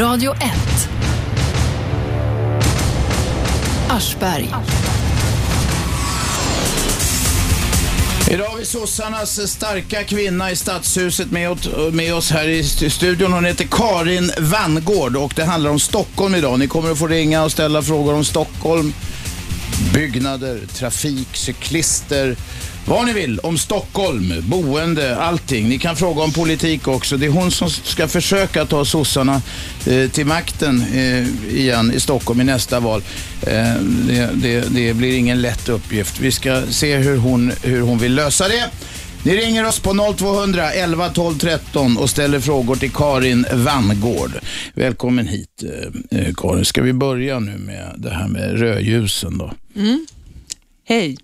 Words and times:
Radio 0.00 0.32
1. 0.32 0.40
Aschberg. 3.88 4.54
Idag 8.30 8.44
har 8.44 8.58
vi 8.58 8.64
sossarnas 8.64 9.50
starka 9.50 10.04
kvinna 10.04 10.50
i 10.50 10.56
Stadshuset 10.56 11.30
med, 11.30 11.58
med 11.92 12.14
oss 12.14 12.30
här 12.30 12.48
i 12.48 12.64
studion. 12.90 13.32
Hon 13.32 13.44
heter 13.44 13.66
Karin 13.70 14.32
Vangård 14.38 15.16
och 15.16 15.32
det 15.36 15.44
handlar 15.44 15.70
om 15.70 15.80
Stockholm 15.80 16.34
idag. 16.34 16.58
Ni 16.58 16.66
kommer 16.66 16.90
att 16.90 16.98
få 16.98 17.06
ringa 17.06 17.44
och 17.44 17.52
ställa 17.52 17.82
frågor 17.82 18.14
om 18.14 18.24
Stockholm, 18.24 18.92
byggnader, 19.92 20.60
trafik, 20.66 21.28
cyklister, 21.32 22.36
vad 22.86 23.06
ni 23.06 23.12
vill 23.12 23.38
om 23.38 23.58
Stockholm, 23.58 24.34
boende, 24.40 25.16
allting. 25.16 25.68
Ni 25.68 25.78
kan 25.78 25.96
fråga 25.96 26.22
om 26.22 26.32
politik 26.32 26.88
också. 26.88 27.16
Det 27.16 27.26
är 27.26 27.30
hon 27.30 27.50
som 27.50 27.70
ska 27.70 28.08
försöka 28.08 28.64
ta 28.64 28.84
sossarna 28.84 29.42
eh, 29.86 30.10
till 30.10 30.26
makten 30.26 30.84
eh, 30.94 31.54
igen 31.56 31.92
i 31.94 32.00
Stockholm 32.00 32.40
i 32.40 32.44
nästa 32.44 32.80
val. 32.80 33.02
Eh, 33.42 33.74
det, 34.08 34.30
det, 34.34 34.64
det 34.74 34.94
blir 34.94 35.16
ingen 35.16 35.42
lätt 35.42 35.68
uppgift. 35.68 36.20
Vi 36.20 36.32
ska 36.32 36.62
se 36.70 36.96
hur 36.96 37.16
hon, 37.16 37.52
hur 37.62 37.80
hon 37.80 37.98
vill 37.98 38.14
lösa 38.14 38.48
det. 38.48 38.70
Ni 39.24 39.36
ringer 39.36 39.66
oss 39.66 39.80
på 39.80 40.14
0200 40.16 40.72
11 40.72 41.08
12 41.08 41.38
13 41.38 41.96
och 41.96 42.10
ställer 42.10 42.40
frågor 42.40 42.76
till 42.76 42.90
Karin 42.90 43.46
Vangård. 43.52 44.30
Välkommen 44.74 45.28
hit 45.28 45.62
eh, 45.62 46.20
eh, 46.20 46.34
Karin. 46.34 46.64
Ska 46.64 46.82
vi 46.82 46.92
börja 46.92 47.38
nu 47.38 47.58
med 47.58 47.94
det 47.96 48.10
här 48.10 48.28
med 48.28 48.58
rödljusen 48.58 49.38
då? 49.38 49.52
Mm. 49.76 50.06
Hej. 50.84 51.16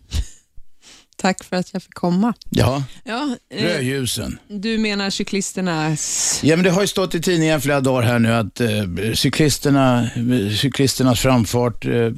Tack 1.20 1.44
för 1.44 1.56
att 1.56 1.72
jag 1.72 1.82
fick 1.82 1.94
komma. 1.94 2.34
Ja, 2.50 2.84
Ja, 3.04 3.36
eh, 3.50 3.64
rödljusen. 3.64 4.38
du 4.48 4.78
menar 4.78 5.10
cyklisternas... 5.10 6.40
Ja, 6.42 6.56
men 6.56 6.64
det 6.64 6.70
har 6.70 6.80
ju 6.80 6.86
stått 6.86 7.14
i 7.14 7.20
tidningen 7.20 7.60
flera 7.60 7.80
dagar 7.80 8.02
här 8.02 8.18
nu 8.18 8.32
att 8.32 8.60
eh, 8.60 8.68
cyklisterna, 9.14 10.10
cyklisternas 10.60 11.20
framfart, 11.20 11.86
eh, 11.86 11.92
eh, 11.94 12.12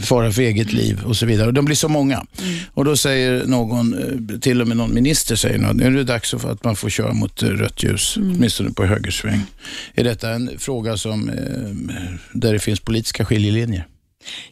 fara 0.00 0.32
för 0.32 0.42
eget 0.42 0.72
liv 0.72 1.02
och 1.04 1.16
så 1.16 1.26
vidare. 1.26 1.46
Och 1.46 1.54
de 1.54 1.64
blir 1.64 1.76
så 1.76 1.88
många. 1.88 2.26
Och 2.74 2.84
då 2.84 2.96
säger 2.96 3.46
någon, 3.46 3.94
eh, 4.32 4.38
till 4.38 4.60
och 4.60 4.68
med 4.68 4.76
någon 4.76 4.94
minister 4.94 5.36
säger 5.36 5.58
något, 5.58 5.76
nu 5.76 5.86
är 5.86 5.90
det 5.90 6.04
dags 6.04 6.30
för 6.30 6.52
att 6.52 6.64
man 6.64 6.76
får 6.76 6.90
köra 6.90 7.12
mot 7.12 7.42
rött 7.42 7.82
ljus, 7.82 8.16
åtminstone 8.16 8.70
på 8.70 8.84
högersväng. 8.84 9.42
Är 9.94 10.04
detta 10.04 10.30
en 10.30 10.50
fråga 10.58 10.96
som, 10.96 11.28
eh, 11.28 11.36
där 12.32 12.52
det 12.52 12.58
finns 12.58 12.80
politiska 12.80 13.24
skiljelinjer? 13.24 13.86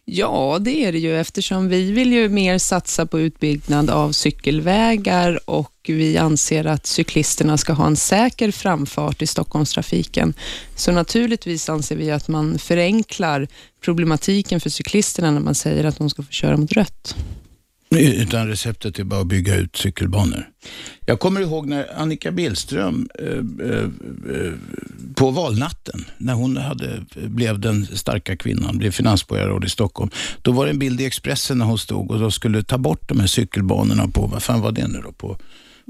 Ja, 0.04 0.58
det 0.60 0.84
är 0.84 0.92
det 0.92 0.98
ju 0.98 1.20
eftersom 1.20 1.68
vi 1.68 1.92
vill 1.92 2.12
ju 2.12 2.28
mer 2.28 2.58
satsa 2.58 3.06
på 3.06 3.20
utbyggnad 3.20 3.90
av 3.90 4.12
cykelvägar 4.12 5.50
och 5.50 5.72
vi 5.86 6.18
anser 6.18 6.64
att 6.64 6.86
cyklisterna 6.86 7.58
ska 7.58 7.72
ha 7.72 7.86
en 7.86 7.96
säker 7.96 8.50
framfart 8.50 9.22
i 9.22 9.26
Stockholmstrafiken. 9.26 10.34
Så 10.76 10.92
naturligtvis 10.92 11.68
anser 11.68 11.96
vi 11.96 12.10
att 12.10 12.28
man 12.28 12.58
förenklar 12.58 13.48
problematiken 13.80 14.60
för 14.60 14.70
cyklisterna 14.70 15.30
när 15.30 15.40
man 15.40 15.54
säger 15.54 15.84
att 15.84 15.98
de 15.98 16.10
ska 16.10 16.22
få 16.22 16.32
köra 16.32 16.56
mot 16.56 16.72
rött. 16.72 17.16
Utan 17.90 18.48
receptet 18.48 18.98
är 18.98 19.04
bara 19.04 19.20
att 19.20 19.26
bygga 19.26 19.54
ut 19.54 19.76
cykelbanor. 19.76 20.48
Jag 21.06 21.20
kommer 21.20 21.40
ihåg 21.40 21.66
när 21.66 22.00
Annika 22.00 22.32
Billström 22.32 23.08
eh, 23.18 23.26
eh, 23.68 23.84
eh 23.84 24.52
på 25.14 25.30
valnatten, 25.30 26.04
när 26.18 26.34
hon 26.34 26.56
hade, 26.56 27.04
eh, 27.16 27.28
blev 27.28 27.60
den 27.60 27.86
starka 27.86 28.36
kvinnan, 28.36 28.78
blev 28.78 28.90
finansborgarråd 28.90 29.64
i 29.64 29.68
Stockholm. 29.68 30.10
Då 30.42 30.52
var 30.52 30.64
det 30.64 30.70
en 30.70 30.78
bild 30.78 31.00
i 31.00 31.04
Expressen 31.04 31.58
när 31.58 31.64
hon 31.64 31.78
stod 31.78 32.10
och 32.10 32.20
då 32.20 32.30
skulle 32.30 32.62
ta 32.62 32.78
bort 32.78 33.08
de 33.08 33.20
här 33.20 33.26
cykelbanorna 33.26 34.08
på, 34.08 34.26
vad 34.26 34.42
fan 34.42 34.60
var 34.60 34.72
det 34.72 34.88
nu 34.88 35.00
då? 35.04 35.12
På 35.12 35.38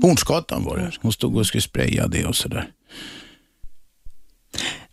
Hornsgatan 0.02 0.64
var 0.64 0.76
det. 0.76 0.92
Hon 1.00 1.12
stod 1.12 1.36
och 1.36 1.46
skulle 1.46 1.62
spraya 1.62 2.06
det 2.06 2.24
och 2.24 2.36
sådär. 2.36 2.68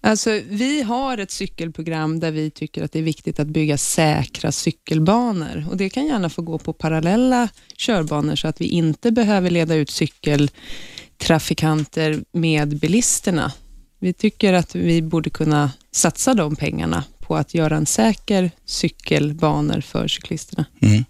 Alltså, 0.05 0.41
vi 0.49 0.81
har 0.81 1.17
ett 1.17 1.31
cykelprogram 1.31 2.19
där 2.19 2.31
vi 2.31 2.51
tycker 2.51 2.83
att 2.83 2.91
det 2.91 2.99
är 2.99 3.03
viktigt 3.03 3.39
att 3.39 3.47
bygga 3.47 3.77
säkra 3.77 4.51
cykelbanor. 4.51 5.65
Och 5.69 5.77
Det 5.77 5.89
kan 5.89 6.05
gärna 6.05 6.29
få 6.29 6.41
gå 6.41 6.57
på 6.57 6.73
parallella 6.73 7.49
körbanor 7.77 8.35
så 8.35 8.47
att 8.47 8.61
vi 8.61 8.65
inte 8.65 9.11
behöver 9.11 9.49
leda 9.49 9.75
ut 9.75 9.89
cykeltrafikanter 9.89 12.23
med 12.31 12.79
bilisterna. 12.79 13.51
Vi 13.99 14.13
tycker 14.13 14.53
att 14.53 14.75
vi 14.75 15.01
borde 15.01 15.29
kunna 15.29 15.71
satsa 15.91 16.33
de 16.33 16.55
pengarna 16.55 17.03
på 17.19 17.35
att 17.35 17.53
göra 17.53 17.77
en 17.77 17.85
säker 17.85 18.51
cykelbanor 18.65 19.81
för 19.81 20.07
cyklisterna. 20.07 20.65
Mm. 20.81 21.05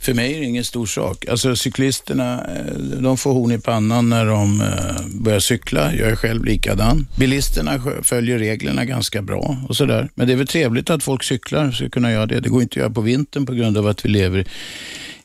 För 0.00 0.14
mig 0.14 0.34
är 0.34 0.40
det 0.40 0.46
ingen 0.46 0.64
stor 0.64 0.86
sak. 0.86 1.28
Alltså 1.28 1.56
cyklisterna, 1.56 2.46
eh, 2.56 2.78
de 2.78 3.16
får 3.16 3.32
horn 3.32 3.52
i 3.52 3.58
pannan 3.58 4.08
när 4.08 4.26
de 4.26 4.60
eh, 4.60 5.06
börjar 5.06 5.40
cykla. 5.40 5.94
Jag 5.94 6.10
är 6.10 6.16
själv 6.16 6.44
likadan. 6.44 7.06
Bilisterna 7.18 7.82
följer 8.02 8.38
reglerna 8.38 8.84
ganska 8.84 9.22
bra 9.22 9.56
och 9.68 9.76
sådär. 9.76 10.08
Men 10.14 10.26
det 10.26 10.32
är 10.32 10.36
väl 10.36 10.46
trevligt 10.46 10.90
att 10.90 11.02
folk 11.02 11.24
cyklar, 11.24 11.70
ska 11.70 11.88
kunna 11.88 12.12
göra 12.12 12.26
det. 12.26 12.40
Det 12.40 12.48
går 12.48 12.62
inte 12.62 12.72
att 12.72 12.76
göra 12.76 12.90
på 12.90 13.00
vintern 13.00 13.46
på 13.46 13.52
grund 13.52 13.78
av 13.78 13.86
att 13.86 14.04
vi 14.04 14.08
lever 14.08 14.46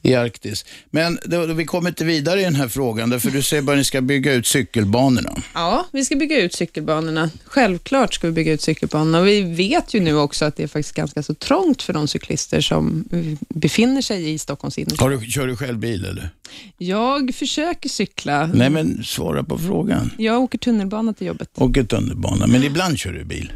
i 0.04 0.16
Arktis. 0.16 0.66
Men 0.90 1.20
då, 1.26 1.46
då 1.46 1.54
vi 1.54 1.66
kommer 1.66 1.90
inte 1.90 2.06
vidare 2.06 2.42
i 2.42 2.44
den 2.44 2.56
här 2.56 2.68
frågan, 2.68 3.10
därför 3.10 3.32
du 3.32 3.42
säger 3.42 3.64
bara 3.64 3.72
att 3.72 3.78
ni 3.78 3.84
ska 3.84 4.02
bygga 4.02 4.34
ut 4.34 4.48
cykelbanorna. 4.48 5.42
Ja, 5.54 5.86
vi 5.92 6.06
ska 6.06 6.16
bygga 6.16 6.42
ut 6.42 6.54
cykelbanorna. 6.54 7.30
Självklart 7.46 8.14
ska 8.14 8.28
vi 8.28 8.34
bygga 8.34 8.54
ut 8.54 8.62
cykelbanorna 8.62 9.22
vi 9.22 9.42
vet 9.42 9.94
ju 9.94 10.00
nu 10.00 10.16
också 10.16 10.46
att 10.46 10.56
det 10.56 10.64
är 10.64 10.68
faktiskt 10.68 10.96
ganska 10.96 11.24
så 11.24 11.34
trångt 11.34 11.82
för 11.82 11.94
de 11.94 12.08
cyklister 12.08 12.62
som 12.62 13.06
befinner 13.50 14.02
sig 14.02 14.34
i 14.34 14.38
Stockholms 14.38 14.78
innerstad. 14.78 15.24
Kör 15.32 15.48
du 15.48 15.56
själv 15.56 15.78
bil 15.78 16.06
eller? 16.06 16.30
Jag 16.78 17.36
försöker 17.36 17.90
cykla. 17.90 18.48
Nej, 18.48 18.70
men 18.70 19.04
svara 19.04 19.44
på 19.44 19.58
frågan. 19.58 20.10
Jag 20.18 20.42
åker 20.42 20.58
tunnelbana 20.58 21.14
till 21.14 21.28
jobbet. 21.28 21.50
Åker 21.56 21.84
tunnelbana, 21.84 22.48
men 22.48 22.64
ibland 22.64 23.00
kör 23.00 23.12
du 23.12 23.24
bil. 23.24 23.52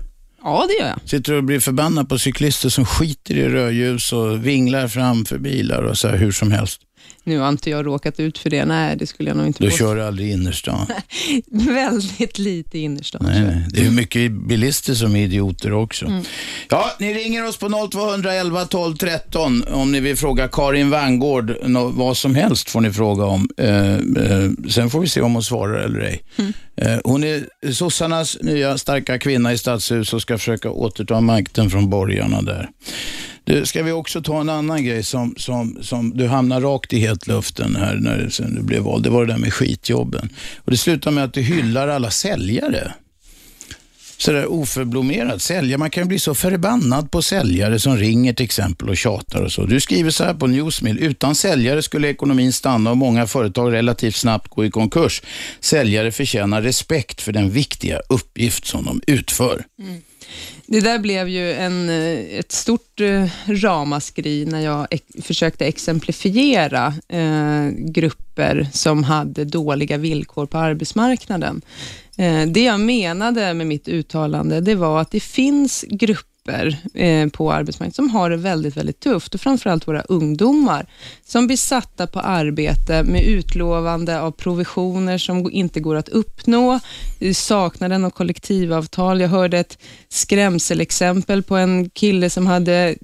Ja, 0.47 0.65
det 0.67 0.83
gör 0.83 0.89
jag. 0.89 1.09
Sitter 1.09 1.31
du 1.31 1.37
och 1.37 1.43
blir 1.43 1.59
förbannad 1.59 2.09
på 2.09 2.17
cyklister 2.17 2.69
som 2.69 2.85
skiter 2.85 3.37
i 3.37 3.49
rödljus 3.49 4.13
och 4.13 4.45
vinglar 4.45 4.87
framför 4.87 5.37
bilar 5.37 5.83
och 5.83 5.97
så 5.97 6.07
här 6.07 6.17
hur 6.17 6.31
som 6.31 6.51
helst. 6.51 6.81
Nu 7.27 7.39
har 7.39 7.49
inte 7.49 7.69
jag 7.69 7.85
råkat 7.85 8.19
ut 8.19 8.37
för 8.37 8.49
det. 8.49 8.65
Nej, 8.65 8.95
det 8.95 9.07
skulle 9.07 9.29
jag 9.29 9.37
nog 9.37 9.47
inte 9.47 9.59
påstå. 9.63 9.77
kör 9.77 9.95
du 9.95 10.03
aldrig 10.03 10.31
innerstan. 10.31 10.87
Väldigt 11.51 12.39
lite 12.39 12.79
innerstan. 12.79 13.21
Nej. 13.25 13.65
Det 13.69 13.85
är 13.85 13.91
mycket 13.91 14.31
bilister 14.31 14.93
som 14.93 15.15
är 15.15 15.23
idioter 15.23 15.73
också. 15.73 16.05
Mm. 16.05 16.23
Ja, 16.69 16.91
ni 16.99 17.13
ringer 17.13 17.47
oss 17.47 17.57
på 17.57 17.89
0211 17.91 18.65
12 18.65 18.95
13 18.95 19.63
om 19.63 19.91
ni 19.91 19.99
vill 19.99 20.17
fråga 20.17 20.47
Karin 20.47 20.89
Vangård 20.89 21.55
vad 21.93 22.17
som 22.17 22.35
helst 22.35 22.69
får 22.69 22.81
ni 22.81 22.91
fråga 22.91 23.25
om. 23.25 23.49
Eh, 23.57 23.93
eh, 23.93 24.51
sen 24.69 24.89
får 24.89 24.99
vi 24.99 25.07
se 25.07 25.21
om 25.21 25.33
hon 25.33 25.43
svarar 25.43 25.79
eller 25.79 25.99
ej. 25.99 26.23
Mm. 26.37 26.53
Eh, 26.77 26.99
hon 27.03 27.23
är 27.23 27.71
sossarnas 27.73 28.37
nya 28.41 28.77
starka 28.77 29.19
kvinna 29.19 29.53
i 29.53 29.57
stadshus 29.57 30.13
och 30.13 30.21
ska 30.21 30.37
försöka 30.37 30.69
återta 30.69 31.21
makten 31.21 31.69
från 31.69 31.89
borgarna 31.89 32.41
där. 32.41 32.69
Du, 33.47 33.65
ska 33.65 33.83
vi 33.83 33.91
också 33.91 34.21
ta 34.21 34.41
en 34.41 34.49
annan 34.49 34.85
grej 34.85 35.03
som, 35.03 35.35
som, 35.37 35.77
som 35.81 36.17
du 36.17 36.27
hamnar 36.27 36.61
rakt 36.61 36.93
i 36.93 36.99
hetluften 36.99 37.75
här 37.75 37.95
när 37.95 38.29
sen 38.29 38.55
du 38.55 38.61
blev 38.61 38.81
vald. 38.81 39.03
Det 39.03 39.09
var 39.09 39.25
det 39.25 39.33
där 39.33 39.39
med 39.39 39.53
skitjobben. 39.53 40.29
Och 40.57 40.71
det 40.71 40.77
slutar 40.77 41.11
med 41.11 41.23
att 41.23 41.33
du 41.33 41.41
hyllar 41.41 41.87
alla 41.87 42.11
säljare. 42.11 42.93
Sådär 44.17 44.51
oförblommerat 44.51 45.41
Säljare, 45.41 45.77
Man 45.77 45.89
kan 45.89 46.03
ju 46.03 46.07
bli 46.07 46.19
så 46.19 46.35
förbannad 46.35 47.11
på 47.11 47.21
säljare 47.21 47.79
som 47.79 47.97
ringer 47.97 48.33
till 48.33 48.43
exempel 48.43 48.89
och 48.89 48.97
tjatar 48.97 49.41
och 49.41 49.51
så. 49.51 49.65
Du 49.65 49.79
skriver 49.79 50.09
så 50.09 50.23
här 50.23 50.33
på 50.33 50.47
Newsmill. 50.47 50.99
Utan 50.99 51.35
säljare 51.35 51.81
skulle 51.81 52.09
ekonomin 52.09 52.53
stanna 52.53 52.91
och 52.91 52.97
många 52.97 53.27
företag 53.27 53.73
relativt 53.73 54.15
snabbt 54.15 54.47
gå 54.47 54.65
i 54.65 54.71
konkurs. 54.71 55.21
Säljare 55.59 56.11
förtjänar 56.11 56.61
respekt 56.61 57.21
för 57.21 57.31
den 57.31 57.49
viktiga 57.49 57.99
uppgift 58.09 58.65
som 58.65 58.85
de 58.85 59.01
utför. 59.07 59.65
Mm. 59.79 60.01
Det 60.69 60.79
där 60.79 60.99
blev 60.99 61.29
ju 61.29 61.53
en, 61.53 61.89
eh, 61.89 62.39
ett 62.39 62.51
stort 62.51 63.01
eh, 63.01 63.25
ramaskri 63.47 64.45
när 64.45 64.61
jag 64.61 64.87
försökte 65.21 65.65
exemplifiera 65.65 66.93
eh, 67.07 67.69
grupper 67.69 68.67
som 68.73 69.03
hade 69.03 69.45
dåliga 69.45 69.97
villkor 69.97 70.45
på 70.45 70.57
arbetsmarknaden. 70.57 71.61
Eh, 72.17 72.41
det 72.47 72.63
jag 72.63 72.79
menade 72.79 73.53
med 73.53 73.67
mitt 73.67 73.87
uttalande, 73.87 74.61
det 74.61 74.75
var 74.75 75.01
att 75.01 75.11
det 75.11 75.19
finns 75.19 75.85
grupper 75.89 76.36
eh, 76.93 77.29
på 77.29 77.51
arbetsmarknaden 77.51 77.93
som 77.93 78.09
har 78.09 78.29
det 78.29 78.37
väldigt, 78.37 78.77
väldigt 78.77 78.99
tufft 78.99 79.35
och 79.35 79.41
framförallt 79.41 79.87
våra 79.87 80.01
ungdomar 80.01 80.85
som 81.25 81.47
blir 81.47 81.57
satta 81.57 82.07
på 82.07 82.19
arbete 82.19 83.03
med 83.03 83.23
utlovande 83.23 84.21
av 84.21 84.31
provisioner 84.31 85.17
som 85.17 85.51
inte 85.51 85.79
går 85.79 85.95
att 85.95 86.09
uppnå, 86.09 86.79
saknaden 87.33 88.05
av 88.05 88.09
kollektivavtal. 88.09 89.21
Jag 89.21 89.29
hörde 89.29 89.59
ett 89.59 89.77
skrämselexempel 90.09 91.43
på 91.43 91.55
en 91.55 91.89
kille 91.89 92.29
som 92.29 92.47
hade 92.47 92.95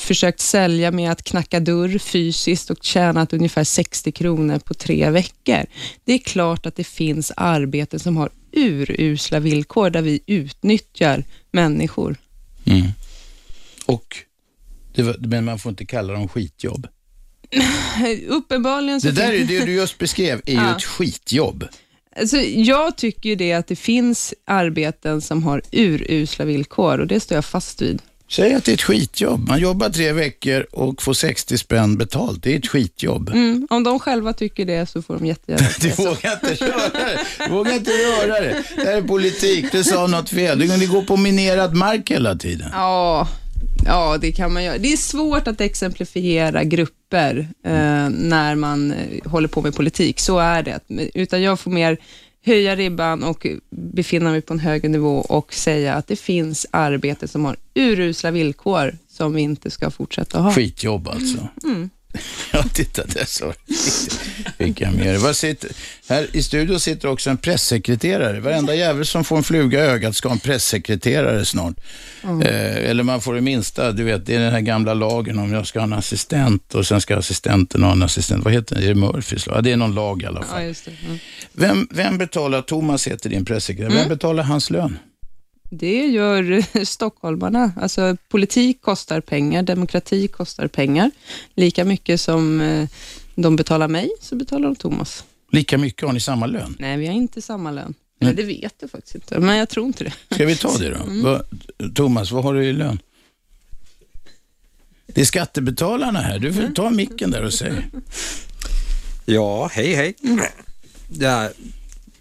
försökt 0.00 0.40
sälja 0.40 0.90
med 0.90 1.12
att 1.12 1.22
knacka 1.22 1.60
dörr 1.60 1.98
fysiskt 1.98 2.70
och 2.70 2.78
tjänat 2.82 3.32
ungefär 3.32 3.64
60 3.64 4.12
kronor 4.12 4.58
på 4.58 4.74
tre 4.74 5.10
veckor. 5.10 5.66
Det 6.04 6.12
är 6.12 6.18
klart 6.18 6.66
att 6.66 6.76
det 6.76 6.84
finns 6.84 7.32
arbeten 7.36 8.00
som 8.00 8.16
har 8.16 8.30
urusla 8.52 9.40
villkor 9.40 9.90
där 9.90 10.02
vi 10.02 10.20
utnyttjar 10.26 11.24
människor. 11.50 12.16
Mm. 12.70 12.86
Och 13.86 14.16
var- 14.96 15.26
men 15.28 15.44
man 15.44 15.58
får 15.58 15.70
inte 15.70 15.86
kalla 15.86 16.12
dem 16.12 16.28
skitjobb. 16.28 16.86
Uppenbarligen 18.28 19.00
så 19.00 19.06
Det 19.06 19.12
där 19.12 19.32
är 19.32 19.44
det 19.44 19.64
du 19.64 19.72
just 19.72 19.98
beskrev 19.98 20.40
är 20.46 20.52
ju 20.52 20.58
Ja. 20.58 20.76
ett 20.76 20.84
skitjobb. 20.84 21.64
Alltså, 22.16 22.36
jag 22.40 22.96
tycker 22.96 23.28
ju 23.28 23.34
det 23.34 23.52
att 23.52 23.66
det 23.66 23.76
finns 23.76 24.34
arbeten 24.44 25.20
som 25.20 25.42
har 25.42 25.62
urusla 25.72 26.44
villkor 26.44 26.98
och 27.00 27.06
det 27.06 27.20
står 27.20 27.34
jag 27.34 27.44
fast 27.44 27.82
vid. 27.82 28.02
Säg 28.30 28.54
att 28.54 28.64
det 28.64 28.72
är 28.72 28.74
ett 28.74 28.82
skitjobb. 28.82 29.48
Man 29.48 29.60
jobbar 29.60 29.90
tre 29.90 30.12
veckor 30.12 30.66
och 30.72 31.02
får 31.02 31.12
60 31.12 31.58
spänn 31.58 31.96
betalt. 31.96 32.42
Det 32.42 32.54
är 32.54 32.58
ett 32.58 32.66
skitjobb. 32.66 33.28
Mm, 33.28 33.66
om 33.70 33.84
de 33.84 33.98
själva 34.00 34.32
tycker 34.32 34.64
det 34.64 34.86
så 34.86 35.02
får 35.02 35.14
de 35.14 35.26
jättegärna 35.26 35.68
Du 35.80 35.90
vågar 35.90 36.32
inte 36.32 36.64
göra 36.64 36.88
det. 36.88 37.20
Du 37.38 37.50
vågar 37.50 37.74
inte 37.74 37.90
göra 37.90 38.40
det. 38.40 38.62
Det 38.76 38.84
här 38.84 38.96
är 38.96 39.02
politik. 39.02 39.72
Du 39.72 39.84
sa 39.84 40.06
något 40.06 40.30
fel. 40.30 40.58
Du 40.58 40.88
går 40.88 41.02
på 41.02 41.16
minerad 41.16 41.74
mark 41.74 42.10
hela 42.10 42.34
tiden. 42.34 42.68
Ja, 42.72 43.28
ja, 43.86 44.18
det 44.20 44.32
kan 44.32 44.52
man 44.52 44.64
göra. 44.64 44.78
Det 44.78 44.92
är 44.92 44.96
svårt 44.96 45.48
att 45.48 45.60
exemplifiera 45.60 46.64
grupper 46.64 47.48
eh, 47.64 48.08
när 48.10 48.54
man 48.54 48.92
eh, 48.92 49.30
håller 49.30 49.48
på 49.48 49.62
med 49.62 49.74
politik. 49.74 50.20
Så 50.20 50.38
är 50.38 50.62
det. 50.62 50.80
Utan 51.14 51.42
jag 51.42 51.60
får 51.60 51.70
mer 51.70 51.98
höja 52.48 52.76
ribban 52.76 53.24
och 53.24 53.46
befinna 53.70 54.30
mig 54.30 54.40
på 54.40 54.52
en 54.52 54.58
högre 54.58 54.88
nivå 54.88 55.18
och 55.18 55.54
säga 55.54 55.94
att 55.94 56.06
det 56.06 56.16
finns 56.16 56.66
arbete 56.70 57.28
som 57.28 57.44
har 57.44 57.56
urusla 57.74 58.30
villkor 58.30 58.98
som 59.08 59.34
vi 59.34 59.42
inte 59.42 59.70
ska 59.70 59.90
fortsätta 59.90 60.40
ha. 60.40 60.52
Skitjobb 60.52 61.08
alltså. 61.08 61.48
Mm. 61.64 61.90
Ja, 62.52 62.64
titta 62.72 63.02
där 63.06 63.24
så. 63.24 63.52
Fick 64.58 64.80
jag 64.80 64.94
med 64.94 65.20
Vad 65.20 65.36
sitter, 65.36 65.70
här 66.08 66.26
i 66.32 66.42
studion 66.42 66.80
sitter 66.80 67.08
också 67.08 67.30
en 67.30 67.36
pressekreterare. 67.36 68.40
Varenda 68.40 68.74
jävel 68.74 69.06
som 69.06 69.24
får 69.24 69.36
en 69.36 69.42
fluga 69.42 69.84
i 69.84 69.88
ögat 69.88 70.16
ska 70.16 70.28
ha 70.28 70.34
en 70.34 70.40
pressekreterare 70.40 71.44
snart. 71.44 71.74
Mm. 72.22 72.42
Eh, 72.42 72.90
eller 72.90 73.02
man 73.02 73.20
får 73.20 73.34
det 73.34 73.40
minsta, 73.40 73.92
du 73.92 74.04
vet, 74.04 74.26
det 74.26 74.34
är 74.34 74.40
den 74.40 74.52
här 74.52 74.60
gamla 74.60 74.94
lagen 74.94 75.38
om 75.38 75.52
jag 75.52 75.66
ska 75.66 75.78
ha 75.78 75.84
en 75.84 75.92
assistent 75.92 76.74
och 76.74 76.86
sen 76.86 77.00
ska 77.00 77.16
assistenten 77.16 77.82
ha 77.82 77.92
en 77.92 78.02
assistent. 78.02 78.44
Vad 78.44 78.52
heter 78.52 78.76
det? 78.76 78.84
Är 78.84 78.88
det 78.88 78.94
Murphys 78.94 79.46
lag? 79.46 79.56
Ja, 79.56 79.60
det 79.60 79.72
är 79.72 79.76
någon 79.76 79.94
lag 79.94 80.22
i 80.22 80.26
alla 80.26 80.42
fall. 80.42 80.62
Ja, 80.62 80.92
mm. 81.06 81.18
vem, 81.52 81.88
vem 81.90 82.18
betalar, 82.18 82.62
Thomas 82.62 83.06
heter 83.06 83.30
din 83.30 83.44
pressekreterare, 83.44 83.92
vem 83.92 83.98
mm. 83.98 84.08
betalar 84.08 84.42
hans 84.42 84.70
lön? 84.70 84.98
Det 85.70 86.06
gör 86.06 86.64
stockholmarna. 86.84 87.72
Alltså, 87.76 88.16
politik 88.28 88.80
kostar 88.80 89.20
pengar, 89.20 89.62
demokrati 89.62 90.28
kostar 90.28 90.68
pengar. 90.68 91.10
Lika 91.54 91.84
mycket 91.84 92.20
som 92.20 92.60
eh, 92.60 92.88
de 93.34 93.56
betalar 93.56 93.88
mig, 93.88 94.10
så 94.20 94.36
betalar 94.36 94.68
de 94.68 94.76
Thomas. 94.76 95.24
Lika 95.52 95.78
mycket? 95.78 96.06
Har 96.06 96.12
ni 96.12 96.20
samma 96.20 96.46
lön? 96.46 96.76
Nej, 96.78 96.96
vi 96.96 97.06
har 97.06 97.14
inte 97.14 97.42
samma 97.42 97.70
lön. 97.70 97.94
Eller 98.20 98.34
det 98.34 98.42
vet 98.42 98.74
jag 98.80 98.90
faktiskt 98.90 99.14
inte, 99.14 99.38
men 99.38 99.56
jag 99.56 99.68
tror 99.68 99.86
inte 99.86 100.04
det. 100.04 100.12
Ska 100.34 100.46
vi 100.46 100.56
ta 100.56 100.78
det 100.78 100.88
då? 100.88 101.02
Mm. 101.02 101.22
Va, 101.22 101.42
Thomas, 101.94 102.30
vad 102.30 102.44
har 102.44 102.54
du 102.54 102.64
i 102.64 102.72
lön? 102.72 102.98
Det 105.06 105.20
är 105.20 105.24
skattebetalarna 105.24 106.20
här. 106.20 106.38
Du 106.38 106.52
får 106.52 106.60
mm. 106.60 106.74
ta 106.74 106.90
micken 106.90 107.30
där 107.30 107.44
och 107.44 107.54
säg. 107.54 107.72
Ja, 109.24 109.70
hej 109.72 109.94
hej. 109.94 110.14
Mm. 110.24 110.44
Ja, 111.08 111.50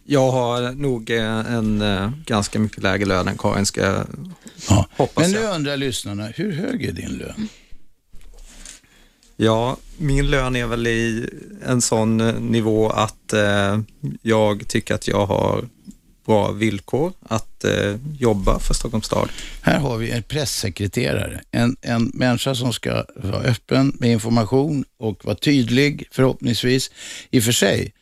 jag 0.10 0.32
har 0.32 0.72
nog 0.72 1.10
eh, 1.10 1.54
en, 1.54 1.82
eh, 1.82 2.12
ganska 2.26 2.60
mycket 2.60 2.84
lägre 2.84 3.06
lön 3.06 3.28
än 3.28 3.38
Karin, 3.38 3.66
ska 3.66 3.82
jag 3.82 4.06
ja. 4.70 4.88
hoppas 4.98 5.22
Men 5.24 5.32
nu 5.32 5.38
jag. 5.38 5.56
undrar 5.56 5.78
lyssnarna, 5.78 6.26
hur 6.26 6.52
hög 6.52 6.86
är 6.86 6.92
din 6.92 7.10
lön? 7.10 7.50
Ja, 9.36 9.78
min 9.98 10.28
lön 10.28 10.56
är 10.56 10.68
väl 10.68 10.88
i 10.88 11.30
en 11.66 11.82
sån 11.82 12.22
eh, 12.22 12.40
nivå 12.40 12.90
att 12.90 13.34
eh, 13.34 13.80
jag 14.22 14.68
tycker 14.68 14.96
att 14.96 15.08
jag 15.08 15.26
har 15.26 15.66
bra 16.26 16.52
villkor 16.52 17.14
att 17.30 17.64
eh, 17.64 17.96
jobba 18.18 18.60
för 18.60 18.74
Stockholms 18.74 19.06
stad. 19.06 19.30
Här 19.62 19.80
har 19.80 19.98
vi 19.98 20.12
en 20.12 20.24
pressekreterare, 20.24 21.42
en, 21.52 21.78
en 21.82 22.12
människa 22.14 22.56
som 22.56 22.74
ska 22.74 23.06
vara 23.16 23.42
öppen 23.44 23.98
med 24.00 24.12
information 24.12 24.86
och 25.00 25.26
vara 25.26 25.36
tydlig 25.36 26.08
förhoppningsvis. 26.12 26.92
I 27.32 27.40
och 27.40 27.44
för 27.44 27.52
sig 27.52 27.94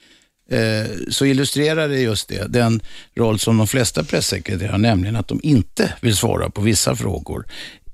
så 1.09 1.25
illustrerar 1.25 1.89
det 1.89 1.99
just 1.99 2.27
det, 2.27 2.47
den 2.47 2.81
roll 3.15 3.39
som 3.39 3.57
de 3.57 3.67
flesta 3.67 4.03
pressekreterare 4.03 4.71
har, 4.71 4.77
nämligen 4.77 5.15
att 5.15 5.27
de 5.27 5.39
inte 5.43 5.93
vill 6.01 6.15
svara 6.15 6.49
på 6.49 6.61
vissa 6.61 6.95
frågor, 6.95 7.45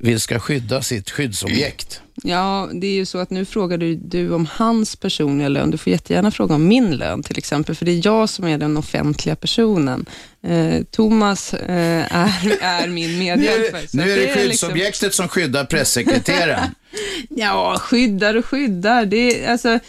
vill 0.02 0.20
ska 0.20 0.40
skydda 0.40 0.82
sitt 0.82 1.10
skyddsobjekt. 1.12 2.02
Ja, 2.24 2.70
det 2.74 2.88
är 2.88 2.94
ju 2.94 3.06
så 3.06 3.18
att 3.18 3.30
nu 3.30 3.46
frågar 3.46 3.78
du, 4.10 4.34
om 4.34 4.48
hans 4.52 4.96
personliga 4.96 5.50
lön. 5.50 5.72
Du 5.72 5.78
får 5.78 5.92
jättegärna 5.92 6.32
fråga 6.32 6.56
om 6.56 6.68
min 6.68 6.96
lön 6.96 7.24
till 7.24 7.38
exempel, 7.38 7.76
för 7.76 7.86
det 7.86 7.92
är 7.92 8.02
jag 8.06 8.30
som 8.30 8.46
är 8.46 8.58
den 8.58 8.78
offentliga 8.78 9.36
personen. 9.36 10.06
Eh, 10.44 10.84
Thomas 10.92 11.54
eh, 11.54 12.16
är, 12.16 12.58
är 12.62 12.88
min 12.88 13.20
medhjälpare. 13.20 13.82
nu, 13.94 14.06
nu 14.06 14.12
är 14.12 14.18
det, 14.18 14.26
det 14.26 14.34
skyddsobjektet 14.34 15.02
liksom... 15.02 15.12
som 15.12 15.30
skyddar 15.30 15.66
pressekreteraren. 15.66 16.70
ja, 17.30 17.78
skyddar 17.80 18.36
och 18.36 18.46
skyddar. 18.46 19.06
Det, 19.06 19.46
alltså, 19.46 19.80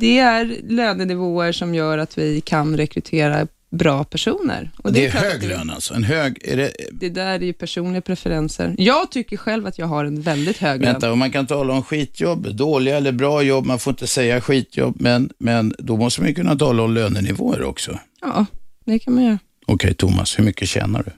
det 0.00 0.18
är 0.18 0.56
lönenivåer 0.68 1.52
som 1.52 1.74
gör 1.74 1.98
att 1.98 2.18
vi 2.18 2.40
kan 2.40 2.76
rekrytera 2.76 3.46
bra 3.70 4.04
personer. 4.04 4.70
Det, 4.84 4.90
det 4.90 5.06
är, 5.06 5.16
är 5.16 5.30
hög 5.30 5.42
lön 5.42 5.70
alltså? 5.70 5.94
En 5.94 6.04
hög, 6.04 6.38
det... 6.44 6.72
det 6.92 7.08
där 7.08 7.34
är 7.34 7.40
ju 7.40 7.52
personliga 7.52 8.00
preferenser. 8.00 8.74
Jag 8.78 9.10
tycker 9.10 9.36
själv 9.36 9.66
att 9.66 9.78
jag 9.78 9.86
har 9.86 10.04
en 10.04 10.20
väldigt 10.20 10.58
hög 10.58 10.80
Vänta, 10.80 11.08
lön. 11.08 11.18
man 11.18 11.30
kan 11.30 11.46
tala 11.46 11.74
om 11.74 11.82
skitjobb, 11.82 12.54
dåliga 12.54 12.96
eller 12.96 13.12
bra 13.12 13.42
jobb, 13.42 13.66
man 13.66 13.78
får 13.78 13.90
inte 13.90 14.06
säga 14.06 14.40
skitjobb, 14.40 14.96
men, 15.00 15.30
men 15.38 15.74
då 15.78 15.96
måste 15.96 16.22
man 16.22 16.34
kunna 16.34 16.56
tala 16.56 16.82
om 16.82 16.94
lönenivåer 16.94 17.62
också. 17.62 17.98
Ja, 18.20 18.46
det 18.84 18.98
kan 18.98 19.14
man 19.14 19.24
göra. 19.24 19.38
Okej, 19.66 19.74
okay, 19.74 19.94
Thomas, 19.94 20.38
hur 20.38 20.44
mycket 20.44 20.68
tjänar 20.68 21.02
du? 21.02 21.12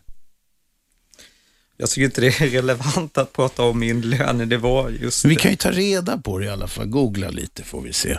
Jag 1.82 1.90
tycker 1.90 2.04
inte 2.04 2.20
det 2.20 2.40
är 2.40 2.48
relevant 2.48 3.18
att 3.18 3.32
prata 3.32 3.62
om 3.62 3.78
min 3.78 4.00
lönenivå 4.00 4.90
just 4.90 5.24
Vi 5.24 5.36
kan 5.36 5.50
ju 5.50 5.56
ta 5.56 5.70
reda 5.70 6.18
på 6.18 6.38
det 6.38 6.44
i 6.44 6.48
alla 6.48 6.66
fall. 6.66 6.86
Googla 6.86 7.28
lite 7.28 7.62
får 7.62 7.80
vi 7.80 7.92
se. 7.92 8.18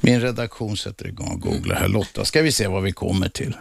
Min 0.00 0.20
redaktion 0.20 0.76
sätter 0.76 1.06
igång 1.06 1.28
och 1.28 1.40
googlar 1.40 1.76
här. 1.76 1.88
Lotta, 1.88 2.24
ska 2.24 2.42
vi 2.42 2.52
se 2.52 2.66
vad 2.66 2.82
vi 2.82 2.92
kommer 2.92 3.28
till. 3.28 3.56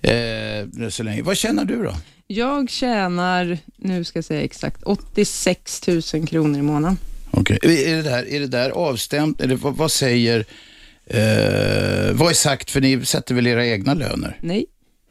Eh, 0.00 0.88
så 0.88 1.02
länge. 1.02 1.22
Vad 1.22 1.36
tjänar 1.36 1.64
du 1.64 1.82
då? 1.82 1.94
Jag 2.26 2.70
tjänar, 2.70 3.58
nu 3.76 4.04
ska 4.04 4.16
jag 4.16 4.24
säga 4.24 4.42
exakt, 4.42 4.82
86 4.82 5.86
000 5.86 6.26
kronor 6.26 6.58
i 6.58 6.62
månaden. 6.62 6.98
Okej, 7.30 7.56
okay. 7.56 7.84
är, 7.84 7.96
det 7.96 8.02
där, 8.02 8.28
är 8.28 8.40
det 8.40 8.46
där 8.46 8.70
avstämt, 8.70 9.40
eller 9.40 9.56
vad, 9.56 9.76
vad 9.76 9.92
säger, 9.92 10.38
eh, 11.06 12.12
vad 12.12 12.30
är 12.30 12.34
sagt, 12.34 12.70
för 12.70 12.80
ni 12.80 13.06
sätter 13.06 13.34
väl 13.34 13.46
era 13.46 13.66
egna 13.66 13.94
löner? 13.94 14.38
Nej. 14.40 14.66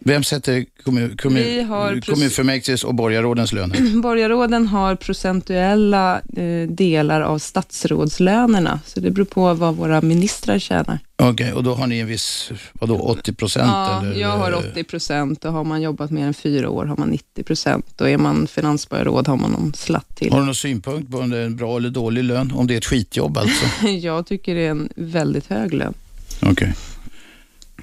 Vem 0.08 0.24
sätter 0.24 0.66
kommun, 0.84 1.18
kommun, 1.18 2.02
kommunfullmäktiges 2.02 2.84
och 2.84 2.96
borgarrådens 2.96 3.54
löner? 3.54 4.02
Borgarråden 4.02 4.68
har 4.68 4.96
procentuella 4.96 6.22
eh, 6.38 6.70
delar 6.70 7.22
av 7.22 7.40
statsrådslönerna, 7.40 8.80
så 8.86 9.00
det 9.00 9.12
beror 9.12 9.26
på 9.26 9.54
vad 9.54 9.76
våra 9.76 10.02
ministrar 10.02 10.60
tjänar. 10.60 11.00
Okej, 11.16 11.32
okay, 11.32 11.52
och 11.52 11.64
då 11.64 11.74
har 11.74 11.88
ni 11.88 12.00
en 12.00 12.08
viss, 12.08 12.52
vadå, 12.74 13.00
80 13.00 13.34
procent? 13.34 13.68
Ja, 13.68 14.02
eller? 14.02 14.22
jag 14.22 14.38
har 14.38 14.54
80 14.54 14.84
procent 14.84 15.46
och 15.46 15.54
har 15.54 15.64
man 15.64 15.82
jobbat 15.82 16.12
mer 16.12 16.26
än 16.26 16.34
fyra 16.34 16.70
år 16.70 16.86
har 16.86 16.98
man 16.98 17.10
90 17.10 17.44
procent 17.44 18.02
och 18.02 18.10
är 18.10 18.18
man 18.18 18.48
finansborgarråd 18.48 19.28
har 19.28 19.38
man 19.38 19.52
någon 19.52 19.74
slatt 19.74 20.16
till. 20.16 20.32
Har 20.32 20.40
du 20.40 20.46
någon 20.46 20.56
synpunkt 20.56 21.12
på 21.12 21.18
om 21.18 21.30
det 21.30 21.38
är 21.38 21.46
en 21.46 21.56
bra 21.56 21.78
eller 21.78 21.90
dålig 21.90 22.24
lön? 22.24 22.52
Om 22.56 22.68
det 22.68 22.74
är 22.74 22.78
ett 22.78 22.86
skitjobb 22.86 23.38
alltså? 23.38 23.88
jag 23.88 24.28
tycker 24.28 24.56
det 24.56 24.66
är 24.66 24.72
en 24.72 24.90
väldigt 24.96 25.48
hög 25.48 25.74
lön. 25.74 25.94
Okej. 26.42 26.52
Okay. 26.52 26.74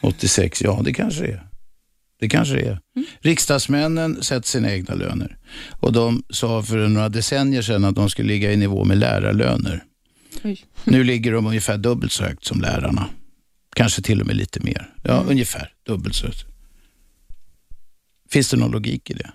86, 0.00 0.62
ja 0.62 0.80
det 0.84 0.92
kanske 0.92 1.22
det 1.22 1.32
är. 1.32 1.51
Det 2.22 2.28
kanske 2.28 2.54
det 2.54 2.60
är. 2.60 2.80
Mm. 2.96 3.06
Riksdagsmännen 3.20 4.22
sätter 4.22 4.48
sina 4.48 4.72
egna 4.72 4.94
löner. 4.94 5.38
Och 5.80 5.92
de 5.92 6.22
sa 6.30 6.62
för 6.62 6.88
några 6.88 7.08
decennier 7.08 7.62
sedan 7.62 7.84
att 7.84 7.94
de 7.94 8.10
skulle 8.10 8.28
ligga 8.28 8.52
i 8.52 8.56
nivå 8.56 8.84
med 8.84 8.98
lärarlöner. 8.98 9.84
Oj. 10.44 10.64
Nu 10.84 11.04
ligger 11.04 11.32
de 11.32 11.46
ungefär 11.46 11.78
dubbelt 11.78 12.12
så 12.12 12.24
högt 12.24 12.44
som 12.44 12.60
lärarna. 12.60 13.08
Kanske 13.76 14.02
till 14.02 14.20
och 14.20 14.26
med 14.26 14.36
lite 14.36 14.60
mer. 14.60 14.90
Ja, 15.02 15.16
mm. 15.16 15.30
ungefär 15.30 15.70
dubbelt 15.86 16.14
så 16.14 16.26
högt. 16.26 16.46
Finns 18.30 18.50
det 18.50 18.56
någon 18.56 18.70
logik 18.70 19.10
i 19.10 19.14
det? 19.14 19.30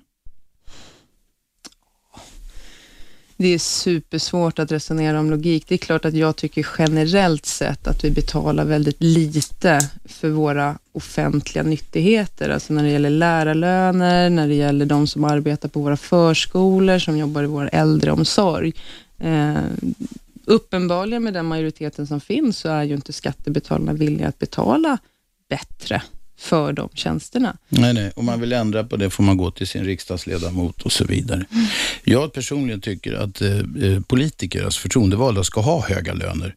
Det 3.37 3.47
är 3.47 3.59
supersvårt 3.59 4.59
att 4.59 4.71
resonera 4.71 5.19
om 5.19 5.29
logik. 5.29 5.65
Det 5.67 5.75
är 5.75 5.79
klart 5.79 6.05
att 6.05 6.13
jag 6.13 6.35
tycker 6.35 6.67
generellt 6.77 7.45
sett 7.45 7.87
att 7.87 8.03
vi 8.03 8.11
betalar 8.11 8.65
väldigt 8.65 9.03
lite 9.03 9.79
för 10.05 10.29
våra 10.29 10.77
offentliga 10.91 11.63
nyttigheter, 11.63 12.49
alltså 12.49 12.73
när 12.73 12.83
det 12.83 12.89
gäller 12.89 13.09
lärarlöner, 13.09 14.29
när 14.29 14.47
det 14.47 14.53
gäller 14.53 14.85
de 14.85 15.07
som 15.07 15.23
arbetar 15.23 15.69
på 15.69 15.79
våra 15.79 15.97
förskolor, 15.97 16.99
som 16.99 17.17
jobbar 17.17 17.43
i 17.43 17.47
vår 17.47 17.69
äldreomsorg. 17.73 18.73
Eh, 19.19 19.55
uppenbarligen 20.45 21.23
med 21.23 21.33
den 21.33 21.45
majoriteten 21.45 22.07
som 22.07 22.21
finns 22.21 22.57
så 22.57 22.69
är 22.69 22.83
ju 22.83 22.95
inte 22.95 23.13
skattebetalarna 23.13 23.93
villiga 23.93 24.27
att 24.27 24.39
betala 24.39 24.97
bättre 25.49 26.01
för 26.37 26.73
de 26.73 26.89
tjänsterna. 26.93 27.57
Nej, 27.69 27.93
nej. 27.93 28.11
Om 28.15 28.25
man 28.25 28.41
vill 28.41 28.53
ändra 28.53 28.83
på 28.83 28.95
det 28.97 29.09
får 29.09 29.23
man 29.23 29.37
gå 29.37 29.51
till 29.51 29.67
sin 29.67 29.83
riksdagsledamot 29.83 30.81
och 30.81 30.91
så 30.91 31.05
vidare. 31.05 31.45
Mm. 31.51 31.65
Jag 32.03 32.33
personligen 32.33 32.81
tycker 32.81 33.13
att 33.13 33.41
eh, 33.41 33.57
eh, 33.57 33.99
politiker, 34.07 34.63
alltså 34.63 34.79
förtroendevalda, 34.79 35.43
ska 35.43 35.61
ha 35.61 35.87
höga 35.87 36.13
löner 36.13 36.55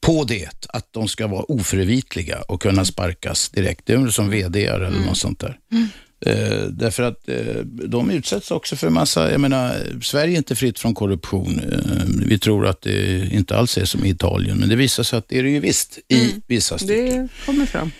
på 0.00 0.24
det 0.24 0.66
att 0.68 0.92
de 0.92 1.08
ska 1.08 1.26
vara 1.26 1.42
oförvitliga 1.42 2.40
och 2.48 2.62
kunna 2.62 2.84
sparkas 2.84 3.48
direkt. 3.48 3.86
Det 3.86 3.92
är 3.92 4.08
som 4.08 4.30
vd 4.30 4.66
eller 4.66 4.86
mm. 4.86 5.02
något 5.02 5.18
sånt 5.18 5.38
där. 5.38 5.58
Mm. 5.72 5.88
Eh, 6.26 6.62
därför 6.70 7.02
att 7.02 7.28
eh, 7.28 7.56
de 7.64 8.10
utsätts 8.10 8.50
också 8.50 8.76
för 8.76 8.90
massa, 8.90 9.30
jag 9.30 9.40
menar, 9.40 9.76
Sverige 10.02 10.34
är 10.34 10.38
inte 10.38 10.56
fritt 10.56 10.78
från 10.78 10.94
korruption. 10.94 11.60
Eh, 11.60 12.26
vi 12.26 12.38
tror 12.38 12.66
att 12.66 12.82
det 12.82 13.28
inte 13.32 13.56
alls 13.56 13.78
är 13.78 13.84
som 13.84 14.04
i 14.04 14.08
Italien, 14.08 14.58
men 14.58 14.68
det 14.68 14.76
visar 14.76 15.02
sig 15.02 15.18
att 15.18 15.28
det 15.28 15.38
är 15.38 15.42
det 15.42 15.50
ju 15.50 15.60
visst 15.60 15.98
i 16.08 16.24
mm. 16.24 16.42
vissa 16.46 16.78
stycken. 16.78 17.22
Det 17.22 17.46
kommer 17.46 17.66
fram. 17.66 17.90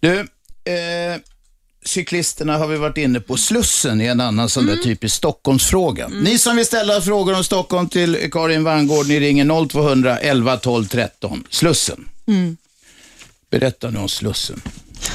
Du, 0.00 0.26
eh, 0.66 1.20
cyklisterna 1.84 2.58
har 2.58 2.66
vi 2.66 2.76
varit 2.76 2.96
inne 2.96 3.20
på. 3.20 3.36
Slussen 3.36 4.00
är 4.00 4.10
en 4.10 4.20
annan 4.20 4.48
sån 4.48 4.66
där 4.66 4.76
typisk 4.76 5.16
Stockholmsfråga. 5.16 6.08
Ni 6.08 6.38
som 6.38 6.56
vill 6.56 6.66
ställa 6.66 7.00
frågor 7.00 7.36
om 7.36 7.44
Stockholm 7.44 7.88
till 7.88 8.30
Karin 8.32 8.64
Vangård, 8.64 9.06
ni 9.08 9.20
ringer 9.20 9.68
0200 9.68 10.18
11 10.18 10.56
12 10.56 10.86
13. 10.86 11.44
Slussen. 11.50 12.08
Berätta 13.50 13.90
nu 13.90 13.98
om 13.98 14.08
Slussen. 14.08 14.60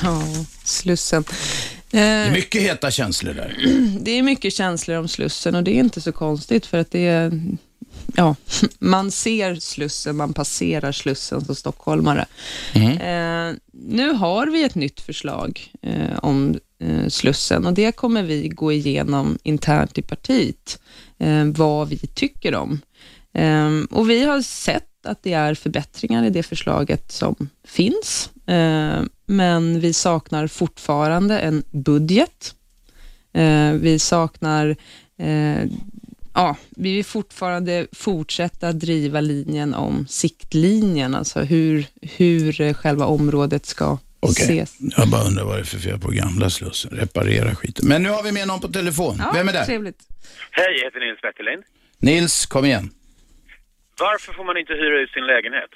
Ja, 0.04 0.24
Slussen. 0.64 1.24
Det 1.92 2.00
Eh, 2.00 2.04
är 2.28 2.32
mycket 2.32 2.62
heta 2.62 2.92
känslor 2.92 3.34
där. 3.34 3.58
det 4.02 4.12
är 4.12 4.24
mycket 4.24 4.54
känslor 4.54 4.98
om 4.98 5.08
Slussen 5.08 5.56
och 5.56 5.64
det 5.64 5.72
är 5.72 5.80
inte 5.80 6.02
så 6.02 6.12
konstigt 6.12 6.66
för 6.66 6.78
att 6.78 6.92
det 6.92 7.08
är, 7.08 7.42
ja, 8.16 8.36
man 8.80 9.12
ser 9.12 9.56
Slussen, 9.56 10.18
man 10.18 10.34
passerar 10.34 10.92
Slussen 10.92 11.46
som 11.46 11.56
stockholmare. 11.56 12.26
Eh, 12.74 13.56
nu 13.72 14.14
har 14.14 14.48
vi 14.48 14.64
ett 14.64 14.76
nytt 14.76 15.02
förslag 15.02 15.72
eh, 15.82 16.18
om 16.22 16.60
eh, 16.80 17.08
Slussen 17.08 17.66
och 17.66 17.74
det 17.74 17.92
kommer 17.92 18.24
vi 18.24 18.48
gå 18.48 18.72
igenom 18.72 19.38
internt 19.44 19.98
i 19.98 20.02
partiet, 20.02 20.80
eh, 21.20 21.46
vad 21.46 21.90
vi 21.90 21.98
tycker 21.98 22.56
om. 22.56 22.80
Eh, 23.34 23.70
och 23.92 24.10
vi 24.10 24.24
har 24.26 24.42
sett 24.42 25.06
att 25.06 25.24
det 25.24 25.34
är 25.34 25.54
förbättringar 25.54 26.24
i 26.24 26.30
det 26.30 26.44
förslaget 26.44 27.12
som 27.12 27.50
finns, 27.68 28.30
eh, 28.48 29.04
men 29.26 29.80
vi 29.80 29.94
saknar 29.94 30.48
fortfarande 30.48 31.40
en 31.40 31.64
budget. 31.72 32.56
Vi 33.80 34.00
saknar, 34.00 34.76
ja, 36.34 36.56
vi 36.70 36.96
vill 36.96 37.06
fortfarande 37.06 37.88
fortsätta 37.92 38.72
driva 38.72 39.22
linjen 39.22 39.74
om 39.74 40.08
siktlinjen, 40.08 41.16
alltså 41.16 41.40
hur, 41.40 41.86
hur 42.18 42.62
eh, 42.62 42.74
själva 42.74 43.06
området 43.06 43.66
ska 43.66 43.98
Okej. 44.20 44.60
ses. 44.60 44.78
Jag 44.98 45.10
bara 45.10 45.24
undrar 45.24 45.44
vad 45.44 45.56
det 45.56 45.60
är 45.62 45.64
för 45.64 45.78
fel 45.78 46.00
på 46.00 46.12
gamla 46.12 46.50
Slussen. 46.50 46.92
Reparera 46.92 47.56
skiten. 47.56 47.88
Men 47.88 48.04
nu 48.04 48.10
har 48.10 48.24
vi 48.24 48.32
med 48.32 48.48
någon 48.48 48.60
på 48.60 48.68
telefon. 48.68 49.16
Ja, 49.20 49.32
Vem 49.34 49.50
är 49.50 49.54
där? 49.54 49.66
Trevligt. 49.66 50.00
Hej, 50.52 50.78
jag 50.78 50.84
heter 50.86 51.00
Nils 51.00 51.20
Wetterlind. 51.24 51.64
Nils, 52.00 52.46
kom 52.46 52.66
igen. 52.66 52.90
Varför 54.00 54.34
får 54.34 54.44
man 54.44 54.58
inte 54.58 54.74
hyra 54.74 55.02
ut 55.02 55.12
sin 55.12 55.26
lägenhet? 55.26 55.70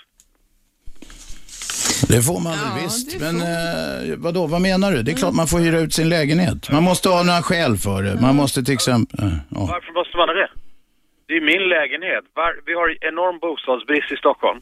Det 2.13 2.21
får 2.29 2.39
man 2.47 2.53
Ja, 2.53 2.59
väl 2.75 2.83
visst. 2.83 3.07
det 3.11 3.19
Men 3.25 3.35
får- 3.39 4.11
eh, 4.11 4.17
vadå, 4.25 4.41
vad 4.55 4.61
menar 4.69 4.91
du? 4.91 4.99
Det 5.03 5.11
är 5.11 5.19
klart 5.23 5.33
man 5.43 5.47
får 5.53 5.59
hyra 5.65 5.79
ut 5.85 5.93
sin 5.99 6.09
lägenhet. 6.09 6.71
Man 6.71 6.83
måste 6.89 7.09
ha 7.09 7.23
några 7.23 7.41
skäl 7.49 7.73
för 7.85 7.97
det. 8.07 8.13
Man 8.27 8.35
måste 8.41 8.63
till 8.63 8.73
exempel... 8.79 9.19
eh, 9.25 9.33
Ja. 9.55 9.61
Varför 9.75 9.91
måste 9.99 10.17
man 10.17 10.27
ha 10.29 10.35
det? 10.41 10.49
Det 11.27 11.33
är 11.41 11.45
min 11.53 11.65
lägenhet. 11.77 12.23
Vi 12.69 12.73
har 12.79 12.87
enorm 13.11 13.37
bostadsbrist 13.45 14.11
i 14.15 14.17
Stockholm 14.23 14.59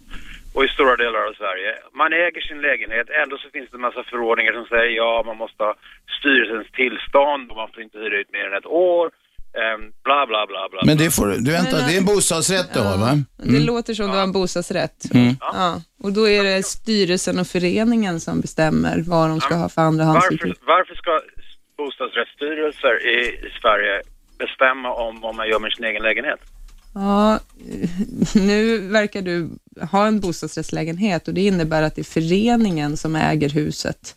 och 0.56 0.64
i 0.66 0.68
stora 0.76 0.96
delar 1.04 1.22
av 1.30 1.34
Sverige. 1.42 1.72
Man 2.02 2.14
äger 2.26 2.42
sin 2.50 2.62
lägenhet, 2.68 3.08
ändå 3.24 3.36
så 3.44 3.48
finns 3.56 3.70
det 3.72 3.78
en 3.78 3.88
massa 3.90 4.04
förordningar 4.12 4.54
som 4.60 4.66
säger 4.74 4.92
ja, 5.04 5.24
man 5.30 5.38
måste 5.44 5.64
ha 5.68 5.74
styrelsens 6.20 6.68
tillstånd 6.82 7.44
och 7.52 7.58
man 7.62 7.70
får 7.74 7.82
inte 7.86 7.98
hyra 8.04 8.16
ut 8.22 8.32
mer 8.36 8.46
än 8.50 8.58
ett 8.62 8.72
år. 8.90 9.06
Ehm, 9.62 9.82
bla, 10.04 10.26
bla, 10.28 10.46
bla, 10.48 10.70
bla. 10.72 10.82
Men 10.86 10.98
det 10.98 11.12
får 11.12 11.28
du, 11.28 11.52
vänta, 11.52 11.78
det 11.78 11.94
är 11.94 11.98
en 11.98 12.06
bostadsrätt 12.06 12.74
du 12.74 12.80
har 12.80 12.98
va? 12.98 13.18
Det 13.38 13.60
låter 13.60 13.94
som 13.94 14.08
du 14.08 14.14
har 14.14 14.24
en 14.24 14.32
bostadsrätt. 14.32 15.14
Mm. 15.14 15.36
Ja. 15.40 15.82
Och 16.04 16.14
då 16.14 16.30
är 16.30 16.44
det 16.44 16.64
styrelsen 16.64 17.40
och 17.40 17.48
föreningen 17.48 18.20
som 18.20 18.42
bestämmer 18.42 19.04
vad 19.08 19.30
de 19.30 19.42
ska 19.42 19.56
ha 19.56 19.70
för 19.70 19.82
andrahandshyra. 19.82 20.38
varför, 20.42 20.66
varför 20.66 20.96
ska 20.96 21.22
bostadsrättsstyrelser 21.78 23.08
i, 23.08 23.20
i 23.48 23.50
Sverige 23.62 24.02
bestämma 24.38 24.94
om 24.94 25.22
vad 25.22 25.36
man 25.36 25.48
gör 25.48 25.60
med 25.60 25.72
sin 25.72 25.86
egen 25.86 26.04
lägenhet? 26.04 26.40
Ja, 26.94 27.40
nu 28.36 28.78
verkar 28.78 29.22
du 29.22 29.50
ha 29.92 30.08
en 30.08 30.20
bostadsrättslägenhet 30.20 31.28
och 31.28 31.34
det 31.34 31.42
innebär 31.42 31.84
att 31.84 31.96
det 31.96 32.02
är 32.02 32.14
föreningen 32.22 32.98
som 32.98 33.16
äger 33.16 33.50
huset. 33.50 34.16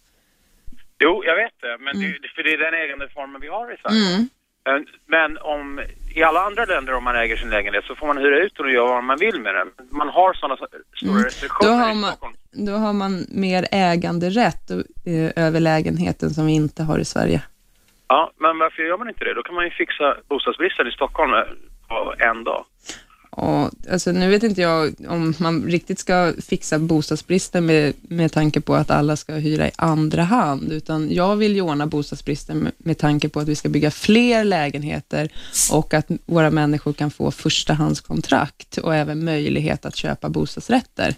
Jo, 0.99 1.23
jag 1.25 1.37
vet 1.37 1.53
det, 1.61 1.77
men 1.81 2.01
det, 2.01 2.29
för 2.35 2.43
det 2.43 2.53
är 2.53 2.59
den 2.59 2.75
ägandeformen 2.75 3.41
vi 3.41 3.49
har 3.49 3.75
i 3.75 3.77
Sverige. 3.83 4.15
Mm. 4.15 4.29
Men- 4.67 4.87
Men 5.07 5.39
om, 5.39 5.81
i 6.15 6.23
alla 6.23 6.41
andra 6.41 6.65
länder 6.65 6.93
om 6.95 7.05
man 7.05 7.17
äger 7.17 7.37
sin 7.37 7.51
lägenhet 7.51 7.85
så 7.85 7.95
får 7.95 8.07
man 8.07 8.19
hyra 8.19 8.39
ut 8.45 8.55
den 8.57 8.67
och 8.67 8.73
göra 8.73 8.87
vad 8.93 9.05
man 9.05 9.19
vill 9.19 9.41
med 9.41 9.55
den. 9.55 9.69
Man 9.91 10.09
har 10.09 10.33
sådana 10.35 10.57
stora 10.97 11.25
restriktioner 11.27 11.71
Mm. 11.73 11.79
Då 11.81 11.85
har, 11.85 11.93
i 11.93 11.95
man, 12.01 12.11
Stockholm. 12.13 12.35
då 12.53 12.73
har 12.73 12.93
man 12.93 13.27
mer 13.29 13.67
äganderätt 13.73 14.71
eh, 14.71 15.45
över 15.47 15.61
lägenheten 15.61 16.31
som 16.31 16.47
vi 16.47 16.53
inte 16.53 16.83
har 16.83 16.99
i 16.99 17.05
Sverige. 17.05 17.43
Ja, 18.09 18.31
men 18.39 18.59
varför 18.59 18.83
gör 18.83 18.99
man 18.99 19.09
inte 19.09 19.25
det? 19.25 19.35
Då 19.35 19.43
kan 19.43 19.55
man 19.55 19.65
ju 19.65 19.71
fixa 19.71 20.17
bostadsbristen 20.29 20.87
i 20.87 20.91
Stockholm 20.93 21.33
eh, 21.35 21.41
på 21.89 22.15
en 22.19 22.45
dag. 22.45 22.65
Och, 23.37 23.71
alltså, 23.91 24.13
nu 24.13 24.29
vet 24.29 24.43
inte 24.43 24.61
jag 24.61 24.95
om 25.09 25.35
man 25.39 25.65
riktigt 25.65 25.99
ska 25.99 26.33
fixa 26.49 26.79
bostadsbristen 26.79 27.67
med, 27.67 27.95
med 28.03 28.33
tanke 28.33 28.61
på 28.61 28.75
att 28.75 28.91
alla 28.91 29.17
ska 29.17 29.35
hyra 29.35 29.69
i 29.69 29.71
andra 29.79 30.23
hand, 30.23 30.73
utan 30.73 31.13
jag 31.13 31.37
vill 31.37 31.55
ju 31.55 31.61
ordna 31.61 31.87
bostadsbristen 31.87 32.59
med, 32.59 32.73
med 32.79 32.99
tanke 32.99 33.29
på 33.29 33.41
att 33.41 33.49
vi 33.49 33.57
ska 33.57 33.69
bygga 33.69 33.91
fler 33.91 34.45
lägenheter 34.45 35.29
och 35.73 35.95
att 35.95 36.07
våra 36.27 36.51
människor 36.51 36.93
kan 36.93 37.11
få 37.11 37.31
förstahandskontrakt 37.31 38.79
och 38.79 38.95
även 38.95 39.25
möjlighet 39.25 39.87
att 39.87 39.97
köpa 39.97 40.29
bostadsrätter. 40.29 41.15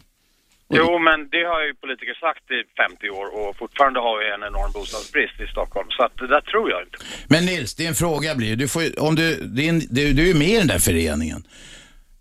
Jo, 0.71 0.99
men 0.99 1.29
det 1.29 1.45
har 1.45 1.61
ju 1.67 1.75
politiker 1.75 2.15
sagt 2.15 2.51
i 2.51 2.61
50 2.77 3.11
år 3.11 3.27
och 3.39 3.57
fortfarande 3.57 4.01
har 4.01 4.19
vi 4.19 4.25
en 4.35 4.43
enorm 4.43 4.73
bostadsbrist 4.73 5.41
i 5.41 5.47
Stockholm. 5.47 5.89
Så 5.91 6.05
att 6.05 6.17
det 6.17 6.27
där 6.27 6.41
tror 6.41 6.71
jag 6.71 6.83
inte. 6.83 6.99
Men 7.29 7.47
Nils, 7.47 7.75
din 7.75 7.95
fråga 7.95 8.35
blir, 8.35 8.57
du, 8.57 8.69
får, 8.69 9.03
om 9.03 9.15
du, 9.15 9.35
din, 9.35 9.79
du, 9.91 10.13
du 10.13 10.23
är 10.23 10.27
ju 10.27 10.35
med 10.35 10.49
i 10.49 10.59
den 10.59 10.67
där 10.67 10.79
föreningen. 10.79 11.43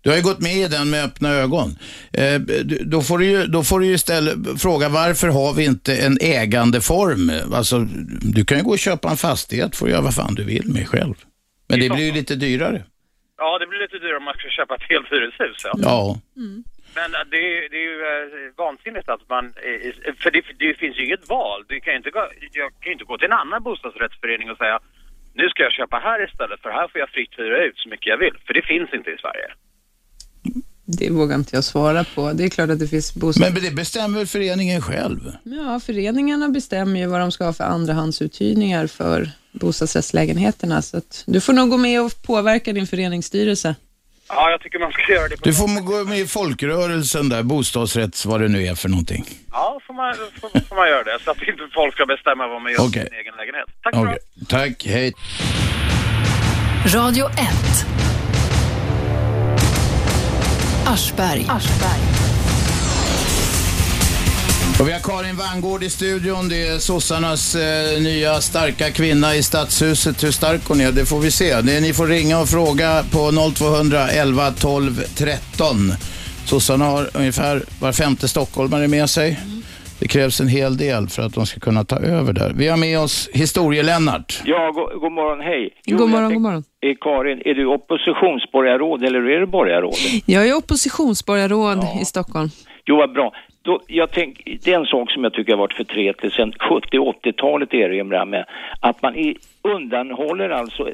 Du 0.08 0.12
har 0.12 0.18
ju 0.18 0.30
gått 0.32 0.40
med 0.50 0.56
i 0.56 0.68
den 0.76 0.90
med 0.90 1.04
öppna 1.04 1.28
ögon. 1.44 1.68
Eh, 2.20 2.40
då, 2.94 2.98
får 3.02 3.18
du 3.18 3.26
ju, 3.26 3.46
då 3.46 3.60
får 3.68 3.78
du 3.80 3.86
ju 3.86 3.98
ställa, 3.98 4.30
fråga 4.64 4.88
varför 4.88 5.28
har 5.28 5.54
vi 5.58 5.64
inte 5.64 5.92
en 6.06 6.16
ägandeform? 6.20 7.24
Alltså, 7.58 7.76
du 8.36 8.44
kan 8.44 8.58
ju 8.58 8.64
gå 8.64 8.70
och 8.70 8.86
köpa 8.88 9.06
en 9.10 9.16
fastighet, 9.16 9.76
får 9.76 9.88
göra 9.88 10.00
vad 10.08 10.14
fan 10.14 10.34
du 10.34 10.44
vill 10.44 10.66
med 10.76 10.88
själv. 10.88 11.14
Men 11.68 11.80
det 11.80 11.88
blir 11.90 12.06
ju 12.10 12.12
lite 12.12 12.34
dyrare. 12.34 12.78
Ja, 13.38 13.58
det 13.60 13.66
blir 13.66 13.80
lite 13.84 13.98
dyrare 13.98 14.16
om 14.16 14.24
man 14.30 14.34
ska 14.40 14.48
köpa 14.48 14.74
ett 14.74 14.88
helt 14.92 15.08
hyreshus. 15.12 15.56
Ja. 15.64 15.72
Ja. 15.82 16.20
Men 16.98 17.08
eh, 17.14 17.20
det 17.32 17.40
är, 17.52 17.60
det 17.72 17.78
är 17.84 17.88
ju 17.92 17.98
eh, 18.12 18.26
vansinnigt 18.64 19.08
att 19.08 19.24
man... 19.28 19.44
eh, 19.46 20.14
För 20.22 20.30
det, 20.30 20.42
det 20.58 20.74
finns 20.82 20.96
ju 20.98 21.04
inget 21.04 21.28
val. 21.28 21.64
Du 21.68 21.80
kan 21.80 21.92
ju 21.92 21.96
inte 21.96 22.10
gå, 22.10 22.22
jag 22.60 22.70
kan 22.80 22.88
ju 22.90 22.92
inte 22.92 23.04
gå 23.10 23.18
till 23.18 23.30
en 23.32 23.40
annan 23.42 23.62
bostadsrättsförening 23.62 24.50
och 24.50 24.58
säga 24.62 24.78
nu 25.40 25.48
ska 25.48 25.62
jag 25.62 25.72
köpa 25.72 25.96
här 26.08 26.18
istället 26.28 26.60
för 26.62 26.70
här 26.70 26.88
får 26.88 26.98
jag 27.00 27.10
fritt 27.10 27.34
hyra 27.38 27.58
ut 27.64 27.78
så 27.78 27.88
mycket 27.88 28.06
jag 28.06 28.18
vill. 28.18 28.36
För 28.46 28.54
det 28.54 28.62
finns 28.72 28.90
inte 28.98 29.10
i 29.10 29.18
Sverige. 29.24 29.48
Det 30.90 31.10
vågar 31.10 31.34
inte 31.36 31.56
jag 31.56 31.64
svara 31.64 32.04
på. 32.14 32.32
Det 32.32 32.44
är 32.44 32.48
klart 32.48 32.70
att 32.70 32.78
det 32.78 32.88
finns 32.88 33.14
bostads... 33.14 33.54
Men 33.54 33.62
det 33.62 33.70
bestämmer 33.70 34.18
väl 34.18 34.26
föreningen 34.26 34.82
själv? 34.82 35.32
Ja, 35.42 35.80
föreningarna 35.80 36.48
bestämmer 36.48 37.00
ju 37.00 37.06
vad 37.06 37.20
de 37.20 37.32
ska 37.32 37.44
ha 37.44 37.52
för 37.52 37.64
andrahandsuthyrningar 37.64 38.86
för 38.86 39.30
bostadsrättslägenheterna, 39.52 40.82
så 40.82 40.96
att 40.96 41.24
du 41.26 41.40
får 41.40 41.52
nog 41.52 41.70
gå 41.70 41.76
med 41.76 42.02
och 42.02 42.22
påverka 42.22 42.72
din 42.72 42.86
föreningsstyrelse. 42.86 43.74
Ja, 44.28 44.50
jag 44.50 44.60
tycker 44.60 44.78
man 44.78 44.92
ska 44.92 45.12
göra 45.12 45.28
det 45.28 45.36
på 45.36 45.44
Du 45.44 45.54
får 45.54 45.80
gå 45.80 46.04
med 46.04 46.18
i 46.18 46.26
folkrörelsen 46.26 47.28
där, 47.28 47.42
bostadsrätts, 47.42 48.26
vad 48.26 48.40
det 48.40 48.48
nu 48.48 48.66
är 48.66 48.74
för 48.74 48.88
någonting. 48.88 49.24
Ja, 49.52 49.80
får 49.86 49.94
man, 49.94 50.14
får, 50.40 50.60
får 50.68 50.76
man 50.76 50.88
göra 50.88 51.02
det. 51.02 51.18
Så 51.24 51.30
att 51.30 51.42
inte 51.42 51.68
folk 51.74 51.94
ska 51.94 52.06
bestämma 52.06 52.48
vad 52.48 52.62
man 52.62 52.72
gör 52.72 52.80
Okej. 52.80 53.04
sin 53.04 53.14
egen 53.20 53.34
lägenhet. 53.36 53.68
Tack 53.82 53.94
Okej, 53.96 54.18
Tack, 54.48 54.86
hej. 54.86 55.12
Radio 56.94 57.26
1. 57.26 58.07
Aschberg. 60.88 61.46
Och 64.80 64.88
vi 64.88 64.92
har 64.92 65.00
Karin 65.00 65.36
Vangård 65.36 65.82
i 65.82 65.90
studion. 65.90 66.48
Det 66.48 66.66
är 66.66 66.78
sossarnas 66.78 67.54
eh, 67.54 68.00
nya 68.00 68.40
starka 68.40 68.90
kvinna 68.90 69.36
i 69.36 69.42
stadshuset. 69.42 70.24
Hur 70.24 70.32
stark 70.32 70.60
hon 70.64 70.80
är, 70.80 70.92
det 70.92 71.06
får 71.06 71.20
vi 71.20 71.30
se. 71.30 71.60
Det 71.60 71.80
ni 71.80 71.92
får 71.92 72.06
ringa 72.06 72.38
och 72.38 72.48
fråga 72.48 73.04
på 73.10 73.52
0200 73.54 74.08
11 74.08 74.52
12 74.52 75.04
13. 75.14 75.94
Sossarna 76.44 76.84
har 76.84 77.10
ungefär 77.14 77.64
var 77.80 77.92
femte 77.92 78.28
stockholmare 78.28 78.88
med 78.88 79.10
sig. 79.10 79.40
Det 80.00 80.08
krävs 80.08 80.40
en 80.40 80.48
hel 80.48 80.76
del 80.76 81.08
för 81.08 81.22
att 81.22 81.34
de 81.34 81.46
ska 81.46 81.60
kunna 81.60 81.84
ta 81.84 81.96
över 81.98 82.32
där. 82.32 82.52
Vi 82.56 82.68
har 82.68 82.76
med 82.76 82.98
oss 83.00 83.28
historie-Lennart. 83.32 84.42
Ja, 84.44 84.70
god, 84.74 85.00
god 85.00 85.12
morgon, 85.12 85.40
hej. 85.40 85.70
God 85.84 86.00
jag 86.00 86.08
morgon, 86.10 86.32
god 86.32 86.42
morgon. 86.42 86.64
Eh, 86.86 86.94
Karin, 87.00 87.42
är 87.44 87.54
du 87.54 87.66
oppositionsborgarråd 87.66 89.04
eller 89.04 89.18
är 89.18 89.40
du 89.40 89.46
borgarråd? 89.46 89.94
Jag 90.26 90.48
är 90.48 90.56
oppositionsborgarråd 90.56 91.78
i 92.02 92.04
Stockholm. 92.04 92.48
Jo, 92.86 92.96
vad 92.96 93.12
bra. 93.12 93.32
Då, 93.68 93.80
jag 93.86 94.10
tänk, 94.10 94.42
det 94.64 94.72
är 94.72 94.78
en 94.78 94.86
sak 94.86 95.10
som 95.10 95.24
jag 95.24 95.32
tycker 95.32 95.52
har 95.52 95.58
varit 95.58 95.72
förtretlig 95.72 96.32
sedan 96.32 96.52
70-80-talet 96.52 97.74
erinrar 97.74 98.24
med. 98.24 98.44
Att 98.80 99.02
man 99.02 99.16
i, 99.16 99.36
undanhåller 99.62 100.50
alltså 100.50 100.88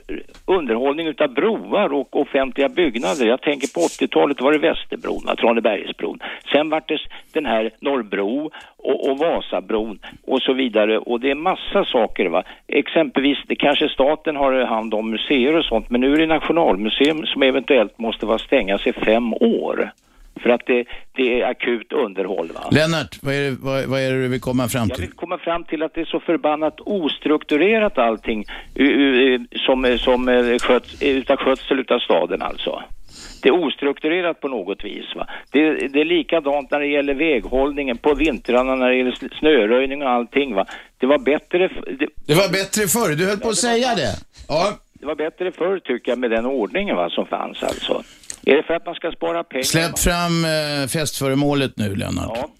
underhållning 0.46 1.06
utav 1.06 1.34
broar 1.34 1.92
och 1.92 2.20
offentliga 2.20 2.68
byggnader. 2.68 3.26
Jag 3.26 3.40
tänker 3.40 3.74
på 3.74 3.80
80-talet 3.80 4.40
var 4.40 4.52
det 4.52 4.58
Västerbron, 4.58 5.36
Tranebergsbron. 5.36 6.18
Sen 6.52 6.70
var 6.70 6.82
det 6.86 6.98
den 7.32 7.46
här 7.46 7.70
Norrbro 7.80 8.50
och, 8.76 9.10
och 9.10 9.18
Vasabron 9.18 9.98
och 10.26 10.42
så 10.42 10.52
vidare. 10.52 10.98
Och 10.98 11.20
det 11.20 11.30
är 11.30 11.34
massa 11.34 11.84
saker 11.84 12.26
va. 12.26 12.42
Exempelvis, 12.68 13.38
det 13.46 13.56
kanske 13.56 13.88
staten 13.88 14.36
har 14.36 14.64
hand 14.64 14.94
om 14.94 15.10
museer 15.10 15.56
och 15.56 15.64
sånt, 15.64 15.90
men 15.90 16.00
nu 16.00 16.12
är 16.12 16.18
det 16.18 16.26
Nationalmuseum 16.26 17.26
som 17.26 17.42
eventuellt 17.42 17.98
måste 17.98 18.26
vara 18.26 18.38
stängas 18.38 18.86
i 18.86 18.92
fem 18.92 19.34
år. 19.34 19.90
För 20.42 20.50
att 20.50 20.66
det, 20.66 20.84
det 21.16 21.40
är 21.40 21.46
akut 21.50 21.92
underhåll. 21.92 22.50
Va? 22.54 22.60
Lennart, 22.70 23.18
vad 23.22 23.34
är, 23.34 23.40
det, 23.50 23.56
vad, 23.60 23.84
vad 23.84 24.00
är 24.00 24.10
det 24.12 24.22
du 24.22 24.28
vill 24.28 24.40
komma 24.40 24.68
fram 24.68 24.88
Jag 24.88 24.96
till? 24.96 25.06
vill 25.06 25.14
komma 25.14 25.38
fram 25.38 25.64
till 25.64 25.82
att 25.82 25.94
det 25.94 26.00
är 26.00 26.04
så 26.04 26.20
förbannat 26.20 26.80
ostrukturerat 26.80 27.98
allting 27.98 28.44
som, 29.66 29.98
som 29.98 30.28
eh, 30.28 30.58
sköts, 30.58 31.02
utav 31.02 31.36
skötsel 31.36 31.80
utav 31.80 31.98
staden 31.98 32.42
alltså. 32.42 32.82
Det 33.42 33.48
är 33.48 33.64
ostrukturerat 33.64 34.40
på 34.40 34.48
något 34.48 34.84
vis. 34.84 35.04
Va? 35.16 35.26
Det, 35.50 35.88
det 35.88 36.00
är 36.00 36.04
likadant 36.04 36.70
när 36.70 36.80
det 36.80 36.86
gäller 36.86 37.14
väghållningen 37.14 37.96
på 37.98 38.14
vintrarna, 38.14 38.74
när 38.74 38.88
det 38.90 38.96
gäller 38.96 39.10
sn- 39.12 39.38
snöröjning 39.38 40.02
och 40.02 40.08
allting. 40.10 40.54
Va? 40.54 40.66
Det 40.98 41.06
var 41.06 41.18
bättre, 41.18 41.68
det, 41.98 42.08
Det 42.26 42.34
var 42.34 42.48
bättre 42.52 42.86
förr, 42.86 43.14
du 43.16 43.26
höll 43.26 43.38
på 43.38 43.48
att 43.48 43.56
säga 43.56 43.94
det. 43.94 44.14
Ja, 44.48 44.72
det 44.92 45.06
var 45.06 45.14
bättre 45.14 45.52
förr 45.52 45.78
tycker 45.78 46.12
jag 46.12 46.18
med 46.18 46.30
den 46.30 46.46
ordningen 46.46 46.96
va, 46.96 47.10
som 47.10 47.26
fanns 47.26 47.62
alltså. 47.62 48.02
Är 48.46 48.56
det 48.56 48.62
för 48.62 48.74
att 48.74 48.86
man 48.86 48.94
ska 48.94 49.12
spara 49.12 49.44
pengar? 49.44 49.62
släpp 49.62 49.98
fram 49.98 50.44
eh, 50.44 50.88
festföremålet 50.88 51.72
nu, 51.76 51.96
Lennart. 51.96 52.30
Ja. 52.34 52.50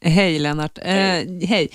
Hej 0.00 0.38
Lennart. 0.38 0.78
Eh, 0.78 1.46
hej. 1.48 1.68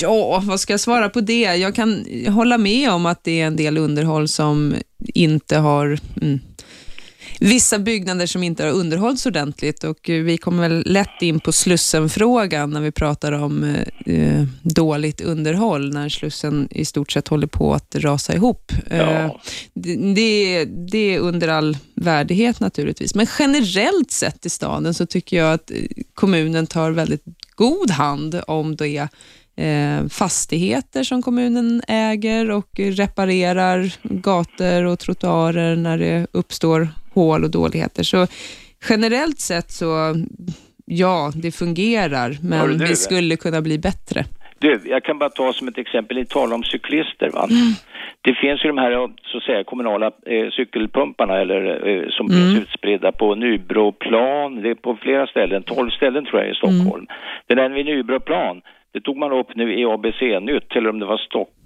Ja, 0.00 0.42
vad 0.44 0.60
ska 0.60 0.72
jag 0.72 0.80
svara 0.80 1.08
på 1.08 1.20
det? 1.20 1.42
Jag 1.42 1.74
kan 1.74 2.04
hålla 2.28 2.58
med 2.58 2.90
om 2.90 3.06
att 3.06 3.24
det 3.24 3.40
är 3.40 3.46
en 3.46 3.56
del 3.56 3.78
underhåll 3.78 4.28
som 4.28 4.74
inte 5.14 5.58
har 5.58 5.98
mm, 6.22 6.40
vissa 7.44 7.78
byggnader 7.78 8.26
som 8.26 8.42
inte 8.42 8.64
har 8.64 8.70
underhållits 8.70 9.26
ordentligt 9.26 9.84
och 9.84 10.10
eh, 10.10 10.22
vi 10.22 10.36
kommer 10.36 10.68
väl 10.68 10.82
lätt 10.86 11.22
in 11.22 11.40
på 11.40 11.52
Slussen-frågan 11.52 12.70
när 12.70 12.80
vi 12.80 12.90
pratar 12.92 13.32
om 13.32 13.64
eh, 14.06 14.44
dåligt 14.62 15.20
underhåll 15.20 15.92
när 15.92 16.08
Slussen 16.08 16.68
i 16.70 16.84
stort 16.84 17.12
sett 17.12 17.28
håller 17.28 17.46
på 17.46 17.74
att 17.74 17.94
rasa 17.94 18.34
ihop. 18.34 18.72
Eh, 18.90 18.98
Ja. 18.98 19.40
det, 19.74 19.96
det, 20.14 20.64
det 20.64 21.14
är 21.14 21.18
under 21.18 21.48
all 21.48 21.76
värdighet 21.94 22.60
naturligtvis, 22.60 23.14
men 23.14 23.26
generellt 23.38 24.10
sett 24.10 24.46
i 24.46 24.50
staden 24.50 24.94
så 24.94 25.06
tycker 25.06 25.36
jag 25.36 25.52
att 25.54 25.70
eh, 25.70 25.76
kommunen 26.14 26.66
tar 26.66 26.90
väldigt 26.90 27.24
god 27.56 27.90
hand 27.90 28.40
om 28.46 28.76
det 28.76 29.08
eh, 29.56 30.08
fastigheter 30.08 31.04
som 31.04 31.22
kommunen 31.22 31.82
äger 31.88 32.50
och 32.50 32.68
reparerar 32.76 33.92
gator 34.02 34.84
och 34.84 34.98
trottoarer 34.98 35.76
när 35.76 35.98
det 35.98 36.26
uppstår 36.32 36.88
hål 37.14 37.44
och 37.44 37.50
dåligheter. 37.50 38.02
Så 38.02 38.26
generellt 38.90 39.40
sett 39.40 39.70
så, 39.70 40.14
ja, 40.84 41.32
det 41.34 41.52
fungerar, 41.52 42.36
men 42.42 42.78
det 42.78 42.96
skulle 42.96 43.36
kunna 43.36 43.60
bli 43.62 43.78
bättre. 43.78 44.24
Du, 44.58 44.80
jag 44.84 45.04
kan 45.04 45.18
bara 45.18 45.30
ta 45.30 45.52
som 45.52 45.68
ett 45.68 45.78
exempel, 45.78 46.16
ni 46.16 46.26
talar 46.26 46.54
om 46.54 46.62
cyklister 46.62 47.30
va? 47.30 47.48
Det 48.20 48.34
finns 48.34 48.64
ju 48.64 48.68
de 48.68 48.78
här 48.78 49.08
så 49.24 49.38
att 49.38 49.44
säga 49.44 49.64
kommunala 49.64 50.06
eh, 50.06 50.50
cykelpumparna 50.50 51.40
eller 51.40 51.88
eh, 51.88 52.08
som 52.10 52.28
finns 52.28 52.58
utspridda 52.62 53.12
på 53.12 53.34
Nybroplan, 53.34 54.62
det 54.62 54.70
är 54.70 54.74
på 54.74 54.96
flera 55.02 55.26
ställen, 55.26 55.62
12 55.62 55.90
ställen 55.90 56.24
tror 56.24 56.40
jag 56.40 56.50
i 56.50 56.54
Stockholm. 56.54 57.06
Det 57.46 57.54
där 57.54 57.68
vid 57.68 57.86
Nybroplan, 57.86 58.62
det 58.92 59.00
tog 59.00 59.16
man 59.16 59.32
upp 59.32 59.54
nu 59.54 59.80
i 59.80 59.84
ABC-nytt, 59.84 60.76
eller 60.76 60.90
om 60.90 60.98
det 60.98 61.06
var 61.06 61.16
Stockholm, 61.16 61.63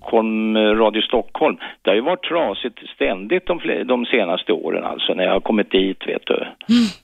eh, 0.57 0.61
Radio 0.85 1.03
Stockholm. 1.03 1.57
Det 1.83 1.91
har 1.91 1.95
ju 1.95 2.01
varit 2.03 2.23
trasigt 2.23 2.79
ständigt 2.95 3.47
de, 3.47 3.61
de 3.89 4.05
senaste 4.07 4.53
åren 4.53 4.85
alltså, 4.85 5.15
när 5.15 5.25
jag 5.25 5.33
har 5.33 5.41
kommit 5.41 5.71
dit 5.71 6.03
vet 6.07 6.23
du. 6.27 6.47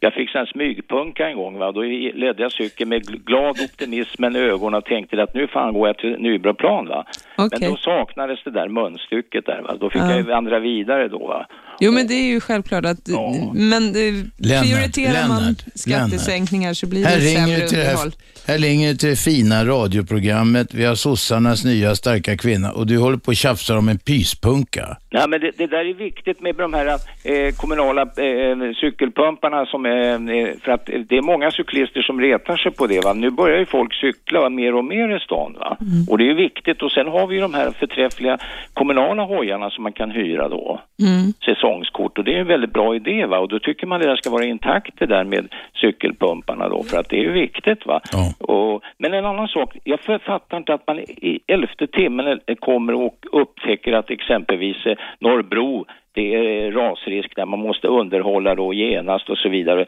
Jag 0.00 0.12
fick 0.14 0.34
här 0.34 0.46
smygpunka 0.46 1.28
en 1.28 1.36
gång 1.36 1.58
va, 1.58 1.72
då 1.72 1.82
ledde 2.22 2.42
jag 2.42 2.52
cykeln 2.52 2.88
med 2.88 3.02
gl- 3.02 3.24
glad 3.26 3.56
optimism 3.64 4.24
i 4.24 4.38
ögonen 4.38 4.78
och 4.78 4.84
tänkte 4.84 5.22
att 5.22 5.34
nu 5.34 5.46
fan 5.46 5.72
går 5.74 5.86
jag 5.88 5.98
till 5.98 6.16
Nybroplan 6.18 6.86
va. 6.88 7.04
Okej. 7.38 7.58
Men 7.60 7.70
då 7.70 7.76
saknades 7.76 8.38
det 8.44 8.50
där 8.50 8.68
munstycket 8.68 9.46
där 9.46 9.62
va, 9.62 9.74
då 9.80 9.90
fick 9.90 10.02
Ja. 10.02 10.08
jag 10.10 10.16
ju 10.16 10.22
vandra 10.22 10.58
vidare 10.58 11.08
då 11.08 11.18
va. 11.26 11.46
Jo, 11.80 11.92
men 11.92 12.06
det 12.06 12.14
är 12.14 12.28
ju 12.34 12.40
självklart 12.40 12.84
att, 12.84 12.98
Ja. 13.08 13.32
men 13.54 13.82
eh, 13.88 14.14
Lennart, 14.38 14.64
prioriterar 14.64 15.28
man 15.28 15.40
Lennart, 15.42 15.64
skattesänkningar 15.74 16.74
så 16.74 16.86
blir 16.88 17.04
Här 17.04 17.16
det 17.16 17.22
ringer, 17.24 17.36
sämre 17.46 17.66
det 17.66 17.76
här, 17.86 17.92
underhåll. 17.92 18.12
här 18.46 18.58
ringer 18.58 18.88
du 18.90 18.96
till 18.96 19.08
det 19.08 19.16
fina 19.16 19.64
radioprogrammet. 19.64 20.74
Vi 20.74 20.84
har 20.84 20.94
sossarnas 20.94 21.64
nya 21.64 21.94
starka 21.94 22.36
kvinna 22.36 22.72
och 22.84 22.88
du 22.88 22.98
håller 22.98 23.18
på 23.18 23.28
och 23.28 23.36
tjafsar 23.36 23.76
om 23.76 23.88
en 23.88 23.98
pyspunka. 23.98 24.98
Ja, 25.16 25.26
men 25.26 25.40
det, 25.40 25.50
det 25.56 25.66
där 25.66 25.84
är 25.84 25.94
viktigt 25.94 26.40
med 26.40 26.54
de 26.54 26.74
här 26.74 26.86
eh, 27.24 27.54
kommunala 27.56 28.02
eh, 28.02 28.72
cykelpumparna 28.80 29.66
som 29.66 29.86
är, 29.86 30.12
eh, 30.12 30.48
för 30.62 30.72
att 30.72 30.86
det 30.86 31.16
är 31.16 31.22
många 31.22 31.50
cyklister 31.50 32.02
som 32.02 32.20
retar 32.20 32.56
sig 32.56 32.72
på 32.72 32.86
det 32.86 33.04
va. 33.04 33.12
Nu 33.12 33.30
börjar 33.30 33.58
ju 33.58 33.66
folk 33.66 33.94
cykla 33.94 34.48
mer 34.50 34.74
och 34.74 34.84
mer 34.84 35.16
i 35.16 35.20
stan 35.20 35.56
va. 35.60 35.76
Och 36.08 36.18
det 36.18 36.30
är 36.30 36.34
viktigt 36.34 36.82
och 36.82 36.92
sen 36.92 37.08
har 37.08 37.26
vi 37.26 37.34
ju 37.34 37.40
de 37.40 37.54
här 37.54 37.70
förträffliga 37.70 38.38
kommunala 38.72 39.22
hojarna 39.22 39.70
som 39.70 39.82
man 39.82 39.92
kan 39.92 40.10
hyra 40.10 40.48
då. 40.48 40.80
Säsongskort 41.44 42.18
och 42.18 42.24
det 42.24 42.34
är 42.34 42.40
en 42.40 42.46
väldigt 42.46 42.72
bra 42.72 42.94
idé 42.94 43.26
va 43.26 43.38
och 43.38 43.48
då 43.48 43.58
tycker 43.58 43.86
man 43.86 44.00
det 44.00 44.06
där 44.06 44.16
ska 44.16 44.30
vara 44.30 44.44
intakt 44.44 44.98
det 44.98 45.06
där 45.06 45.24
med 45.24 45.48
cykelpumparna 45.80 46.68
då 46.68 46.82
för 46.82 46.98
att 46.98 47.08
det 47.08 47.16
är 47.16 47.22
ju 47.22 47.32
viktigt 47.32 47.86
va. 47.86 48.00
Ja. 48.12 48.54
Och, 48.54 48.82
men 48.98 49.14
en 49.14 49.26
annan 49.26 49.48
sak, 49.48 49.76
jag 49.84 50.00
fattar 50.00 50.56
inte 50.56 50.74
att 50.74 50.86
man 50.86 50.98
i 50.98 51.40
elfte 51.46 51.86
timmen 51.86 52.40
eh, 52.46 52.54
kommer 52.54 52.94
och 52.94 53.18
upptäcker 53.32 53.92
att 53.92 54.10
exempelvis 54.10 54.86
eh, 54.86 54.96
Norrbro 55.18 55.86
det 56.14 56.34
är 56.34 56.72
rasrisk 56.72 57.36
där 57.36 57.46
man 57.46 57.58
måste 57.58 57.88
underhålla 57.88 58.54
då 58.54 58.74
genast 58.74 59.30
och 59.30 59.38
så 59.38 59.48
vidare. 59.48 59.86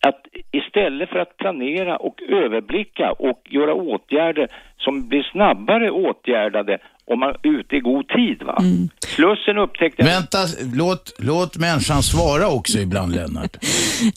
Att 0.00 0.26
istället 0.50 1.08
för 1.08 1.18
att 1.18 1.36
planera 1.36 1.96
och 1.96 2.22
överblicka 2.22 3.12
och 3.12 3.40
göra 3.50 3.74
åtgärder 3.74 4.48
som 4.76 5.08
blir 5.08 5.22
snabbare 5.22 5.90
åtgärdade 5.90 6.78
om 7.12 7.20
man 7.20 7.30
är 7.30 7.58
ute 7.58 7.76
i 7.76 7.80
god 7.80 8.08
tid 8.08 8.42
va. 8.42 8.62
Slussen 9.06 9.58
upptäckte... 9.58 10.02
Vänta, 10.02 10.38
låt, 10.74 11.14
låt 11.18 11.58
människan 11.58 12.02
svara 12.02 12.48
också 12.48 12.78
ibland, 12.78 13.14
Lennart. 13.14 13.56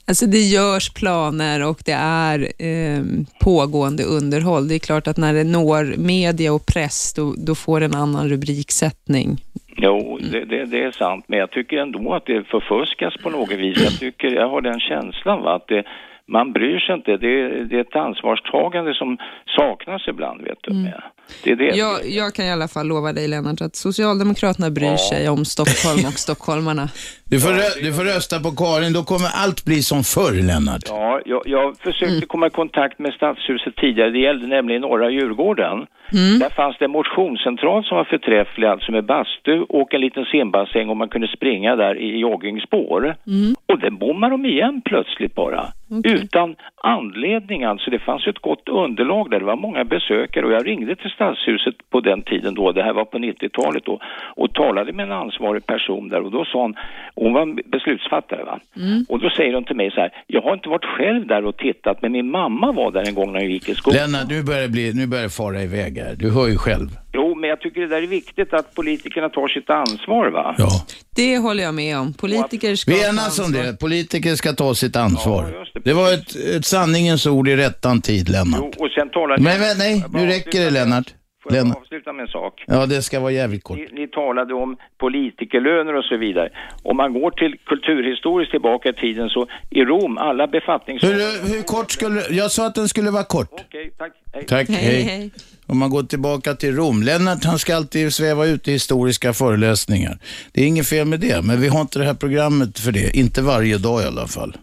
Alltså 0.08 0.26
det 0.26 0.38
görs 0.38 0.94
planer 0.94 1.68
och 1.70 1.80
det 1.86 1.98
är 2.00 2.40
eh, 2.40 3.04
pågående 3.40 4.04
underhåll. 4.04 4.68
Det 4.68 4.76
är 4.76 4.80
klart 4.80 5.08
att 5.08 5.18
när 5.18 5.34
det 5.34 5.44
når 5.44 5.98
media 5.98 6.54
och 6.54 6.66
press, 6.66 7.14
då, 7.14 7.34
då 7.38 7.56
får 7.56 7.80
det 7.80 7.86
en 7.86 7.96
annan 7.96 8.30
rubriksättning. 8.30 9.42
Jo, 9.78 10.20
det, 10.32 10.46
det, 10.46 10.66
det 10.66 10.84
är 10.84 10.92
sant, 10.92 11.26
men 11.28 11.40
jag 11.40 11.52
tycker 11.52 11.78
ändå 11.78 12.14
att 12.14 12.26
det 12.26 12.44
förfuskas 12.44 13.18
på 13.24 13.30
något 13.30 13.52
vis. 13.52 13.78
Jag 13.84 14.00
tycker, 14.00 14.28
jag 14.28 14.50
har 14.50 14.62
den 14.62 14.80
känslan 14.80 15.42
va, 15.42 15.56
att 15.56 15.68
det, 15.68 15.84
man 16.28 16.54
bryr 16.54 16.80
sig 16.80 16.96
inte. 16.96 17.12
Det, 17.18 17.64
det 17.66 17.76
är 17.76 17.82
ett 17.82 17.96
ansvarstagande 17.96 18.94
som 18.94 19.18
saknas 19.58 20.08
ibland, 20.08 20.42
vet 20.42 20.58
du. 20.62 20.74
Med. 20.74 21.02
Det 21.44 21.52
är 21.52 21.56
det. 21.56 21.76
Jag, 21.76 21.98
jag 22.06 22.34
kan 22.34 22.46
i 22.46 22.52
alla 22.52 22.68
fall 22.68 22.88
lova 22.88 23.14
dig 23.14 23.28
Lennart 23.28 23.62
att 23.62 23.76
Socialdemokraterna 23.76 24.70
bryr 24.70 24.88
Ja. 24.88 24.98
sig 24.98 25.30
om 25.30 25.46
Stockholm 25.46 26.06
och 26.08 26.14
stockholmarna. 26.26 26.90
Du 27.30 27.40
får, 27.40 27.50
rö- 27.50 27.82
du 27.82 27.94
får 27.94 28.04
rösta 28.04 28.40
på 28.40 28.52
Karin, 28.52 28.94
då 28.94 29.04
kommer 29.04 29.30
allt 29.44 29.66
bli 29.66 29.76
som 29.92 30.04
förr, 30.04 30.36
Lennart. 30.50 30.84
Ja, 30.88 31.22
jag, 31.26 31.42
jag 31.46 31.78
försökte 31.78 32.26
komma 32.28 32.48
i 32.48 32.50
kontakt 32.50 33.00
med 33.00 33.14
Stadshuset 33.14 33.76
tidigare. 33.76 34.10
Det 34.10 34.20
gällde 34.20 34.48
nämligen 34.48 34.82
norra 34.82 35.10
Djurgården. 35.10 35.78
Där 36.40 36.50
fanns 36.50 36.76
det 36.80 36.86
en 36.86 36.92
motionscentral 36.92 37.84
som 37.84 37.98
var 37.98 38.04
förträfflig, 38.04 38.68
alltså 38.68 38.92
med 38.92 39.06
bastu 39.06 39.62
och 39.70 39.94
en 39.94 40.02
liten 40.02 40.26
simbassäng 40.26 40.90
och 40.90 40.98
man 40.98 41.10
kunde 41.10 41.28
springa 41.28 41.76
där 41.76 41.96
i 42.02 42.18
joggingspår. 42.20 43.16
Och 43.66 43.80
det 43.80 43.92
bommar 43.92 44.30
de 44.30 44.46
igen 44.46 44.82
plötsligt 44.86 45.36
bara. 45.36 45.62
Utan 46.04 46.56
anledning 46.84 47.64
alltså. 47.64 47.92
Det 47.92 48.00
fanns 48.00 48.28
ju 48.28 48.30
ett 48.30 48.40
gott 48.40 48.70
underlag 48.70 49.32
där. 49.32 49.40
Det 49.40 49.46
var 49.46 49.56
många 49.56 49.84
besökare 49.86 50.46
och 50.46 50.52
jag 50.52 50.68
ringde 50.68 50.96
till 50.96 51.10
Stadshuset 51.10 51.76
på 51.90 52.00
den 52.00 52.22
tiden 52.22 52.54
då, 52.54 52.72
det 52.72 52.84
här 52.84 52.94
var 52.94 53.06
på 53.06 53.18
90-talet 53.18 53.86
då, 53.86 54.00
och 54.36 54.54
talade 54.54 54.94
med 54.94 55.06
en 55.06 55.12
ansvarig 55.12 55.66
person 55.66 56.10
där 56.10 56.22
och 56.22 56.32
då 56.32 56.46
sa 56.46 56.62
hon, 56.62 56.76
hon 57.16 57.34
var 57.34 57.70
beslutsfattare 57.72 58.44
va, 58.44 58.60
och 59.10 59.20
då 59.20 59.30
säger 59.30 59.54
hon 59.54 59.64
till 59.64 59.76
mig 59.76 59.92
så 59.92 60.00
här, 60.02 60.12
jag 60.28 60.42
har 60.42 60.54
inte 60.54 60.70
varit 60.70 60.86
själv 60.86 61.28
där 61.28 61.46
och 61.46 61.58
tittat 61.58 62.02
men 62.02 62.12
min 62.12 62.32
mamma 62.32 62.72
var 62.72 62.92
där 62.92 63.08
en 63.08 63.16
gång 63.16 63.32
när 63.34 63.40
jag 63.40 63.50
gick 63.50 63.70
i 63.70 63.76
skolan. 63.76 63.98
Lennart, 64.00 64.30
nu 64.30 64.44
börjar, 64.44 64.62
det 64.62 64.70
bli, 64.70 64.94
nu 64.94 65.08
börjar 65.08 65.24
det 65.24 65.36
fara 65.42 65.60
iväg 65.70 65.98
här. 65.98 66.16
Du 66.16 66.28
hör 66.38 66.48
ju 66.48 66.58
själv. 66.58 66.90
Jo, 67.18 67.25
men 67.36 67.50
jag 67.50 67.62
tycker 67.62 67.82
det 67.82 67.88
där 67.88 68.02
är 68.04 68.08
viktigt 68.08 68.54
att 68.54 68.74
politikerna 68.76 69.30
tar 69.30 69.48
sitt 69.48 69.70
ansvar 69.70 70.30
va. 70.32 70.56
Ja. 70.58 70.86
Det 71.16 71.38
håller 71.38 71.64
jag 71.64 71.74
med 71.74 71.98
om. 71.98 72.14
Politiker 72.14 72.76
ska 72.76 72.92
Vi 72.92 73.00
ta 73.02 73.08
enas 73.10 73.40
om 73.40 73.46
ansvar. 73.46 73.64
det. 73.64 73.74
Politiker 73.80 74.36
ska 74.36 74.54
ta 74.54 74.76
sitt 74.76 74.96
ansvar. 74.96 75.50
Ja, 75.54 75.60
just 75.60 75.74
det. 75.74 75.80
det 75.84 75.94
var 75.94 76.14
ett, 76.14 76.36
ett 76.36 76.66
sanningens 76.66 77.28
ord 77.28 77.48
i 77.48 77.56
rättan 77.56 78.02
tid, 78.02 78.26
Jo, 78.28 78.34
Lennart. 78.34 78.76
och 78.78 78.90
sen 78.90 79.10
talade 79.10 79.42
Men, 79.44 79.60
men 79.60 79.78
nej, 79.78 80.04
nu 80.14 80.26
räcker 80.26 80.60
det, 80.64 80.70
Lennart. 80.70 81.14
Får 81.46 81.56
jag 81.56 81.64
Lennart. 81.64 81.78
avsluta 81.78 82.14
med 82.14 82.24
en 82.24 82.28
sak? 82.28 82.64
Ja, 82.68 82.86
det 82.86 83.02
ska 83.02 83.20
vara 83.20 83.32
jävligt 83.32 83.64
kort. 83.64 83.78
Ni, 83.78 83.88
ni 83.92 84.08
talade 84.08 84.54
om 84.54 84.78
politikerlöner 84.98 85.94
och 85.96 86.04
så 86.06 86.18
vidare. 86.18 86.50
Om 86.84 86.98
man 86.98 87.14
går 87.14 87.32
till 87.32 87.56
kulturhistoriskt 87.66 88.52
tillbaka 88.52 88.90
i 88.90 88.94
tiden 88.94 89.30
så 89.30 89.48
i 89.70 89.84
Rom, 89.86 90.18
alla 90.18 90.48
befattningshavare... 90.48 91.18
Hur, 91.18 91.56
hur 91.56 91.64
kort 91.64 91.92
skulle... 91.92 92.22
Jag 92.30 92.52
sa 92.52 92.68
att 92.68 92.76
den 92.76 92.88
skulle 92.90 93.12
vara 93.12 93.24
kort. 93.24 93.50
Okej, 93.52 93.92
tack. 93.98 94.12
Hej. 94.34 94.46
Tack, 94.46 94.70
Hej, 94.70 94.78
hej. 94.78 95.02
hej. 95.04 95.32
Om 95.68 95.78
man 95.78 95.90
går 95.90 96.04
tillbaka 96.04 96.54
till 96.54 96.76
Rom. 96.76 97.04
Lennart 97.04 97.44
han 97.44 97.60
ska 97.60 97.76
alltid 97.76 98.14
sväva 98.14 98.46
ut 98.46 98.68
i 98.68 98.72
historiska 98.72 99.34
föreläsningar. 99.34 100.18
Det 100.54 100.62
är 100.64 100.68
inget 100.68 100.88
fel 100.88 101.08
med 101.08 101.20
det, 101.20 101.46
men 101.46 101.62
vi 101.62 101.68
har 101.68 101.82
inte 101.82 102.00
det 102.00 102.06
här 102.06 102.14
programmet 102.14 102.80
för 102.80 102.92
det. 102.92 103.18
Inte 103.18 103.42
varje 103.42 103.78
dag 103.78 104.02
i 104.02 104.06
alla 104.06 104.28
fall. 104.28 104.58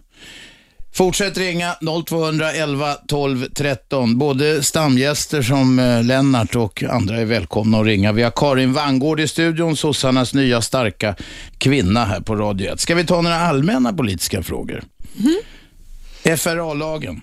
Fortsätt 0.93 1.37
ringa 1.37 1.75
0211 2.05 2.95
12 3.07 3.47
13. 3.55 4.17
Både 4.17 4.63
stamgäster 4.63 5.41
som 5.41 5.79
eh, 5.79 6.03
Lennart 6.03 6.55
och 6.55 6.83
andra 6.83 7.17
är 7.17 7.25
välkomna 7.25 7.79
att 7.79 7.85
ringa. 7.85 8.11
Vi 8.11 8.23
har 8.23 8.31
Karin 8.31 8.73
Vangård 8.73 9.19
i 9.19 9.27
studion, 9.27 9.77
sossarnas 9.77 10.33
nya 10.33 10.61
starka 10.61 11.15
kvinna 11.57 12.05
här 12.05 12.19
på 12.19 12.35
Radio 12.35 12.73
1. 12.73 12.79
Ska 12.79 12.95
vi 12.95 13.05
ta 13.05 13.21
några 13.21 13.35
allmänna 13.35 13.93
politiska 13.93 14.43
frågor? 14.43 14.83
FRA-lagen. 16.37 17.21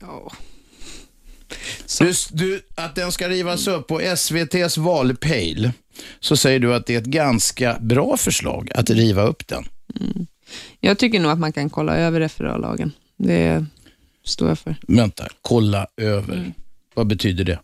Ja. 0.00 0.32
Du, 1.98 2.12
du, 2.32 2.62
att 2.74 2.94
den 2.94 3.12
ska 3.12 3.28
rivas 3.28 3.66
upp 3.66 3.86
på 3.86 4.00
SVTs 4.00 4.78
valpejl 4.78 5.70
så 6.20 6.36
säger 6.36 6.58
du 6.58 6.74
att 6.74 6.86
det 6.86 6.94
är 6.94 6.98
ett 6.98 7.04
ganska 7.04 7.78
bra 7.80 8.16
förslag 8.16 8.70
att 8.74 8.90
riva 8.90 9.22
upp 9.22 9.48
den. 9.48 9.64
Jag 10.80 10.98
tycker 10.98 11.20
nog 11.20 11.30
att 11.32 11.38
man 11.38 11.52
kan 11.52 11.70
kolla 11.70 11.96
över 11.96 12.28
FRA-lagen. 12.28 12.92
Det 13.16 13.64
står 14.24 14.48
jag 14.48 14.58
för. 14.58 14.76
Vänta, 14.88 15.28
kolla 15.42 15.86
över. 15.96 16.52
Vad 16.94 17.06
betyder 17.06 17.44
det? 17.44 17.58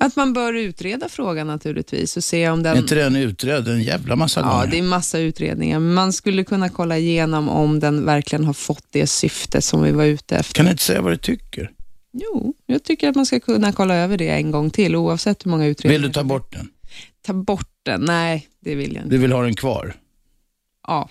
Att 0.00 0.16
man 0.16 0.32
bör 0.32 0.52
utreda 0.52 1.08
frågan 1.08 1.46
naturligtvis 1.46 2.16
och 2.16 2.24
se 2.24 2.48
om 2.50 2.58
Är 2.60 2.64
den... 2.64 2.76
inte 2.78 2.94
den 2.94 3.16
utredd 3.16 3.68
en 3.68 3.82
jävla 3.82 4.16
massa 4.16 4.40
Ja, 4.40 4.50
gånger? 4.52 4.66
det 4.66 4.78
är 4.78 4.82
massa 4.82 5.18
utredningar. 5.18 5.78
Man 5.78 6.12
skulle 6.12 6.44
kunna 6.44 6.68
kolla 6.68 6.98
igenom 6.98 7.48
om 7.48 7.80
den 7.80 8.04
verkligen 8.04 8.44
har 8.44 8.52
fått 8.52 8.84
det 8.90 9.06
syfte 9.06 9.62
som 9.62 9.82
vi 9.82 9.92
var 9.92 10.04
ute 10.04 10.36
efter. 10.36 10.54
Kan 10.54 10.64
du 10.64 10.70
inte 10.70 10.82
säga 10.82 11.02
vad 11.02 11.12
du 11.12 11.16
tycker? 11.16 11.70
Jo, 12.12 12.54
jag 12.66 12.82
tycker 12.84 13.08
att 13.08 13.16
man 13.16 13.26
ska 13.26 13.40
kunna 13.40 13.72
kolla 13.72 13.94
över 13.94 14.16
det 14.18 14.28
en 14.28 14.50
gång 14.50 14.70
till, 14.70 14.96
oavsett 14.96 15.46
hur 15.46 15.50
många 15.50 15.66
utredningar. 15.66 16.00
Vill 16.00 16.08
du 16.08 16.12
ta 16.14 16.24
bort 16.24 16.52
den? 16.52 16.68
Ta 17.26 17.32
bort 17.32 17.70
den? 17.82 18.00
Nej, 18.00 18.48
det 18.60 18.74
vill 18.74 18.94
jag 18.94 19.04
inte. 19.04 19.14
Du 19.14 19.18
vill 19.18 19.32
ha 19.32 19.42
den 19.42 19.56
kvar? 19.56 19.94
Ja, 20.86 21.08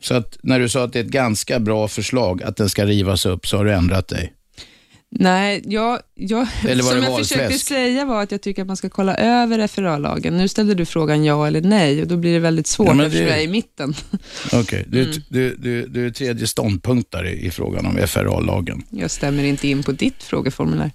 Så 0.00 0.14
att 0.14 0.38
när 0.42 0.60
du 0.60 0.68
sa 0.68 0.84
att 0.84 0.92
det 0.92 0.98
är 0.98 1.04
ett 1.04 1.10
ganska 1.10 1.60
bra 1.60 1.88
förslag 1.88 2.42
att 2.42 2.56
den 2.56 2.68
ska 2.68 2.84
rivas 2.86 3.26
upp 3.26 3.46
så 3.46 3.56
har 3.56 3.64
du 3.64 3.72
ändrat 3.72 4.08
dig? 4.08 4.32
Nej, 5.12 5.62
jag, 5.66 6.00
jag, 6.14 6.46
Eller 6.68 6.82
var 6.82 6.90
som 6.90 7.00
det 7.00 7.04
jag 7.06 7.10
valfläsk? 7.10 7.32
försökte 7.32 7.58
säga 7.58 8.04
var 8.04 8.22
att 8.22 8.32
jag 8.32 8.42
tycker 8.42 8.62
att 8.62 8.68
man 8.68 8.76
ska 8.76 8.88
kolla 8.88 9.14
över 9.16 9.66
FRA-lagen. 9.66 10.36
Nu 10.36 10.48
ställde 10.48 10.74
du 10.74 10.84
frågan 10.84 11.24
ja 11.24 11.46
eller 11.46 11.60
nej 11.60 12.02
och 12.02 12.08
då 12.08 12.16
blir 12.16 12.32
det 12.32 12.38
väldigt 12.38 12.66
svårt 12.66 12.96
Ja, 12.96 13.04
eftersom 13.06 13.26
jag 13.26 13.38
är 13.38 13.42
i 13.42 13.48
mitten. 13.48 13.94
Okej, 14.52 14.84
du, 14.88 15.00
Mm. 15.02 15.14
du, 15.28 15.54
du, 15.56 15.86
du 15.86 16.06
är 16.06 16.10
tredje 16.10 16.46
ståndpunktare 16.46 17.32
i 17.32 17.50
frågan 17.50 17.86
om 17.86 18.06
FRA-lagen. 18.06 18.82
Jag 18.90 19.10
stämmer 19.10 19.44
inte 19.44 19.68
in 19.68 19.82
på 19.82 19.92
ditt 19.92 20.22
frågeformulär. 20.22 20.90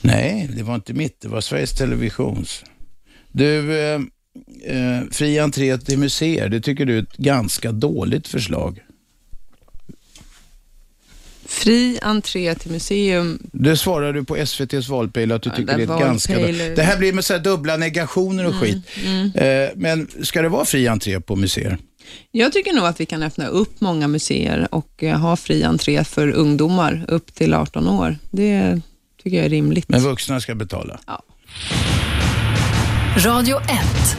Nej, 0.00 0.50
det 0.56 0.62
var 0.62 0.74
inte 0.74 0.92
mitt, 0.94 1.20
det 1.20 1.28
var 1.28 1.40
Sveriges 1.40 1.72
Televisions. 1.72 2.64
Du, 3.32 3.62
eh, 4.64 5.00
fri 5.10 5.38
entré 5.38 5.78
till 5.78 5.98
museer, 5.98 6.48
det 6.48 6.60
tycker 6.60 6.86
du 6.86 6.98
är 6.98 7.02
ett 7.02 7.16
ganska 7.16 7.72
dåligt 7.72 8.28
förslag. 8.28 8.80
Fri 11.46 11.98
entré 12.02 12.54
till 12.54 12.70
museum. 12.70 13.38
Det 13.52 13.76
svarar 13.76 14.12
du 14.12 14.24
på 14.24 14.36
SVTs 14.36 14.88
valpejl 14.88 15.32
att 15.32 15.42
du 15.42 15.50
Ja, 15.50 15.56
tycker 15.56 15.76
det 15.76 15.82
är 15.82 15.94
ett 15.94 16.00
ganska 16.00 16.38
är- 16.40 16.76
Det 16.76 16.82
här 16.82 16.98
blir 16.98 17.12
med 17.12 17.24
så 17.24 17.38
dubbla 17.38 17.76
negationer 17.76 18.46
och 18.46 18.54
skit. 18.54 18.76
Eh, 19.34 19.68
men 19.76 20.08
ska 20.22 20.42
det 20.42 20.48
vara 20.48 20.64
fri 20.64 20.88
entré 20.88 21.20
på 21.20 21.36
museer? 21.36 21.78
Jag 22.30 22.52
tycker 22.52 22.72
nog 22.72 22.84
att 22.84 23.00
vi 23.00 23.06
kan 23.06 23.22
öppna 23.22 23.46
upp 23.46 23.80
många 23.80 24.08
museer 24.08 24.68
och 24.74 25.02
eh, 25.02 25.18
ha 25.18 25.36
fri 25.36 25.62
entré 25.62 26.04
för 26.04 26.28
ungdomar 26.30 27.04
upp 27.08 27.34
till 27.34 27.54
18 27.54 27.88
år. 27.88 28.16
Det 28.30 28.80
tycker 29.22 29.36
jag 29.36 29.46
är 29.46 29.50
rimligt. 29.50 29.88
Men 29.88 30.00
vuxna 30.00 30.40
ska 30.40 30.54
betala. 30.54 31.00
Ja. 31.06 31.22
Radio 33.16 33.56
1. 33.56 34.16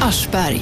Aschberg. 0.00 0.60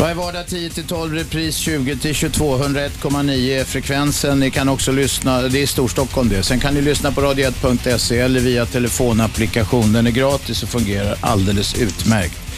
Varje 0.00 0.14
vardag 0.14 0.44
10-12, 0.46 1.14
repris 1.14 1.66
20-22, 1.68 2.62
101,9 2.62 3.60
är 3.60 3.64
frekvensen. 3.64 4.40
Ni 4.40 4.50
kan 4.50 4.68
också 4.68 4.92
lyssna, 4.92 5.42
det 5.42 5.62
är 5.62 5.66
Storstockholm 5.66 6.28
det. 6.28 6.42
Sen 6.42 6.60
kan 6.60 6.74
ni 6.74 6.80
lyssna 6.80 7.12
på 7.12 7.20
radio1.se 7.20 8.18
eller 8.18 8.40
via 8.40 8.66
telefonapplikation. 8.66 9.92
Den 9.92 10.06
är 10.06 10.10
gratis 10.10 10.62
och 10.62 10.68
fungerar 10.68 11.16
alldeles 11.20 11.74
utmärkt. 11.74 12.49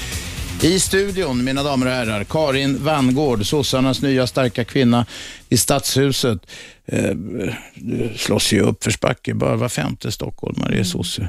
I 0.62 0.80
studion, 0.80 1.44
mina 1.44 1.62
damer 1.62 1.86
och 1.86 1.92
herrar, 1.92 2.24
Karin 2.24 2.84
Vangård, 2.84 3.46
sossarnas 3.46 4.02
nya 4.02 4.26
starka 4.26 4.64
kvinna 4.64 5.06
i 5.48 5.56
Stadshuset. 5.56 6.46
Eh, 6.86 7.10
du 7.74 8.12
slåss 8.16 8.52
ju 8.52 8.60
upp 8.60 8.84
för 8.84 8.90
spacke, 8.90 9.34
bara 9.34 9.56
var 9.56 9.68
femte 9.68 10.12
stockholmare 10.12 10.78
är 10.78 10.84
sosse. 10.84 11.28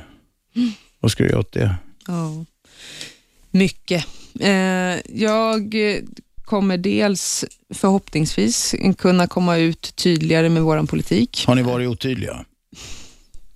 Vad 1.00 1.12
ska 1.12 1.24
du 1.24 1.30
göra 1.30 1.40
åt 1.40 1.52
det? 1.52 1.76
Ja. 2.08 2.46
Mycket. 3.52 4.06
Eh, 4.40 5.18
jag 5.20 5.76
kommer 6.46 6.78
dels 6.78 7.46
förhoppningsvis 7.74 8.76
kunna 8.98 9.28
komma 9.28 9.58
ut 9.58 9.96
tydligare 9.96 10.50
med 10.50 10.64
vår 10.64 10.86
politik. 10.86 11.44
Har 11.48 11.56
ni 11.56 11.62
varit 11.62 11.90
otydliga? 11.90 12.46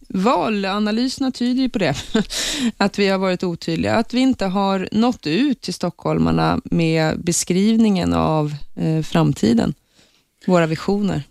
Valanalyserna 0.08 1.32
tyder 1.32 1.62
ju 1.62 1.70
på 1.70 1.80
det, 1.80 1.96
att 2.78 3.00
vi 3.00 3.08
har 3.08 3.18
varit 3.18 3.44
otydliga, 3.44 3.96
att 3.96 4.14
vi 4.14 4.20
inte 4.20 4.46
har 4.46 4.90
nått 4.92 5.28
ut 5.28 5.62
till 5.62 5.74
stockholmarna 5.74 6.62
med 6.64 7.20
beskrivningen 7.20 8.14
av 8.14 8.56
eh, 8.76 9.04
framtiden, 9.04 9.74
våra 10.48 10.66
visioner. 10.66 11.24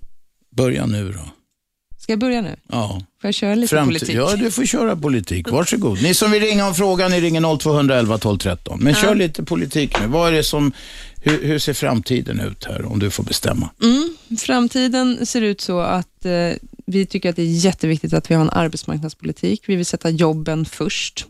Börja 0.51 0.87
nu 0.87 1.12
då. 1.12 1.21
Ska 1.99 2.12
jag 2.12 2.21
börja 2.21 2.41
nu? 2.41 2.57
Ja. 2.69 2.89
Får 3.21 3.29
jag 3.29 3.35
köra 3.35 3.55
lite 3.55 3.69
Framtid. 3.69 4.01
politik? 4.01 4.17
Ja, 4.17 4.37
du 4.37 4.51
får 4.51 4.65
köra 4.65 4.97
politik. 4.97 5.51
Varsågod. 5.51 6.03
Ni 6.03 6.15
som 6.15 6.31
vill 6.31 6.43
ringa 6.43 6.67
om 6.67 6.75
frågan, 6.75 7.11
ni 7.11 7.21
ringer 7.21 7.59
0211 7.59 8.19
12 8.19 8.39
13. 8.39 8.79
Men 8.83 8.95
kör 8.95 9.15
lite 9.15 9.43
politik 9.43 10.01
nu. 10.01 10.07
Vad 10.07 10.29
är 10.29 10.33
det 10.33 10.45
som, 10.45 10.73
hur, 11.23 11.45
hur 11.45 11.59
ser 11.59 11.73
framtiden 11.73 12.41
ut 12.41 12.65
här, 12.65 12.85
om 12.85 12.99
du 12.99 13.11
får 13.11 13.25
bestämma? 13.25 13.71
Mm, 13.83 14.17
framtiden 14.39 15.27
ser 15.27 15.43
ut 15.43 15.61
så 15.61 15.81
att 15.81 16.25
eh, 16.25 16.33
vi 16.87 17.07
tycker 17.07 17.31
att 17.31 17.37
det 17.37 17.42
är 17.42 17.46
jätteviktigt 17.46 18.12
att 18.12 18.31
vi 18.31 18.35
har 18.35 18.42
en 18.42 18.51
arbetsmarknadspolitik. 18.51 19.62
Vi 19.66 19.77
vill 19.77 19.87
sätta 19.87 20.11
jobben 20.11 20.64
först. 20.64 21.27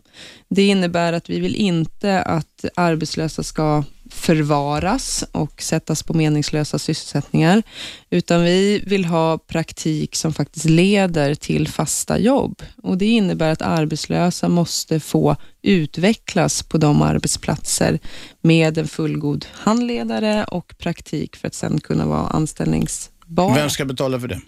Det 0.49 0.67
innebär 0.67 1.13
att 1.13 1.29
vi 1.29 1.39
vill 1.39 1.55
inte 1.55 2.21
att 2.21 2.65
arbetslösa 2.75 3.43
ska 3.43 3.83
förvaras 4.09 5.25
och 5.31 5.61
sättas 5.61 6.03
på 6.03 6.13
meningslösa 6.13 6.79
sysselsättningar, 6.79 7.63
utan 8.09 8.43
vi 8.43 8.83
vill 8.85 9.05
ha 9.05 9.37
praktik 9.37 10.15
som 10.15 10.33
faktiskt 10.33 10.65
leder 10.65 11.35
till 11.35 11.67
fasta 11.67 12.19
jobb. 12.19 12.61
Och 12.83 12.97
Det 12.97 13.05
innebär 13.05 13.51
att 13.51 13.61
arbetslösa 13.61 14.49
måste 14.49 14.99
få 14.99 15.35
utvecklas 15.61 16.63
på 16.63 16.77
de 16.77 17.01
arbetsplatser 17.01 17.99
med 18.41 18.77
en 18.77 18.87
fullgod 18.87 19.45
handledare 19.51 20.43
och 20.43 20.77
praktik 20.77 21.35
för 21.35 21.47
att 21.47 21.53
sen 21.53 21.79
kunna 21.79 22.05
vara 22.05 22.27
anställningsbara. 22.27 23.55
Vem 23.55 23.69
ska 23.69 23.85
betala 23.85 24.19
för 24.19 24.27
det? 24.27 24.41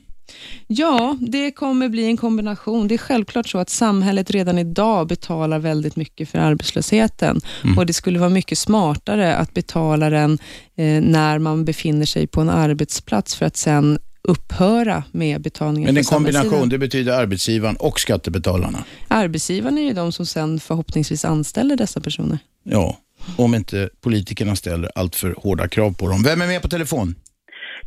Ja, 0.67 1.17
det 1.21 1.51
kommer 1.51 1.89
bli 1.89 2.05
en 2.05 2.17
kombination. 2.17 2.87
Det 2.87 2.93
är 2.93 2.97
självklart 2.97 3.47
så 3.47 3.57
att 3.57 3.69
samhället 3.69 4.31
redan 4.31 4.57
idag 4.57 5.07
betalar 5.07 5.59
väldigt 5.59 5.95
mycket 5.95 6.29
för 6.29 6.39
arbetslösheten 6.39 7.41
och 7.77 7.85
det 7.85 7.93
skulle 7.93 8.19
vara 8.19 8.29
mycket 8.29 8.57
smartare 8.57 9.35
att 9.35 9.53
betala 9.53 10.09
den 10.09 10.39
eh, 10.75 11.01
när 11.01 11.39
man 11.39 11.65
befinner 11.65 12.05
sig 12.05 12.27
på 12.27 12.41
en 12.41 12.49
arbetsplats 12.49 13.35
för 13.35 13.45
att 13.45 13.57
sen 13.57 13.99
upphöra 14.21 15.03
med 15.11 15.41
betalningen 15.41 15.87
Men 15.87 15.97
en 15.97 16.03
kombination, 16.03 16.69
det 16.69 16.77
betyder 16.77 17.13
arbetsgivaren 17.13 17.75
och 17.75 17.99
skattebetalarna. 17.99 18.83
Arbetsgivarna 19.07 19.79
är 19.79 19.83
ju 19.83 19.93
de 19.93 20.11
som 20.11 20.25
sen 20.25 20.59
förhoppningsvis 20.59 21.25
anställer 21.25 21.75
dessa 21.75 22.01
personer. 22.01 22.39
Ja, 22.63 22.97
om 23.37 23.55
inte 23.55 23.89
politikerna 24.01 24.55
ställer 24.55 24.91
allt 24.95 25.15
för 25.15 25.35
hårda 25.37 25.67
krav 25.67 25.93
på 25.93 26.07
dem. 26.07 26.23
Vem 26.23 26.41
är 26.41 26.47
med 26.47 26.61
på 26.61 26.67
telefon? 26.67 27.15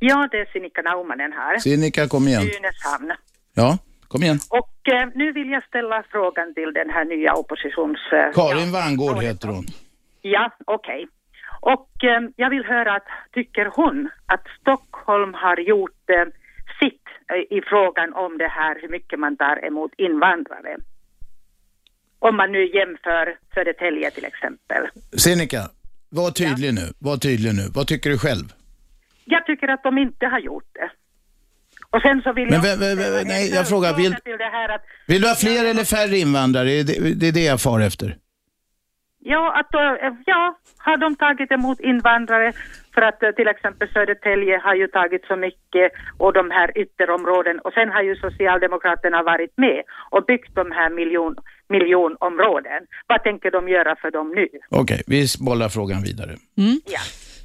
Ja, 0.09 0.29
det 0.31 0.39
är 0.41 0.47
Sinikka 0.53 0.83
Naumanen 0.83 1.33
här. 1.33 1.59
Sinikka, 1.59 2.09
kom 2.09 2.29
igen. 2.29 2.43
Nynäshamn. 2.43 3.13
Ja, 3.55 3.79
kom 4.09 4.23
igen. 4.23 4.39
Och 4.51 4.89
eh, 4.95 5.09
nu 5.15 5.33
vill 5.33 5.51
jag 5.51 5.65
ställa 5.65 6.05
frågan 6.11 6.55
till 6.55 6.73
den 6.81 6.91
här 6.91 7.05
nya 7.05 7.35
oppositions... 7.35 7.99
Eh, 8.13 8.33
Karin 8.35 8.71
ja, 8.73 8.79
Vangård 8.79 9.23
heter 9.23 9.49
hon. 9.49 9.65
Ja, 10.23 10.51
okej. 10.67 11.09
Och 11.61 12.05
eh, 12.05 12.21
jag 12.37 12.51
vill 12.51 12.65
höra 12.65 12.95
att 12.97 13.09
tycker 13.33 13.67
hon 13.77 14.09
att 14.27 14.45
Stockholm 14.61 15.35
har 15.35 15.59
gjort 15.61 16.05
eh, 16.17 16.27
sitt 16.81 17.07
eh, 17.33 17.57
i 17.59 17.61
frågan 17.71 18.15
om 18.15 18.39
det 18.39 18.49
här 18.49 18.79
hur 18.83 18.89
mycket 18.89 19.19
man 19.19 19.37
tar 19.37 19.65
emot 19.67 19.93
invandrare? 19.99 20.77
Om 22.19 22.37
man 22.37 22.53
nu 22.53 22.63
jämför 22.79 23.25
Södertälje 23.55 24.11
till 24.11 24.25
exempel. 24.25 24.83
Sinikka, 25.17 25.63
var 26.09 26.31
tydlig 26.31 26.75
nu. 26.75 26.87
Var 26.99 27.17
tydlig 27.17 27.55
nu. 27.55 27.65
Vad 27.75 27.87
tycker 27.87 28.11
du 28.11 28.19
själv? 28.19 28.47
Jag 29.25 29.47
tycker 29.47 29.69
att 29.69 29.83
de 29.83 29.99
inte 29.99 30.27
har 30.27 30.39
gjort 30.39 30.71
det. 30.73 30.91
Och 31.91 32.03
sen 32.03 32.23
så 32.23 32.33
vill 32.33 32.51
Men 32.51 32.55
jag... 32.55 32.63
vä- 32.63 32.77
vä- 32.83 32.95
vä- 32.95 33.03
ställa 33.03 33.21
en 33.21 33.27
nej, 33.27 33.51
jag 33.55 33.69
frågar, 33.69 33.97
vill- 33.97 34.15
att 34.15 34.83
Vill 35.07 35.21
du 35.23 35.29
ha 35.29 35.35
fler 35.35 35.65
eller 35.71 35.85
färre 35.85 36.17
invandrare? 36.19 36.83
Det, 36.83 37.15
det 37.21 37.29
är 37.29 37.33
det 37.33 37.45
jag 37.45 37.61
far 37.61 37.81
efter. 37.81 38.17
Ja, 39.25 39.53
att, 39.61 39.75
eh, 39.75 40.13
ja, 40.27 40.59
har 40.79 40.97
de 40.97 41.17
tagit 41.17 41.53
emot 41.53 41.81
invandrare 41.81 42.53
för 42.95 43.03
att 43.03 43.23
eh, 43.23 43.31
till 43.31 43.49
exempel 43.49 43.89
Södertälje 43.93 44.59
har 44.65 44.75
ju 44.75 44.87
tagit 44.89 45.25
så 45.25 45.37
mycket 45.37 45.93
och 46.19 46.33
de 46.33 46.51
här 46.51 46.79
ytterområden 46.79 47.59
och 47.59 47.73
sen 47.73 47.89
har 47.91 48.03
ju 48.03 48.17
Socialdemokraterna 48.17 49.23
varit 49.23 49.53
med 49.57 49.83
och 50.11 50.25
byggt 50.25 50.55
de 50.55 50.71
här 50.73 50.91
miljon, 50.91 51.37
miljonområden. 51.69 52.83
Vad 53.07 53.23
tänker 53.23 53.51
de 53.51 53.69
göra 53.69 53.97
för 53.97 54.11
dem 54.11 54.33
nu? 54.35 54.49
Okej, 54.71 55.03
vi 55.07 55.27
bollar 55.41 55.69
frågan 55.69 56.03
vidare. 56.03 56.31
Ja. 56.87 57.01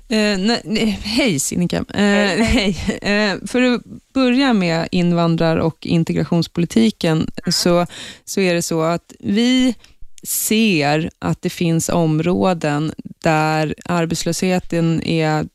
Eh, 0.09 0.37
nej, 0.37 0.61
nej, 0.63 0.99
hej 1.03 1.39
Sinikka. 1.39 1.77
Eh, 1.77 2.43
hej. 2.43 2.77
Eh, 3.01 3.37
för 3.47 3.61
att 3.61 3.81
börja 4.13 4.53
med 4.53 4.87
invandrar 4.91 5.57
och 5.57 5.85
integrationspolitiken 5.85 7.31
så, 7.51 7.85
så 8.25 8.41
är 8.41 8.53
det 8.53 8.61
så 8.61 8.81
att 8.81 9.13
vi 9.19 9.75
ser 10.23 11.09
att 11.19 11.41
det 11.41 11.49
finns 11.49 11.89
områden 11.89 12.93
där 13.23 13.75
arbetslösheten 13.85 15.03
är 15.03 15.47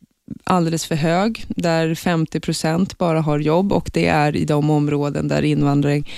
alldeles 0.45 0.87
för 0.87 0.95
hög, 0.95 1.45
där 1.49 1.95
50 1.95 2.41
procent 2.41 2.99
bara 2.99 3.21
har 3.21 3.39
jobb 3.39 3.73
och 3.73 3.91
det 3.93 4.07
är 4.07 4.37
i 4.37 4.45
de 4.45 4.71
områden 4.71 5.29
där 5.29 5.43
invandring 5.43 6.11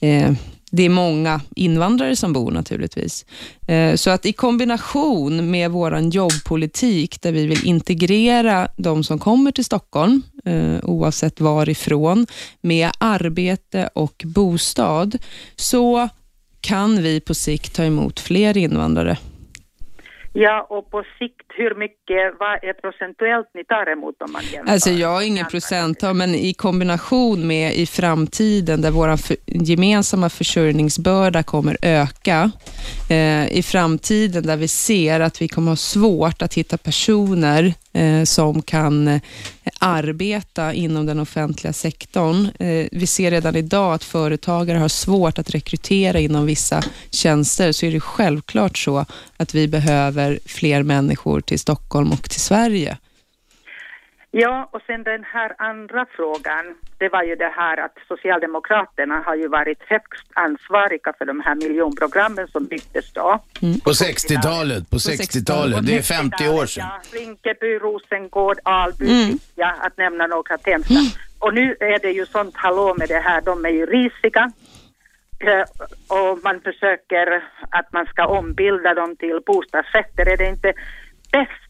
eh, 0.00 0.32
det 0.74 0.82
är 0.82 0.88
många 0.88 1.40
invandrare 1.56 2.16
som 2.16 2.32
bor 2.32 2.50
naturligtvis. 2.50 3.26
Eh, 3.66 3.94
så 3.94 4.10
att 4.10 4.26
i 4.26 4.32
kombination 4.32 5.50
med 5.50 5.70
vår 5.70 5.98
jobbpolitik 5.98 7.22
där 7.22 7.32
vi 7.32 7.46
vill 7.46 7.66
integrera 7.66 8.68
de 8.76 9.04
som 9.04 9.18
kommer 9.18 9.52
till 9.52 9.64
Stockholm, 9.64 10.22
eh, 10.44 10.76
oavsett 10.82 11.40
varifrån, 11.40 12.26
med 12.60 12.90
arbete 12.98 13.88
och 13.94 14.22
bostad, 14.26 15.18
så 15.56 16.08
kan 16.60 17.02
vi 17.02 17.20
på 17.20 17.34
sikt 17.34 17.74
ta 17.74 17.84
emot 17.84 18.20
fler 18.20 18.56
invandrare. 18.56 19.18
Ja, 20.34 20.66
och 20.70 20.90
på 20.90 21.02
sikt, 21.18 21.46
hur 21.56 21.74
mycket, 21.74 22.34
vad 22.40 22.64
är 22.64 22.72
procentuellt 22.72 23.50
ni 23.54 23.64
tar 23.64 23.92
emot 23.92 24.22
om 24.22 24.32
man 24.32 24.42
jämför? 24.52 24.72
Alltså 24.72 24.90
jag 24.90 25.08
har 25.08 25.22
ingen 25.22 25.46
procenttal, 25.46 26.14
men 26.14 26.34
i 26.34 26.54
kombination 26.54 27.46
med 27.46 27.74
i 27.74 27.86
framtiden 27.86 28.82
där 28.82 28.90
vår 28.90 29.16
för, 29.16 29.36
gemensamma 29.46 30.28
försörjningsbörda 30.30 31.42
kommer 31.42 31.76
öka, 31.82 32.50
Eh, 33.12 33.52
i 33.52 33.62
framtiden 33.62 34.46
där 34.46 34.56
vi 34.56 34.68
ser 34.68 35.20
att 35.20 35.42
vi 35.42 35.48
kommer 35.48 35.70
ha 35.70 35.76
svårt 35.76 36.42
att 36.42 36.54
hitta 36.54 36.76
personer 36.76 37.74
eh, 37.92 38.24
som 38.24 38.62
kan 38.62 39.08
eh, 39.08 39.20
arbeta 39.78 40.72
inom 40.72 41.06
den 41.06 41.18
offentliga 41.18 41.72
sektorn. 41.72 42.48
Vi 42.92 43.06
ser 43.06 43.30
redan 43.30 43.56
idag 43.56 43.94
att 43.94 44.04
företagare 44.04 44.78
har 44.78 44.88
svårt 44.88 45.38
att 45.38 45.50
rekrytera 45.50 46.20
inom 46.20 46.46
vissa 46.46 46.82
tjänster, 47.10 47.72
så 47.72 47.86
är 47.86 47.92
det 47.92 48.00
självklart 48.00 48.78
så 48.78 49.06
att 49.36 49.54
vi 49.54 49.68
behöver 49.68 50.38
fler 50.46 50.82
människor 50.82 51.40
till 51.40 51.58
Stockholm 51.58 52.12
och 52.12 52.30
till 52.30 52.40
Sverige. 52.40 52.96
Ja, 54.34 54.68
och 54.72 54.80
sen 54.86 55.02
den 55.02 55.24
här 55.24 55.54
andra 55.58 56.06
frågan, 56.16 56.64
det 56.98 57.08
var 57.08 57.22
ju 57.22 57.34
det 57.36 57.52
här 57.56 57.76
att 57.84 57.96
Socialdemokraterna 58.08 59.22
har 59.26 59.34
ju 59.34 59.48
varit 59.48 59.82
högst 59.86 60.26
ansvariga 60.34 61.12
för 61.18 61.24
de 61.24 61.40
här 61.40 61.54
miljonprogrammen 61.54 62.48
som 62.48 62.64
byggdes 62.64 63.12
då. 63.12 63.38
Mm. 63.62 63.80
På 63.80 63.90
60-talet, 63.90 64.90
på 64.90 64.96
60-talet, 64.96 65.86
det 65.86 65.98
är 65.98 66.02
50 66.02 66.48
år 66.48 66.66
sedan. 66.66 66.84
Ja, 66.88 67.18
Rinkeby, 67.18 67.78
Rosengård, 67.78 68.58
Alby, 68.62 69.24
mm. 69.24 69.38
ja, 69.54 69.74
att 69.80 69.96
nämna 69.96 70.26
några 70.26 70.58
Tensta. 70.58 70.94
Mm. 70.94 71.06
Och 71.38 71.54
nu 71.54 71.76
är 71.80 71.98
det 71.98 72.10
ju 72.10 72.26
sånt 72.26 72.56
hallå 72.56 72.94
med 72.98 73.08
det 73.08 73.20
här, 73.20 73.40
de 73.40 73.64
är 73.64 73.70
ju 73.70 73.86
risiga. 73.86 74.52
Eh, 75.38 75.64
och 76.16 76.38
man 76.44 76.60
försöker 76.60 77.42
att 77.70 77.92
man 77.92 78.06
ska 78.06 78.26
ombilda 78.26 78.94
dem 78.94 79.16
till 79.16 79.40
bostadsrätter. 79.46 80.28
Är 80.28 80.36
det 80.36 80.48
inte 80.48 80.72
bäst 81.32 81.61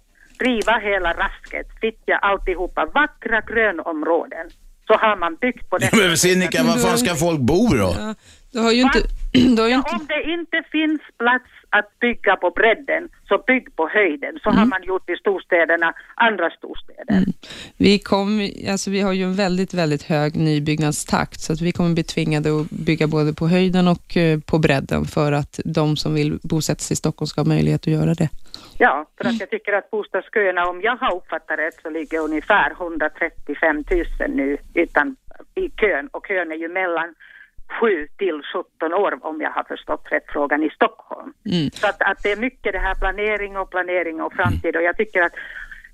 riva 0.43 0.79
hela 0.79 1.13
rasket, 1.13 1.67
Fittja, 1.81 2.17
alltihopa, 2.17 2.87
vackra 2.95 3.41
grönområden. 3.41 4.47
Så 4.87 4.93
har 4.95 5.17
man 5.17 5.37
byggt 5.41 5.71
på 5.71 5.79
det. 5.79 5.91
Men 5.93 6.17
Sinikka, 6.17 6.63
var 6.63 6.77
fan 6.77 6.99
ska 6.99 7.15
folk 7.15 7.41
bo 7.41 7.69
då? 7.69 7.95
Ja, 7.99 8.15
du 8.53 8.59
har 8.59 8.73
ju 8.73 8.83
inte... 8.83 9.03
Du 9.33 9.63
har 9.63 9.69
ju 9.69 9.75
inte... 9.75 9.91
Ja, 9.91 9.99
om 9.99 10.07
det 10.07 10.33
inte 10.33 10.63
finns 10.73 11.01
plats 11.19 11.51
att 11.71 11.99
bygga 12.01 12.37
på 12.37 12.51
bredden, 12.51 13.09
så 13.29 13.43
bygg 13.47 13.77
på 13.77 13.89
höjden. 13.89 14.39
Så 14.43 14.49
mm. 14.49 14.59
har 14.59 14.67
man 14.67 14.83
gjort 14.83 15.11
i 15.11 15.17
storstäderna, 15.17 15.93
andra 16.15 16.51
storstäder. 16.51 17.17
Mm. 17.17 17.33
Vi, 17.77 17.99
kom, 17.99 18.51
alltså 18.69 18.91
vi 18.91 19.01
har 19.01 19.13
ju 19.13 19.25
en 19.25 19.35
väldigt, 19.35 19.75
väldigt 19.75 20.03
hög 20.03 20.37
nybyggnadstakt, 20.37 21.41
så 21.41 21.53
att 21.53 21.61
vi 21.61 21.73
kommer 21.73 21.95
bli 21.95 22.05
tvingade 22.05 22.61
att 22.61 22.71
bygga 22.71 23.07
både 23.07 23.33
på 23.33 23.49
höjden 23.49 23.89
och 23.89 24.17
eh, 24.17 24.41
på 24.41 24.59
bredden 24.59 25.05
för 25.05 25.33
att 25.33 25.61
de 25.65 25.97
som 25.97 26.15
vill 26.15 26.39
bosätta 26.43 26.81
sig 26.81 26.95
i 26.95 26.97
Stockholm 26.97 27.27
ska 27.27 27.41
ha 27.41 27.49
möjlighet 27.49 27.81
att 27.81 27.93
göra 27.93 28.15
det. 28.15 28.29
Ja, 28.79 29.07
för 29.17 29.29
att 29.29 29.41
jag 29.41 29.51
tycker 29.51 29.73
att 29.73 29.91
bostadsköerna, 29.91 30.69
om 30.69 30.81
jag 30.81 30.97
har 30.97 31.17
uppfattat 31.17 31.59
rätt, 31.59 31.75
så 31.83 31.91
ligger 31.91 32.21
ungefär 32.21 32.71
135 32.71 33.85
000 33.91 34.05
nu 34.29 34.57
utan, 34.75 35.17
i 35.55 35.71
kön. 35.71 36.09
Och 36.13 36.27
kön 36.27 36.53
är 36.53 36.57
ju 36.57 36.69
mellan 36.69 37.15
7 37.81 38.09
till 38.19 38.43
17 38.79 38.95
år 38.95 39.19
om 39.21 39.41
jag 39.41 39.51
har 39.51 39.65
förstått 39.65 40.07
rätt 40.11 40.25
frågan 40.29 40.63
i 40.63 40.71
Stockholm. 40.71 41.33
Mm. 41.47 41.71
Så 41.71 41.87
att, 41.87 42.03
att 42.03 42.23
det 42.23 42.33
är 42.33 42.37
mycket 42.37 42.73
det 42.73 42.79
här 42.79 42.95
planering 42.95 43.57
och 43.57 43.71
planering 43.71 44.23
och 44.23 44.33
framtid. 44.33 44.77
Och 44.77 44.83
jag 44.83 44.97
tycker 44.97 45.23
att 45.23 45.33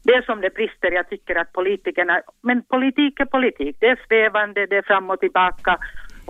det 0.03 0.25
som 0.25 0.41
det 0.41 0.55
brister, 0.55 0.91
jag 0.91 1.09
tycker 1.09 1.35
att 1.37 1.53
politikerna, 1.53 2.23
men 2.43 2.63
politik 2.63 3.21
är 3.21 3.25
politik, 3.25 3.77
det 3.81 3.87
är 3.87 4.01
svävande, 4.09 4.67
det 4.67 4.77
är 4.77 4.83
fram 4.83 5.11
och 5.11 5.21
tillbaka 5.21 5.79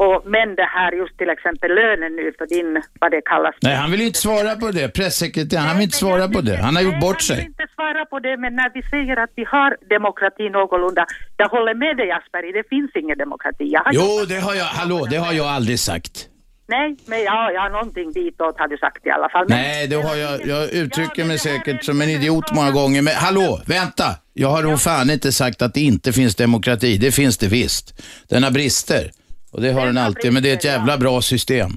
och, 0.05 0.17
men 0.35 0.49
det 0.61 0.69
här 0.77 0.93
just 0.93 1.19
till 1.19 1.31
exempel 1.37 1.71
lönen 1.81 2.13
nu 2.21 2.27
för 2.39 2.47
din, 2.55 2.83
vad 3.01 3.11
det 3.11 3.23
kallas. 3.33 3.55
Nej, 3.63 3.77
han 3.83 3.91
vill 3.91 4.01
inte 4.01 4.19
svara 4.19 4.57
på 4.63 4.71
det. 4.71 4.89
Pressekreteraren, 4.99 5.69
han 5.69 5.77
vill 5.79 5.85
inte 5.85 5.97
svara 5.97 6.29
på 6.29 6.41
det. 6.41 6.57
Han 6.57 6.77
har 6.77 6.83
gjort 6.83 7.01
bort 7.01 7.23
sig. 7.23 7.37
Han 7.37 7.45
vill 7.45 7.55
inte 7.57 7.69
svara 7.75 8.05
på 8.13 8.19
det, 8.27 8.37
men 8.37 8.57
när 8.61 8.71
vi 8.77 8.83
säger 8.83 9.17
att 9.25 9.33
vi 9.35 9.45
har 9.45 9.71
demokrati 9.97 10.51
någorlunda, 10.59 11.07
jag 11.37 11.49
håller 11.49 11.75
med 11.75 11.97
dig 11.97 12.11
Asperger, 12.11 12.53
det 12.53 12.69
finns 12.69 12.91
ingen 13.01 13.19
demokrati. 13.19 13.67
jo, 13.93 14.09
det 14.29 14.41
har 14.47 14.55
jag, 14.55 14.65
hallå, 14.65 15.07
det 15.11 15.17
har 15.17 15.33
jag 15.33 15.47
aldrig 15.47 15.79
sagt. 15.79 16.29
Nej, 16.71 16.97
men 17.07 17.23
ja, 17.23 17.51
ja, 17.55 17.69
någonting 17.69 18.13
ditåt 18.13 18.59
har 18.59 18.69
du 18.69 18.77
sagt 18.77 19.07
i 19.07 19.11
alla 19.11 19.29
fall. 19.29 19.47
Men, 19.49 19.59
Nej, 19.59 19.87
det 19.87 19.97
har 19.97 20.17
jag, 20.17 20.47
jag 20.47 20.73
uttrycker 20.73 21.25
mig 21.25 21.39
säkert 21.39 21.85
som 21.85 22.01
en 22.01 22.09
idiot 22.09 22.53
många 22.53 22.71
gånger. 22.71 23.03
Men 23.03 23.15
hallå, 23.15 23.61
vänta! 23.67 24.05
Jag 24.33 24.49
har 24.49 24.63
nog 24.63 24.81
fan 24.81 25.11
inte 25.11 25.33
sagt 25.33 25.63
att 25.63 25.75
det 25.75 25.81
inte 25.81 26.13
finns 26.13 26.35
demokrati. 26.37 26.99
Det 26.99 27.13
finns 27.13 27.39
det 27.39 27.49
visst. 27.49 28.03
Den 28.29 28.43
har 28.43 28.51
brister. 28.51 29.11
Och 29.53 29.61
det 29.63 29.73
har 29.73 29.87
den 29.87 29.99
alltid, 29.99 30.33
men 30.33 30.43
det 30.43 30.51
är 30.51 30.55
ett 30.55 30.65
jävla 30.65 30.99
bra 30.99 31.21
system. 31.21 31.71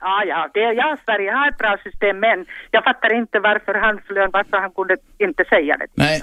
Ja, 0.00 0.24
ja, 0.24 0.50
det, 0.54 0.60
ja, 0.60 0.96
Sverige 1.04 1.30
har 1.32 1.48
ett 1.48 1.58
bra 1.58 1.76
system, 1.84 2.20
men 2.20 2.46
jag 2.70 2.84
fattar 2.84 3.14
inte 3.14 3.40
varför 3.40 3.74
han 3.74 4.00
flön, 4.06 4.30
varför 4.32 4.56
han 4.56 4.70
kunde 4.70 4.96
inte 5.18 5.44
säga 5.44 5.76
det. 5.76 5.86
Nej, 5.94 6.22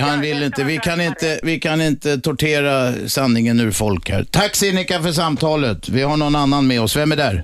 han 0.00 0.20
vill 0.20 0.42
inte. 0.42 0.64
Vi 0.64 0.78
kan 0.78 1.00
inte, 1.00 1.40
vi 1.42 1.58
kan 1.60 1.80
inte 1.80 2.20
tortera 2.20 2.92
sanningen 3.08 3.60
ur 3.60 3.70
folk 3.70 4.10
här. 4.10 4.24
Tack 4.24 4.54
Sinikka 4.54 5.00
för 5.02 5.10
samtalet. 5.10 5.88
Vi 5.88 6.02
har 6.02 6.16
någon 6.16 6.36
annan 6.36 6.66
med 6.66 6.80
oss. 6.80 6.96
Vem 6.96 7.12
är 7.12 7.16
där? 7.16 7.42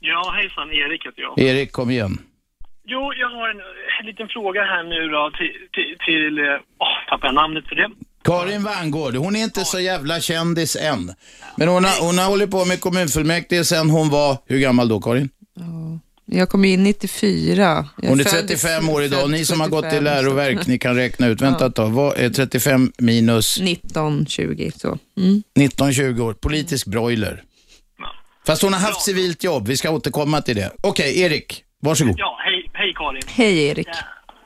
Ja, 0.00 0.32
hejsan. 0.36 0.70
Erik 0.72 1.06
heter 1.06 1.22
jag. 1.22 1.38
Erik, 1.38 1.72
kom 1.72 1.90
igen. 1.90 2.18
Jo, 2.84 3.12
jag 3.14 3.28
har 3.28 3.48
en, 3.48 3.60
en 4.00 4.06
liten 4.06 4.28
fråga 4.28 4.62
här 4.62 4.82
nu 4.82 5.08
då 5.08 5.30
till, 5.38 5.52
till, 5.72 5.96
till 6.06 6.38
oh, 6.78 6.96
tappar 7.08 7.28
jag 7.28 7.34
namnet 7.34 7.68
för 7.68 7.74
det? 7.74 7.90
Karin 8.24 8.62
Vangård, 8.62 9.16
hon 9.16 9.36
är 9.36 9.44
inte 9.44 9.64
så 9.64 9.80
jävla 9.80 10.20
kändis 10.20 10.76
än. 10.76 11.14
Men 11.56 11.68
hon 11.68 11.84
har, 11.84 12.06
hon 12.06 12.18
har 12.18 12.26
hållit 12.26 12.50
på 12.50 12.64
med 12.64 12.80
kommunfullmäktige 12.80 13.64
sen 13.64 13.90
hon 13.90 14.10
var, 14.10 14.36
hur 14.46 14.58
gammal 14.58 14.88
då 14.88 15.00
Karin? 15.00 15.28
Jag 16.30 16.48
kom 16.48 16.64
in 16.64 16.82
94. 16.82 17.88
Jag 18.02 18.08
hon 18.08 18.20
är 18.20 18.24
35 18.24 18.88
år 18.88 19.02
idag. 19.02 19.30
Ni 19.30 19.44
som 19.44 19.60
har 19.60 19.68
gått 19.68 19.92
i 19.92 20.00
läroverk, 20.00 20.66
ni 20.66 20.78
kan 20.78 20.96
räkna 20.96 21.26
ut. 21.26 21.40
Vänta 21.40 21.66
ett 21.66 21.74
tag, 21.74 21.90
vad 21.90 22.18
är 22.18 22.30
35 22.30 22.92
minus? 22.98 23.60
19, 23.60 24.26
20 24.26 24.70
så. 24.76 24.98
Mm. 25.18 25.42
19, 25.56 25.92
20 25.92 26.22
år. 26.22 26.32
Politisk 26.32 26.86
broiler. 26.86 27.42
Fast 28.46 28.62
hon 28.62 28.72
har 28.72 28.80
haft 28.80 29.02
civilt 29.02 29.44
jobb, 29.44 29.68
vi 29.68 29.76
ska 29.76 29.90
återkomma 29.90 30.42
till 30.42 30.56
det. 30.56 30.72
Okej, 30.80 31.10
okay, 31.10 31.22
Erik, 31.22 31.64
varsågod. 31.80 32.14
Ja, 32.18 32.38
hej, 32.44 32.70
hej 32.72 32.94
Karin. 32.96 33.22
Hej 33.26 33.66
Erik. 33.66 33.88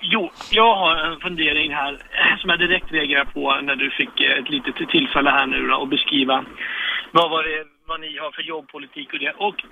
Jo, 0.03 0.31
jag 0.51 0.75
har 0.75 0.97
en 0.97 1.21
fundering 1.21 1.75
här 1.75 1.93
eh, 1.93 2.39
som 2.39 2.51
jag 2.51 2.59
direkt 2.59 2.93
reagerar 2.93 3.25
på 3.25 3.61
när 3.63 3.77
du 3.77 3.91
fick 3.91 4.21
eh, 4.21 4.39
ett 4.39 4.51
litet 4.51 4.89
tillfälle 4.89 5.31
här 5.31 5.47
nu 5.47 5.69
då, 5.69 5.77
och 5.77 5.89
beskriva 5.89 6.45
vad, 7.11 7.31
var 7.31 7.43
det, 7.43 7.65
vad 7.87 8.01
ni 8.01 8.19
har 8.19 8.31
för 8.31 8.43
jobbpolitik 8.43 9.13
och 9.13 9.19
det. 9.19 9.31
Och 9.31 9.65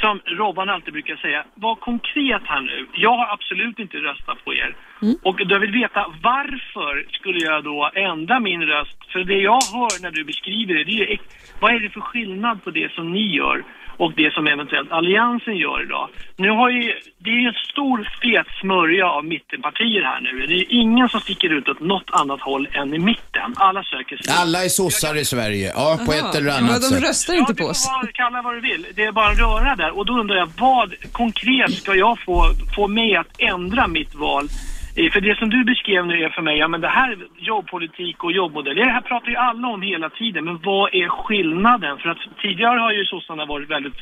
som 0.00 0.20
Robban 0.24 0.68
alltid 0.68 0.92
brukar 0.92 1.16
säga, 1.16 1.44
var 1.54 1.74
konkret 1.74 2.42
här 2.44 2.60
nu. 2.60 2.86
Jag 2.94 3.16
har 3.16 3.32
absolut 3.32 3.78
inte 3.78 3.96
röstat 3.96 4.44
på 4.44 4.54
er. 4.54 4.76
Mm. 5.02 5.14
Och 5.22 5.40
jag 5.40 5.60
vill 5.60 5.72
veta 5.72 6.06
varför 6.22 7.06
skulle 7.10 7.38
jag 7.38 7.64
då 7.64 7.90
ändra 7.94 8.40
min 8.40 8.62
röst? 8.62 9.12
För 9.12 9.24
det 9.24 9.40
jag 9.40 9.60
hör 9.72 10.02
när 10.02 10.10
du 10.10 10.24
beskriver 10.24 10.74
det, 10.74 10.84
det 10.84 11.12
är 11.12 11.18
vad 11.60 11.74
är 11.74 11.80
det 11.80 11.90
för 11.90 12.00
skillnad 12.00 12.64
på 12.64 12.70
det 12.70 12.92
som 12.92 13.12
ni 13.12 13.36
gör 13.36 13.64
och 13.96 14.12
det 14.16 14.32
som 14.32 14.46
eventuellt 14.46 14.92
Alliansen 14.92 15.56
gör 15.56 15.82
idag. 15.82 16.08
Nu 16.36 16.50
har 16.50 16.70
ju, 16.70 16.92
det 17.18 17.30
är 17.30 17.48
en 17.48 17.54
stor 17.70 18.08
fet 18.22 18.46
smörja 18.60 19.06
av 19.06 19.24
mittenpartier 19.24 20.02
här 20.02 20.20
nu. 20.20 20.46
Det 20.46 20.54
är 20.54 20.66
ingen 20.68 21.08
som 21.08 21.20
sticker 21.20 21.50
ut 21.50 21.68
åt 21.68 21.80
något 21.80 22.10
annat 22.12 22.40
håll 22.40 22.68
än 22.72 22.94
i 22.94 22.98
mitten. 22.98 23.54
Alla 23.56 23.82
söker 23.84 24.16
sig. 24.16 24.34
Alla 24.42 24.64
är 24.64 24.68
sossar 24.68 25.16
i 25.16 25.24
Sverige, 25.24 25.72
ja 25.74 25.98
på 26.06 26.12
Aha. 26.12 26.28
ett 26.28 26.34
eller 26.34 26.50
annat 26.50 26.70
ja, 26.70 26.78
de 26.78 26.94
sätt. 26.94 27.08
röstar 27.08 27.34
inte 27.34 27.54
på 27.54 27.64
oss. 27.64 27.84
Ja, 27.88 28.08
kalla 28.14 28.42
vad 28.42 28.54
du 28.54 28.60
vill. 28.60 28.86
Det 28.94 29.04
är 29.04 29.12
bara 29.12 29.30
en 29.30 29.36
röra 29.36 29.76
där. 29.76 29.98
Och 29.98 30.06
då 30.06 30.12
undrar 30.20 30.36
jag, 30.36 30.48
vad 30.58 30.94
konkret 31.12 31.74
ska 31.74 31.94
jag 31.94 32.18
få, 32.20 32.44
få 32.76 32.88
mig 32.88 33.16
att 33.16 33.26
ändra 33.38 33.88
mitt 33.88 34.14
val 34.14 34.48
för 34.94 35.20
det 35.20 35.38
som 35.38 35.50
du 35.50 35.64
beskrev 35.64 36.06
nu 36.06 36.22
är 36.24 36.28
för 36.28 36.42
mig, 36.42 36.58
ja 36.58 36.68
men 36.68 36.80
det 36.80 36.88
här 36.88 37.18
jobbpolitik 37.38 38.24
och 38.24 38.32
jobbmodell, 38.32 38.76
det 38.76 38.84
här 38.84 39.00
pratar 39.00 39.28
ju 39.28 39.36
alla 39.36 39.68
om 39.68 39.82
hela 39.82 40.10
tiden, 40.10 40.44
men 40.44 40.58
vad 40.64 40.94
är 40.94 41.08
skillnaden? 41.08 41.98
För 41.98 42.08
att 42.08 42.18
tidigare 42.42 42.80
har 42.80 42.92
ju 42.92 43.04
sossarna 43.04 43.44
varit 43.46 43.70
väldigt 43.70 43.96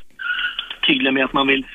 tydliga 0.87 1.13
med 1.13 1.25
att 1.25 1.33
man 1.33 1.47
vill 1.47 1.67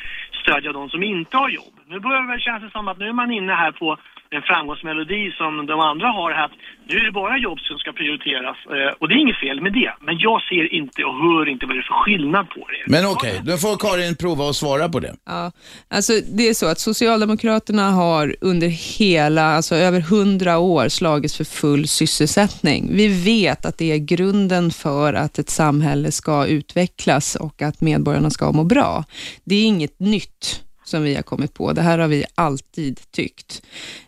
stödja 0.41 0.71
de 0.71 0.89
som 0.89 1.03
inte 1.03 1.37
har 1.37 1.49
jobb. 1.49 1.73
Nu 1.87 1.99
börjar 1.99 2.21
det 2.21 2.27
väl 2.27 2.39
kännas 2.39 2.71
som 2.71 2.87
att 2.87 2.97
nu 2.97 3.07
är 3.07 3.13
man 3.13 3.31
inne 3.31 3.53
här 3.53 3.71
på 3.71 3.97
en 4.29 4.41
framgångsmelodi 4.41 5.31
som 5.31 5.65
de 5.65 5.79
andra 5.79 6.07
har 6.07 6.31
här. 6.31 6.45
Att 6.45 6.51
nu 6.87 6.95
är 6.97 7.05
det 7.05 7.11
bara 7.11 7.37
jobb 7.37 7.59
som 7.59 7.77
ska 7.77 7.91
prioriteras. 7.91 8.57
Eh, 8.75 8.91
och 8.99 9.07
det 9.07 9.13
är 9.15 9.19
inget 9.25 9.39
fel 9.39 9.61
med 9.61 9.73
det. 9.73 9.91
Men 10.01 10.17
jag 10.19 10.41
ser 10.41 10.73
inte 10.73 11.03
och 11.03 11.15
hör 11.15 11.49
inte 11.49 11.65
vad 11.65 11.75
det 11.75 11.79
är 11.79 11.89
för 11.91 11.99
skillnad 12.03 12.49
på 12.49 12.67
det. 12.73 12.91
Men 12.91 13.05
okej, 13.05 13.41
då 13.43 13.57
får 13.57 13.77
Karin 13.77 14.15
prova 14.15 14.49
att 14.49 14.55
svara 14.55 14.89
på 14.89 14.99
det. 14.99 15.15
Ja, 15.25 15.51
alltså 15.89 16.13
det 16.37 16.49
är 16.49 16.53
så 16.53 16.67
att 16.71 16.79
Socialdemokraterna 16.79 17.91
har 17.91 18.35
under 18.41 18.67
hela, 18.99 19.43
alltså 19.43 19.75
över 19.75 19.99
hundra 19.99 20.57
år 20.57 20.89
slagits 20.89 21.37
för 21.37 21.43
full 21.43 21.87
sysselsättning. 21.87 22.89
Vi 22.91 23.23
vet 23.23 23.65
att 23.65 23.77
det 23.77 23.91
är 23.91 23.97
grunden 23.97 24.71
för 24.71 25.13
att 25.13 25.39
ett 25.39 25.49
samhälle 25.49 26.11
ska 26.11 26.45
utvecklas 26.45 27.35
och 27.35 27.61
att 27.61 27.81
medborgarna 27.81 28.29
ska 28.29 28.51
må 28.51 28.63
bra. 28.63 29.03
Det 29.43 29.55
är 29.55 29.65
inget 29.65 29.99
nytt 29.99 30.64
som 30.85 31.03
vi 31.03 31.15
har 31.15 31.23
kommit 31.23 31.53
på. 31.53 31.73
Det 31.73 31.81
här 31.81 31.97
har 31.97 32.07
vi 32.07 32.25
alltid 32.35 32.99
tyckt. 33.11 33.61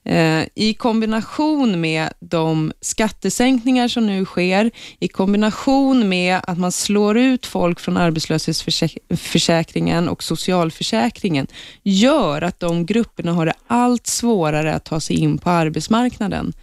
Eh, 0.03 0.43
I 0.55 0.73
kombination 0.73 1.81
med 1.81 2.13
de 2.19 2.71
skattesänkningar 2.81 3.87
som 3.87 4.07
nu 4.07 4.25
sker, 4.25 4.71
i 4.99 5.07
kombination 5.07 6.09
med 6.09 6.39
att 6.43 6.57
man 6.57 6.71
slår 6.71 7.17
ut 7.17 7.45
folk 7.45 7.79
från 7.79 7.97
arbetslöshetsförsäkringen 7.97 10.09
och 10.09 10.23
socialförsäkringen, 10.23 11.47
gör 11.83 12.41
att 12.41 12.59
de 12.59 12.85
grupperna 12.85 13.33
har 13.33 13.45
det 13.45 13.53
allt 13.67 14.07
svårare 14.07 14.73
att 14.73 14.85
ta 14.85 14.99
sig 14.99 15.15
in 15.15 15.37
på 15.37 15.49
arbetsmarknaden. 15.49 16.53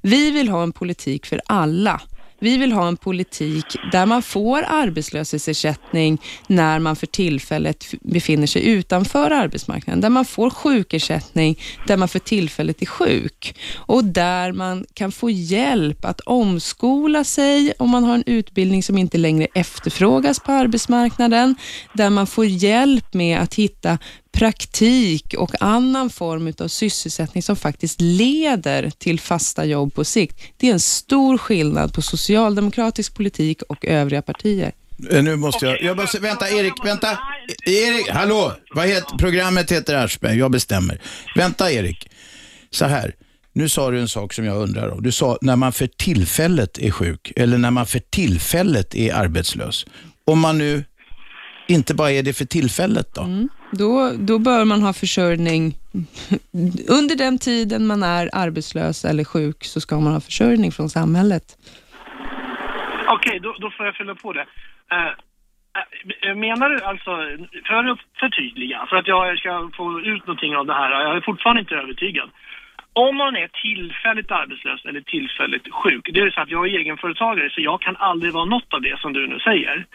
Vi 0.00 0.30
vill 0.30 0.48
ha 0.48 0.62
en 0.62 0.72
politik 0.72 1.26
för 1.26 1.40
alla 1.46 2.00
vi 2.44 2.56
vill 2.56 2.72
ha 2.72 2.88
en 2.88 2.96
politik 2.96 3.64
där 3.92 4.06
man 4.06 4.22
får 4.22 4.64
arbetslöshetsersättning 4.68 6.22
när 6.46 6.78
man 6.78 6.96
för 6.96 7.06
tillfället 7.06 7.84
befinner 8.00 8.46
sig 8.46 8.66
utanför 8.66 9.30
arbetsmarknaden. 9.30 10.00
Där 10.00 10.10
man 10.10 10.24
får 10.24 10.50
sjukersättning 10.50 11.58
där 11.86 11.96
man 11.96 12.08
för 12.08 12.18
tillfället 12.18 12.82
är 12.82 12.86
sjuk 12.86 13.56
och 13.74 14.04
där 14.04 14.52
man 14.52 14.86
kan 14.94 15.12
få 15.12 15.30
hjälp 15.30 16.04
att 16.04 16.20
omskola 16.20 17.24
sig 17.24 17.72
om 17.78 17.90
man 17.90 18.04
har 18.04 18.14
en 18.14 18.24
utbildning 18.26 18.82
som 18.82 18.98
inte 18.98 19.18
längre 19.18 19.46
efterfrågas 19.54 20.40
på 20.40 20.52
arbetsmarknaden. 20.52 21.54
Där 21.92 22.10
man 22.10 22.26
får 22.26 22.46
hjälp 22.46 23.14
med 23.14 23.38
att 23.38 23.54
hitta 23.54 23.98
praktik 24.34 25.34
och 25.38 25.54
annan 25.60 26.10
form 26.10 26.52
av 26.58 26.68
sysselsättning 26.68 27.42
som 27.42 27.56
faktiskt 27.56 28.00
leder 28.00 28.90
till 28.90 29.20
fasta 29.20 29.64
jobb 29.64 29.94
på 29.94 30.04
sikt. 30.04 30.40
Det 30.56 30.68
är 30.68 30.72
en 30.72 30.80
stor 30.80 31.38
skillnad 31.38 31.94
på 31.94 32.02
socialdemokratisk 32.02 33.14
politik 33.14 33.62
och 33.62 33.84
övriga 33.86 34.22
partier. 34.22 34.72
Eh, 35.10 35.22
Nu 35.22 35.36
måste 35.36 35.66
jag, 35.66 35.82
jag 35.82 35.96
måste, 35.96 36.18
vänta 36.18 36.50
Erik, 36.50 36.72
vänta. 36.84 37.18
Erik, 37.66 38.08
hallå, 38.08 38.52
vad 38.74 38.86
heter, 38.86 39.18
programmet 39.18 39.72
heter 39.72 39.94
Aschberg, 39.94 40.38
jag 40.38 40.50
bestämmer. 40.50 41.00
Vänta 41.36 41.72
Erik, 41.72 42.08
så 42.70 42.84
här. 42.84 43.14
Nu 43.52 43.68
sa 43.68 43.90
du 43.90 44.00
en 44.00 44.08
sak 44.08 44.32
som 44.32 44.44
jag 44.44 44.56
undrar 44.56 44.88
om. 44.88 45.02
Du 45.02 45.12
sa 45.12 45.38
när 45.40 45.56
man 45.56 45.72
för 45.72 45.86
tillfället 45.86 46.78
är 46.78 46.90
sjuk 46.90 47.32
eller 47.36 47.58
när 47.58 47.70
man 47.70 47.86
för 47.86 47.98
tillfället 48.10 48.94
är 48.94 49.14
arbetslös. 49.14 49.86
Om 50.24 50.40
man 50.40 50.58
nu 50.58 50.84
inte 51.68 51.94
bara 51.94 52.10
är 52.12 52.22
det 52.22 52.32
för 52.32 52.44
tillfället 52.44 53.14
då? 53.14 53.48
Då, 53.78 54.10
då 54.18 54.38
bör 54.38 54.64
man 54.64 54.82
ha 54.82 54.92
försörjning. 54.92 55.74
Under 56.88 57.16
den 57.16 57.38
tiden 57.38 57.86
man 57.86 58.02
är 58.02 58.30
arbetslös 58.32 59.04
eller 59.04 59.24
sjuk 59.24 59.64
så 59.64 59.80
ska 59.80 60.00
man 60.00 60.12
ha 60.12 60.20
försörjning 60.20 60.72
från 60.72 60.88
samhället. 60.88 61.44
Okej, 63.06 63.40
då, 63.40 63.56
då 63.58 63.70
får 63.70 63.86
jag 63.86 63.94
fylla 63.96 64.14
på 64.14 64.32
det. 64.32 64.46
Uh, 64.94 65.12
menar 66.36 66.68
du 66.70 66.84
alltså, 66.84 67.10
för 67.66 67.74
att 67.74 67.98
förtydliga, 68.20 68.86
för 68.88 68.96
att 68.96 69.08
jag 69.08 69.38
ska 69.38 69.70
få 69.76 70.00
ut 70.00 70.26
någonting 70.26 70.56
av 70.56 70.66
det 70.66 70.74
här, 70.74 70.90
jag 70.90 71.16
är 71.16 71.20
fortfarande 71.20 71.60
inte 71.60 71.74
övertygad. 71.74 72.30
Om 72.96 73.16
man 73.16 73.36
är 73.36 73.48
tillfälligt 73.66 74.30
arbetslös 74.30 74.80
eller 74.88 75.00
tillfälligt 75.00 75.66
sjuk, 75.80 76.04
det 76.14 76.20
är 76.20 76.30
så 76.30 76.40
att 76.40 76.50
jag 76.50 76.62
är 76.68 76.78
egenföretagare 76.80 77.50
så 77.50 77.60
jag 77.60 77.80
kan 77.80 77.96
aldrig 77.96 78.32
vara 78.32 78.44
något 78.44 78.74
av 78.74 78.80
det 78.82 78.96
som 79.00 79.12
du 79.12 79.26
nu 79.26 79.38
säger. 79.38 79.86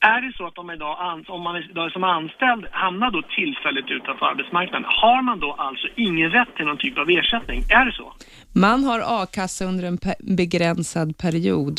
Är 0.00 0.20
det 0.22 0.32
så 0.36 0.46
att 0.46 0.58
om, 0.58 0.70
idag, 0.70 1.24
om 1.28 1.42
man 1.42 1.56
idag 1.56 1.92
som 1.92 2.04
anställd 2.04 2.64
hamnar 2.70 3.10
då 3.10 3.22
tillfälligt 3.22 3.90
utanför 3.90 4.26
arbetsmarknaden, 4.26 4.84
har 4.88 5.22
man 5.22 5.38
då 5.40 5.52
alltså 5.52 5.86
ingen 5.96 6.30
rätt 6.30 6.56
till 6.56 6.66
någon 6.66 6.78
typ 6.78 6.98
av 6.98 7.10
ersättning? 7.10 7.60
Är 7.70 7.84
det 7.84 7.92
så? 7.92 8.12
Man 8.52 8.84
har 8.84 9.00
a-kassa 9.22 9.64
under 9.64 9.84
en 9.84 9.98
pe- 9.98 10.36
begränsad 10.36 11.18
period. 11.18 11.76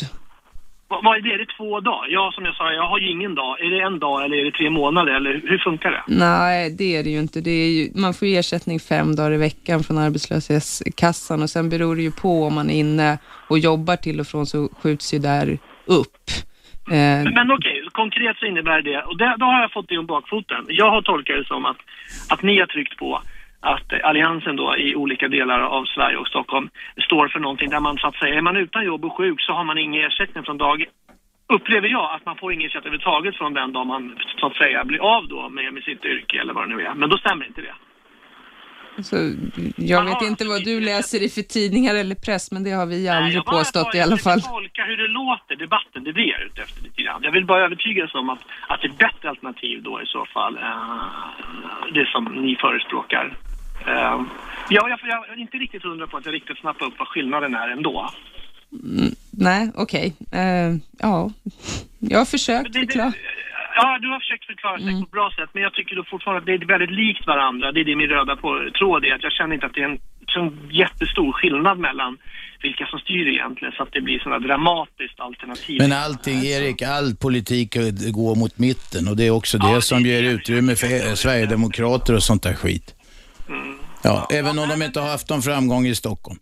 Vad, 0.88 1.16
är 1.16 1.20
det? 1.20 1.34
Är 1.34 1.38
det 1.38 1.46
två 1.56 1.80
dagar? 1.80 2.06
Ja, 2.08 2.32
som 2.34 2.44
jag 2.44 2.54
sa, 2.54 2.72
jag 2.72 2.86
har 2.86 2.98
ju 2.98 3.10
ingen 3.10 3.34
dag. 3.34 3.60
Är 3.60 3.70
det 3.70 3.80
en 3.80 3.98
dag 3.98 4.24
eller 4.24 4.36
är 4.36 4.44
det 4.44 4.50
tre 4.50 4.70
månader 4.70 5.12
eller 5.12 5.42
hur 5.44 5.58
funkar 5.58 5.90
det? 5.90 6.02
Nej, 6.06 6.70
det 6.70 6.96
är 6.96 7.04
det 7.04 7.10
ju 7.10 7.18
inte. 7.18 7.40
Det 7.40 7.50
är 7.50 7.70
ju, 7.70 7.90
man 7.94 8.14
får 8.14 8.26
ersättning 8.26 8.80
fem 8.80 9.16
dagar 9.16 9.32
i 9.32 9.36
veckan 9.36 9.82
från 9.84 9.98
arbetslöshetskassan 9.98 11.42
och 11.42 11.50
sen 11.50 11.68
beror 11.68 11.96
det 11.96 12.02
ju 12.02 12.12
på 12.12 12.44
om 12.44 12.54
man 12.54 12.70
är 12.70 12.74
inne 12.74 13.18
och 13.48 13.58
jobbar 13.58 13.96
till 13.96 14.20
och 14.20 14.26
från 14.26 14.46
så 14.46 14.68
skjuts 14.82 15.14
ju 15.14 15.18
där 15.18 15.58
upp. 15.86 16.16
Eh, 16.90 17.32
Men 17.34 17.52
okej, 17.52 17.82
konkret 17.92 18.36
så 18.36 18.46
innebär 18.46 18.82
det, 18.82 19.02
och 19.02 19.18
det, 19.18 19.36
då 19.38 19.46
har 19.46 19.60
jag 19.60 19.72
fått 19.72 19.88
det 19.88 19.98
om 19.98 20.06
bakfoten. 20.06 20.64
Jag 20.68 20.90
har 20.90 21.02
tolkat 21.02 21.36
det 21.36 21.44
som 21.44 21.64
att, 21.64 21.76
att 22.28 22.42
ni 22.42 22.58
har 22.58 22.66
tryckt 22.66 22.96
på 22.96 23.22
att 23.74 23.88
Alliansen 24.02 24.56
då 24.56 24.76
i 24.76 24.96
olika 24.96 25.28
delar 25.28 25.60
av 25.60 25.84
Sverige 25.84 26.16
och 26.16 26.28
Stockholm 26.28 26.68
står 27.06 27.28
för 27.28 27.40
någonting 27.40 27.70
där 27.70 27.80
man 27.80 27.98
så 27.98 28.06
att 28.06 28.16
säga, 28.16 28.34
är 28.34 28.40
man 28.40 28.56
utan 28.56 28.84
jobb 28.84 29.04
och 29.04 29.16
sjuk 29.16 29.40
så 29.40 29.52
har 29.52 29.64
man 29.64 29.78
ingen 29.78 30.04
ersättning 30.04 30.44
från 30.44 30.58
dag 30.58 30.86
Upplever 31.48 31.88
jag 31.88 32.14
att 32.14 32.26
man 32.26 32.36
får 32.36 32.52
ingen 32.52 32.66
ersättning 32.66 32.92
överhuvudtaget 32.92 33.36
från 33.36 33.54
den 33.54 33.72
dag 33.72 33.86
man 33.86 34.18
så 34.40 34.46
att 34.46 34.56
säga 34.56 34.84
blir 34.84 34.98
av 35.16 35.28
då 35.28 35.48
med, 35.48 35.74
med 35.74 35.82
sitt 35.82 36.04
yrke 36.04 36.40
eller 36.40 36.52
vad 36.54 36.68
det 36.68 36.76
nu 36.76 36.82
är. 36.82 36.94
Men 36.94 37.10
då 37.10 37.18
stämmer 37.18 37.46
inte 37.46 37.60
det. 37.60 37.74
så 39.02 39.16
jag 39.76 40.04
vet 40.04 40.22
inte 40.22 40.44
vad 40.44 40.64
du 40.64 40.80
läser 40.80 41.22
i 41.22 41.28
för 41.28 41.42
tidningar 41.42 41.94
eller 41.94 42.14
press, 42.14 42.52
men 42.52 42.64
det 42.64 42.70
har 42.70 42.86
vi 42.86 43.08
aldrig 43.08 43.44
bara 43.44 43.58
påstått 43.58 43.94
i 43.94 44.00
alla 44.00 44.16
fall. 44.16 44.40
Jag 44.44 44.60
vill 44.60 44.68
tolka 44.68 44.84
hur 44.84 44.96
det 44.96 45.08
låter, 45.08 45.56
debatten, 45.56 46.04
det 46.04 46.10
är 46.10 46.18
det 46.22 46.30
jag 46.34 46.40
är 46.40 46.46
ute 46.46 46.62
efter 46.62 46.82
lite 46.82 47.02
grann. 47.02 47.20
Jag 47.22 47.32
vill 47.32 47.46
bara 47.46 47.64
övertygas 47.64 48.14
om 48.14 48.30
att, 48.30 48.42
att 48.68 48.80
det 48.80 48.88
är 48.88 48.98
bättre 49.06 49.28
alternativ 49.28 49.82
då 49.82 50.02
i 50.02 50.06
så 50.06 50.26
fall, 50.34 50.56
eh, 50.56 51.92
det 51.94 52.06
som 52.06 52.24
ni 52.24 52.56
förespråkar. 52.56 53.36
Eh, 53.86 54.20
ja, 54.70 54.88
jag, 54.88 54.98
jag 55.02 55.28
är 55.30 55.40
inte 55.40 55.56
riktigt 55.56 55.82
hundra 55.82 56.06
på 56.06 56.16
att 56.16 56.26
jag 56.26 56.34
riktigt 56.34 56.58
snappar 56.58 56.86
upp 56.86 56.94
vad 56.98 57.08
skillnaden 57.08 57.54
är 57.54 57.68
ändå. 57.68 58.10
Nej, 59.30 59.70
okej. 59.74 60.14
Eh, 60.32 60.74
ja, 60.98 61.30
jag 62.00 62.18
har 62.18 62.24
försökt 62.24 62.72
Det- 62.72 62.78
det- 62.80 62.86
förklara. 62.86 63.12
Ja, 63.78 63.98
du 64.02 64.08
har 64.08 64.20
försökt 64.20 64.44
förklara 64.44 64.78
sig 64.78 64.92
på 64.92 65.04
ett 65.04 65.10
bra 65.10 65.30
sätt, 65.38 65.50
men 65.52 65.62
jag 65.62 65.74
tycker 65.74 65.96
då 65.96 66.04
fortfarande 66.04 66.38
att 66.40 66.46
det 66.46 66.52
är 66.64 66.66
väldigt 66.66 66.90
likt 66.90 67.26
varandra. 67.26 67.72
Det 67.72 67.80
är 67.80 67.84
det 67.84 67.96
min 67.96 68.08
röda 68.08 68.36
på, 68.36 68.68
tråd 68.78 69.04
är, 69.04 69.14
att 69.14 69.22
jag 69.22 69.32
känner 69.32 69.54
inte 69.54 69.66
att 69.66 69.74
det 69.74 69.80
är 69.80 69.88
en 69.88 69.98
sån 70.28 70.68
jättestor 70.72 71.32
skillnad 71.32 71.78
mellan 71.78 72.18
vilka 72.62 72.86
som 72.86 72.98
styr 72.98 73.26
egentligen, 73.28 73.72
så 73.76 73.82
att 73.82 73.92
det 73.92 74.00
blir 74.00 74.18
sådana 74.18 74.38
dramatiskt 74.38 75.20
alternativ. 75.20 75.78
Men 75.80 75.92
allting, 75.92 76.38
Erik, 76.44 76.82
all 76.82 77.16
politik 77.16 77.76
går 78.12 78.34
mot 78.36 78.58
mitten 78.58 79.08
och 79.08 79.16
det 79.16 79.26
är 79.26 79.30
också 79.30 79.58
det 79.58 79.82
som 79.82 80.00
ger 80.00 80.22
utrymme 80.22 80.76
för 80.76 80.86
eh, 80.86 81.14
Sverigedemokrater 81.14 82.14
och 82.14 82.22
sånt 82.22 82.42
där 82.42 82.54
skit. 82.54 82.95
Ja, 84.02 84.26
även 84.30 84.58
om 84.58 84.68
de 84.68 84.82
inte 84.82 85.00
har 85.00 85.08
haft 85.08 85.28
någon 85.30 85.42
framgång 85.42 85.86
i 85.86 85.94
Stockholm. 85.94 86.38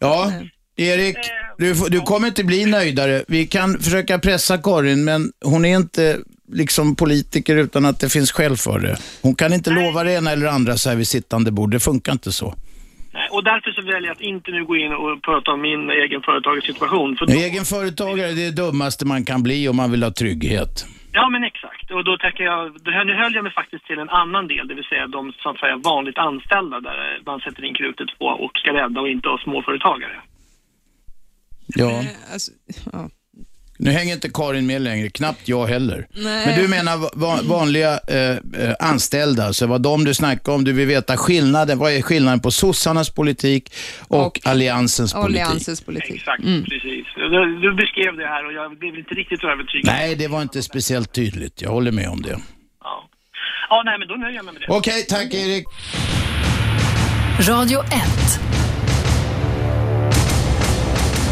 Ja, 0.00 0.32
Erik, 0.76 1.16
du, 1.58 1.74
får- 1.74 1.88
du 1.88 2.00
kommer 2.00 2.28
inte 2.28 2.44
bli 2.44 2.64
nöjdare. 2.66 3.24
Vi 3.28 3.46
kan 3.46 3.78
försöka 3.78 4.18
pressa 4.18 4.58
Karin, 4.58 5.04
men 5.04 5.32
hon 5.44 5.64
är 5.64 5.76
inte 5.76 6.18
liksom 6.52 6.96
politiker 6.96 7.56
utan 7.56 7.84
att 7.84 8.00
det 8.00 8.08
finns 8.08 8.32
skäl 8.32 8.56
för 8.56 8.78
det. 8.78 8.96
Hon 9.22 9.34
kan 9.34 9.52
inte 9.52 9.70
lova 9.70 10.04
det 10.04 10.12
ena 10.12 10.30
eller 10.32 10.46
andra 10.46 10.76
så 10.76 10.88
här 10.88 10.96
vid 10.96 11.08
sittande 11.08 11.50
bord. 11.50 11.70
Det 11.70 11.80
funkar 11.80 12.12
inte 12.12 12.32
så. 12.32 12.54
Nej, 13.12 13.28
Och 13.30 13.44
därför 13.44 13.70
så 13.70 13.82
väljer 13.82 14.08
jag 14.08 14.12
att 14.14 14.20
inte 14.20 14.50
nu 14.50 14.64
gå 14.64 14.76
in 14.76 14.92
och 14.92 15.22
prata 15.22 15.50
om 15.50 15.60
min 15.62 15.90
egen 15.90 16.20
företagssituation. 16.22 17.16
För 17.16 17.26
då, 17.26 17.32
Egen 17.32 17.64
företagare 17.64 18.32
det 18.32 18.42
är 18.42 18.50
det 18.50 18.62
dummaste 18.62 19.04
man 19.06 19.24
kan 19.24 19.42
bli 19.42 19.68
om 19.68 19.76
man 19.76 19.90
vill 19.90 20.02
ha 20.02 20.10
trygghet. 20.10 20.86
Ja, 21.18 21.24
men 21.34 21.44
exakt. 21.44 21.90
Och 21.90 22.04
då 22.04 22.12
tänker 22.18 22.44
jag, 22.44 22.60
det 22.84 22.90
här, 22.96 23.04
nu 23.04 23.14
höll 23.22 23.34
jag 23.34 23.44
mig 23.44 23.52
faktiskt 23.60 23.84
till 23.86 23.98
en 23.98 24.08
annan 24.22 24.44
del, 24.52 24.68
det 24.68 24.74
vill 24.74 24.84
säga 24.92 25.06
de 25.06 25.32
så 25.42 25.48
att 25.50 25.58
säga 25.58 25.76
vanligt 25.76 26.18
anställda 26.18 26.80
där 26.80 27.20
man 27.26 27.40
sätter 27.40 27.64
in 27.64 27.74
krutet 27.74 28.18
på 28.18 28.26
och 28.26 28.52
ska 28.60 28.70
rädda 28.80 29.00
och 29.00 29.08
inte 29.08 29.28
ha 29.28 29.38
småföretagare. 29.38 30.18
Ja. 31.66 31.90
Eh, 31.90 32.32
Alltså, 32.32 32.52
ja. 32.92 33.08
Nu 33.78 33.90
hänger 33.90 34.14
inte 34.14 34.28
Karin 34.34 34.66
med 34.66 34.82
längre, 34.82 35.10
knappt 35.10 35.48
jag 35.48 35.66
heller. 35.66 36.06
Nej. 36.10 36.46
Men 36.46 36.62
du 36.62 36.68
menar 36.68 36.96
va- 36.96 37.10
va- 37.14 37.40
vanliga 37.44 38.00
eh, 38.08 38.30
eh, 38.30 38.74
anställda, 38.80 39.52
så 39.52 39.66
vad 39.66 39.82
de 39.82 40.04
du 40.04 40.14
snackar 40.14 40.52
om, 40.52 40.64
du 40.64 40.72
vill 40.72 40.86
veta 40.88 41.16
skillnaden, 41.16 41.78
vad 41.78 41.92
är 41.92 42.02
skillnaden 42.02 42.40
på 42.40 42.50
sossarnas 42.50 43.10
politik 43.10 43.72
och, 44.08 44.26
Och 44.26 44.40
alliansens 44.44 45.12
politik? 45.12 45.42
Alliansens 45.42 45.80
politik. 45.80 46.16
Exakt, 46.16 46.42
precis. 46.42 47.06
Du, 47.16 47.58
du 47.60 47.74
beskrev 47.74 48.16
det 48.16 48.26
här 48.26 48.46
och 48.46 48.52
jag 48.52 48.78
blev 48.78 48.94
inte 48.98 49.14
riktigt 49.14 49.44
övertygad. 49.44 49.86
Nej, 49.94 50.14
det 50.14 50.28
var 50.28 50.42
inte 50.42 50.62
speciellt 50.62 51.12
tydligt, 51.12 51.62
jag 51.62 51.70
håller 51.70 51.92
med 51.92 52.08
om 52.08 52.22
det. 52.22 52.38
Ja. 52.82 53.08
ja, 53.70 53.82
nej 53.84 53.98
men 53.98 54.08
då 54.08 54.14
nöjer 54.14 54.36
jag 54.36 54.44
mig 54.44 54.54
med 54.54 54.62
det. 54.62 54.74
Okej, 54.74 55.02
tack 55.08 55.34
Erik. 55.34 55.64
Radio 57.48 57.80
1. 57.80 57.90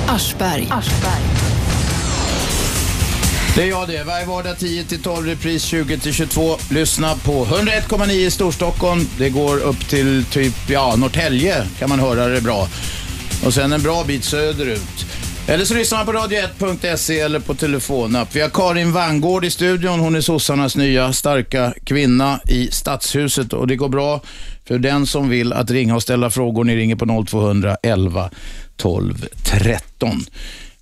Aschberg. 0.08 0.68
Det 3.54 3.62
är 3.62 3.66
jag 3.66 3.88
det. 3.88 4.04
Varje 4.04 4.26
vardag 4.26 4.56
10-12, 4.56 5.26
repris 5.26 5.72
20-22. 5.72 6.72
Lyssna 6.74 7.14
på 7.14 7.44
101,9 7.44 8.10
i 8.10 8.30
Storstockholm. 8.30 9.08
Det 9.18 9.30
går 9.30 9.58
upp 9.58 9.88
till 9.88 10.24
typ, 10.24 10.54
ja, 10.68 10.96
Norrtälje 10.96 11.66
kan 11.78 11.88
man 11.88 12.00
höra 12.00 12.28
det 12.28 12.40
bra. 12.40 12.68
Och 13.44 13.54
sen 13.54 13.72
en 13.72 13.82
bra 13.82 14.04
bit 14.04 14.24
söderut. 14.24 15.06
Eller 15.46 15.64
så 15.64 15.74
lyssnar 15.74 15.98
man 15.98 16.06
på 16.06 16.12
radio1.se 16.12 17.20
eller 17.20 17.40
på 17.40 17.54
telefonapp. 17.54 18.28
Vi 18.36 18.40
har 18.40 18.48
Karin 18.48 18.92
Vangård 18.92 19.44
i 19.44 19.50
studion. 19.50 20.00
Hon 20.00 20.14
är 20.14 20.20
sossarnas 20.20 20.76
nya 20.76 21.12
starka 21.12 21.74
kvinna 21.84 22.40
i 22.48 22.68
Stadshuset 22.70 23.52
och 23.52 23.66
det 23.66 23.76
går 23.76 23.88
bra 23.88 24.20
för 24.64 24.78
den 24.78 25.06
som 25.06 25.28
vill 25.28 25.52
att 25.52 25.70
ringa 25.70 25.94
och 25.94 26.02
ställa 26.02 26.30
frågor. 26.30 26.64
Ni 26.64 26.76
ringer 26.76 26.96
på 26.96 27.24
0200 27.26 27.76
11 27.82 28.30
12 28.76 29.26
13. 29.44 30.24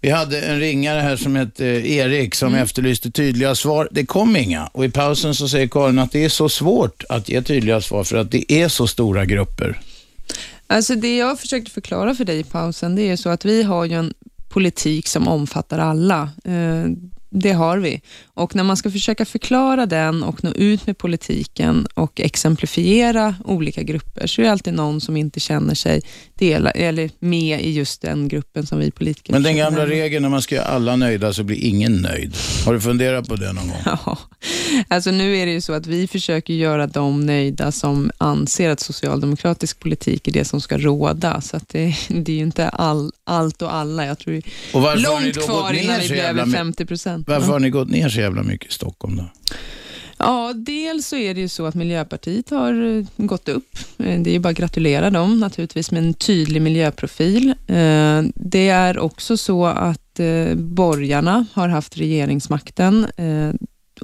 Vi 0.03 0.11
hade 0.11 0.41
en 0.41 0.61
ringare 0.61 1.01
här 1.01 1.17
som 1.17 1.37
hette 1.37 1.65
Erik 1.65 2.35
som 2.35 2.55
efterlyste 2.55 3.11
tydliga 3.11 3.55
svar. 3.55 3.89
Det 3.91 4.07
kom 4.07 4.37
inga 4.37 4.67
och 4.67 4.85
i 4.85 4.91
pausen 4.91 5.35
så 5.35 5.49
säger 5.49 5.69
Karin 5.69 5.99
att 5.99 6.13
det 6.13 6.25
är 6.25 6.29
så 6.29 6.49
svårt 6.49 7.05
att 7.09 7.29
ge 7.29 7.43
tydliga 7.43 7.81
svar 7.81 8.05
för 8.05 8.17
att 8.17 8.31
det 8.31 8.53
är 8.53 8.69
så 8.69 8.87
stora 8.87 9.25
grupper. 9.25 9.81
Alltså 10.67 10.95
det 10.95 11.17
jag 11.17 11.41
försökte 11.41 11.71
förklara 11.71 12.15
för 12.15 12.25
dig 12.25 12.39
i 12.39 12.45
pausen, 12.45 12.97
det 12.97 13.03
är 13.03 13.17
så 13.17 13.29
att 13.29 13.45
vi 13.45 13.63
har 13.63 13.85
ju 13.85 13.95
en 13.95 14.15
politik 14.49 15.09
som 15.09 15.29
omfattar 15.29 15.79
alla. 15.79 16.31
Det 17.31 17.53
har 17.53 17.79
vi. 17.79 18.01
Och 18.35 18.55
när 18.57 18.65
man 18.65 18.77
ska 18.77 18.91
försöka 18.91 19.25
förklara 19.25 19.87
den 19.87 20.23
och 20.23 20.45
nå 20.45 20.51
ut 20.51 20.87
med 20.87 20.99
politiken 20.99 21.87
och 21.95 22.21
exemplifiera 22.21 23.35
olika 23.45 23.83
grupper, 23.83 24.27
så 24.27 24.41
är 24.41 24.45
det 24.45 24.53
alltid 24.53 24.75
någon 24.75 25.01
som 25.01 25.17
inte 25.17 25.41
känner 25.41 25.75
sig 25.75 26.03
dela, 26.35 26.71
eller 26.71 27.11
med 27.19 27.61
i 27.65 27.71
just 27.71 28.03
den 28.03 28.29
gruppen 28.29 28.67
som 28.67 28.79
vi 28.79 28.91
politiker 28.91 29.33
Men 29.33 29.43
den 29.43 29.57
gamla 29.57 29.87
regeln 29.87 30.23
när 30.23 30.29
man 30.29 30.43
ska 30.43 30.55
göra 30.55 30.67
alla 30.67 30.97
nöjda 30.97 31.33
så 31.33 31.43
blir 31.43 31.65
ingen 31.65 31.97
nöjd. 31.97 32.37
Har 32.67 32.75
du 32.75 32.81
funderat 32.81 33.29
på 33.29 33.37
det 33.37 33.53
någon 33.53 33.69
gång? 33.69 33.77
Ja, 33.85 34.19
alltså 34.89 35.11
nu 35.11 35.37
är 35.37 35.47
det 35.47 35.53
ju 35.53 35.61
så 35.61 35.73
att 35.73 35.87
vi 35.87 36.09
försöker 36.09 36.55
göra 36.55 36.87
dem 36.87 37.27
nöjda 37.27 37.73
som 37.73 38.11
anser 38.19 38.71
att 38.71 38.81
socialdemokratisk 38.81 39.81
politik 39.81 40.29
är 40.29 40.33
det 40.33 40.45
som 40.45 40.61
ska 40.61 40.79
råda. 40.79 41.41
Så 41.41 41.57
att 41.57 41.69
det, 41.69 41.97
det 42.09 42.33
är 42.33 42.37
ju 42.37 42.43
inte 42.43 42.69
all, 42.69 43.13
allt 43.25 43.63
och 43.63 43.75
alla. 43.75 44.07
Jag 44.07 44.19
tror 44.19 44.33
det 44.35 44.79
är 44.79 44.97
långt 44.97 45.45
kvar 45.47 45.73
innan 45.73 46.01
vi 46.01 46.09
blir 46.09 46.23
över 46.23 46.47
my- 46.47 46.53
50 46.53 46.87
procent. 46.87 47.20
Varför 47.27 47.53
har 47.53 47.59
ni 47.61 47.71
gått 47.71 47.89
ner 47.91 48.09
så 48.09 48.21
jävla 48.21 48.43
mycket 48.43 48.71
i 48.71 48.75
Stockholm 48.75 49.17
då? 49.17 49.25
Ja, 50.19 50.53
dels 50.57 51.07
så 51.07 51.17
är 51.17 51.35
det 51.35 51.41
ju 51.41 51.49
så 51.49 51.67
att 51.67 51.75
Miljöpartiet 51.75 52.51
har 52.51 52.97
eh, 52.99 53.05
gått 53.17 53.49
upp. 53.49 53.79
Eh, 53.99 54.21
Det 54.21 54.31
är 54.31 54.33
ju 54.33 54.39
bara 54.39 54.49
att 54.49 54.57
gratulera 54.57 55.11
dem 55.11 55.41
naturligtvis 55.41 55.91
med 55.91 56.03
en 56.05 56.15
tydlig 56.15 56.63
miljöprofil. 56.63 57.49
Eh, 57.67 58.23
Det 58.35 58.69
är 58.69 58.99
också 58.99 59.37
så 59.37 59.67
att 59.67 60.21
borgarna 60.57 61.47
har 61.53 61.69
haft 61.69 61.97
regeringsmakten 61.97 63.07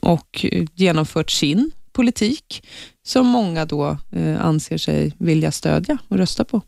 och 0.02 0.46
genomfört 0.74 1.30
sin 1.30 1.70
politik 1.92 2.62
som 3.06 3.26
många 3.26 3.64
då 3.64 3.98
anser 4.40 4.78
sig 4.78 5.12
vilja 5.18 5.52
stödja 5.52 5.98
och 6.08 6.16
rösta 6.18 6.44
på. 6.44 6.62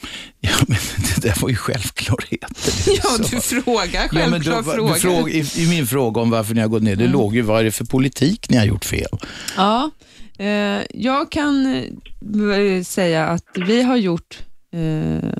Ja, 0.40 0.50
men 0.68 0.78
det 1.14 1.28
där 1.28 1.40
var 1.42 1.48
ju 1.48 1.56
självklarheter. 1.56 2.72
Ja, 3.02 3.16
du 3.30 3.40
frågar 3.40 4.08
Ja, 4.12 4.28
men 4.30 4.42
då, 4.42 4.62
fråga. 4.62 4.94
du 4.94 5.00
fråg, 5.00 5.30
i, 5.30 5.44
I 5.56 5.68
min 5.68 5.86
fråga 5.86 6.20
om 6.20 6.30
varför 6.30 6.54
ni 6.54 6.60
har 6.60 6.68
gått 6.68 6.82
ner, 6.82 6.96
det 6.96 7.04
Mm. 7.04 7.12
låg 7.12 7.34
ju 7.36 7.42
vad 7.42 7.60
är 7.60 7.64
det 7.64 7.72
för 7.72 7.84
politik 7.84 8.46
ni 8.50 8.56
har 8.56 8.64
gjort 8.64 8.84
fel? 8.84 9.18
Ja, 9.56 9.90
eh, 10.38 10.46
jag 10.94 11.30
kan 11.30 11.66
eh, 12.76 12.82
säga 12.84 13.26
att 13.26 13.44
vi 13.66 13.82
har 13.82 13.96
gjort... 13.96 14.38
Eh, 14.72 15.30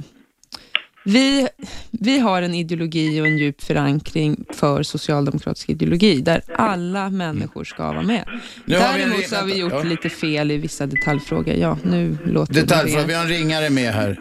vi, 1.04 1.48
vi 1.90 2.18
har 2.18 2.42
en 2.42 2.54
ideologi 2.54 3.20
och 3.20 3.26
en 3.26 3.38
djup 3.38 3.62
förankring 3.62 4.44
för 4.54 4.82
socialdemokratisk 4.82 5.68
ideologi, 5.68 6.20
där 6.20 6.42
alla 6.56 7.10
människor 7.10 7.64
ska 7.64 7.86
vara 7.86 8.02
med. 8.02 8.24
Nu 8.64 8.76
har 8.78 8.94
vi 8.96 9.02
en 9.02 9.08
Däremot 9.08 9.28
så 9.28 9.36
har 9.36 9.44
vi 9.46 9.56
gjort 9.58 9.72
ja. 9.72 9.82
lite 9.82 10.08
fel 10.08 10.50
i 10.50 10.56
vissa 10.56 10.86
detaljfrågor. 10.86 11.54
Ja, 11.54 11.78
nu 11.84 12.18
låter 12.26 12.54
det 12.54 12.60
Detaljfråga, 12.60 13.00
det. 13.02 13.08
vi 13.08 13.14
har 13.14 13.22
en 13.22 13.28
ringare 13.28 13.70
med 13.70 13.92
här. 13.94 14.20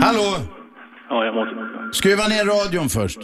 Hallå? 0.00 0.36
Ja, 1.08 1.24
jag 1.24 1.34
måste... 1.34 1.54
Skruva 1.92 2.22
ner 2.28 2.44
radion 2.44 2.88
först. 2.88 3.18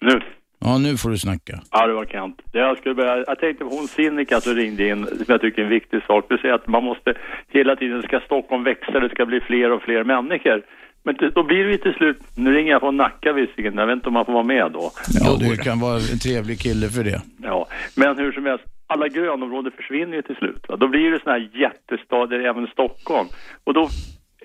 Nu. 0.00 0.20
Ja, 0.60 0.78
nu 0.78 0.96
får 0.96 1.10
du 1.10 1.18
snacka. 1.18 1.60
Ja, 1.70 1.86
det 1.86 1.92
var 1.92 2.04
Kent. 2.04 2.36
Jag, 2.52 2.78
skulle 2.78 2.94
börja, 2.94 3.24
jag 3.26 3.38
tänkte 3.38 3.64
på 3.64 3.70
hon 3.70 3.88
Sinikka 3.88 4.40
som 4.40 4.54
ringde 4.54 4.88
in, 4.88 5.06
som 5.06 5.24
jag 5.26 5.40
tycker 5.40 5.60
är 5.60 5.64
en 5.64 5.70
viktig 5.70 6.02
sak. 6.06 6.24
Du 6.28 6.38
säger 6.38 6.54
att 6.54 6.66
man 6.68 6.84
måste 6.84 7.14
hela 7.48 7.76
tiden, 7.76 8.02
ska 8.02 8.20
Stockholm 8.20 8.64
växa, 8.64 9.00
det 9.00 9.08
ska 9.08 9.26
bli 9.26 9.40
fler 9.40 9.70
och 9.72 9.82
fler 9.82 10.04
människor. 10.04 10.62
Men 11.02 11.16
då 11.34 11.42
blir 11.42 11.64
det 11.64 11.78
till 11.78 11.94
slut, 11.94 12.18
nu 12.36 12.54
ringer 12.54 12.72
jag 12.72 12.80
från 12.80 12.96
Nacka 12.96 13.32
visserligen, 13.32 13.78
jag 13.78 13.86
vet 13.86 13.94
inte 13.94 14.08
om 14.08 14.14
man 14.14 14.24
får 14.24 14.32
vara 14.32 14.42
med 14.42 14.72
då. 14.72 14.90
Ja, 15.20 15.36
du 15.40 15.56
kan 15.56 15.80
vara 15.80 15.94
en 15.94 16.18
trevlig 16.18 16.60
kille 16.60 16.88
för 16.88 17.04
det. 17.04 17.22
Ja, 17.42 17.66
men 17.96 18.18
hur 18.18 18.32
som 18.32 18.46
helst, 18.46 18.64
alla 18.86 19.08
grönområden 19.08 19.72
försvinner 19.76 20.16
ju 20.16 20.22
till 20.22 20.36
slut. 20.36 20.64
Va? 20.68 20.76
Då 20.76 20.88
blir 20.88 21.10
det 21.10 21.18
sådana 21.20 21.38
här 21.38 21.50
jättestader, 21.54 22.40
även 22.40 22.66
Stockholm. 22.66 23.28
Och 23.64 23.74
då, 23.74 23.88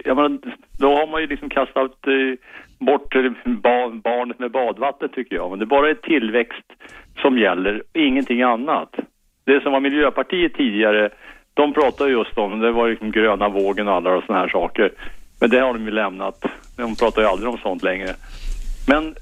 jag 0.03 0.15
menar, 0.15 0.39
då 0.79 0.95
har 0.95 1.07
man 1.07 1.21
ju 1.21 1.27
liksom 1.27 1.49
kastat 1.49 2.07
eh, 2.07 2.37
bort 2.79 3.15
eh, 3.15 3.21
barnet 4.03 4.39
med 4.39 4.51
badvattnet 4.51 5.13
tycker 5.13 5.35
jag. 5.35 5.49
Men 5.49 5.59
det 5.59 5.65
bara 5.65 5.89
är 5.89 5.93
tillväxt 5.93 6.71
som 7.21 7.37
gäller, 7.37 7.83
ingenting 7.93 8.41
annat. 8.41 8.95
Det 9.45 9.61
som 9.61 9.71
var 9.71 9.79
Miljöpartiet 9.79 10.53
tidigare, 10.53 11.09
de 11.53 11.73
pratade 11.73 12.11
just 12.11 12.37
om, 12.37 12.59
det 12.59 12.71
var 12.71 12.89
liksom 12.89 13.11
gröna 13.11 13.49
vågen 13.49 13.87
och 13.87 13.93
alla 13.93 14.21
sådana 14.21 14.41
här 14.41 14.49
saker. 14.49 14.91
Men 15.41 15.49
det 15.49 15.59
har 15.59 15.73
de 15.73 15.85
ju 15.85 15.91
lämnat. 15.91 16.45
De 16.77 16.95
pratar 16.95 17.21
ju 17.21 17.27
aldrig 17.27 17.49
om 17.49 17.57
sånt 17.57 17.83
längre. 17.83 18.09
Men 18.87 19.15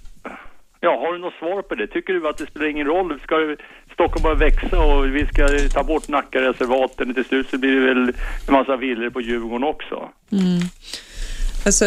Ja, 0.86 1.00
har 1.00 1.14
du 1.14 1.20
något 1.20 1.34
svar 1.34 1.62
på 1.62 1.76
det? 1.76 1.88
Tycker 1.88 2.14
du 2.14 2.28
att 2.28 2.38
det 2.38 2.46
spelar 2.46 2.68
ingen 2.68 2.88
roll? 2.88 3.20
Ska 3.20 3.38
du, 3.38 3.58
Stockholm 3.94 4.24
bara 4.24 4.36
växa 4.36 4.80
och 4.80 5.16
vi 5.16 5.26
ska 5.26 5.48
ta 5.74 5.84
bort 5.84 6.08
Nackareservaten? 6.08 7.14
Till 7.14 7.26
slut 7.26 7.50
så 7.50 7.58
blir 7.58 7.72
det 7.72 7.88
väl 7.88 8.14
en 8.48 8.54
massa 8.54 8.78
villor 8.78 9.10
på 9.10 9.22
Djurgården 9.22 9.64
också. 9.64 10.10
Mm. 10.32 10.62
Alltså, 11.66 11.86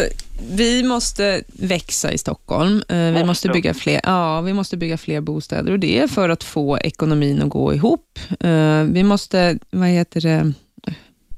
vi 0.51 0.83
måste 0.83 1.43
växa 1.47 2.11
i 2.11 2.17
Stockholm. 2.17 2.83
Eh, 2.89 2.97
vi, 2.97 3.11
Måste? 3.11 3.25
måste 3.25 3.49
bygga 3.49 3.73
fler, 3.73 4.01
ja, 4.03 4.41
vi 4.41 4.53
måste 4.53 4.77
bygga 4.77 4.97
fler 4.97 5.21
bostäder 5.21 5.71
och 5.71 5.79
det 5.79 5.99
är 5.99 6.07
för 6.07 6.29
att 6.29 6.43
få 6.43 6.77
ekonomin 6.77 7.41
att 7.41 7.49
gå 7.49 7.73
ihop. 7.73 8.19
Eh, 8.39 8.83
vi 8.83 9.03
måste, 9.03 9.59
vad 9.69 9.87
heter 9.87 10.21
det, 10.21 10.53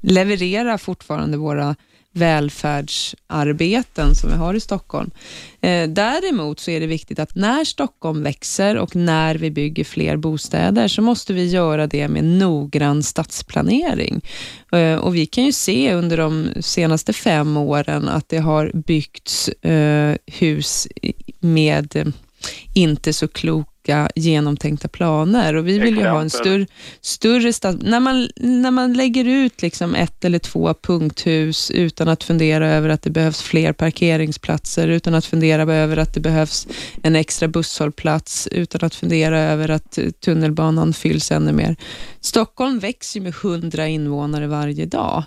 leverera 0.00 0.78
fortfarande 0.78 1.36
våra 1.36 1.76
välfärdsarbeten 2.12 4.14
som 4.14 4.30
vi 4.30 4.36
har 4.36 4.54
i 4.54 4.60
Stockholm. 4.60 5.10
Eh, 5.60 5.88
däremot 5.88 6.60
så 6.60 6.70
är 6.70 6.80
det 6.80 6.86
viktigt 6.86 7.18
att 7.18 7.34
när 7.34 7.64
Stockholm 7.64 8.22
växer 8.22 8.76
och 8.76 8.96
när 8.96 9.34
vi 9.34 9.50
bygger 9.50 9.84
fler 9.84 10.16
bostäder 10.16 10.88
så 10.88 11.02
måste 11.02 11.32
vi 11.32 11.46
göra 11.46 11.86
det 11.86 12.08
med 12.08 12.24
noggrann 12.24 13.02
stadsplanering. 13.02 14.20
Eh, 14.72 14.94
och 14.94 15.14
vi 15.14 15.26
kan 15.26 15.44
ju 15.44 15.52
se 15.52 15.94
under 15.94 16.16
de 16.16 16.48
senaste 16.60 17.12
fem 17.12 17.56
åren 17.56 18.08
att 18.08 18.28
det 18.28 18.38
har 18.38 18.70
byggts 18.74 19.48
eh, 19.48 20.16
hus 20.26 20.88
med 21.40 21.96
eh, 21.96 22.06
inte 22.74 23.12
så 23.12 23.28
klok 23.28 23.69
kloka 23.84 24.08
genomtänkta 24.14 24.88
planer 24.88 25.54
och 25.54 25.68
vi 25.68 25.78
vill 25.78 25.96
ju 25.96 26.06
ha 26.06 26.20
en 26.20 26.26
Exempel? 26.26 26.66
större, 26.66 26.66
större 27.00 27.52
stad... 27.52 27.82
När 27.82 28.00
man, 28.00 28.28
när 28.36 28.70
man 28.70 28.92
lägger 28.92 29.24
ut 29.24 29.62
liksom 29.62 29.94
ett 29.94 30.24
eller 30.24 30.38
två 30.38 30.74
punkthus 30.74 31.70
utan 31.70 32.08
att 32.08 32.24
fundera 32.24 32.68
över 32.68 32.88
att 32.88 33.02
det 33.02 33.10
behövs 33.10 33.42
fler 33.42 33.72
parkeringsplatser, 33.72 34.88
utan 34.88 35.14
att 35.14 35.24
fundera 35.24 35.74
över 35.74 35.96
att 35.96 36.14
det 36.14 36.20
behövs 36.20 36.66
en 37.02 37.16
extra 37.16 37.48
busshållplats, 37.48 38.48
utan 38.52 38.86
att 38.86 38.94
fundera 38.94 39.38
över 39.40 39.68
att 39.70 39.98
tunnelbanan 40.24 40.92
fylls 40.92 41.30
ännu 41.30 41.52
mer. 41.52 41.76
Stockholm 42.20 42.78
växer 42.78 43.20
med 43.20 43.34
100 43.44 43.86
invånare 43.88 44.46
varje 44.46 44.86
dag 44.86 45.24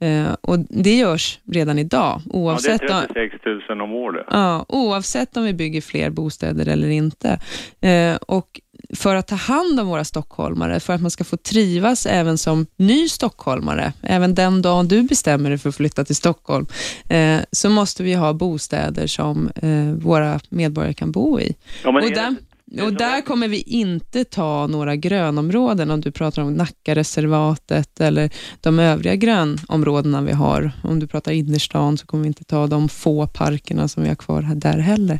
eh, 0.00 0.32
och 0.40 0.58
det 0.58 0.96
görs 0.96 1.38
redan 1.52 1.78
idag 1.78 2.20
Ja, 2.24 2.30
det 2.32 2.38
oavsett 2.38 2.82
är 2.82 2.94
om- 2.94 3.14
36 3.14 3.44
000 3.68 3.80
om 3.80 3.92
året. 3.92 4.26
Ja, 4.30 4.64
oavsett 4.68 5.36
om 5.36 5.44
vi 5.44 5.52
bygger 5.54 5.80
fler 5.80 6.10
bostäder 6.10 6.68
eller 6.68 6.88
inte. 6.88 7.40
Eh, 7.80 8.14
och 8.16 8.60
för 8.94 9.14
att 9.16 9.26
ta 9.26 9.34
hand 9.34 9.80
om 9.80 9.86
våra 9.86 10.04
stockholmare, 10.04 10.80
för 10.80 10.92
att 10.92 11.00
man 11.02 11.10
ska 11.10 11.24
få 11.24 11.36
trivas 11.36 12.06
även 12.06 12.38
som 12.38 12.66
ny 12.76 13.08
stockholmare, 13.08 13.92
även 14.02 14.34
den 14.34 14.62
dagen 14.62 14.88
du 14.88 15.02
bestämmer 15.02 15.50
dig 15.50 15.58
för 15.58 15.68
att 15.68 15.74
flytta 15.76 16.04
till 16.04 16.16
Stockholm, 16.16 16.66
eh, 17.08 17.38
så 17.52 17.70
måste 17.70 18.02
vi 18.02 18.14
ha 18.14 18.32
bostäder 18.32 19.06
som 19.06 19.50
våra 19.98 20.40
medborgare 20.48 20.94
kan 20.94 21.12
bo 21.12 21.40
i. 21.40 21.54
Ja, 21.84 21.92
men 21.92 22.02
och 22.04 22.10
är 22.10 22.14
det- 22.14 22.20
och 22.66 22.92
där 22.92 23.20
kommer 23.20 23.48
vi 23.48 23.62
inte 23.62 24.24
ta 24.24 24.66
några 24.66 24.96
grönområden, 24.96 25.90
om 25.90 26.00
du 26.00 26.12
pratar 26.12 26.42
om 26.42 26.54
Nackareservatet 26.54 28.00
eller 28.00 28.30
de 28.62 28.78
övriga 28.78 29.16
grönområdena 29.16 30.22
vi 30.22 30.32
har. 30.32 30.70
Om 30.84 31.00
du 31.00 31.06
pratar 31.06 31.32
innerstan 31.32 31.96
så 31.96 32.06
kommer 32.06 32.22
vi 32.22 32.28
inte 32.28 32.44
ta 32.44 32.66
de 32.66 32.88
få 32.88 33.26
parkerna 33.26 33.88
som 33.88 34.02
vi 34.02 34.08
har 34.08 34.16
kvar 34.16 34.42
där 34.66 34.78
heller. 34.78 35.18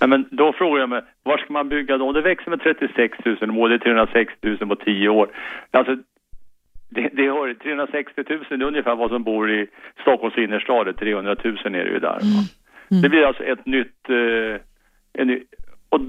Nej, 0.00 0.08
men 0.08 0.24
då 0.30 0.52
frågar 0.52 0.80
jag 0.80 0.88
mig, 0.88 1.02
var 1.22 1.38
ska 1.38 1.52
man 1.52 1.68
bygga 1.68 1.98
då? 1.98 2.04
Om 2.08 2.14
det 2.14 2.22
växer 2.22 2.50
med 2.50 2.60
36 2.60 3.18
000 3.24 3.36
om 3.42 3.58
året, 3.58 3.80
det 3.84 3.90
är 3.90 4.06
360 4.06 4.34
000 4.42 4.68
på 4.68 4.76
10 4.76 5.08
år. 5.08 5.28
Alltså, 5.70 5.96
det, 6.88 7.10
det 7.12 7.26
har, 7.26 7.54
360 7.54 8.22
000 8.28 8.44
det 8.48 8.54
är 8.54 8.62
ungefär 8.62 8.96
vad 8.96 9.10
som 9.10 9.22
bor 9.22 9.50
i 9.50 9.66
Stockholms 10.00 10.38
innerstad, 10.38 10.96
300 10.96 11.36
000 11.44 11.56
är 11.64 11.70
det 11.70 11.90
ju 11.90 11.98
där. 11.98 12.20
va? 12.20 12.42
Det 13.02 13.08
blir 13.08 13.24
alltså 13.24 13.42
ett 13.42 13.66
nytt... 13.66 14.08
Eh, 14.08 14.60
en 15.12 15.40
och 15.88 16.00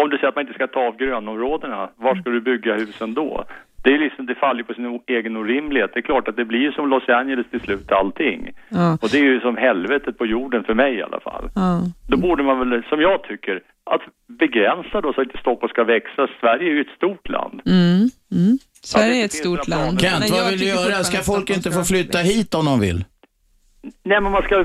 Om 0.00 0.10
du 0.10 0.16
säger 0.16 0.28
att 0.28 0.34
man 0.34 0.42
inte 0.42 0.54
ska 0.54 0.66
ta 0.66 0.80
av 0.80 0.96
grönområdena, 0.96 1.90
var 1.96 2.14
ska 2.14 2.30
du 2.30 2.40
bygga 2.40 2.74
husen 2.74 3.14
då? 3.14 3.44
Det, 3.84 3.94
är 3.94 3.98
liksom, 3.98 4.26
det 4.26 4.34
faller 4.34 4.62
på 4.62 4.74
sin 4.74 5.00
egen 5.06 5.36
orimlighet. 5.36 5.90
Det 5.94 6.00
är 6.00 6.02
klart 6.02 6.28
att 6.28 6.36
det 6.36 6.44
blir 6.44 6.70
som 6.72 6.88
Los 6.88 7.08
Angeles 7.08 7.46
till 7.50 7.60
slut 7.60 7.92
allting. 7.92 8.50
Ja. 8.68 8.98
Och 9.02 9.08
det 9.08 9.18
är 9.18 9.22
ju 9.22 9.40
som 9.40 9.56
helvetet 9.56 10.18
på 10.18 10.26
jorden 10.26 10.64
för 10.64 10.74
mig 10.74 10.94
i 10.94 11.02
alla 11.02 11.20
fall. 11.20 11.50
Ja. 11.54 11.82
Då 12.08 12.16
borde 12.16 12.42
man 12.42 12.58
väl, 12.58 12.82
som 12.88 13.00
jag 13.00 13.22
tycker, 13.22 13.60
att 13.84 14.00
begränsa 14.38 15.00
då 15.00 15.12
så 15.12 15.20
att 15.20 15.26
inte 15.26 15.38
Stockholm 15.38 15.70
ska 15.70 15.84
växa. 15.84 16.28
Sverige 16.40 16.70
är 16.70 16.74
ju 16.74 16.80
ett 16.80 16.96
stort 16.96 17.28
land. 17.28 17.60
Mm. 17.66 18.10
Mm. 18.36 18.58
Sverige 18.82 19.12
det 19.12 19.20
är 19.20 19.24
ett 19.24 19.32
stort 19.32 19.68
land. 19.68 20.00
Kent, 20.00 20.30
vad 20.30 20.38
jag 20.38 20.50
vill 20.50 20.58
du 20.58 20.66
göra? 20.66 21.04
Ska 21.04 21.18
folk 21.18 21.50
inte 21.50 21.70
få 21.70 21.84
flytta 21.84 22.18
hit 22.18 22.54
om 22.54 22.64
de 22.64 22.80
vill? 22.80 23.04
Nej, 24.02 24.20
men 24.20 24.32
man 24.32 24.42
ska 24.42 24.64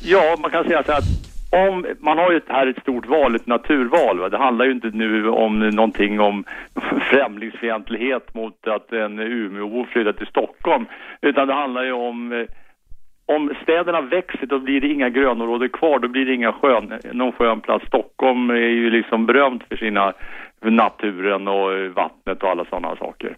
Ja, 0.00 0.36
man 0.38 0.50
kan 0.50 0.64
säga 0.64 0.82
så 0.82 0.92
här 0.92 0.98
att 0.98 1.37
om, 1.50 1.86
man 1.98 2.18
har 2.18 2.32
ju 2.32 2.40
här 2.48 2.66
ett 2.66 2.82
stort 2.82 3.06
val, 3.06 3.34
ett 3.34 3.46
naturval. 3.46 4.18
Va? 4.18 4.28
Det 4.28 4.38
handlar 4.38 4.64
ju 4.64 4.72
inte 4.72 4.90
nu 4.90 5.28
om 5.28 5.58
någonting 5.58 6.20
om 6.20 6.44
främlingsfientlighet 7.10 8.34
mot 8.34 8.68
att 8.68 8.92
en 8.92 9.18
Umeåbo 9.18 9.84
flyttar 9.84 10.12
till 10.12 10.26
Stockholm. 10.26 10.86
Utan 11.20 11.48
det 11.48 11.54
handlar 11.54 11.84
ju 11.84 11.92
om 11.92 12.32
eh, 12.32 12.46
om 13.26 13.54
städerna 13.62 14.00
växer 14.00 14.46
då 14.46 14.58
blir 14.58 14.80
det 14.80 14.88
inga 14.88 15.08
grönområden 15.08 15.68
kvar, 15.68 15.98
då 15.98 16.08
blir 16.08 16.26
det 16.26 16.34
inga 16.34 16.52
skön, 16.52 16.92
någon 17.12 17.32
skön 17.32 17.60
plats. 17.60 17.86
Stockholm 17.86 18.50
är 18.50 18.54
ju 18.54 18.90
liksom 18.90 19.26
berömt 19.26 19.62
för 19.68 19.76
sina 19.76 20.12
för 20.62 20.70
naturen 20.70 21.48
och 21.48 21.72
eh, 21.72 21.90
vattnet 21.90 22.42
och 22.42 22.50
alla 22.50 22.64
sådana 22.64 22.96
saker. 22.96 23.36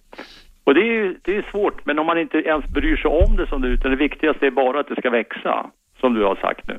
Och 0.64 0.74
det 0.74 0.80
är 0.80 0.92
ju 0.92 1.16
det 1.22 1.36
är 1.36 1.50
svårt, 1.50 1.86
men 1.86 1.98
om 1.98 2.06
man 2.06 2.18
inte 2.18 2.38
ens 2.38 2.64
bryr 2.66 2.96
sig 2.96 3.10
om 3.10 3.36
det 3.36 3.46
som 3.46 3.62
det 3.62 3.68
är, 3.68 3.72
utan 3.72 3.90
det 3.90 3.96
viktigaste 3.96 4.46
är 4.46 4.50
bara 4.50 4.80
att 4.80 4.88
det 4.88 4.96
ska 4.96 5.10
växa, 5.10 5.70
som 6.00 6.14
du 6.14 6.24
har 6.24 6.36
sagt 6.36 6.68
nu. 6.68 6.78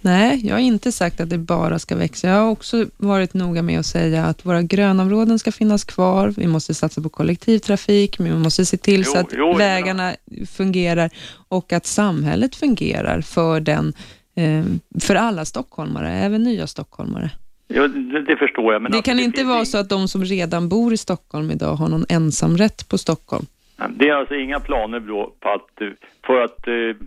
Nej, 0.00 0.46
jag 0.46 0.54
har 0.54 0.60
inte 0.60 0.92
sagt 0.92 1.20
att 1.20 1.30
det 1.30 1.38
bara 1.38 1.78
ska 1.78 1.96
växa. 1.96 2.28
Jag 2.28 2.34
har 2.34 2.50
också 2.50 2.86
varit 2.96 3.34
noga 3.34 3.62
med 3.62 3.80
att 3.80 3.86
säga 3.86 4.24
att 4.24 4.46
våra 4.46 4.62
grönområden 4.62 5.38
ska 5.38 5.52
finnas 5.52 5.84
kvar. 5.84 6.34
Vi 6.36 6.46
måste 6.46 6.74
satsa 6.74 7.02
på 7.02 7.08
kollektivtrafik, 7.08 8.20
vi 8.20 8.30
måste 8.30 8.64
se 8.64 8.76
till 8.76 9.02
Jo, 9.06 9.12
så 9.12 9.18
att 9.18 9.32
jo, 9.32 9.56
vägarna 9.56 10.14
fungerar 10.56 11.10
och 11.48 11.72
att 11.72 11.86
samhället 11.86 12.56
fungerar 12.56 13.20
för, 13.20 13.60
den, 13.60 13.92
eh, 14.36 14.64
för 15.00 15.14
alla 15.14 15.44
stockholmare, 15.44 16.12
även 16.12 16.42
nya 16.42 16.66
stockholmare. 16.66 17.30
Ja, 17.68 17.88
det, 17.88 18.22
det 18.22 18.36
förstår 18.36 18.72
jag. 18.72 18.82
Men 18.82 18.92
det 18.92 19.02
kan 19.02 19.20
inte 19.20 19.36
finns 19.36 19.48
vara 19.48 19.64
så 19.64 19.78
att 19.78 19.88
de 19.88 20.08
som 20.08 20.24
redan 20.24 20.68
bor 20.68 20.92
i 20.92 20.96
Stockholm 20.96 21.50
idag 21.50 21.74
har 21.74 21.88
någon 21.88 22.04
ensamrätt 22.08 22.88
på 22.88 22.98
Stockholm. 22.98 23.46
Det 23.88 24.08
är 24.08 24.14
alltså 24.14 24.34
inga 24.34 24.60
planer 24.60 25.00
då 25.00 25.32
på 25.40 25.48
att, 25.48 25.80
eh, 25.80 25.88
för 26.26 26.44
att 26.44 26.68
eh, 26.68 27.06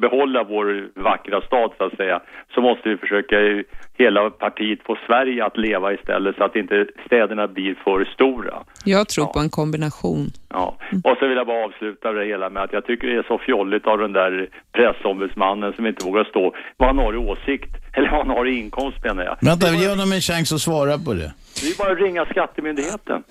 behålla 0.00 0.44
vår 0.44 0.88
vackra 0.94 1.40
stad 1.40 1.70
så 1.78 1.84
att 1.84 1.96
säga, 1.96 2.20
så 2.54 2.60
måste 2.60 2.88
vi 2.88 2.96
försöka 2.96 3.36
i 3.40 3.64
hela 3.98 4.30
partiet 4.30 4.78
få 4.86 4.96
Sverige 5.06 5.44
att 5.44 5.56
leva 5.56 5.92
istället 5.92 6.36
så 6.36 6.44
att 6.44 6.56
inte 6.56 6.86
städerna 7.06 7.48
blir 7.48 7.74
för 7.84 8.04
stora. 8.04 8.54
Jag 8.84 9.08
tror 9.08 9.26
Ja. 9.26 9.32
på 9.32 9.38
en 9.40 9.50
kombination. 9.50 10.26
Ja, 10.52 10.76
och 11.04 11.16
så 11.18 11.26
vill 11.28 11.36
jag 11.36 11.46
bara 11.46 11.64
avsluta 11.64 12.12
det 12.12 12.24
hela 12.24 12.50
med 12.50 12.62
att 12.62 12.72
jag 12.72 12.86
tycker 12.86 13.08
det 13.08 13.16
är 13.18 13.22
så 13.22 13.38
fjolligt 13.38 13.86
av 13.86 13.98
den 13.98 14.12
där 14.12 14.48
pressombudsmannen 14.72 15.72
som 15.72 15.86
inte 15.86 16.04
vågar 16.04 16.24
stå 16.24 16.54
vad 16.76 16.88
han 16.88 16.98
har 16.98 17.12
i 17.14 17.16
åsikt, 17.16 17.70
eller 17.92 18.10
vad 18.10 18.26
han 18.26 18.36
har 18.36 18.46
i 18.48 18.58
inkomst 18.58 19.04
menar 19.04 19.24
jag. 19.24 19.36
Vänta, 19.40 19.70
ge 19.70 19.88
honom 19.88 20.12
en 20.12 20.20
chans 20.20 20.52
att 20.52 20.60
svara 20.60 20.98
på 20.98 21.14
det. 21.14 21.32
Det 21.62 21.66
är 21.68 21.78
bara 21.78 21.92
att 21.92 21.98
ringa 21.98 22.24
Skattemyndigheten. 22.24 23.22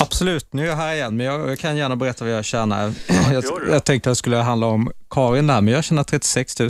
Absolut, 0.00 0.52
nu 0.52 0.62
är 0.62 0.66
jag 0.66 0.76
här 0.76 0.94
igen, 0.94 1.16
men 1.16 1.26
jag 1.26 1.58
kan 1.58 1.76
gärna 1.76 1.96
berätta 1.96 2.24
vad 2.24 2.34
jag 2.34 2.44
tjänar. 2.44 2.90
Jag, 3.32 3.44
jag 3.70 3.84
tänkte 3.84 4.10
att 4.10 4.12
det 4.12 4.16
skulle 4.16 4.36
handla 4.36 4.66
om 4.66 4.90
Karin 5.10 5.46
där, 5.46 5.60
men 5.60 5.74
jag 5.74 5.84
tjänar 5.84 6.02
36 6.04 6.60
000. 6.60 6.68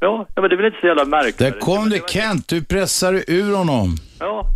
Ja, 0.00 0.26
men 0.36 0.42
det 0.48 0.54
är 0.54 0.56
väl 0.56 0.66
inte 0.66 0.80
så 0.80 0.86
jävla 0.86 1.04
märkligt. 1.04 1.38
Där 1.38 1.50
kom 1.60 1.90
det 1.90 2.10
Kent, 2.10 2.48
du 2.48 2.64
pressar 2.64 3.12
ur 3.26 3.56
honom. 3.56 3.96
Ja, 4.18 4.46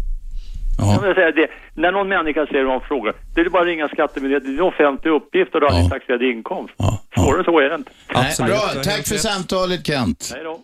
Ja. 0.78 0.92
Jag 0.94 1.02
vill 1.02 1.14
säga 1.14 1.30
det, 1.30 1.48
när 1.74 1.92
någon 1.92 2.08
människa 2.08 2.46
säger 2.46 2.66
och 2.66 2.82
frågar, 2.84 3.14
det 3.34 3.40
är 3.40 3.48
bara 3.50 3.62
att 3.62 3.68
ringa 3.68 3.88
Skattemyndigheten, 3.88 4.56
det 4.56 4.62
är 4.62 4.66
en 4.66 4.72
offentlig 4.72 5.10
uppgift 5.12 5.54
och 5.54 5.60
du 5.60 5.66
har 5.66 5.80
Ja. 5.82 5.88
taxerad 5.88 6.22
inkomst. 6.22 6.74
Ja. 6.76 7.00
Svårare 7.14 7.44
så 7.44 7.58
är 7.60 7.68
det 7.68 7.74
inte. 7.74 7.90
Nej, 8.14 8.26
Absolut, 8.26 8.50
bra, 8.52 8.82
tack 8.84 9.06
för 9.08 9.16
samtalet 9.16 9.86
Kent. 9.86 10.30
Nej 10.34 10.44
då. 10.44 10.60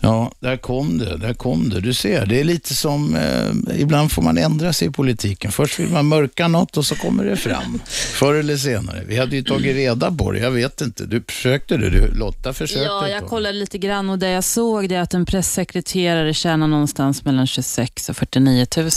Ja, 0.00 0.32
där 0.40 0.56
kom 0.56 0.98
det, 0.98 1.16
där 1.16 1.34
kom 1.34 1.68
det. 1.68 1.80
Du 1.80 1.94
ser, 1.94 2.26
det 2.26 2.40
är 2.40 2.44
lite 2.44 2.74
som, 2.74 3.14
eh, 3.16 3.80
ibland 3.80 4.12
får 4.12 4.22
man 4.22 4.38
ändra 4.38 4.72
sig 4.72 4.88
i 4.88 4.90
politiken. 4.90 5.52
Först 5.52 5.78
vill 5.78 5.88
man 5.88 6.06
mörka 6.06 6.48
något 6.48 6.76
och 6.76 6.86
så 6.86 6.94
kommer 6.94 7.24
det 7.24 7.36
fram. 7.36 7.80
Förr 8.14 8.34
eller 8.34 8.56
senare. 8.56 9.02
Vi 9.06 9.18
hade 9.18 9.36
ju 9.36 9.42
tagit 9.42 9.76
reda 9.76 10.12
på 10.12 10.32
det, 10.32 10.38
jag 10.38 10.50
vet 10.50 10.80
inte. 10.80 11.04
Du 11.04 11.22
försökte 11.28 11.76
du, 11.76 11.90
du 11.90 12.14
Lotta 12.18 12.52
försökte. 12.52 12.84
Ja, 12.84 13.08
jag 13.08 13.26
kollade 13.26 13.58
lite 13.58 13.78
grann 13.78 14.10
och 14.10 14.18
det 14.18 14.30
jag 14.30 14.44
såg 14.44 14.88
det 14.88 14.94
är 14.94 15.00
att 15.00 15.14
en 15.14 15.26
pressekreterare 15.26 16.34
tjänar 16.34 16.66
någonstans 16.66 17.24
mellan 17.24 17.46
26 17.46 18.08
och 18.08 18.16
49 18.16 18.66
000. 18.76 18.90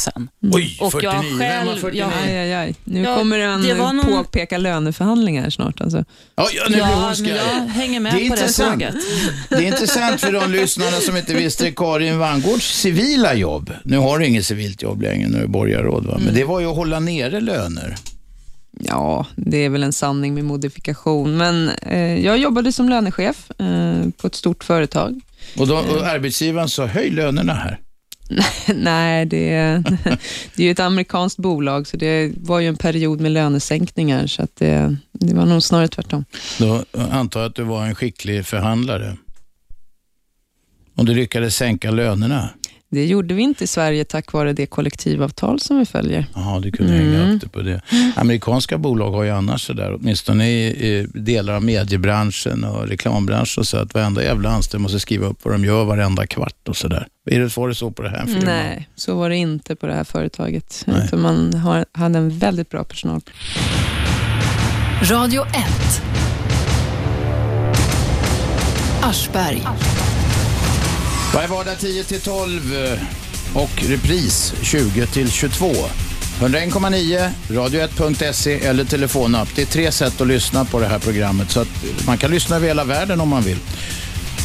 Oj, 0.53 0.77
Och 0.81 0.91
49, 0.91 1.11
jag 1.13 1.23
vem 1.23 1.39
själv- 1.39 1.69
har 1.69 1.75
49? 1.75 1.99
jag- 2.01 2.29
Aj, 2.29 2.37
aj, 2.37 2.53
aj. 2.53 2.75
Nu 2.83 3.01
Ja, 3.03 3.15
kommer 3.17 3.39
en 3.39 3.61
det 3.63 3.73
var 3.73 3.93
någon- 3.93 4.05
påpeka 4.23 4.57
löneförhandlingar 4.57 5.49
snart. 5.49 5.81
Alltså. 5.81 6.05
Ja, 6.35 6.47
ja, 6.53 6.63
nu 6.69 6.73
blir 6.75 6.83
hon 6.83 6.91
Ja, 6.91 7.05
men 7.07 7.15
skraj. 7.15 7.37
jag 7.37 7.67
hänger 7.73 7.99
med 7.99 8.13
Det 8.13 8.17
är 8.25 8.29
på 8.29 8.35
det 8.35 8.41
intressant. 8.41 8.71
tåget. 8.73 8.95
Det 9.49 9.55
är 9.55 9.61
intressant 9.61 10.21
för 10.21 10.31
de 10.33 10.51
lyssnarna 10.51 10.98
som 10.99 11.17
inte 11.17 11.33
visste 11.33 11.71
Karin 11.71 12.17
Vangårds 12.17 12.79
civila 12.81 13.33
jobb. 13.33 13.73
Nu 13.83 13.97
har 13.97 14.19
du 14.19 14.25
inget 14.25 14.45
civilt 14.45 14.81
jobb 14.81 15.01
längre, 15.01 15.27
nu 15.27 15.37
är 15.37 15.41
du 15.41 15.47
borgarråd 15.47 16.05
va? 16.05 16.19
Men 16.25 16.33
det 16.33 16.43
var 16.43 16.59
ju 16.59 16.69
att 16.69 16.75
hålla 16.75 16.99
nere 16.99 17.41
löner. 17.41 17.95
Ja, 18.79 19.25
det 19.35 19.57
är 19.57 19.69
väl 19.69 19.83
en 19.83 19.93
sanning 19.93 20.33
med 20.33 20.45
modifikation. 20.45 21.37
Men 21.37 21.69
eh, 21.69 22.25
jag 22.25 22.37
jobbade 22.37 22.71
som 22.71 22.89
lönechef 22.89 23.51
eh, 23.59 24.09
på 24.17 24.27
ett 24.27 24.35
stort 24.35 24.63
företag. 24.63 25.21
Och, 25.57 25.67
då, 25.67 25.75
och 25.75 26.07
arbetsgivaren 26.07 26.69
sa, 26.69 26.85
höj 26.85 27.09
lönerna 27.09 27.53
här. 27.53 27.79
Nej, 28.75 29.25
det, 29.25 29.49
det 30.55 30.63
är 30.63 30.65
ju 30.65 30.71
ett 30.71 30.79
amerikanskt 30.79 31.39
bolag, 31.39 31.87
så 31.87 31.97
det 31.97 32.31
var 32.35 32.59
ju 32.59 32.67
en 32.67 32.75
period 32.75 33.21
med 33.21 33.31
lönesänkningar, 33.31 34.27
så 34.27 34.41
att 34.41 34.55
det, 34.55 34.97
det 35.11 35.33
var 35.35 35.45
nog 35.45 35.63
snarare 35.63 35.87
tvärtom. 35.87 36.25
Då 36.57 36.83
antar 37.11 37.39
jag 37.39 37.49
att 37.49 37.55
du 37.55 37.63
var 37.63 37.85
en 37.85 37.95
skicklig 37.95 38.45
förhandlare. 38.45 39.17
Om 40.99 41.05
du 41.05 41.15
lyckades 41.15 41.55
sänka 41.55 41.91
lönerna. 41.91 42.49
Det 42.91 43.05
gjorde 43.05 43.33
vi 43.33 43.41
inte 43.41 43.63
i 43.63 43.67
Sverige 43.67 44.05
tack 44.05 44.33
vare 44.33 44.53
det 44.53 44.65
kollektivavtal 44.65 45.59
som 45.59 45.79
vi 45.79 45.85
följer. 45.85 46.25
Jaha, 46.35 46.59
du 46.59 46.71
kunde 46.71 46.93
hänga 46.93 47.33
upp 47.33 47.41
det 47.41 47.49
på 47.49 47.61
det. 47.61 47.81
Amerikanska 48.15 48.77
bolag 48.77 49.11
har 49.11 49.23
ju 49.23 49.29
annars 49.29 49.61
sådär, 49.61 49.97
åtminstone 49.99 50.49
i, 50.49 50.67
i 50.67 51.07
delar 51.13 51.53
av 51.53 51.63
mediebranschen 51.63 52.63
och 52.63 52.87
reklambranschen, 52.87 53.65
så 53.65 53.77
att 53.77 53.93
varenda 53.93 54.23
jävla 54.23 54.49
anställd 54.49 54.81
måste 54.81 54.99
skriva 54.99 55.27
upp 55.27 55.37
vad 55.43 55.53
de 55.53 55.65
gör 55.65 55.85
varenda 55.85 56.27
kvart 56.27 56.67
och 56.67 56.77
sådär. 56.77 57.07
Var 57.55 57.67
det 57.67 57.75
så 57.75 57.91
på 57.91 58.01
det 58.01 58.09
här 58.09 58.25
firman? 58.25 58.45
Nej, 58.45 58.89
så 58.95 59.15
var 59.15 59.29
det 59.29 59.37
inte 59.37 59.75
på 59.75 59.87
det 59.87 59.93
här 59.93 60.03
företaget. 60.03 60.85
Utan 61.05 61.21
man 61.21 61.53
har, 61.53 61.85
hade 61.91 62.17
en 62.17 62.29
väldigt 62.29 62.69
bra 62.69 62.83
personal. 62.83 63.21
Radio 65.03 65.45
1. 65.45 66.01
Aschberg. 69.01 69.63
Varje 71.33 71.47
vardag 71.47 71.79
10 71.79 72.03
till 72.03 72.21
12 72.21 72.97
och 73.53 73.83
repris 73.87 74.53
20 74.61 75.05
till 75.05 75.31
22. 75.31 75.65
101,9, 76.39 77.29
radio1.se 77.47 78.65
eller 78.65 78.85
telefonapp. 78.85 79.47
Det 79.55 79.61
är 79.61 79.65
tre 79.65 79.91
sätt 79.91 80.21
att 80.21 80.27
lyssna 80.27 80.65
på 80.65 80.79
det 80.79 80.85
här 80.85 80.99
programmet 80.99 81.51
så 81.51 81.59
att 81.59 81.67
man 82.07 82.17
kan 82.17 82.31
lyssna 82.31 82.55
över 82.55 82.67
hela 82.67 82.83
världen 82.83 83.21
om 83.21 83.29
man 83.29 83.41
vill. 83.41 83.57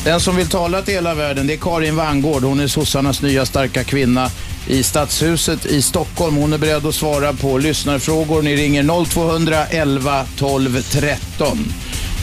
Den 0.04 0.20
som 0.20 0.36
vill 0.36 0.48
tala 0.48 0.82
till 0.82 0.94
hela 0.94 1.14
världen 1.14 1.46
det 1.46 1.52
är 1.52 1.58
Karin 1.58 1.96
Vangård. 1.96 2.42
Hon 2.42 2.60
är 2.60 2.66
sossarnas 2.66 3.22
nya 3.22 3.46
starka 3.46 3.84
kvinna 3.84 4.30
i 4.66 4.82
Stadshuset 4.82 5.66
i 5.66 5.82
Stockholm. 5.82 6.36
Hon 6.36 6.52
är 6.52 6.58
beredd 6.58 6.86
att 6.86 6.94
svara 6.94 7.32
på 7.32 7.58
lyssnarfrågor. 7.58 8.42
Ni 8.42 8.56
ringer 8.56 9.04
0211 9.04 10.26
12 10.36 10.82
13. 10.82 11.72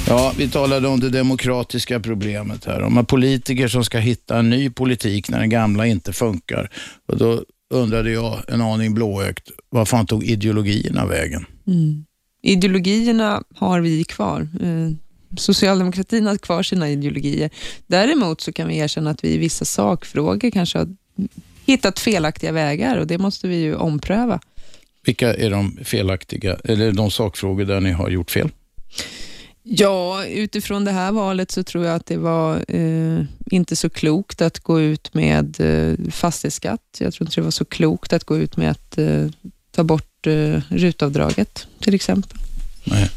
Ja, 0.08 0.34
vi 0.38 0.49
talade 0.49 0.88
om 0.88 0.99
det 0.99 1.10
demokratiska 1.10 1.99
problemet 1.99 2.66
här. 2.66 2.82
Om 2.82 3.06
politiker 3.06 3.68
som 3.68 3.86
ska 3.86 3.97
hitta 3.97 4.39
en 4.39 4.49
ny 4.49 4.70
politik 4.70 5.30
när 5.30 5.39
den 5.39 5.49
gamla 5.49 5.88
inte 5.88 6.14
funkar. 6.14 6.70
Och 7.08 7.18
då 7.18 7.43
undrade 7.74 8.12
jag 8.12 8.43
en 8.47 8.62
aning 8.62 8.93
blåögt, 8.93 9.49
vad 9.70 9.88
fan 9.88 10.06
tog 10.06 10.24
ideologierna 10.24 11.06
vägen? 11.06 11.45
Ideologierna 12.43 13.43
har 13.56 13.82
vi 13.82 14.04
kvar. 14.04 14.41
Eh, 14.41 14.91
Socialdemokratin 15.38 16.28
har 16.28 16.38
kvar 16.38 16.64
sina 16.64 16.89
ideologier. 16.89 17.49
Däremot 17.88 18.41
så 18.41 18.54
kan 18.54 18.68
vi 18.68 18.78
erkänna 18.78 19.10
att 19.10 19.24
vi 19.24 19.34
i 19.34 19.38
vissa 19.38 19.66
sakfrågor 19.66 20.52
kanske 20.52 20.78
har 20.78 20.88
hittat 21.66 21.99
felaktiga 21.99 22.52
vägar 22.52 22.97
och 22.97 23.08
det 23.08 23.18
måste 23.18 23.47
vi 23.47 23.56
ju 23.56 23.76
ompröva. 23.76 24.39
Vilka 25.06 25.34
är 25.34 25.49
de 25.49 25.80
felaktiga, 25.84 26.58
eller 26.64 26.91
de 26.91 27.12
sakfrågor 27.12 27.66
där 27.66 27.80
ni 27.80 27.91
har 27.91 28.10
gjort 28.10 28.32
fel? 28.32 28.49
Ja, 29.64 30.26
utifrån 30.26 30.86
det 30.86 30.91
här 30.91 31.12
valet 31.12 31.51
så 31.51 31.64
tror 31.64 31.86
jag 31.86 31.95
att 31.95 32.05
det 32.05 32.18
var 32.18 32.66
eh, 32.68 33.26
inte 33.51 33.76
så 33.76 33.89
klokt 33.89 34.41
att 34.41 34.59
gå 34.59 34.82
ut 34.82 35.14
med 35.14 35.59
eh, 35.59 36.12
fastighetsskatt. 36.12 36.97
Jag 36.99 37.14
tror 37.14 37.28
inte 37.28 37.36
det 37.36 37.43
var 37.43 37.51
så 37.51 37.66
klokt 37.66 38.14
att 38.14 38.24
gå 38.24 38.38
ut 38.38 38.57
med 38.57 38.72
att 38.72 38.97
eh, 38.97 39.28
ta 39.72 39.84
bort 39.84 40.28
eh, 40.28 40.62
rutavdraget 40.70 41.68
till 41.80 41.95
exempel. 41.95 42.38
Nej. 42.84 43.09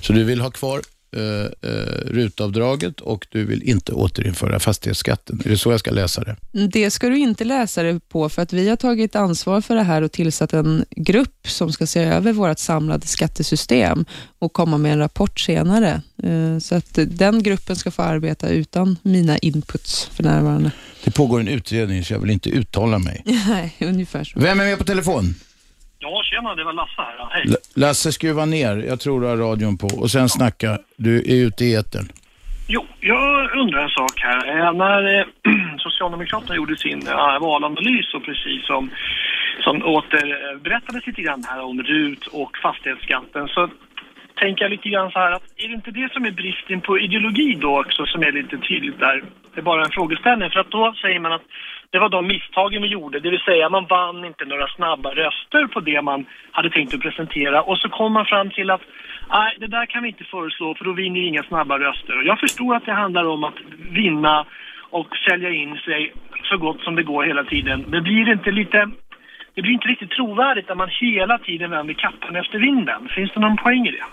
Så 0.00 0.12
du 0.12 0.24
vill 0.24 0.40
ha 0.40 0.50
kvar 0.50 0.82
eh, 1.16 1.70
eh, 1.70 1.76
rutavdraget 2.06 3.00
och 3.00 3.26
du 3.30 3.44
vill 3.44 3.62
inte 3.62 3.92
återinföra 3.92 4.60
fastighetsskatten. 4.60 5.42
Är 5.44 5.48
det 5.48 5.58
så 5.58 5.70
jag 5.70 5.80
ska 5.80 5.90
läsa 5.90 6.24
det? 6.24 6.36
Det 6.68 6.90
ska 6.90 7.08
du 7.08 7.18
inte 7.18 7.44
läsa 7.44 7.82
det 7.82 8.00
på, 8.08 8.28
för 8.28 8.42
att 8.42 8.52
vi 8.52 8.68
har 8.68 8.76
tagit 8.76 9.16
ansvar 9.16 9.60
för 9.60 9.74
det 9.74 9.82
här 9.82 10.02
och 10.02 10.12
tillsatt 10.12 10.52
en 10.52 10.84
grupp 10.90 11.48
som 11.48 11.72
ska 11.72 11.86
se 11.86 12.00
över 12.00 12.32
vårt 12.32 12.58
samlade 12.58 13.06
skattesystem 13.06 14.04
och 14.38 14.52
komma 14.52 14.78
med 14.78 14.92
en 14.92 14.98
rapport 14.98 15.40
senare. 15.40 16.02
Eh, 16.22 16.58
Så 16.58 16.74
att 16.74 16.98
den 17.06 17.42
gruppen 17.42 17.76
ska 17.76 17.90
få 17.90 18.02
arbeta 18.02 18.48
utan 18.48 18.98
mina 19.02 19.38
inputs 19.38 20.04
för 20.12 20.22
närvarande. 20.22 20.70
Det 21.04 21.10
pågår 21.10 21.40
en 21.40 21.48
utredning 21.48 22.04
så 22.04 22.12
jag 22.12 22.18
vill 22.20 22.30
inte 22.30 22.50
uttala 22.50 22.98
mig. 22.98 23.22
Nej, 23.48 23.76
ungefär 23.80 24.24
så. 24.24 24.40
Vem 24.40 24.60
är 24.60 24.64
med 24.64 24.78
på 24.78 24.84
telefon? 24.84 25.34
Ja, 26.02 26.22
tjena, 26.24 26.54
det 26.54 26.64
var 26.64 26.72
Lasse 26.72 26.92
här. 26.96 27.26
Hej. 27.30 27.44
L- 27.48 27.56
Lasse, 27.76 28.12
skruva 28.12 28.44
ner. 28.44 28.76
Jag 28.76 29.00
tror 29.00 29.20
du 29.20 29.26
har 29.26 29.36
radion 29.36 29.78
på. 29.78 29.86
Och 29.86 30.10
sen 30.10 30.28
snacka. 30.28 30.78
Du 30.96 31.16
är 31.18 31.46
ute 31.46 31.64
i 31.64 31.74
etern. 31.74 32.06
Jo, 32.68 32.86
jag 33.00 33.56
undrar 33.56 33.82
en 33.82 33.90
sak 33.90 34.12
här. 34.16 34.40
Eh, 34.66 34.72
När 34.72 35.18
eh, 35.18 35.24
Socialdemokraterna 35.78 36.56
gjorde 36.56 36.76
sin 36.76 37.06
eh, 37.08 37.38
valanalys 37.40 38.14
och 38.14 38.24
precis 38.24 38.66
som, 38.66 38.90
som 39.64 39.82
återberättades 39.82 41.06
lite 41.06 41.22
grann 41.22 41.44
här 41.48 41.60
om 41.62 41.82
RUT 41.82 42.26
och 42.26 42.56
fastighetsskatten 42.62 43.48
så 43.48 43.68
tänker 44.40 44.64
jag 44.64 44.70
lite 44.70 44.88
grann 44.88 45.10
så 45.10 45.18
här 45.18 45.32
att 45.32 45.42
är 45.56 45.68
det 45.68 45.74
inte 45.74 45.90
det 45.90 46.12
som 46.12 46.24
är 46.24 46.30
bristen 46.30 46.80
på 46.80 46.98
ideologi 46.98 47.58
då 47.60 47.80
också 47.80 48.06
som 48.06 48.22
är 48.22 48.32
lite 48.32 48.58
tydligt 48.58 48.98
där? 48.98 49.24
Det 49.54 49.60
är 49.60 49.64
bara 49.64 49.84
en 49.84 49.90
frågeställning 49.90 50.50
för 50.50 50.60
att 50.60 50.70
då 50.70 50.94
säger 51.02 51.20
man 51.20 51.32
att 51.32 51.42
det 51.92 51.98
var 51.98 52.08
de 52.08 52.26
misstagen 52.26 52.82
vi 52.82 52.88
gjorde, 52.88 53.20
det 53.20 53.30
vill 53.30 53.40
säga 53.40 53.68
man 53.68 53.86
vann 53.86 54.24
inte 54.24 54.44
några 54.44 54.66
snabba 54.68 55.10
röster 55.10 55.66
på 55.66 55.80
det 55.80 56.02
man 56.02 56.26
hade 56.52 56.70
tänkt 56.70 56.94
att 56.94 57.00
presentera 57.00 57.62
och 57.62 57.78
så 57.78 57.88
kom 57.88 58.12
man 58.12 58.26
fram 58.26 58.50
till 58.50 58.70
att 58.70 58.80
nej, 59.30 59.56
det 59.58 59.66
där 59.66 59.86
kan 59.86 60.02
vi 60.02 60.08
inte 60.08 60.24
föreslå 60.24 60.74
för 60.74 60.84
då 60.84 60.92
vinner 60.92 61.20
vi 61.20 61.26
inga 61.26 61.42
snabba 61.42 61.78
röster. 61.78 62.18
Och 62.18 62.24
jag 62.24 62.40
förstår 62.40 62.76
att 62.76 62.86
det 62.86 62.92
handlar 62.92 63.24
om 63.24 63.44
att 63.44 63.58
vinna 63.90 64.46
och 64.90 65.16
sälja 65.28 65.50
in 65.50 65.76
sig 65.76 66.12
så 66.42 66.56
gott 66.58 66.80
som 66.80 66.94
det 66.94 67.02
går 67.02 67.24
hela 67.24 67.44
tiden. 67.44 67.84
Men 67.88 68.02
blir 68.02 68.24
det 68.24 68.32
inte 68.32 68.50
lite 68.50 68.90
det 69.54 69.62
blir 69.62 69.72
inte 69.72 69.88
riktigt 69.88 70.10
trovärdigt 70.10 70.68
när 70.68 70.74
man 70.74 70.88
hela 71.00 71.38
tiden 71.38 71.70
vänder 71.70 71.94
kappan 71.94 72.36
efter 72.36 72.58
vinden. 72.58 73.08
Finns 73.08 73.32
det 73.34 73.40
någon 73.40 73.56
poäng 73.56 73.86
i 73.86 73.90
det? 73.90 74.04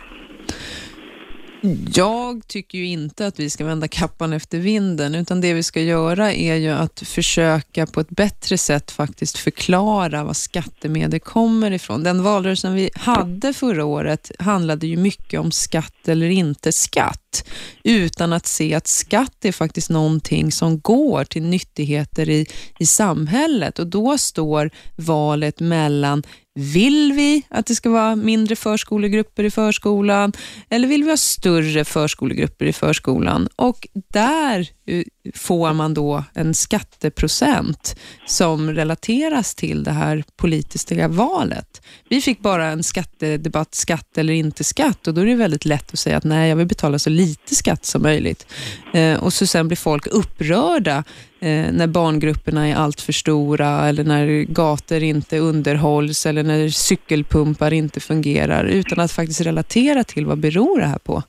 Jag 1.94 2.48
tycker 2.48 2.78
ju 2.78 2.86
inte 2.86 3.28
att 3.28 3.40
vi 3.40 3.50
ska 3.50 3.66
vända 3.66 3.88
kappan 3.88 4.34
efter 4.34 4.58
vinden, 4.58 5.16
utan 5.16 5.42
det 5.42 5.54
vi 5.54 5.64
ska 5.64 5.82
göra 5.82 6.34
är 6.34 6.56
ju 6.56 6.70
att 6.70 7.00
försöka 7.00 7.86
på 7.86 8.00
ett 8.00 8.10
bättre 8.10 8.58
sätt 8.58 8.92
faktiskt 8.92 9.38
förklara 9.38 10.24
var 10.24 10.34
skattemedel 10.34 11.20
kommer 11.20 11.72
ifrån. 11.72 12.04
Den 12.04 12.24
valrörelsen 12.24 12.74
vi 12.74 12.90
hade 12.96 13.54
förra 13.54 13.86
året 13.86 14.32
handlade 14.40 14.88
ju 14.88 14.98
mycket 14.98 15.40
om 15.40 15.52
skatt 15.52 15.99
eller 16.10 16.30
inte 16.30 16.72
skatt, 16.72 17.50
utan 17.84 18.34
att 18.34 18.48
se 18.48 18.74
att 18.74 18.88
skatt 18.88 19.46
är 19.46 19.52
faktiskt 19.52 19.90
någonting 19.90 20.52
som 20.52 20.80
går 20.80 21.24
till 21.24 21.44
nyttigheter 21.44 22.30
i, 22.30 22.46
i 22.80 22.86
samhället 22.86 23.80
och 23.80 23.88
då 23.88 24.18
står 24.18 24.72
valet 24.96 25.60
mellan 25.60 26.24
vill 26.60 27.14
vi 27.14 27.44
att 27.50 27.66
det 27.66 27.76
ska 27.76 27.90
vara 27.90 28.16
mindre 28.16 28.56
förskolegrupper 28.56 29.44
i 29.44 29.52
förskolan 29.52 30.34
eller 30.70 30.88
vill 30.88 31.04
vi 31.04 31.10
ha 31.10 31.18
större 31.18 31.86
förskolegrupper 31.86 32.66
i 32.66 32.74
förskolan? 32.74 33.48
Och 33.56 33.88
där 34.14 34.70
eh, 34.86 35.04
får 35.36 35.74
man 35.74 35.94
då 35.94 36.24
en 36.34 36.54
skatteprocent 36.54 37.96
som 38.28 38.72
relateras 38.72 39.56
till 39.56 39.84
det 39.84 39.92
här 39.92 40.24
politiska 40.38 41.08
valet. 41.08 41.82
Vi 42.10 42.22
fick 42.22 42.40
bara 42.40 42.66
en 42.66 42.84
skattedebatt, 42.84 43.76
skatt 43.76 44.18
eller 44.18 44.34
inte 44.34 44.64
skatt 44.64 45.08
och 45.08 45.14
då 45.14 45.22
är 45.22 45.26
det 45.26 45.36
väldigt 45.36 45.66
lätt 45.66 45.94
att 45.94 46.00
säga 46.00 46.18
att 46.18 46.24
nej, 46.24 46.50
jag 46.50 46.56
vill 46.56 46.68
betala 46.68 47.00
så 47.00 47.10
lite 47.10 47.56
skatt 47.56 47.86
som 47.86 48.02
möjligt. 48.02 48.48
Eh, 48.94 49.24
och 49.24 49.34
så 49.34 49.48
sen 49.48 49.68
blir 49.68 49.78
folk 49.78 50.08
upprörda 50.08 51.04
eh, 51.40 51.72
när 51.72 51.88
barngrupperna 51.88 52.68
är 52.68 52.76
allt 52.76 53.02
för 53.02 53.14
stora 53.14 53.90
eller 53.90 54.04
när 54.04 54.44
gator 54.44 55.04
inte 55.04 55.38
underhålls 55.38 56.26
eller 56.26 56.44
när 56.44 56.70
cykelpumpar 56.70 57.74
inte 57.74 58.00
fungerar 58.00 58.66
utan 58.66 59.00
att 59.00 59.12
faktiskt 59.12 59.42
relatera 59.42 60.04
till 60.04 60.26
vad 60.26 60.40
beror 60.40 60.80
det 60.80 60.86
här 60.86 61.00
på. 61.00 61.24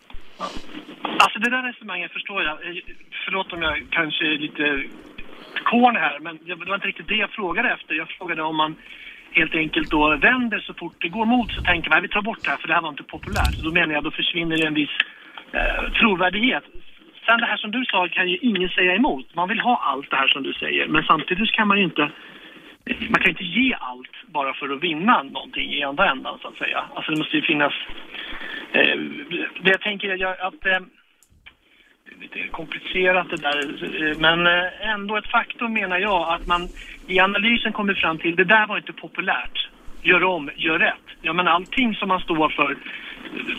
Alltså 1.23 1.39
det 1.39 1.51
där 1.51 1.63
resonemanget 1.63 2.13
förstår 2.13 2.43
jag. 2.43 2.53
Eh, 2.67 2.83
förlåt 3.25 3.53
om 3.53 3.63
jag 3.63 3.83
kanske 3.91 4.27
är 4.27 4.39
lite 4.39 4.83
corny 5.65 5.99
här, 5.99 6.19
men 6.21 6.39
det 6.47 6.55
var 6.55 6.75
inte 6.75 6.87
riktigt 6.87 7.09
det 7.09 7.15
jag 7.15 7.31
frågade 7.31 7.71
efter. 7.71 7.95
Jag 7.95 8.09
frågade 8.09 8.43
om 8.43 8.57
man 8.57 8.75
helt 9.33 9.55
enkelt 9.55 9.91
då 9.91 10.17
vänder 10.17 10.59
så 10.61 10.75
fort 10.75 10.97
det 10.99 11.09
går 11.09 11.25
mot 11.25 11.53
så 11.53 11.63
tänker 11.63 11.91
man 11.91 12.03
vi 12.03 12.09
tar 12.09 12.23
bort 12.23 12.43
det 12.45 12.51
här 12.51 12.57
för 12.57 12.69
det 12.69 12.75
här 12.75 12.83
var 12.83 12.89
inte 12.89 13.03
populärt. 13.03 13.55
Så 13.55 13.65
då 13.65 13.73
menar 13.73 13.95
jag 13.95 14.05
då 14.05 14.11
försvinner 14.11 14.57
det 14.57 14.67
en 14.67 14.75
viss 14.75 14.97
eh, 15.53 15.93
trovärdighet. 15.93 16.65
Sen 17.27 17.41
det 17.41 17.47
här 17.47 17.57
som 17.57 17.71
du 17.71 17.85
sa 17.85 18.09
kan 18.09 18.29
ju 18.29 18.37
ingen 18.37 18.69
säga 18.69 18.95
emot. 18.95 19.35
Man 19.35 19.49
vill 19.49 19.61
ha 19.61 19.77
allt 19.77 20.11
det 20.11 20.17
här 20.17 20.29
som 20.29 20.43
du 20.43 20.53
säger, 20.53 20.87
men 20.89 21.03
samtidigt 21.03 21.53
kan 21.53 21.69
man 21.69 21.79
ju 21.79 21.85
inte 21.85 22.11
man 22.85 23.21
kan 23.21 23.31
inte 23.31 23.45
ge 23.45 23.75
allt 23.81 24.17
bara 24.27 24.55
för 24.55 24.69
att 24.69 24.83
vinna 24.83 25.23
någonting 25.23 25.71
i 25.75 25.83
andra 25.83 26.11
ändan 26.11 26.39
så 26.43 26.49
att 26.49 26.57
säga. 26.57 26.85
Alltså 26.95 27.13
det 27.13 27.19
måste 27.19 27.37
ju 27.37 27.43
finnas... 27.43 27.73
Eh, 28.73 28.99
det 29.63 29.71
jag 29.71 29.81
tänker 29.81 30.09
är 30.09 30.47
att... 30.47 30.67
Eh, 30.67 30.81
lite 32.21 32.49
komplicerat 32.49 33.31
det 33.31 33.37
där, 33.37 33.59
eh, 33.85 34.19
men 34.19 34.47
eh, 34.47 34.91
ändå 34.95 35.17
ett 35.17 35.31
faktum 35.31 35.73
menar 35.73 35.99
jag 35.99 36.35
att 36.35 36.47
man 36.47 36.69
i 37.07 37.21
analysen 37.21 37.73
kommer 37.73 37.95
fram 37.95 38.19
till 38.19 38.37
det 38.37 38.45
där 38.45 38.67
var 38.67 38.77
inte 38.77 38.93
populärt. 38.93 39.69
Gör 40.03 40.25
om, 40.25 40.51
gör 40.57 40.79
rätt. 40.79 41.07
Ja 41.23 41.33
men 41.33 41.49
allting 41.49 41.95
som 41.95 42.09
man 42.09 42.21
står 42.21 42.49
för. 42.49 42.77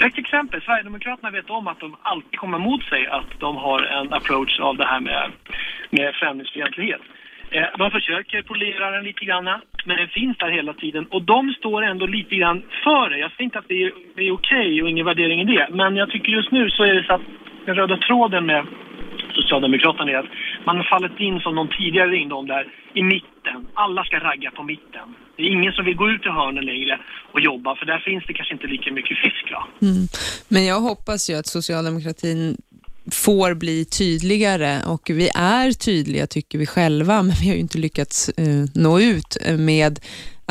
Ett 0.06 0.18
exempel, 0.18 0.62
Sverigedemokraterna 0.62 1.32
vet 1.32 1.50
om 1.50 1.68
att 1.68 1.80
de 1.80 1.96
alltid 2.02 2.40
kommer 2.40 2.58
emot 2.58 2.84
sig 2.84 3.08
att 3.08 3.40
de 3.40 3.58
har 3.58 3.84
en 3.84 4.14
approach 4.14 4.60
av 4.60 4.78
det 4.78 4.86
här 4.86 5.00
med, 5.00 5.32
med 5.90 6.16
främlingsfientlighet. 6.16 7.02
Eh, 7.52 7.68
de 7.78 7.92
försöker 7.92 8.42
polera 8.42 8.92
den 8.92 9.04
lite 9.04 9.26
grann, 9.26 9.46
men 9.86 9.98
den 9.98 10.08
finns 10.08 10.38
där 10.38 10.50
hela 10.50 10.74
tiden. 10.74 11.06
Och 11.06 11.22
de 11.22 11.54
står 11.54 11.84
ändå 11.84 12.06
lite 12.06 12.36
grann 12.36 12.64
för 12.84 13.10
det. 13.10 13.18
Jag 13.18 13.32
säger 13.32 13.44
inte 13.44 13.60
att 13.60 13.68
det 13.68 13.84
är, 13.84 13.92
det 14.16 14.28
är 14.28 14.32
okej 14.32 14.84
och 14.84 14.90
ingen 14.90 15.06
värdering 15.06 15.42
i 15.42 15.46
det. 15.46 15.68
Men 15.72 15.96
jag 15.96 16.10
tycker 16.10 16.32
just 16.32 16.52
nu 16.52 16.70
så 16.70 16.84
är 16.84 16.94
det 16.94 17.04
så 17.04 17.14
att 17.14 17.22
den 17.66 17.76
röda 17.76 17.98
tråden 17.98 18.46
med 18.46 18.66
Socialdemokraterna 19.36 20.12
är 20.12 20.16
att 20.16 20.32
man 20.66 20.78
har 20.78 20.84
fallit 20.84 21.20
in 21.20 21.40
som 21.40 21.56
någon 21.56 21.70
tidigare 21.80 22.10
ringde 22.10 22.36
om 22.36 22.48
där, 22.48 22.66
i 22.94 23.04
mitten. 23.04 23.60
Alla 23.74 24.04
ska 24.04 24.20
ragga 24.20 24.52
på 24.52 24.64
mitten. 24.64 25.08
Det 25.36 25.44
är 25.44 25.48
ingen 25.48 25.74
som 25.74 25.86
vill 25.86 25.96
gå 25.96 26.10
ut 26.10 26.26
i 26.26 26.30
hörnen 26.30 26.66
längre 26.66 27.00
och 27.34 27.42
jobba, 27.42 27.76
för 27.76 27.86
där 27.86 28.00
finns 28.00 28.24
det 28.28 28.34
kanske 28.34 28.54
inte 28.54 28.68
lika 28.68 28.92
mycket 28.92 29.18
fisk. 29.18 29.52
Va? 29.52 29.68
Mm. 29.82 30.08
Men 30.48 30.66
jag 30.66 30.80
hoppas 30.80 31.30
ju 31.30 31.34
att 31.40 31.48
socialdemokratin 31.48 32.58
får 33.12 33.54
bli 33.54 33.86
tydligare 33.86 34.78
och 34.88 35.10
vi 35.10 35.30
är 35.36 35.72
tydliga 35.72 36.28
tycker 36.28 36.58
vi 36.58 36.66
själva, 36.66 37.24
men 37.24 37.36
vi 37.42 37.48
har 37.48 37.56
ju 37.56 37.62
inte 37.62 37.78
lyckats 37.78 38.30
eh, 38.30 38.66
nå 38.76 39.00
ut 39.00 39.38
eh, 39.46 39.58
med 39.58 40.00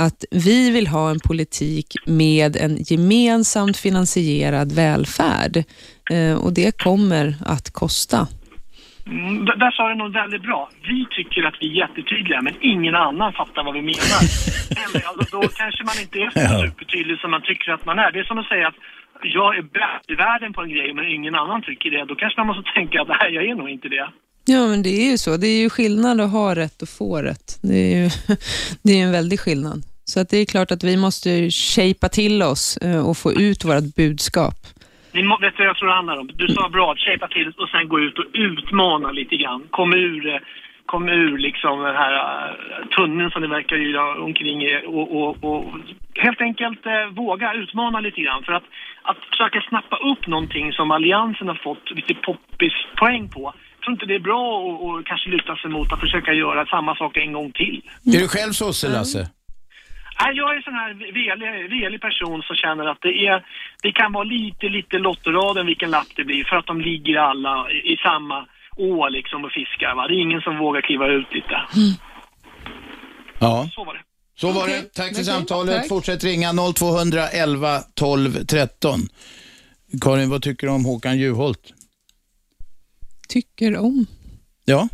att 0.06 0.24
vi 0.30 0.70
vill 0.70 0.86
ha 0.86 1.10
en 1.10 1.20
politik 1.28 1.86
med 2.06 2.56
en 2.56 2.76
gemensamt 2.90 3.76
finansierad 3.76 4.72
välfärd 4.72 5.56
eh, 6.10 6.44
och 6.44 6.52
det 6.52 6.82
kommer 6.82 7.34
att 7.54 7.72
kosta. 7.72 8.20
Mm, 9.06 9.44
där 9.44 9.70
sa 9.70 9.88
du 9.88 9.94
nog 9.94 10.12
väldigt 10.12 10.42
bra. 10.42 10.70
Vi 10.88 11.06
tycker 11.10 11.42
att 11.48 11.54
vi 11.60 11.66
är 11.70 11.76
jättetydliga, 11.82 12.42
men 12.42 12.54
ingen 12.60 12.94
annan 12.94 13.32
fattar 13.32 13.64
vad 13.64 13.74
vi 13.74 13.82
menar. 13.82 14.20
Eller, 14.84 15.02
alltså, 15.08 15.24
då 15.36 15.48
kanske 15.62 15.82
man 15.90 15.98
inte 16.02 16.18
är 16.18 16.30
så 16.30 16.66
supertydlig 16.66 17.18
som 17.18 17.30
man 17.30 17.42
tycker 17.42 17.72
att 17.72 17.84
man 17.86 17.98
är. 17.98 18.12
Det 18.12 18.20
är 18.20 18.24
som 18.24 18.38
att 18.38 18.52
säga 18.54 18.68
att 18.68 18.78
jag 19.22 19.56
är 19.58 19.62
bäst 19.62 20.10
i 20.12 20.14
världen 20.14 20.52
på 20.52 20.60
en 20.62 20.72
grej, 20.76 20.94
men 20.94 21.04
ingen 21.04 21.34
annan 21.34 21.62
tycker 21.62 21.90
det. 21.90 22.04
Då 22.04 22.14
kanske 22.14 22.40
man 22.40 22.46
måste 22.46 22.72
tänka 22.74 23.02
att 23.02 23.08
nej, 23.08 23.34
jag 23.34 23.44
är 23.44 23.54
nog 23.54 23.70
inte 23.70 23.88
det. 23.88 24.08
Ja, 24.52 24.66
men 24.66 24.82
det 24.82 24.94
är 25.04 25.10
ju 25.10 25.18
så. 25.18 25.36
Det 25.36 25.46
är 25.46 25.60
ju 25.62 25.70
skillnad 25.70 26.20
att 26.20 26.30
ha 26.30 26.54
rätt 26.54 26.82
och 26.82 26.88
få 26.98 27.22
rätt. 27.22 27.48
Det 27.62 27.78
är 27.88 27.96
ju 28.02 28.08
det 28.84 28.92
är 28.98 29.02
en 29.06 29.12
väldig 29.12 29.40
skillnad. 29.40 29.78
Så 30.04 30.20
att 30.20 30.28
det 30.30 30.38
är 30.38 30.46
klart 30.54 30.70
att 30.70 30.84
vi 30.84 30.96
måste 30.96 31.50
shapea 31.50 32.08
till 32.08 32.42
oss 32.42 32.76
eh, 32.76 33.08
och 33.08 33.16
få 33.16 33.32
ut 33.32 33.64
vårt 33.64 33.88
budskap. 33.96 34.58
Ni 35.12 35.22
må, 35.22 35.38
vet 35.38 35.56
du 35.56 35.62
vad 35.62 35.68
jag 35.68 35.76
tror 35.76 35.88
det 35.88 35.94
handlar 35.94 36.20
om? 36.20 36.30
Du 36.34 36.48
sa 36.48 36.68
bra, 36.68 36.92
att 36.92 36.98
shapea 36.98 37.28
till 37.28 37.48
och 37.62 37.68
sen 37.68 37.88
gå 37.88 38.00
ut 38.00 38.18
och 38.18 38.24
utmana 38.32 39.10
lite 39.12 39.36
grann. 39.36 39.62
Kom 39.70 39.92
ur, 39.92 40.22
eh, 40.34 40.40
kom 40.86 41.08
ur 41.08 41.38
liksom 41.38 41.74
den 41.88 41.96
här 42.02 42.14
eh, 42.14 42.86
tunneln 42.96 43.30
som 43.30 43.42
ni 43.42 43.48
verkar 43.48 43.76
yra 43.76 44.04
omkring 44.28 44.62
er 44.62 44.80
och, 44.96 45.08
och, 45.18 45.44
och 45.48 45.64
helt 46.14 46.40
enkelt 46.40 46.86
eh, 46.86 47.06
våga 47.22 47.54
utmana 47.54 48.00
lite 48.00 48.20
grann. 48.20 48.42
För 48.46 48.52
att, 48.52 48.66
att 49.02 49.18
försöka 49.30 49.60
snappa 49.68 49.96
upp 50.10 50.26
någonting 50.26 50.72
som 50.72 50.90
Alliansen 50.90 51.48
har 51.48 51.60
fått 51.68 51.90
lite 51.90 52.14
poppis-poäng 52.14 53.28
på. 53.28 53.54
Tror 53.82 53.92
inte 53.92 54.06
det 54.06 54.14
är 54.14 54.26
bra 54.30 54.42
att 54.58 54.80
och 54.82 55.06
kanske 55.06 55.30
luta 55.30 55.56
sig 55.56 55.70
mot 55.70 55.92
att 55.92 56.00
försöka 56.00 56.32
göra 56.32 56.66
samma 56.66 56.94
sak 56.96 57.16
en 57.16 57.32
gång 57.32 57.52
till. 57.52 57.82
Är 58.06 58.20
du 58.20 58.28
själv 58.28 58.52
sosse, 58.52 58.88
Lasse? 58.88 59.30
Nej, 60.20 60.36
jag 60.36 60.52
är 60.52 60.56
en 60.56 60.62
sån 60.62 60.74
här 60.74 60.94
velig, 60.94 61.70
velig 61.70 62.00
person 62.00 62.42
som 62.42 62.56
känner 62.56 62.86
att 62.86 62.98
det, 63.00 63.26
är, 63.26 63.44
det 63.82 63.92
kan 63.92 64.12
vara 64.12 64.24
lite, 64.24 64.66
lite 64.68 64.98
lottoraden 64.98 65.66
vilken 65.66 65.90
lapp 65.90 66.10
det 66.16 66.24
blir 66.24 66.44
för 66.44 66.56
att 66.56 66.66
de 66.66 66.80
ligger 66.80 67.16
alla 67.18 67.70
i, 67.70 67.92
i 67.92 67.96
samma 67.96 68.46
å 68.76 69.08
liksom 69.08 69.44
och 69.44 69.52
fiskar. 69.52 69.94
Va? 69.94 70.08
Det 70.08 70.14
är 70.14 70.20
ingen 70.20 70.40
som 70.40 70.58
vågar 70.58 70.80
kliva 70.80 71.06
ut 71.08 71.34
lite. 71.34 71.56
Ja. 73.38 73.68
Så 73.74 73.84
var 73.84 73.94
det. 73.94 74.00
Så 74.36 74.52
var 74.52 74.62
Okej. 74.62 74.80
det. 74.80 74.94
Tack 74.94 75.06
för 75.06 75.14
Okej, 75.14 75.24
samtalet. 75.24 75.76
tack. 75.76 75.88
Fortsätt 75.88 76.24
ringa 76.24 76.52
0211 76.74 77.78
12 77.94 78.44
13. 78.46 79.00
Karin, 80.00 80.30
vad 80.30 80.42
tycker 80.42 80.66
du 80.66 80.72
om 80.72 80.84
Håkan 80.84 81.18
Juholt? 81.18 81.60
Tycker 83.30 83.76
om. 83.76 84.06
Ja, 84.64 84.88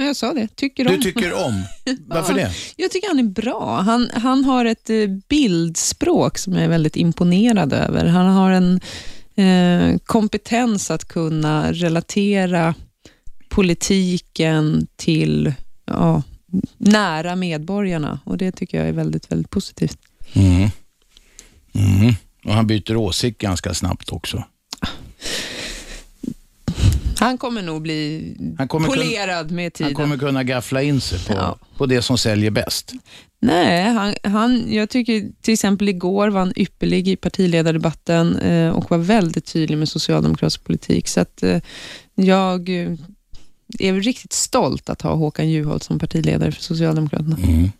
Ja, 0.00 0.04
Jag 0.04 0.16
sa 0.16 0.34
det, 0.34 0.48
tycker 0.56 0.86
om. 0.88 0.92
du 0.92 1.02
tycker 1.02 1.32
om. 1.46 1.64
Varför 2.06 2.34
det? 2.34 2.52
Jag 2.76 2.90
tycker 2.90 3.08
han 3.08 3.18
är 3.18 3.22
bra. 3.22 3.80
Han, 3.80 4.10
han 4.14 4.44
har 4.44 4.64
ett 4.64 4.90
eh, 4.90 5.06
bildspråk 5.28 6.38
som 6.38 6.52
jag 6.52 6.64
är 6.64 6.68
väldigt 6.68 6.96
imponerad 6.96 7.72
över. 7.72 8.06
Han 8.06 8.26
har 8.26 8.50
en 8.50 8.80
eh, 9.36 9.98
kompetens 10.04 10.90
att 10.90 11.04
kunna 11.04 11.72
relatera 11.72 12.74
politiken 13.48 14.86
till 14.96 15.52
ja, 15.84 16.22
nära 16.76 17.36
medborgarna 17.36 18.20
och 18.24 18.38
det 18.38 18.52
tycker 18.52 18.78
jag 18.78 18.88
är 18.88 18.92
väldigt, 18.92 19.32
väldigt 19.32 19.50
positivt. 19.50 19.98
Mm. 20.32 20.70
Mm. 21.72 22.14
Och 22.44 22.54
han 22.54 22.66
byter 22.66 22.96
åsikt 22.96 23.40
ganska 23.40 23.74
snabbt 23.74 24.12
också. 24.12 24.44
Han 27.20 27.38
kommer 27.38 27.62
nog 27.62 27.82
bli 27.82 28.36
polerad 28.68 29.50
med 29.50 29.72
tiden. 29.72 29.94
Han 29.96 30.04
kommer 30.04 30.18
kunna 30.18 30.44
gaffla 30.44 30.82
in 30.82 31.00
sig 31.00 31.18
på, 31.26 31.32
Ja. 31.32 31.58
på 31.76 31.86
det 31.86 32.02
som 32.02 32.18
säljer 32.18 32.50
bäst. 32.50 32.92
Nej, 33.40 33.92
han, 33.92 34.14
han, 34.32 34.72
jag 34.72 34.90
tycker 34.90 35.28
till 35.40 35.54
exempel 35.54 35.88
igår 35.88 36.28
var 36.28 36.40
han 36.40 36.52
ypperlig 36.56 37.08
i 37.08 37.16
partiledardebatten 37.16 38.36
eh, 38.36 38.70
och 38.70 38.90
var 38.90 38.98
väldigt 38.98 39.44
tydlig 39.44 39.78
med 39.78 39.88
socialdemokratisk 39.88 40.64
politik. 40.64 41.08
Så 41.08 41.20
att 41.20 41.42
eh, 41.42 41.60
jag 42.14 42.68
eh, 42.68 42.92
är 43.78 43.92
riktigt 43.92 44.32
stolt 44.32 44.90
att 44.90 45.02
ha 45.02 45.14
Håkan 45.14 45.50
Juholt 45.50 45.82
som 45.82 45.98
partiledare 45.98 46.52
för 46.52 46.62
Socialdemokraterna. 46.62 47.36
Mm. 47.42 47.70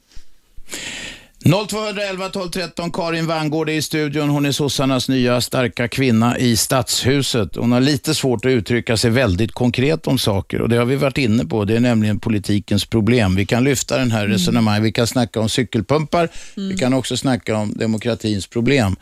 0211 1.49 2.29
12 2.29 2.51
13, 2.51 2.93
Karin 2.93 3.27
Vangård 3.27 3.69
är 3.69 3.73
i 3.73 3.83
studion. 3.83 4.29
Hon 4.29 4.47
är 4.47 4.53
sossarnas 4.53 5.09
nya 5.09 5.41
starka 5.41 5.89
kvinna 5.89 6.39
i 6.39 6.57
Stadshuset. 6.57 7.57
Hon 7.57 7.73
har 7.73 7.81
lite 7.81 8.15
svårt 8.15 8.45
att 8.45 8.51
uttrycka 8.51 8.97
sig 8.97 9.11
väldigt 9.11 9.53
konkret 9.53 10.07
om 10.07 10.19
saker 10.19 10.61
och 10.61 10.69
det 10.69 10.77
har 10.77 10.85
vi 10.85 10.97
varit 10.97 11.19
inne 11.19 11.45
på. 11.45 11.65
Det 11.65 11.77
är 11.77 11.81
nämligen 11.81 12.21
politikens 12.21 12.85
problem. 12.85 13.37
Vi 13.37 13.47
kan 13.47 13.65
lyfta 13.65 13.99
den 13.99 14.11
här 14.11 14.27
resonemanget. 14.27 14.85
Vi 14.85 14.93
kan 14.93 15.07
snacka 15.07 15.41
om 15.41 15.49
cykelpumpar. 15.49 16.29
Vi 16.55 16.77
kan 16.77 16.95
också 16.95 17.17
snacka 17.17 17.57
om 17.57 17.73
demokratins 17.73 18.47
problem 18.47 18.97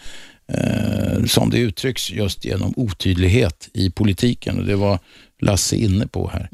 eh, 0.48 1.24
som 1.24 1.50
det 1.50 1.58
uttrycks 1.58 2.10
just 2.10 2.44
genom 2.44 2.74
otydlighet 2.76 3.68
i 3.72 3.90
politiken 3.90 4.58
och 4.58 4.64
det 4.64 4.76
var 4.76 4.98
Lasse 5.38 5.76
inne 5.76 6.06
på 6.06 6.28
här. 6.28 6.48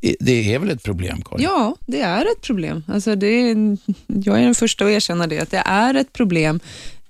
I- 0.00 0.16
Det 0.20 0.54
är 0.54 0.58
väl 0.58 0.70
ett 0.70 0.82
problem, 0.82 1.22
Karin? 1.22 1.44
Ja, 1.44 1.76
det 1.86 2.00
är 2.00 2.20
ett 2.32 2.40
problem. 2.42 2.84
Alltså 2.88 3.14
det 3.16 3.26
är, 3.26 3.76
jag 4.06 4.38
är 4.38 4.42
den 4.44 4.54
första 4.54 4.84
att 4.84 4.90
erkänna 4.90 5.26
det, 5.26 5.40
att 5.40 5.50
det 5.50 5.62
är 5.66 5.94
ett 5.94 6.12
problem 6.12 6.60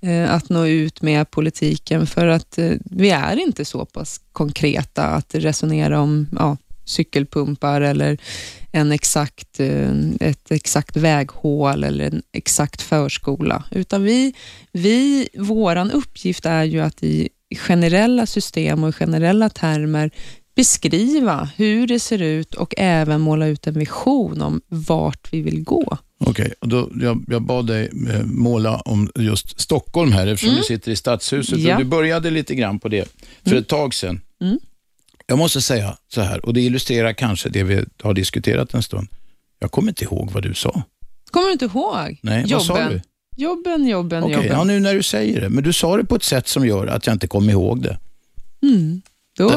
eh, 0.01 0.33
att 0.33 0.49
nå 0.49 0.65
ut 0.67 1.01
med 1.01 1.31
politiken 1.31 2.07
för 2.07 2.27
att 2.27 2.57
eh, 2.57 2.71
vi 2.85 3.09
är 3.09 3.39
inte 3.39 3.65
så 3.65 3.85
pass 3.85 4.21
konkreta 4.31 5.03
att 5.03 5.35
resonera 5.35 6.01
om 6.01 6.27
ja, 6.35 6.57
cykelpumpar 6.85 7.81
eller 7.81 8.17
en 8.71 8.91
exakt, 8.91 9.59
eh, 9.59 9.91
ett 10.19 10.51
exakt 10.51 10.95
väghål 10.97 11.83
eller 11.83 12.05
en 12.05 12.21
exakt 12.31 12.81
förskola. 12.81 13.63
Utan 13.71 14.03
vi, 14.03 14.33
vi, 14.71 15.29
våran 15.37 15.91
uppgift 15.91 16.45
är 16.45 16.63
ju 16.63 16.79
att 16.79 17.03
i 17.03 17.29
generella 17.55 18.25
system 18.25 18.83
och 18.83 18.95
generella 18.95 19.49
termer 19.49 20.11
beskriva 20.59 21.49
hur 21.55 21.87
det 21.87 21.99
ser 21.99 22.21
ut 22.21 22.53
och 22.55 22.73
även 22.77 23.21
måla 23.21 23.47
ut 23.47 23.67
en 23.67 23.73
vision 23.79 24.41
om 24.41 24.61
vart 24.67 25.33
vi 25.33 25.41
vill 25.41 25.63
gå. 25.63 25.97
Okej, 26.19 26.53
då, 26.61 26.89
jag, 27.01 27.25
jag 27.27 27.41
bad 27.41 27.67
dig 27.67 27.89
eh, 28.09 28.23
måla 28.25 28.77
om 28.77 29.11
just 29.15 29.59
Stockholm 29.61 30.11
här 30.11 30.27
eftersom 30.27 30.49
Mm. 30.49 30.57
du 30.61 30.63
sitter 30.63 30.91
i 30.91 30.95
Stadshuset. 30.95 31.59
Ja. 31.59 31.73
Och 31.75 31.79
du 31.81 31.85
började 31.85 32.29
lite 32.29 32.55
grann 32.55 32.79
på 32.79 32.87
det 32.89 33.15
för 33.43 33.55
ett 33.55 33.67
tag 33.67 33.93
sedan. 33.93 34.21
Mm. 34.41 34.59
Jag 35.27 35.37
måste 35.37 35.61
säga 35.61 35.97
så 36.07 36.21
här, 36.21 36.45
och 36.45 36.53
det 36.53 36.61
illustrerar 36.61 37.13
kanske 37.13 37.49
det 37.49 37.63
vi 37.63 37.85
har 38.01 38.13
diskuterat 38.13 38.73
en 38.73 38.83
stund. 38.83 39.07
Jag 39.59 39.71
kommer 39.71 39.89
inte 39.91 40.03
ihåg 40.03 40.31
vad 40.31 40.43
du 40.43 40.53
sa. 40.53 40.81
Kommer 41.31 41.45
du 41.47 41.51
inte 41.53 41.65
ihåg? 41.65 42.19
Nej, 42.21 42.41
jobben. 42.41 42.49
vad 42.57 42.65
sa 42.65 42.89
du? 42.89 43.01
Jobben, 43.37 43.87
jobben, 43.87 44.23
Okej, 44.23 44.35
jobben. 44.35 44.51
ja, 44.51 44.63
nu 44.63 44.79
när 44.79 44.93
du 44.93 45.03
säger 45.03 45.41
det. 45.41 45.49
Men 45.49 45.63
du 45.63 45.73
sa 45.73 45.97
det 45.97 46.03
på 46.05 46.15
ett 46.15 46.23
sätt 46.23 46.47
som 46.47 46.67
gör 46.67 46.87
att 46.87 47.05
jag 47.07 47.15
inte 47.15 47.27
kommer 47.27 47.51
ihåg 47.53 47.81
det. 47.81 47.97
Mm. 48.61 49.01
Då 49.39 49.51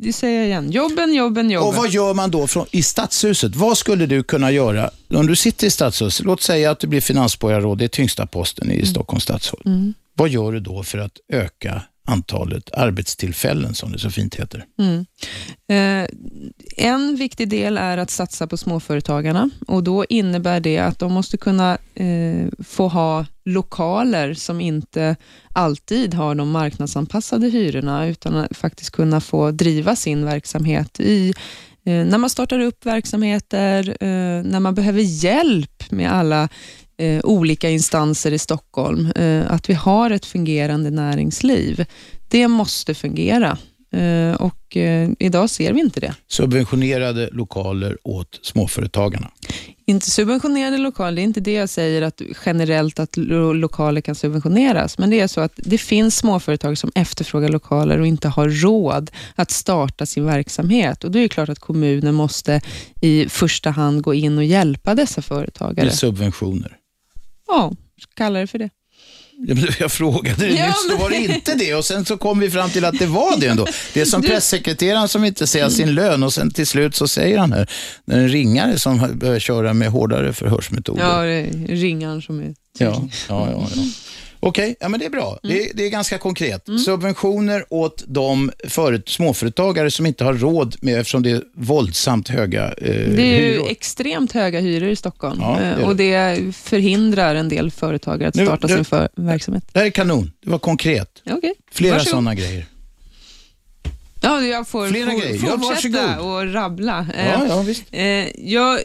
det 0.00 0.12
säger 0.12 0.38
jag 0.38 0.46
igen. 0.46 0.72
Jobben, 0.72 1.14
jobben, 1.14 1.50
jobben. 1.50 1.68
Och 1.68 1.74
vad 1.74 1.90
gör 1.90 2.14
man 2.14 2.30
då 2.30 2.46
från, 2.46 2.66
i 2.70 2.82
Stadshuset? 2.82 3.56
Vad 3.56 3.78
skulle 3.78 4.06
du 4.06 4.22
kunna 4.22 4.50
göra 4.50 4.90
om 5.14 5.26
du 5.26 5.36
sitter 5.36 5.66
i 5.66 5.70
Stadshuset? 5.70 6.26
Låt 6.26 6.42
säga 6.42 6.70
att 6.70 6.80
du 6.80 6.86
blir 6.86 7.00
finansborgarråd, 7.00 7.78
det 7.78 7.84
är 7.84 7.88
tyngsta 7.88 8.26
posten 8.26 8.70
i 8.70 8.86
Stockholms 8.86 9.22
stadshåll. 9.22 9.62
Mm. 9.64 9.94
Vad 10.14 10.28
gör 10.28 10.52
du 10.52 10.60
då 10.60 10.82
för 10.82 10.98
att 10.98 11.12
öka 11.32 11.82
antalet 12.08 12.70
arbetstillfällen, 12.74 13.74
som 13.74 13.92
det 13.92 13.98
så 13.98 14.10
fint 14.10 14.34
heter? 14.34 14.64
Mm. 14.78 15.06
Eh, 15.68 16.08
en 16.76 17.16
viktig 17.16 17.48
del 17.48 17.78
är 17.78 17.98
att 17.98 18.10
satsa 18.10 18.46
på 18.46 18.56
småföretagarna 18.56 19.50
och 19.66 19.82
då 19.82 20.04
innebär 20.08 20.60
det 20.60 20.78
att 20.78 20.98
de 20.98 21.12
måste 21.12 21.36
kunna 21.36 21.78
eh, 21.94 22.46
få 22.64 22.88
ha 22.88 23.26
lokaler 23.44 24.34
som 24.34 24.60
inte 24.60 25.16
alltid 25.52 26.14
har 26.14 26.34
de 26.34 26.50
marknadsanpassade 26.50 27.48
hyrorna 27.48 28.06
utan 28.06 28.36
att 28.36 28.56
faktiskt 28.56 28.90
kunna 28.90 29.20
få 29.20 29.50
driva 29.50 29.96
sin 29.96 30.24
verksamhet 30.24 31.00
i 31.00 31.34
eh, 31.84 32.04
när 32.06 32.18
man 32.18 32.30
startar 32.30 32.60
upp 32.60 32.86
verksamheter, 32.86 33.88
eh, 34.00 34.42
när 34.44 34.60
man 34.60 34.74
behöver 34.74 35.02
hjälp 35.02 35.90
med 35.90 36.12
alla 36.12 36.48
eh, 36.98 37.20
olika 37.24 37.70
instanser 37.70 38.32
i 38.32 38.38
Stockholm, 38.38 39.10
eh, 39.16 39.52
att 39.52 39.70
vi 39.70 39.74
har 39.74 40.10
ett 40.10 40.26
fungerande 40.26 40.90
näringsliv. 40.90 41.84
Det 42.28 42.48
måste 42.48 42.94
fungera 42.94 43.58
eh, 43.92 44.34
och 44.34 44.54
idag 45.18 45.50
ser 45.50 45.72
vi 45.72 45.80
inte 45.80 46.00
det. 46.00 46.14
Subventionerade 46.28 47.28
lokaler 47.32 47.98
åt 48.04 48.38
småföretagarna. 48.42 49.30
Inte 49.86 50.10
subventionerade 50.10 50.78
lokaler, 50.78 51.16
det 51.16 51.22
är 51.22 51.24
inte 51.24 51.40
det 51.40 51.52
jag 51.52 51.68
säger 51.68 52.02
att 52.02 52.22
generellt 52.46 52.98
att 52.98 53.16
lo- 53.16 53.52
lokaler 53.52 54.00
kan 54.00 54.14
subventioneras, 54.14 54.98
men 54.98 55.10
det 55.10 55.20
är 55.20 55.26
så 55.26 55.40
att 55.40 55.52
det 55.56 55.78
finns 55.78 56.16
småföretag 56.16 56.78
som 56.78 56.90
efterfrågar 56.94 57.48
lokaler 57.48 58.00
och 58.00 58.06
inte 58.06 58.28
har 58.28 58.48
råd 58.48 59.10
att 59.34 59.50
starta 59.50 60.06
sin 60.06 60.24
verksamhet 60.24 61.04
och 61.04 61.10
då 61.10 61.18
är 61.18 61.22
det 61.22 61.28
klart 61.28 61.48
att 61.48 61.58
kommunen 61.58 62.14
måste 62.14 62.60
i 63.00 63.28
första 63.28 63.70
hand 63.70 64.02
gå 64.02 64.14
in 64.14 64.38
och 64.38 64.44
hjälpa 64.44 64.94
dessa 64.94 65.22
företagare. 65.22 65.86
Med 65.86 65.94
subventioner. 65.94 66.76
Ja, 67.48 67.72
kalla 68.16 68.38
det 68.38 68.46
för 68.46 68.58
det. 68.58 68.70
Jag 69.78 69.92
frågade 69.92 70.36
dig 70.46 70.54
Ja, 70.56 70.66
nyss, 70.66 70.74
då 70.88 70.92
men- 70.92 70.98
var 71.02 71.10
det 71.10 71.16
inte 71.16 71.54
det 71.54 71.74
och 71.74 71.84
sen 71.84 72.04
så 72.04 72.16
kom 72.16 72.38
vi 72.40 72.50
fram 72.50 72.70
till 72.70 72.84
att 72.84 72.98
det 72.98 73.06
var 73.06 73.40
det 73.40 73.46
ändå. 73.46 73.66
Det 73.94 74.00
är 74.00 74.04
som 74.04 74.20
Du- 74.22 74.28
pressekreteraren 74.28 75.08
som 75.08 75.24
inte 75.24 75.46
säger 75.46 75.68
sin 75.68 75.94
lön 75.94 76.22
och 76.22 76.32
sen 76.32 76.50
till 76.50 76.66
slut 76.66 76.94
så 76.94 77.08
säger 77.08 77.38
han 77.38 77.52
här, 77.52 77.70
när 78.04 78.18
en 78.18 78.28
ringare 78.28 78.78
som 78.78 79.18
börjar 79.18 79.38
köra 79.38 79.74
med 79.74 79.88
hårdare 79.90 80.32
förhörsmetoder. 80.32 81.02
Ja, 81.02 81.22
det 81.22 81.32
är 81.32 81.76
ringaren 81.76 82.22
som 82.22 82.40
är... 82.40 82.54
Ja, 82.78 83.08
ja, 83.28 83.48
ja. 83.50 83.68
ja. 83.74 83.82
Okej, 84.40 84.76
ja, 84.80 84.88
men 84.88 85.00
det 85.00 85.06
är 85.06 85.10
bra. 85.10 85.38
Mm. 85.42 85.56
Det, 85.56 85.62
är, 85.64 85.74
det 85.74 85.84
är 85.84 85.88
ganska 85.90 86.18
konkret. 86.18 86.66
Subventioner 86.84 87.64
åt 87.70 88.04
de 88.06 88.50
förut, 88.68 89.08
småföretagare 89.08 89.90
som 89.90 90.06
inte 90.06 90.24
har 90.24 90.34
råd 90.34 90.76
med, 90.80 90.98
eftersom 91.00 91.22
det 91.22 91.30
är 91.30 91.42
våldsamt 91.54 92.28
höga 92.28 92.64
eh, 92.64 92.72
Det 92.78 93.22
är 93.22 93.40
ju 93.40 93.52
hyror. 93.52 93.68
extremt 93.70 94.32
höga 94.32 94.60
hyror 94.60 94.88
i 94.88 94.96
Stockholm 94.96 95.38
Ja, 95.40 95.56
det 95.60 95.66
eh, 95.66 95.76
det. 95.78 95.84
och 95.84 95.96
det 95.96 96.54
förhindrar 96.56 97.34
en 97.34 97.48
del 97.48 97.70
företagare 97.70 98.28
att 98.28 98.34
Nu- 98.34 98.44
starta 98.46 98.66
nu- 98.66 98.74
sin 98.74 98.84
för 98.84 99.08
verksamhet. 99.14 99.64
Det 99.72 99.78
här 99.78 99.86
är 99.86 99.90
kanon. 99.90 100.32
Det 100.44 100.50
var 100.50 100.58
konkret. 100.58 101.22
Okej, 101.30 101.54
Flera 101.72 102.00
sådana 102.00 102.34
grejer. 102.34 102.66
Ja, 104.20 104.40
jag 104.42 104.68
får 104.68 104.88
Flera 104.88 105.10
for, 105.10 105.18
grejer. 105.20 105.40
Ja, 105.46 105.58
fortsätta 105.58 106.06
varsågod. 106.06 106.32
och 106.48 106.52
rabbla. 106.54 107.06
Ja, 107.16 107.22
Eh, 107.22 107.48
ja, 107.48 107.62
visst. 107.62 107.84
eh, 107.90 108.04
jag, 108.52 108.80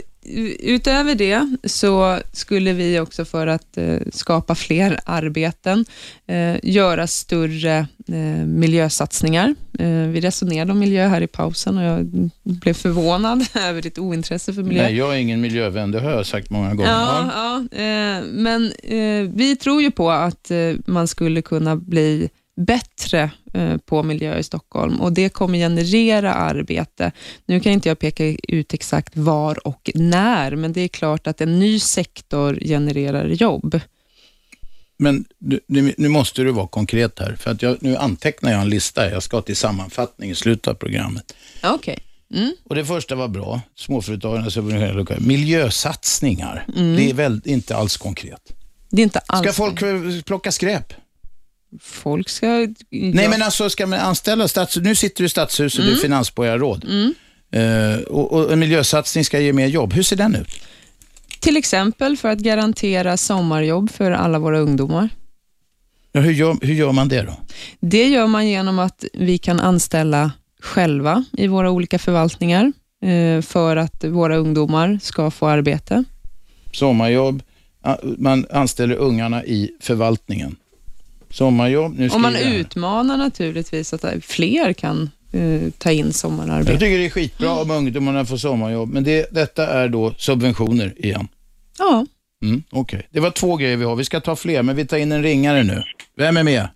utöver 0.59 1.15
det 1.15 1.57
så 1.63 2.19
skulle 2.31 2.73
vi 2.73 2.99
också 2.99 3.25
för 3.25 3.47
att 3.47 3.77
eh, 3.77 3.97
skapa 4.13 4.55
fler 4.55 4.99
arbeten 5.05 5.85
eh, 6.27 6.55
göra 6.63 7.07
större 7.07 7.87
eh, 8.07 8.45
miljösatsningar. 8.45 9.55
Vi 10.11 10.21
resonerade 10.21 10.71
om 10.71 10.79
miljö 10.79 11.07
här 11.07 11.21
i 11.21 11.27
pausen 11.27 11.77
och 11.77 11.83
jag 11.83 12.29
blev 12.43 12.73
förvånad 12.73 13.45
över 13.69 13.81
ditt 13.81 13.99
ointresse 13.99 14.53
för 14.53 14.63
miljö. 14.63 14.83
Nej, 14.83 14.95
jag 14.95 15.13
är 15.13 15.17
ingen 15.17 15.41
miljövän, 15.41 15.91
det 15.91 15.99
har 15.99 16.11
jag 16.11 16.25
sagt 16.25 16.49
många 16.49 16.75
gånger. 16.75 16.91
Ja, 16.91 17.29
ja, 17.35 18.21
men 18.31 18.71
vi 19.35 19.55
tror 19.55 19.81
ju 19.81 19.91
på 19.91 20.11
att 20.11 20.51
man 20.85 21.07
skulle 21.07 21.41
kunna 21.41 21.75
bli 21.75 22.29
bättre 22.55 23.31
eh, 23.53 23.77
på 23.77 24.03
miljö 24.03 24.37
i 24.37 24.43
Stockholm 24.43 25.01
och 25.01 25.13
det 25.13 25.29
kommer 25.29 25.57
generera 25.57 26.33
arbete. 26.33 27.11
Nu 27.45 27.59
kan 27.59 27.71
inte 27.71 27.89
jag 27.89 27.99
peka 27.99 28.25
ut 28.47 28.73
exakt 28.73 29.17
var 29.17 29.67
och 29.67 29.91
när, 29.95 30.55
men 30.55 30.73
det 30.73 30.81
är 30.81 30.87
klart 30.87 31.27
att 31.27 31.41
en 31.41 31.59
ny 31.59 31.79
sektor 31.79 32.59
genererar 32.61 33.27
jobb. 33.27 33.79
Men 34.97 35.25
nu, 35.67 35.93
nu 35.97 36.07
måste 36.07 36.41
du 36.41 36.51
vara 36.51 36.67
konkret 36.67 37.19
här, 37.19 37.35
för 37.35 37.51
att 37.51 37.61
jag, 37.61 37.77
nu 37.81 37.95
antecknar 37.97 38.51
jag 38.51 38.61
en 38.61 38.69
lista. 38.69 39.09
Jag 39.11 39.23
ska 39.23 39.41
till 39.41 39.55
sammanfattning 39.55 40.29
i 40.29 40.35
slutet 40.35 40.67
av 40.67 40.73
programmet. 40.73 41.35
Okej. 41.63 41.99
Mm. 42.33 42.53
Och 42.63 42.75
Det 42.75 42.85
första 42.85 43.15
var 43.15 43.27
bra, 43.27 43.61
småföretagarna 43.75 44.49
subventionerade. 44.49 45.17
Miljösatsningar, 45.19 46.65
Mm. 46.75 46.95
det 46.95 47.09
är 47.09 47.13
väl 47.13 47.41
inte 47.45 47.75
alls 47.75 47.97
konkret. 47.97 48.41
Det 48.89 49.01
är 49.01 49.03
inte 49.03 49.19
alls 49.19 49.47
Ska 49.47 49.53
folk 49.53 50.25
plocka 50.25 50.51
skräp? 50.51 50.93
Folk 51.81 52.29
ska... 52.29 52.47
Nej, 52.89 53.29
men 53.29 53.41
alltså 53.41 53.69
ska 53.69 53.87
man 53.87 53.99
anställa 53.99 54.47
stats... 54.47 54.77
Nu 54.77 54.95
sitter 54.95 55.23
du 55.23 55.25
i 55.25 55.29
Stadshuset, 55.29 55.81
du 55.81 55.87
är 55.87 55.91
Mm. 55.91 56.01
finansborgarråd. 56.01 56.85
Eh, 57.51 57.99
och, 58.03 58.31
och 58.31 58.53
en 58.53 58.59
miljösatsning 58.59 59.25
ska 59.25 59.39
ge 59.39 59.53
mer 59.53 59.67
jobb. 59.67 59.93
Hur 59.93 60.03
ser 60.03 60.15
den 60.15 60.35
ut? 60.35 60.47
Till 61.39 61.57
exempel 61.57 62.17
för 62.17 62.29
att 62.29 62.39
garantera 62.39 63.17
sommarjobb 63.17 63.91
för 63.91 64.11
alla 64.11 64.39
våra 64.39 64.59
ungdomar. 64.59 65.09
Ja, 66.11 66.21
hur, 66.21 66.31
gör, 66.31 66.57
hur 66.61 66.73
gör 66.73 66.91
man 66.91 67.09
det 67.09 67.21
då? 67.21 67.33
Det 67.79 68.07
gör 68.07 68.27
man 68.27 68.47
genom 68.47 68.79
att 68.79 69.05
vi 69.13 69.37
kan 69.37 69.59
anställa 69.59 70.31
själva 70.61 71.25
i 71.31 71.47
våra 71.47 71.71
olika 71.71 71.99
förvaltningar 71.99 72.71
eh, 73.05 73.41
för 73.41 73.75
att 73.77 74.03
våra 74.03 74.37
ungdomar 74.37 74.99
ska 75.01 75.31
få 75.31 75.47
arbete. 75.47 76.03
Sommarjobb, 76.71 77.43
man 78.17 78.45
anställer 78.51 78.95
ungarna 78.95 79.43
i 79.45 79.71
förvaltningen. 79.81 80.55
Sommarjobb, 81.33 81.99
nu 81.99 82.09
Och 82.09 82.21
man 82.21 82.33
jag 82.33 82.55
utmanar 82.55 83.17
naturligtvis 83.17 83.93
att 83.93 84.05
fler 84.25 84.73
kan 84.73 85.09
eh, 85.33 85.71
ta 85.77 85.91
in 85.91 86.13
sommararbete. 86.13 86.71
Jag 86.71 86.79
tycker 86.79 86.97
det 86.97 87.05
är 87.05 87.09
skitbra 87.09 87.61
om 87.61 87.71
ungdomarna 87.71 88.25
får 88.25 88.37
sommarjobb, 88.37 88.89
men 88.93 89.03
det, 89.03 89.27
detta 89.31 89.67
är 89.67 89.87
då 89.87 90.13
subventioner 90.17 91.05
igen. 91.05 91.27
Ja. 91.79 92.05
Mm, 92.43 92.63
Okej, 92.71 93.07
det 93.11 93.19
var 93.19 93.29
två 93.29 93.55
grejer 93.55 93.77
vi 93.77 93.83
har. 93.85 93.95
Vi 93.95 94.03
ska 94.03 94.19
ta 94.19 94.35
fler, 94.35 94.63
men 94.63 94.75
vi 94.75 94.87
tar 94.87 94.97
in 94.97 95.11
en 95.11 95.23
ringare 95.23 95.63
nu. 95.63 95.83
Vem 96.15 96.37
är 96.37 96.43
med? 96.43 96.67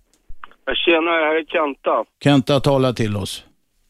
Tjena, 0.84 1.10
här 1.10 1.34
är 1.34 1.44
Kenta. 1.44 2.04
Kenta, 2.24 2.60
tala 2.60 2.92
till 2.92 3.16
oss. 3.16 3.44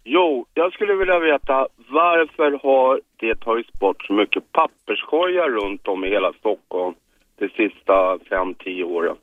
Jo, 0.05 0.47
jag 0.55 0.73
skulle 0.73 0.95
vilja 0.95 1.19
veta 1.19 1.67
varför 1.91 2.51
har 2.63 3.01
det 3.21 3.35
tagits 3.41 3.73
bort 3.73 4.05
så 4.07 4.13
mycket 4.13 4.53
papperskorgar 4.53 5.49
runt 5.49 5.89
om 5.89 6.05
i 6.05 6.09
hela 6.09 6.33
Stockholm 6.39 6.95
de 7.39 7.49
sista 7.49 8.19
fem, 8.31 8.55
tio 8.55 8.85
åren? 8.85 9.17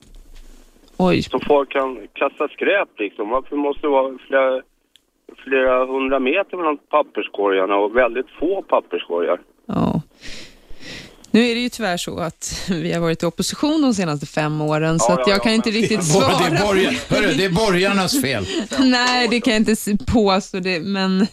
Oj. 0.97 1.23
Så 1.23 1.39
folk 1.39 1.71
kan 1.71 1.97
kasta 2.13 2.47
skräp 2.47 2.89
liksom. 2.99 3.29
Varför 3.29 3.55
måste 3.55 3.81
det 3.81 3.87
vara 3.87 4.17
flera, 4.27 4.61
flera 5.43 5.85
hundra 5.85 6.19
meter 6.19 6.57
mellan 6.57 6.77
papperskorgarna 6.77 7.75
och 7.75 7.95
väldigt 7.95 8.29
få 8.39 8.61
papperskorgar? 8.61 9.39
Ja. 9.65 10.01
Nu 11.31 11.41
är 11.47 11.55
det 11.55 11.61
ju 11.61 11.69
tyvärr 11.69 11.97
så 11.97 12.19
att 12.19 12.65
vi 12.69 12.93
har 12.93 13.01
varit 13.01 13.23
i 13.23 13.25
opposition 13.25 13.81
de 13.81 13.93
senaste 13.93 14.25
fem 14.25 14.61
åren, 14.61 14.99
så 14.99 15.05
Ja, 15.09 15.13
att 15.13 15.19
ja, 15.19 15.33
jag 15.33 15.37
ja, 15.39 15.43
kan 15.43 15.53
inte 15.53 15.69
men- 15.71 15.81
riktigt 15.81 15.99
Det 16.13 16.17
är 16.17 16.21
svara. 16.21 16.49
det 16.49 16.55
är 16.57 16.65
borgar- 16.65 17.15
hörru, 17.15 17.33
det 17.33 17.45
är 17.45 17.49
borgarnas 17.49 18.21
fel. 18.21 18.45
Nej, 18.79 19.27
det 19.27 19.41
kan 19.41 19.53
jag 19.53 19.59
inte 19.61 20.05
påstå, 20.13 20.59
det, 20.59 20.79
men 20.79 21.27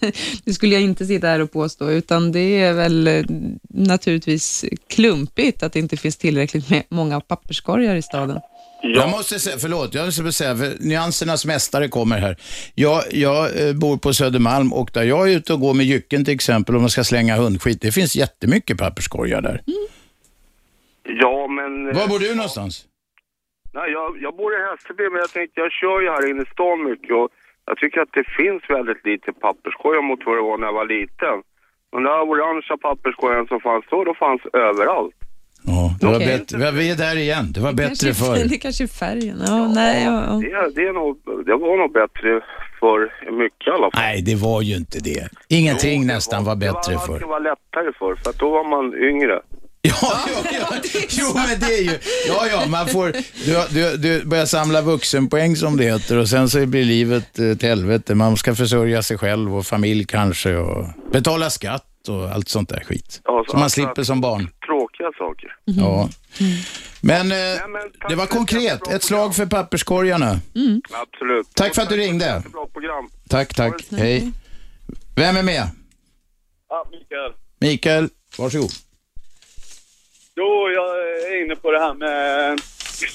det 0.45 0.53
skulle 0.53 0.73
jag 0.73 0.83
inte 0.83 1.07
sitta 1.07 1.27
här 1.27 1.41
och 1.41 1.53
påstå, 1.53 1.91
utan 1.91 2.33
det 2.33 2.61
är 2.61 2.73
väl 2.73 3.07
eh, 3.09 3.25
naturligtvis 3.69 4.65
klumpigt 4.89 5.63
att 5.63 5.73
det 5.73 5.79
inte 5.79 5.97
finns 5.97 6.17
tillräckligt 6.17 6.71
med 6.71 6.83
många 6.89 7.21
papperskorgar 7.21 7.97
i 7.97 8.03
staden. 8.03 8.41
Jag 8.83 9.11
måste 9.11 9.39
säga, 9.39 9.57
förlåt, 9.59 9.95
jag 9.95 10.05
måste 10.05 10.33
säga, 10.33 10.57
för 10.57 10.89
nyansernas 10.89 11.47
mästare 11.47 11.89
kommer 11.89 12.19
här. 12.19 12.37
Jag, 12.75 13.03
jag 13.11 13.41
eh, 13.61 13.75
bor 13.75 13.97
på 13.97 14.13
Södermalm 14.13 14.73
och 14.73 14.91
där 14.95 15.03
jag 15.03 15.31
är 15.31 15.37
ute 15.37 15.53
och 15.53 15.61
går 15.61 15.75
med 15.75 15.87
jycken 15.87 16.25
till 16.25 16.35
exempel, 16.35 16.77
om 16.77 16.81
man 16.81 16.91
ska 16.91 17.05
slänga 17.05 17.37
hundskit, 17.37 17.81
det 17.81 17.93
finns 17.93 18.17
jättemycket 18.17 18.79
papperskorgar 18.79 19.41
där. 19.41 19.61
Ja, 21.03 21.47
men... 21.47 21.95
Var 21.95 22.09
bor 22.09 22.19
du 22.19 22.35
någonstans? 22.35 22.87
Nej, 23.73 23.91
jag, 23.91 24.23
jag 24.23 24.37
bor 24.37 24.53
i 24.55 24.59
Hässelby, 24.67 25.05
men 25.11 25.19
jag 25.19 25.31
tänkte 25.31 25.61
jag 25.61 25.73
kör 25.73 26.01
ju 26.01 26.09
här 26.11 26.31
inne 26.31 26.43
i 26.43 26.47
stan 26.47 26.85
mycket 26.91 27.15
och 27.17 27.29
jag 27.67 27.77
tycker 27.79 28.01
att 28.01 28.13
det 28.13 28.25
finns 28.39 28.63
väldigt 28.69 29.07
lite 29.07 29.33
papperskorgar 29.33 30.03
mot 30.03 30.21
vad 30.27 30.37
det 30.37 30.43
var 30.43 30.59
när 30.59 30.67
jag 30.67 30.73
var 30.73 30.87
liten. 30.87 31.37
Den 31.93 32.03
där 32.03 32.23
orangea 32.31 32.77
papperskorgen 32.77 33.47
som 33.47 33.61
fanns 33.61 33.85
då, 33.91 34.05
då 34.05 34.15
fanns 34.15 34.43
överallt. 34.53 35.15
Ja, 35.67 35.95
det 36.01 36.07
var 36.07 36.19
bättre. 36.19 36.71
Vi 36.71 36.91
är 36.91 36.97
där 36.97 37.17
igen, 37.17 37.53
det 37.53 37.61
var 37.61 37.73
bättre 37.73 38.07
kanske, 38.07 38.15
förr. 38.25 38.45
Det 38.49 38.59
kanske 38.59 38.85
är 38.85 38.89
färgen. 38.89 39.43
Ja, 39.47 39.69
nej, 39.69 40.05
ja, 40.05 40.25
ja. 40.27 40.33
Det, 40.33 40.75
det, 40.75 40.89
är 40.89 40.93
nog, 40.93 41.17
det 41.47 41.57
var 41.57 41.79
nog 41.79 41.93
bättre 41.93 42.41
för 42.81 43.31
mycket 43.39 43.67
i 43.67 43.71
alla 43.71 43.91
fall. 43.91 44.03
Nej, 44.03 44.23
det 44.23 44.35
var 44.35 44.63
ju 44.63 44.77
inte 44.77 44.99
det. 44.99 45.29
Ingenting 45.49 46.07
nästan 46.07 46.45
var 46.45 46.57
bättre 46.57 46.93
Det 46.93 46.99
förr. 46.99 47.21
var 47.29 47.41
lättare 47.41 47.93
för, 47.99 48.15
för 48.25 48.39
då 48.39 48.51
var 48.51 48.65
man 48.71 48.95
yngre. 48.95 49.41
Ja, 49.85 49.95
ja, 50.03 50.51
ja. 50.53 50.77
Jo, 51.11 51.27
men 51.35 51.61
det 51.61 51.75
är 51.79 51.83
ju... 51.83 51.99
Ja, 52.29 52.47
ja, 52.53 52.67
man 52.69 52.87
får... 52.89 53.13
Du, 53.47 53.81
du, 53.81 53.97
du 53.97 54.25
börjar 54.25 54.47
samla 54.47 54.81
vuxenpoäng 54.83 55.57
som 55.57 55.77
det 55.77 55.85
heter 55.85 56.17
och 56.19 56.29
sen 56.29 56.49
så 56.49 56.67
blir 56.67 56.85
livet 56.85 57.39
ett 57.39 57.63
helvete. 57.63 58.15
Man 58.15 58.37
ska 58.37 58.55
försörja 58.55 59.03
sig 59.03 59.19
själv 59.19 59.57
och 59.57 59.67
familj 59.67 60.05
kanske 60.05 60.57
och 60.57 60.87
betala 61.13 61.51
skatt 61.51 61.85
och 62.09 62.25
allt 62.31 62.49
sånt 62.49 62.69
där 62.69 62.81
skit. 62.87 63.21
Ja, 63.25 63.45
Som 63.49 63.59
man 63.59 63.63
alltså, 63.65 63.81
slipper 63.81 64.03
som 64.03 64.21
barn. 64.21 64.49
Tråkiga 65.03 65.13
saker. 65.19 65.57
Ja. 65.65 66.09
Men 67.03 67.33
eh, 67.33 67.61
det 68.09 68.15
var 68.15 68.27
konkret. 68.27 68.89
Ett 68.89 69.03
slag 69.03 69.37
för 69.37 69.47
papperskorgarna. 69.47 70.37
Absolut. 70.93 71.47
Tack 71.55 71.75
för 71.75 71.83
att 71.83 71.89
du 71.89 71.97
ringde. 71.97 72.43
Tack, 73.29 73.55
tack. 73.55 73.85
Hej. 73.91 74.33
Vem 75.17 75.37
är 75.37 75.43
med? 75.43 75.63
Ja, 76.69 76.87
Mikael. 76.91 77.33
Mikael, 77.61 78.09
varsågod. 78.39 78.71
Jo, 80.37 80.71
jag 80.75 80.99
är 80.99 81.45
inne 81.45 81.57
på 81.57 81.71
det 81.71 81.79
här 81.79 81.95
med, 81.95 82.61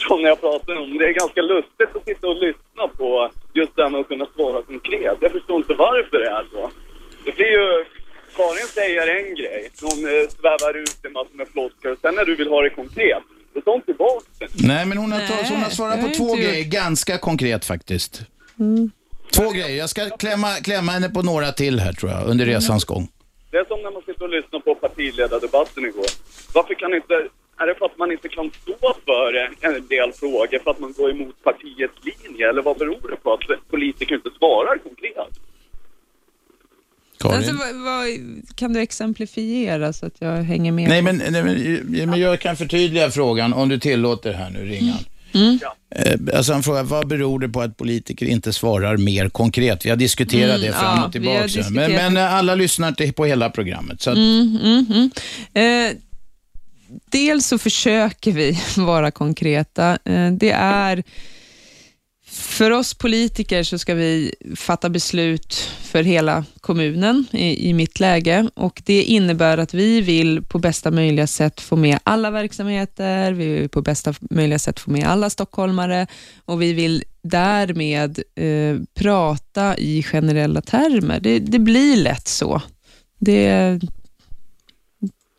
som 0.07 0.21
jag 0.21 0.41
pratade 0.41 0.79
om, 0.79 0.97
det 0.97 1.05
är 1.05 1.13
ganska 1.13 1.41
lustigt 1.41 1.95
att 1.95 2.05
sitta 2.05 2.27
och 2.27 2.35
lyssna 2.35 2.87
på 2.97 3.31
just 3.53 3.75
det 3.75 3.83
här 3.83 3.89
med 3.89 3.99
att 3.99 4.07
kunna 4.07 4.27
svara 4.35 4.61
konkret. 4.61 5.17
Jag 5.21 5.31
förstår 5.31 5.57
inte 5.57 5.73
varför 5.73 6.17
det 6.17 6.29
är 6.29 6.45
så. 6.51 6.71
Det 7.25 7.35
blir 7.35 7.47
ju, 7.47 7.85
Karin 8.37 8.67
säger 8.79 9.07
en 9.17 9.35
grej, 9.35 9.69
hon 9.81 9.99
eh, 10.05 10.29
svävar 10.39 10.77
ut 10.77 10.97
en 11.05 11.13
massa 11.13 11.29
med 11.33 11.47
floskler 11.47 11.91
och 11.91 11.97
sen 12.01 12.15
när 12.15 12.25
du 12.25 12.35
vill 12.35 12.47
ha 12.47 12.61
det 12.61 12.69
konkret, 12.69 13.23
då 13.53 13.61
tar 13.61 13.71
hon 13.71 13.81
tillbaka 13.81 14.25
det. 14.39 14.67
Nej, 14.67 14.85
men 14.85 14.97
hon 14.97 15.11
har, 15.11 15.19
tagit- 15.19 15.49
hon 15.49 15.57
har 15.63 15.69
svarat 15.69 15.95
det 15.95 16.01
på 16.01 16.07
har 16.07 16.13
två 16.15 16.29
inte 16.29 16.41
gjort. 16.43 16.51
grejer, 16.53 16.65
ganska 16.65 17.17
konkret 17.17 17.65
faktiskt. 17.65 18.21
Mm. 18.59 18.91
Två 19.35 19.49
grejer. 19.49 19.77
Jag 19.77 19.89
ska 19.89 20.09
klämma, 20.09 20.47
klämma 20.55 20.91
henne 20.91 21.09
på 21.09 21.21
några 21.21 21.51
till 21.51 21.79
här 21.79 21.93
tror 21.93 22.11
jag, 22.11 22.27
under 22.29 22.45
resans 22.45 22.85
gång. 22.85 23.07
Det 23.51 23.57
är 23.57 23.65
som 23.65 23.81
när 23.81 23.91
man 23.91 24.01
sitter 24.05 24.23
och 24.23 24.29
lyssnar 24.29 24.59
på 24.59 24.75
partiledardebatten 24.75 25.85
igår. 25.85 26.05
Varför 26.53 26.73
kan 26.73 26.93
inte, 26.93 27.13
är 27.57 27.67
det 27.67 27.75
för 27.75 27.85
att 27.85 27.97
man 27.97 28.11
inte 28.11 28.29
kan 28.29 28.51
stå 28.61 28.93
för 29.05 29.33
en 29.61 29.87
del 29.87 30.13
frågor 30.13 30.59
för 30.63 30.71
att 30.71 30.79
man 30.79 30.93
går 30.97 31.11
emot 31.11 31.43
partiets 31.43 31.93
linje? 32.03 32.49
Eller 32.49 32.61
vad 32.61 32.77
beror 32.77 33.09
det 33.09 33.15
på 33.15 33.33
att 33.33 33.69
politiker 33.71 34.15
inte 34.15 34.29
svarar 34.39 34.77
konkret? 34.77 35.33
Karin? 37.29 37.49
Alltså, 37.49 37.53
vad, 37.53 37.83
vad, 37.83 38.05
kan 38.55 38.73
du 38.73 38.79
exemplifiera 38.79 39.93
så 39.93 40.05
att 40.05 40.15
jag 40.19 40.43
hänger 40.43 40.71
med? 40.71 40.89
Nej, 40.89 41.01
men, 41.01 41.17
nej, 41.29 41.43
men, 41.43 42.09
men 42.09 42.19
jag 42.19 42.39
kan 42.39 42.57
förtydliga 42.57 43.11
frågan 43.11 43.53
om 43.53 43.69
du 43.69 43.79
tillåter 43.79 44.33
här 44.33 44.49
nu, 44.49 44.65
ringan. 44.65 44.97
Mm. 45.33 45.59
Eh, 45.95 46.37
Alltså 46.37 46.53
han 46.53 46.63
frågar, 46.63 46.83
vad 46.83 47.07
beror 47.07 47.39
det 47.39 47.49
på 47.49 47.61
att 47.61 47.77
politiker 47.77 48.25
inte 48.25 48.53
svarar 48.53 48.97
mer 48.97 49.29
konkret? 49.29 49.85
Vi 49.85 49.89
har 49.89 49.97
diskuterat 49.97 50.55
Mm, 50.55 50.61
det 50.61 50.71
fram 50.73 50.83
ja, 50.85 50.93
och 50.93 50.99
har 50.99 51.09
tillbaka. 51.09 51.37
Men, 51.39 51.47
diskuterat 51.47 51.89
men 51.89 52.17
eh, 52.17 52.33
alla 52.33 52.55
lyssnar 52.55 52.87
inte 52.87 53.11
på 53.11 53.25
hela 53.25 53.49
programmet. 53.49 54.01
Så 54.01 54.09
att, 54.09 54.17
Mm, 54.17 54.57
mm, 54.63 54.85
mm. 55.53 55.89
Eh, 55.89 55.97
dels 57.11 57.47
så 57.47 57.57
försöker 57.57 58.31
vi 58.31 58.59
vara 58.77 59.11
konkreta. 59.11 59.97
Eh, 60.05 60.31
det 60.31 60.51
är 60.51 61.03
för 62.37 62.71
oss 62.71 62.93
politiker 62.93 63.63
så 63.63 63.77
ska 63.77 63.93
vi 63.93 64.35
fatta 64.55 64.89
beslut 64.89 65.53
för 65.81 66.03
hela 66.03 66.45
kommunen 66.61 67.25
i, 67.31 67.69
i 67.69 67.73
mitt 67.73 67.99
läge 67.99 68.49
och 68.55 68.81
det 68.85 69.03
innebär 69.03 69.57
att 69.57 69.73
vi 69.73 70.01
vill 70.01 70.43
på 70.43 70.59
bästa 70.59 70.91
möjliga 70.91 71.27
sätt 71.27 71.61
få 71.61 71.75
med 71.75 71.99
alla 72.03 72.31
verksamheter, 72.31 73.33
vi 73.33 73.53
vill 73.53 73.69
på 73.69 73.81
bästa 73.81 74.13
möjliga 74.19 74.59
sätt 74.59 74.79
få 74.79 74.91
med 74.91 75.07
alla 75.07 75.29
stockholmare 75.29 76.07
och 76.45 76.61
vi 76.61 76.73
vill 76.73 77.03
därmed 77.21 78.19
eh, 78.35 78.77
prata 78.93 79.77
i 79.77 80.03
generella 80.03 80.61
termer. 80.61 81.19
Det, 81.19 81.39
det 81.39 81.59
blir 81.59 81.97
lätt 81.97 82.27
så. 82.27 82.61
Det, 83.19 83.79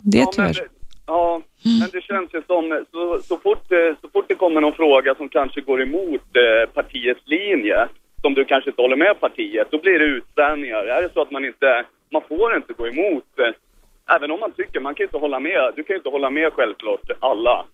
det 0.03 0.19
är 0.19 0.23
Ja, 0.23 0.33
men, 0.37 0.55
tyvärr. 0.55 0.69
ja, 1.07 1.43
men 1.63 1.89
det 1.93 2.01
känns 2.01 2.35
ju 2.35 2.43
som, 2.47 2.85
så, 2.91 3.23
så, 3.23 3.39
fort, 3.39 3.73
eh, 3.73 3.97
så 4.01 4.09
fort 4.09 4.25
det 4.29 4.35
kommer 4.35 4.61
någon 4.61 4.73
fråga 4.73 5.15
som 5.15 5.29
kanske 5.29 5.61
går 5.61 5.83
emot 5.83 6.23
eh, 6.37 6.71
partiets 6.75 7.21
linje, 7.25 7.89
som 8.21 8.35
du 8.35 8.45
kanske 8.45 8.71
inte 8.71 8.83
håller 8.83 8.97
med 8.97 9.21
partiet, 9.21 9.69
då 9.71 9.79
blir 9.79 9.99
det 9.99 10.05
utställningar. 10.05 10.85
Är 10.85 11.03
det 11.03 11.11
så 11.15 11.23
att 11.23 11.31
man 11.31 11.45
inte, 11.45 11.85
man 12.13 12.23
får 12.29 12.57
inte 12.57 12.73
gå 12.73 12.89
emot, 12.89 13.39
eh, 13.39 14.15
även 14.17 14.31
om 14.31 14.41
man 14.41 14.53
tycker, 14.53 14.81
man 14.81 14.95
kan 14.95 15.05
ju 15.05 15.07
inte 15.07 15.19
hålla 15.19 15.41
med, 15.41 15.73
du 15.77 15.85
kan 15.85 15.95
ju 15.95 15.99
inte 15.99 16.09
hålla 16.09 16.31
med 16.31 16.53
självklart 16.53 17.11
alla, 17.21 17.65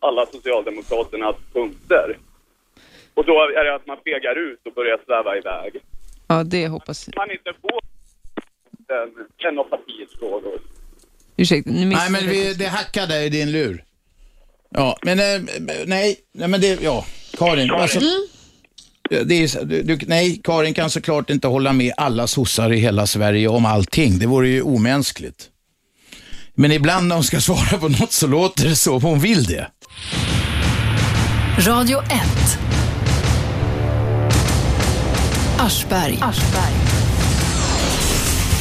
alla 0.00 0.26
Socialdemokraternas 0.26 1.36
punkter. 1.52 2.16
Och 3.14 3.24
då 3.24 3.32
är 3.40 3.64
det 3.64 3.74
att 3.74 3.86
man 3.86 3.96
fegar 4.04 4.38
ut 4.38 4.66
och 4.66 4.72
börjar 4.72 4.98
sväva 5.06 5.36
iväg. 5.36 5.80
Ja, 6.28 6.42
det 6.44 6.68
hoppas 6.68 7.08
jag. 7.08 7.16
Man 7.16 7.30
inte 7.30 7.52
får 7.60 7.80
en, 8.88 9.26
en 9.38 9.58
av 9.58 9.64
partiets 9.64 10.18
frågor. 10.18 10.58
Ursäkta, 11.36 11.70
nu 11.70 11.76
nej, 11.76 11.86
missade 11.86 12.10
men 12.10 12.24
jag. 12.24 12.32
vi, 12.32 12.54
det 12.54 12.68
hackade 12.68 13.24
i 13.24 13.28
din 13.28 13.52
lur. 13.52 13.84
Ja, 14.74 14.98
men 15.02 15.20
eh, 15.20 15.24
nej, 15.86 16.16
nej, 16.34 16.48
men 16.48 16.60
det, 16.60 16.82
ja, 16.82 17.06
Karin. 17.38 17.70
Alltså, 17.70 18.00
det 19.10 19.34
är, 19.34 19.64
du, 19.64 19.82
du, 19.82 19.98
nej, 20.06 20.40
Karin 20.44 20.74
kan 20.74 20.90
såklart 20.90 21.30
inte 21.30 21.48
hålla 21.48 21.72
med 21.72 21.92
alla 21.96 22.26
sossar 22.26 22.72
i 22.72 22.78
hela 22.78 23.06
Sverige 23.06 23.48
om 23.48 23.66
allting. 23.66 24.18
Det 24.18 24.26
vore 24.26 24.48
ju 24.48 24.62
omänskligt. 24.62 25.48
Men 26.54 26.72
ibland 26.72 27.08
när 27.08 27.14
hon 27.14 27.24
ska 27.24 27.40
svara 27.40 27.78
på 27.78 27.88
något 27.88 28.12
så 28.12 28.26
låter 28.26 28.64
det 28.68 28.76
så, 28.76 28.94
om 28.96 29.02
hon 29.02 29.20
vill 29.20 29.44
det. 29.44 29.70
Radio 31.58 32.02
1. 32.02 32.08
Aschberg. 35.58 36.18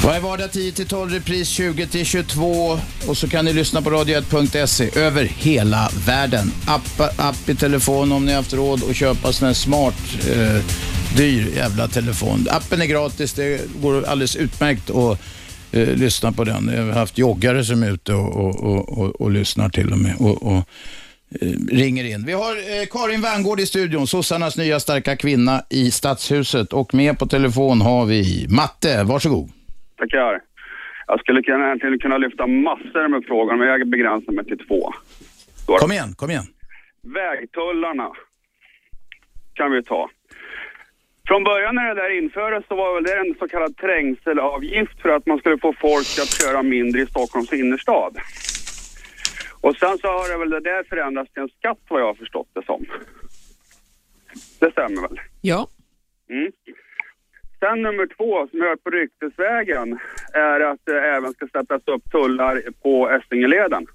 Varje 0.06 0.20
vardag 0.20 0.52
10 0.52 0.72
till 0.72 0.88
12, 0.88 1.12
repris 1.12 1.50
20 1.50 1.88
till 1.88 2.06
22 2.06 2.80
och 3.08 3.18
så 3.18 3.28
kan 3.28 3.46
ni 3.46 3.54
lyssna 3.54 3.82
på 3.82 3.90
radio1.se 3.90 5.00
över 5.00 5.24
hela 5.24 5.90
världen. 6.06 6.52
App, 6.68 7.02
app 7.18 7.50
i 7.50 7.56
telefon 7.56 8.12
om 8.12 8.26
ni 8.26 8.32
har 8.32 8.38
haft 8.38 8.54
råd 8.54 8.84
att 8.90 8.96
köpa 8.96 9.32
sån 9.34 9.48
här 9.48 9.54
smart, 9.54 9.96
eh, 10.30 10.64
dyr 11.18 11.56
jävla 11.56 11.88
telefon. 11.88 12.48
Appen 12.50 12.82
är 12.82 12.86
gratis, 12.86 13.34
det 13.34 13.62
går 13.82 14.04
alldeles 14.04 14.36
utmärkt 14.36 14.90
att 14.90 15.20
eh, 15.72 15.88
lyssna 15.88 16.32
på 16.32 16.44
den. 16.44 16.72
Jag 16.76 16.84
har 16.84 16.92
haft 16.92 17.18
joggare 17.18 17.66
som 17.66 17.84
är 17.84 17.92
ute 17.92 18.14
och, 18.14 18.36
och, 18.36 18.64
och, 18.64 18.98
och, 18.98 19.22
och 19.22 19.32
lyssnar 19.32 19.70
till 19.70 19.92
och 19.92 19.98
med. 19.98 20.16
Och, 20.20 20.44
och, 20.44 20.64
eh, 21.42 21.50
ringer 21.72 22.04
in. 22.04 22.26
Vi 22.26 22.34
har 22.34 22.80
eh, 22.80 22.86
Karin 22.92 23.22
Vangård 23.22 23.60
i 23.60 23.66
studion, 23.66 24.08
sossarnas 24.08 24.58
nya 24.58 24.80
starka 24.80 25.16
kvinna 25.16 25.64
i 25.70 25.92
Stadshuset 25.92 26.74
och 26.74 26.94
med 26.94 27.20
på 27.20 27.28
telefon 27.28 27.82
har 27.82 28.06
vi 28.06 28.48
Matte, 28.50 29.04
varsågod. 29.04 29.52
Tackar. 30.02 30.42
Jag 31.08 31.20
skulle 31.20 31.44
kunna, 31.44 31.66
egentligen 31.66 32.00
kunna 32.00 32.18
lyfta 32.18 32.48
massor 32.48 33.08
med 33.08 33.24
frågor, 33.26 33.56
men 33.56 33.68
jag 33.68 33.88
begränsar 33.88 34.34
mig 34.34 34.46
till 34.46 34.68
två. 34.68 34.94
Kom 35.66 35.92
igen, 35.92 36.14
kom 36.16 36.30
igen. 36.30 36.44
Vägtullarna 37.02 38.12
kan 39.54 39.72
vi 39.72 39.84
ta. 39.84 40.10
Från 41.28 41.44
början 41.44 41.76
när 41.76 41.96
det 41.96 42.02
där 42.02 42.18
infördes 42.18 42.68
så 42.68 42.76
var 42.76 42.96
väl 42.96 43.04
det 43.04 43.18
en 43.18 43.36
så 43.40 43.48
kallad 43.48 43.78
trängselavgift 43.78 45.02
för 45.02 45.10
att 45.10 45.26
man 45.26 45.38
skulle 45.38 45.58
få 45.58 45.74
folk 45.74 46.08
att 46.22 46.42
köra 46.42 46.64
mindre 46.64 47.02
i 47.02 47.06
Stockholms 47.06 47.54
innerstad. 47.54 48.18
Och 49.62 49.76
sen 49.76 49.98
så 49.98 50.08
har 50.08 50.30
det 50.32 50.38
väl 50.38 50.50
det 50.50 50.60
där 50.60 50.84
förändrats 50.90 51.34
till 51.34 51.42
en 51.42 51.50
skatt 51.50 51.80
vad 51.88 52.02
jag 52.02 52.06
har 52.06 52.14
förstått 52.14 52.48
det 52.54 52.66
som. 52.66 52.86
Det 54.60 54.72
stämmer 54.72 55.02
väl? 55.02 55.20
Ja. 55.42 55.68
Mm. 56.30 56.52
Sen 57.64 57.82
nummer 57.82 58.08
två, 58.18 58.48
som 58.48 58.60
jag 58.60 58.70
hört 58.70 58.84
på 58.84 58.90
ryktesvägen, 58.90 60.00
är 60.34 60.60
att 60.60 60.80
det 60.84 61.00
även 61.16 61.34
ska 61.34 61.48
sättas 61.48 61.82
upp 61.86 62.12
tullar 62.12 62.62
på 62.84 63.10
Essingeleden. 63.10 63.86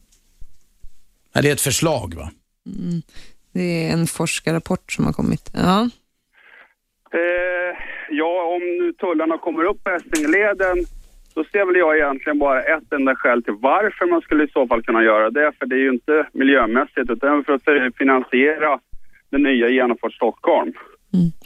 Ja, 1.33 1.43
det 1.43 1.49
är 1.49 1.53
ett 1.53 1.61
förslag 1.61 2.15
va? 2.17 2.31
Mm. 2.67 3.03
Det 3.53 3.87
är 3.87 3.93
en 3.93 4.07
forskarrapport 4.07 4.93
som 4.93 5.05
har 5.05 5.13
kommit. 5.13 5.51
Ja. 5.55 5.89
Eh, 7.13 7.77
ja, 8.11 8.55
om 8.55 8.63
nu 8.63 8.93
tullarna 8.93 9.39
kommer 9.39 9.65
upp 9.65 9.85
på 9.85 9.91
Essingeleden 9.91 10.77
så 11.35 11.45
ser 11.45 11.67
väl 11.67 11.77
jag 11.77 11.97
egentligen 11.97 12.39
bara 12.39 12.63
ett 12.63 12.93
enda 12.93 13.15
skäl 13.15 13.43
till 13.43 13.57
varför 13.61 14.07
man 14.07 14.21
skulle 14.21 14.45
i 14.45 14.49
så 14.49 14.67
fall 14.67 14.83
kunna 14.83 15.03
göra 15.03 15.31
det. 15.31 15.53
För 15.59 15.67
det 15.67 15.77
är 15.77 15.81
ju 15.81 15.91
inte 15.91 16.27
miljömässigt 16.33 17.11
utan 17.11 17.45
för 17.45 17.53
att 17.53 17.97
finansiera 17.97 18.81
den 19.31 19.43
nya 19.43 19.69
Genomfart 19.69 20.13
Stockholm. 20.13 20.73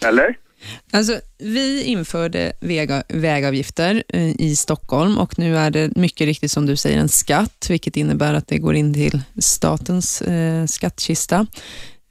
Eller? 0.06 0.36
Alltså, 0.92 1.20
vi 1.38 1.84
införde 1.84 2.52
väga, 2.60 3.02
vägavgifter 3.08 4.02
eh, 4.08 4.40
i 4.40 4.56
Stockholm 4.56 5.18
och 5.18 5.38
nu 5.38 5.56
är 5.56 5.70
det 5.70 5.96
mycket 5.96 6.24
riktigt 6.24 6.50
som 6.50 6.66
du 6.66 6.76
säger 6.76 6.98
en 6.98 7.08
skatt, 7.08 7.66
vilket 7.68 7.96
innebär 7.96 8.34
att 8.34 8.46
det 8.46 8.58
går 8.58 8.74
in 8.74 8.94
till 8.94 9.22
statens 9.38 10.22
eh, 10.22 10.66
skattkista. 10.66 11.46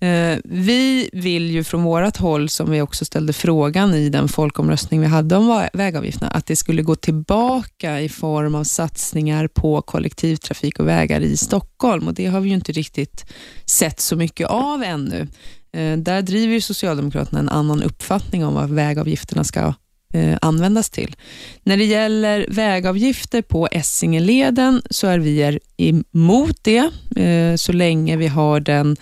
Eh, 0.01 0.37
vi 0.43 1.09
vill 1.13 1.51
ju 1.51 1.63
från 1.63 1.83
vårt 1.83 2.17
håll, 2.17 2.49
som 2.49 2.71
vi 2.71 2.81
också 2.81 3.05
ställde 3.05 3.33
frågan 3.33 3.93
i 3.93 4.09
den 4.09 4.27
folkomröstning 4.27 5.01
vi 5.01 5.07
hade 5.07 5.35
om 5.35 5.67
vägavgifterna, 5.73 6.27
att 6.31 6.45
det 6.45 6.55
skulle 6.55 6.81
gå 6.81 6.95
tillbaka 6.95 8.01
i 8.01 8.09
form 8.09 8.55
av 8.55 8.63
satsningar 8.63 9.47
på 9.47 9.81
kollektivtrafik 9.81 10.79
och 10.79 10.87
vägar 10.87 11.21
i 11.21 11.37
Stockholm 11.37 12.07
och 12.07 12.13
det 12.13 12.25
har 12.25 12.39
vi 12.39 12.49
ju 12.49 12.55
inte 12.55 12.71
riktigt 12.71 13.25
sett 13.65 13.99
så 13.99 14.15
mycket 14.15 14.47
av 14.47 14.83
ännu. 14.83 15.27
Eh, 15.73 15.97
där 15.97 16.21
driver 16.21 16.53
ju 16.53 16.61
Socialdemokraterna 16.61 17.39
en 17.39 17.49
annan 17.49 17.83
uppfattning 17.83 18.45
om 18.45 18.53
vad 18.53 18.69
vägavgifterna 18.69 19.43
ska 19.43 19.73
eh, 20.13 20.37
användas 20.41 20.89
till. 20.89 21.15
När 21.63 21.77
det 21.77 21.85
gäller 21.85 22.45
vägavgifter 22.49 23.41
på 23.41 23.67
Essingeleden 23.71 24.81
så 24.89 25.07
är 25.07 25.19
vi 25.19 25.59
emot 25.77 26.57
det 26.61 26.89
eh, 27.15 27.55
så 27.55 27.71
länge 27.71 28.17
vi 28.17 28.27
har 28.27 28.59
den, 28.59 28.97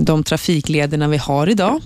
de 0.00 0.24
trafiklederna 0.24 1.08
vi 1.08 1.16
har 1.16 1.48
idag. 1.48 1.80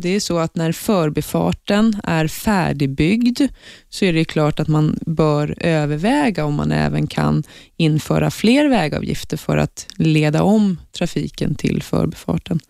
Det 0.00 0.08
är 0.08 0.20
så 0.20 0.38
att 0.38 0.54
när 0.54 0.72
förbifarten 0.72 2.00
är 2.04 2.28
färdigbyggd 2.28 3.40
så 3.88 4.04
är 4.04 4.12
det 4.12 4.24
klart 4.24 4.60
att 4.60 4.68
man 4.68 4.98
bör 5.06 5.54
överväga 5.60 6.44
om 6.44 6.54
man 6.54 6.72
även 6.72 7.06
kan 7.06 7.42
införa 7.76 8.30
fler 8.30 8.68
vägavgifter 8.68 9.36
för 9.36 9.56
att 9.56 9.86
leda 9.96 10.42
om 10.42 10.80
trafiken 10.92 11.54
till 11.54 11.82
förbifarten. 11.82 12.60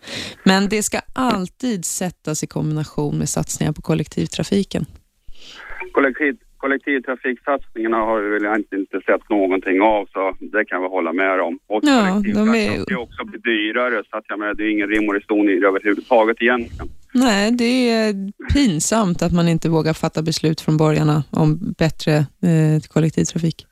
Men 0.44 0.68
det 0.68 0.82
ska 0.82 1.00
alltid 1.12 1.84
sättas 1.84 2.42
i 2.44 2.46
kombination 2.46 3.18
med 3.18 3.28
satsningar 3.28 3.72
på 3.72 3.82
kollektivtrafiken. 3.82 4.86
Kollektiv, 5.92 6.36
kollektivtrafiksatsningarna 6.58 7.96
har 7.96 8.20
vi 8.20 8.28
väl 8.38 8.64
inte 8.72 9.00
sett 9.06 9.30
någonting 9.30 9.80
av 9.80 10.06
så 10.12 10.34
det 10.40 10.64
kan 10.64 10.82
vi 10.82 10.88
hålla 10.88 11.12
med 11.12 11.40
om. 11.40 11.58
Och 11.66 11.80
Ja, 11.82 12.22
de 12.34 12.48
är- 12.48 12.92
är 12.92 12.98
också 13.00 13.24
blir 13.24 13.40
dyrare 13.40 14.02
så 14.10 14.16
att 14.16 14.24
jag 14.28 14.38
menar, 14.38 14.54
det 14.54 14.64
är 14.64 14.70
ingen 14.70 14.88
rim 14.88 15.08
och 15.08 15.14
reson 15.14 15.48
i 15.48 15.60
det 15.60 15.66
överhuvudtaget 15.66 16.36
egentligen. 16.42 16.88
Nej, 17.14 17.52
det 17.52 17.90
är 17.90 18.14
pinsamt 18.54 19.22
att 19.22 19.32
man 19.32 19.48
inte 19.48 19.68
vågar 19.68 19.92
fatta 19.92 20.22
beslut 20.22 20.60
från 20.60 20.76
borgarna 20.76 21.24
om 21.30 21.48
bättre 21.78 22.14
eh, 22.48 22.78
kollektivtrafik. 22.94 23.66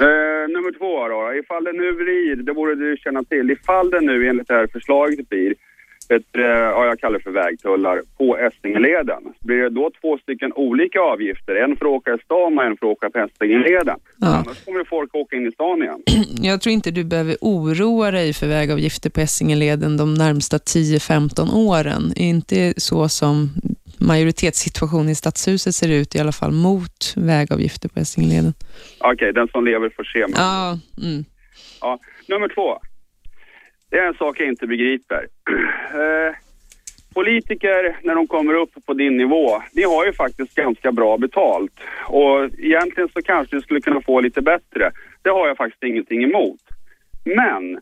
Eh, 0.00 0.06
nummer 0.54 0.72
två 0.78 1.08
då, 1.08 1.34
ifall 1.40 1.64
det 1.64 1.72
nu 1.72 1.92
blir, 1.92 2.36
det 2.46 2.54
borde 2.54 2.74
du 2.74 2.96
känna 2.96 3.24
till, 3.24 3.50
ifall 3.50 3.90
det 3.90 4.00
nu 4.00 4.28
enligt 4.28 4.48
det 4.48 4.54
här 4.54 4.66
förslaget 4.72 5.28
blir 5.28 5.54
ett, 6.10 6.36
eh, 6.36 6.42
ja, 6.44 6.86
jag 6.86 7.00
kallar 7.00 7.18
det 7.18 7.24
för 7.24 7.30
vägtullar, 7.30 8.02
på 8.18 8.38
Essingeleden. 8.38 9.22
Blir 9.40 9.56
det 9.56 9.70
då 9.70 9.90
två 10.00 10.18
stycken 10.18 10.52
olika 10.52 11.00
avgifter? 11.00 11.54
En 11.54 11.76
för 11.76 11.84
att 11.84 11.92
åka 11.92 12.14
i 12.14 12.18
stan 12.24 12.58
och 12.58 12.64
en 12.64 12.76
för 12.76 12.86
att 12.86 12.92
åka 12.92 13.10
på 13.10 13.18
Essingeleden. 13.18 13.98
Annars 14.20 14.64
kommer 14.64 14.84
folk 14.84 15.14
åka 15.14 15.36
in 15.36 15.46
i 15.46 15.52
stan 15.52 15.82
igen. 15.82 16.02
Jag 16.42 16.60
tror 16.60 16.72
inte 16.72 16.90
du 16.90 17.04
behöver 17.04 17.36
oroa 17.40 18.10
dig 18.10 18.32
för 18.32 18.46
vägavgifter 18.46 19.10
på 19.10 19.20
Essingeleden 19.20 19.96
de 19.96 20.14
närmsta 20.14 20.56
10-15 20.56 21.54
åren. 21.54 22.12
Inte 22.16 22.74
så 22.76 23.08
som 23.08 23.48
majoritetssituationen 23.98 25.08
i 25.08 25.14
stadshuset 25.14 25.74
ser 25.74 25.90
ut, 25.90 26.14
i 26.14 26.18
alla 26.18 26.32
fall 26.32 26.52
mot 26.52 27.14
vägavgifter 27.16 27.88
på 27.88 28.00
Essingeleden. 28.00 28.54
Okej, 28.98 29.32
den 29.32 29.48
som 29.48 29.64
lever 29.64 29.90
får 29.96 30.04
se. 30.04 30.24
Ja, 30.36 30.78
mm. 31.02 31.24
Ja, 31.80 31.98
nummer 32.28 32.48
två. 32.48 32.78
Det 33.90 33.98
är 33.98 34.06
en 34.06 34.14
sak 34.14 34.40
jag 34.40 34.48
inte 34.48 34.66
begriper. 34.66 35.26
Eh, 35.90 36.34
politiker, 37.14 37.96
när 38.02 38.14
de 38.14 38.26
kommer 38.26 38.54
upp 38.54 38.86
på 38.86 38.94
din 38.94 39.16
nivå, 39.16 39.62
ni 39.72 39.82
har 39.82 40.06
ju 40.06 40.12
faktiskt 40.12 40.54
ganska 40.54 40.92
bra 40.92 41.18
betalt. 41.18 41.72
Och 42.06 42.44
egentligen 42.58 43.08
så 43.12 43.22
kanske 43.22 43.56
ni 43.56 43.62
skulle 43.62 43.80
kunna 43.80 44.00
få 44.00 44.20
lite 44.20 44.42
bättre. 44.42 44.90
Det 45.22 45.30
har 45.30 45.48
jag 45.48 45.56
faktiskt 45.56 45.82
ingenting 45.82 46.22
emot. 46.22 46.60
Men 47.24 47.80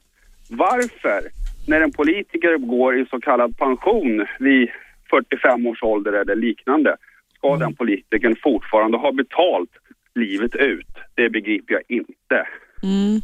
varför, 0.50 1.20
när 1.66 1.80
en 1.80 1.92
politiker 1.92 2.56
går 2.56 2.98
i 2.98 3.06
så 3.10 3.20
kallad 3.20 3.58
pension 3.58 4.26
vid 4.38 4.68
45 5.10 5.66
års 5.66 5.82
ålder 5.82 6.12
eller 6.12 6.36
liknande, 6.36 6.96
ska 7.36 7.56
den 7.56 7.74
politikern 7.74 8.36
fortfarande 8.42 8.98
ha 8.98 9.12
betalt 9.12 9.70
livet 10.14 10.54
ut? 10.54 10.94
Det 11.14 11.30
begriper 11.30 11.74
jag 11.74 11.82
inte. 11.88 12.46
Mm. 12.82 13.20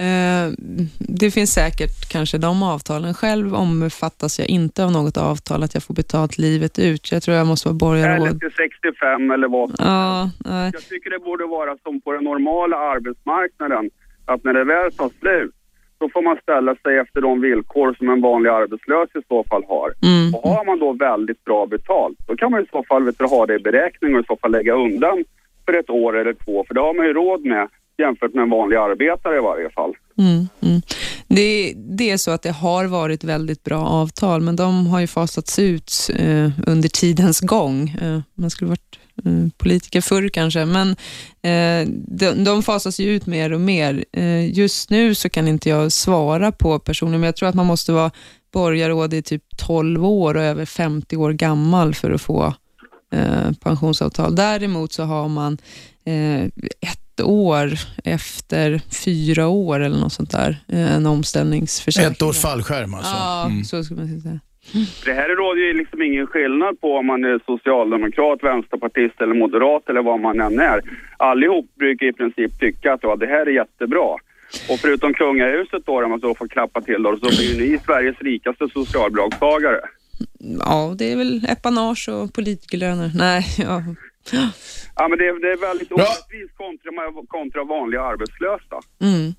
Eh, 0.00 0.52
det 0.98 1.30
finns 1.30 1.52
säkert 1.52 2.12
kanske 2.12 2.38
de 2.38 2.62
avtalen. 2.62 3.14
Själv 3.14 3.54
omfattas 3.54 4.38
jag 4.38 4.48
inte 4.48 4.84
av 4.84 4.92
något 4.92 5.16
avtal 5.16 5.62
att 5.62 5.74
jag 5.74 5.82
får 5.82 5.94
betalt 5.94 6.38
livet 6.38 6.78
ut. 6.78 7.12
Jag 7.12 7.22
tror 7.22 7.36
jag 7.36 7.46
måste 7.46 7.68
vara 7.68 7.98
Eller 7.98 8.18
borgarråd. 8.18 8.40
till 8.40 8.50
65 8.56 9.30
eller 9.30 9.48
vad 9.48 9.68
som 9.70 9.86
Ja, 9.86 10.30
nej. 10.44 10.70
Jag 10.72 10.88
tycker 10.88 11.10
det 11.10 11.18
borde 11.18 11.46
vara 11.46 11.76
som 11.82 12.00
på 12.00 12.12
den 12.12 12.24
normala 12.24 12.76
arbetsmarknaden, 12.76 13.90
att 14.24 14.44
när 14.44 14.54
det 14.54 14.64
väl 14.64 14.92
tar 14.92 15.10
slut, 15.20 15.54
så 15.98 16.08
får 16.08 16.22
man 16.22 16.36
ställa 16.42 16.76
sig 16.76 16.98
efter 16.98 17.20
de 17.20 17.40
villkor 17.40 17.94
som 17.98 18.08
en 18.08 18.20
vanlig 18.20 18.50
arbetslös 18.50 19.08
i 19.14 19.22
så 19.28 19.44
fall 19.44 19.64
har. 19.68 19.88
Mm. 20.02 20.34
Och 20.34 20.50
har 20.50 20.64
man 20.64 20.78
då 20.78 20.92
väldigt 20.92 21.44
bra 21.44 21.66
betalt, 21.66 22.18
då 22.26 22.36
kan 22.36 22.50
man 22.50 22.62
i 22.62 22.66
så 22.70 22.84
fall 22.88 23.04
vet 23.04 23.18
du, 23.18 23.24
ha 23.24 23.46
det 23.46 23.54
i 23.54 23.58
beräkning 23.58 24.14
och 24.14 24.20
i 24.20 24.24
så 24.26 24.36
fall 24.36 24.50
lägga 24.50 24.74
undan 24.74 25.24
för 25.64 25.72
ett 25.72 25.90
år 25.90 26.18
eller 26.18 26.34
två, 26.44 26.64
för 26.66 26.74
det 26.74 26.80
har 26.80 26.94
man 26.94 27.06
ju 27.06 27.12
råd 27.12 27.44
med 27.44 27.68
jämfört 27.98 28.34
med 28.34 28.42
en 28.42 28.50
vanlig 28.50 28.76
arbetare 28.76 29.36
i 29.36 29.40
varje 29.40 29.70
fall. 29.70 29.92
Mm, 30.18 30.48
mm. 30.62 30.82
Det, 31.28 31.74
det 31.76 32.10
är 32.10 32.16
så 32.16 32.30
att 32.30 32.42
det 32.42 32.50
har 32.50 32.84
varit 32.84 33.24
väldigt 33.24 33.64
bra 33.64 33.86
avtal, 33.86 34.40
men 34.40 34.56
de 34.56 34.86
har 34.86 35.00
ju 35.00 35.06
fasats 35.06 35.58
ut 35.58 36.10
eh, 36.18 36.50
under 36.66 36.88
tidens 36.88 37.40
gång. 37.40 37.88
Eh, 38.02 38.20
man 38.34 38.50
skulle 38.50 38.68
varit 38.68 38.98
eh, 39.24 39.48
politiker 39.58 40.00
förr 40.00 40.28
kanske, 40.28 40.64
men 40.64 40.88
eh, 41.42 41.88
de, 42.08 42.44
de 42.44 42.62
fasas 42.62 43.00
ju 43.00 43.10
ut 43.10 43.26
mer 43.26 43.52
och 43.52 43.60
mer. 43.60 44.04
Eh, 44.12 44.58
just 44.58 44.90
nu 44.90 45.14
så 45.14 45.28
kan 45.28 45.48
inte 45.48 45.68
jag 45.68 45.92
svara 45.92 46.52
på 46.52 46.78
personer, 46.78 47.18
men 47.18 47.22
jag 47.22 47.36
tror 47.36 47.48
att 47.48 47.54
man 47.54 47.66
måste 47.66 47.92
vara 47.92 48.10
borgarråd 48.52 49.14
i 49.14 49.22
typ 49.22 49.42
12 49.56 50.06
år 50.06 50.36
och 50.36 50.42
över 50.42 50.64
50 50.64 51.16
år 51.16 51.32
gammal 51.32 51.94
för 51.94 52.10
att 52.10 52.22
få 52.22 52.54
eh, 53.12 53.52
pensionsavtal. 53.62 54.34
Däremot 54.34 54.92
så 54.92 55.02
har 55.02 55.28
man 55.28 55.58
eh, 56.04 56.50
ett 57.14 57.20
år 57.24 57.68
efter 58.04 58.80
fyra 59.04 59.48
år 59.48 59.80
eller 59.80 59.98
något 59.98 60.12
sånt 60.12 60.30
där, 60.30 60.56
eh, 60.68 60.94
en 60.96 61.06
omställningsförsäkring. 61.06 62.12
Ett 62.12 62.22
års 62.22 62.38
fallskärm 62.42 62.94
alltså. 62.94 63.12
Ja, 63.14 63.46
Mm. 63.46 63.64
så 63.64 63.84
skulle 63.84 64.00
man 64.00 64.20
säga. 64.20 64.40
Det 65.04 65.12
här 65.12 65.28
råder 65.36 65.60
ju 65.60 65.72
liksom 65.78 66.02
ingen 66.02 66.26
skillnad 66.26 66.80
på 66.80 66.96
om 66.96 67.06
man 67.06 67.24
är 67.24 67.38
socialdemokrat, 67.46 68.38
vänsterpartist 68.42 69.20
eller 69.20 69.34
moderat 69.34 69.88
eller 69.88 70.02
vad 70.02 70.20
man 70.20 70.40
än 70.40 70.60
är. 70.60 70.80
Allihop 71.16 71.74
brukar 71.78 72.06
i 72.06 72.12
princip 72.12 72.60
tycka 72.60 72.92
att 72.92 73.00
ja, 73.02 73.16
det 73.16 73.26
här 73.26 73.46
är 73.46 73.50
jättebra. 73.50 74.08
Och 74.70 74.78
förutom 74.80 75.14
kungahuset 75.14 75.82
då, 75.86 76.04
om 76.04 76.10
man 76.10 76.20
så 76.20 76.34
får 76.34 76.48
klappa 76.48 76.80
till 76.80 77.02
då, 77.02 77.16
så 77.16 77.26
blir 77.26 77.54
ju 77.54 77.70
ni 77.70 77.78
Sveriges 77.86 78.18
rikaste 78.20 78.68
socialbidragstagare. 78.72 79.80
Ja, 80.58 80.94
det 80.98 81.12
är 81.12 81.16
väl 81.16 81.46
epanage 81.48 82.08
och 82.08 82.34
politikerlöner. 82.34 83.10
Nej, 83.14 83.44
ja. 83.58 83.82
Ja, 84.96 85.08
men 85.08 85.18
det, 85.18 85.26
är- 85.28 85.40
det 85.40 85.52
är 85.52 85.56
väldigt 85.56 85.92
orättvist 85.92 86.56
kontra, 86.56 86.90
kontra 87.28 87.64
vanliga 87.64 88.02
arbetslösa. 88.02 88.80
Mm. 89.02 89.34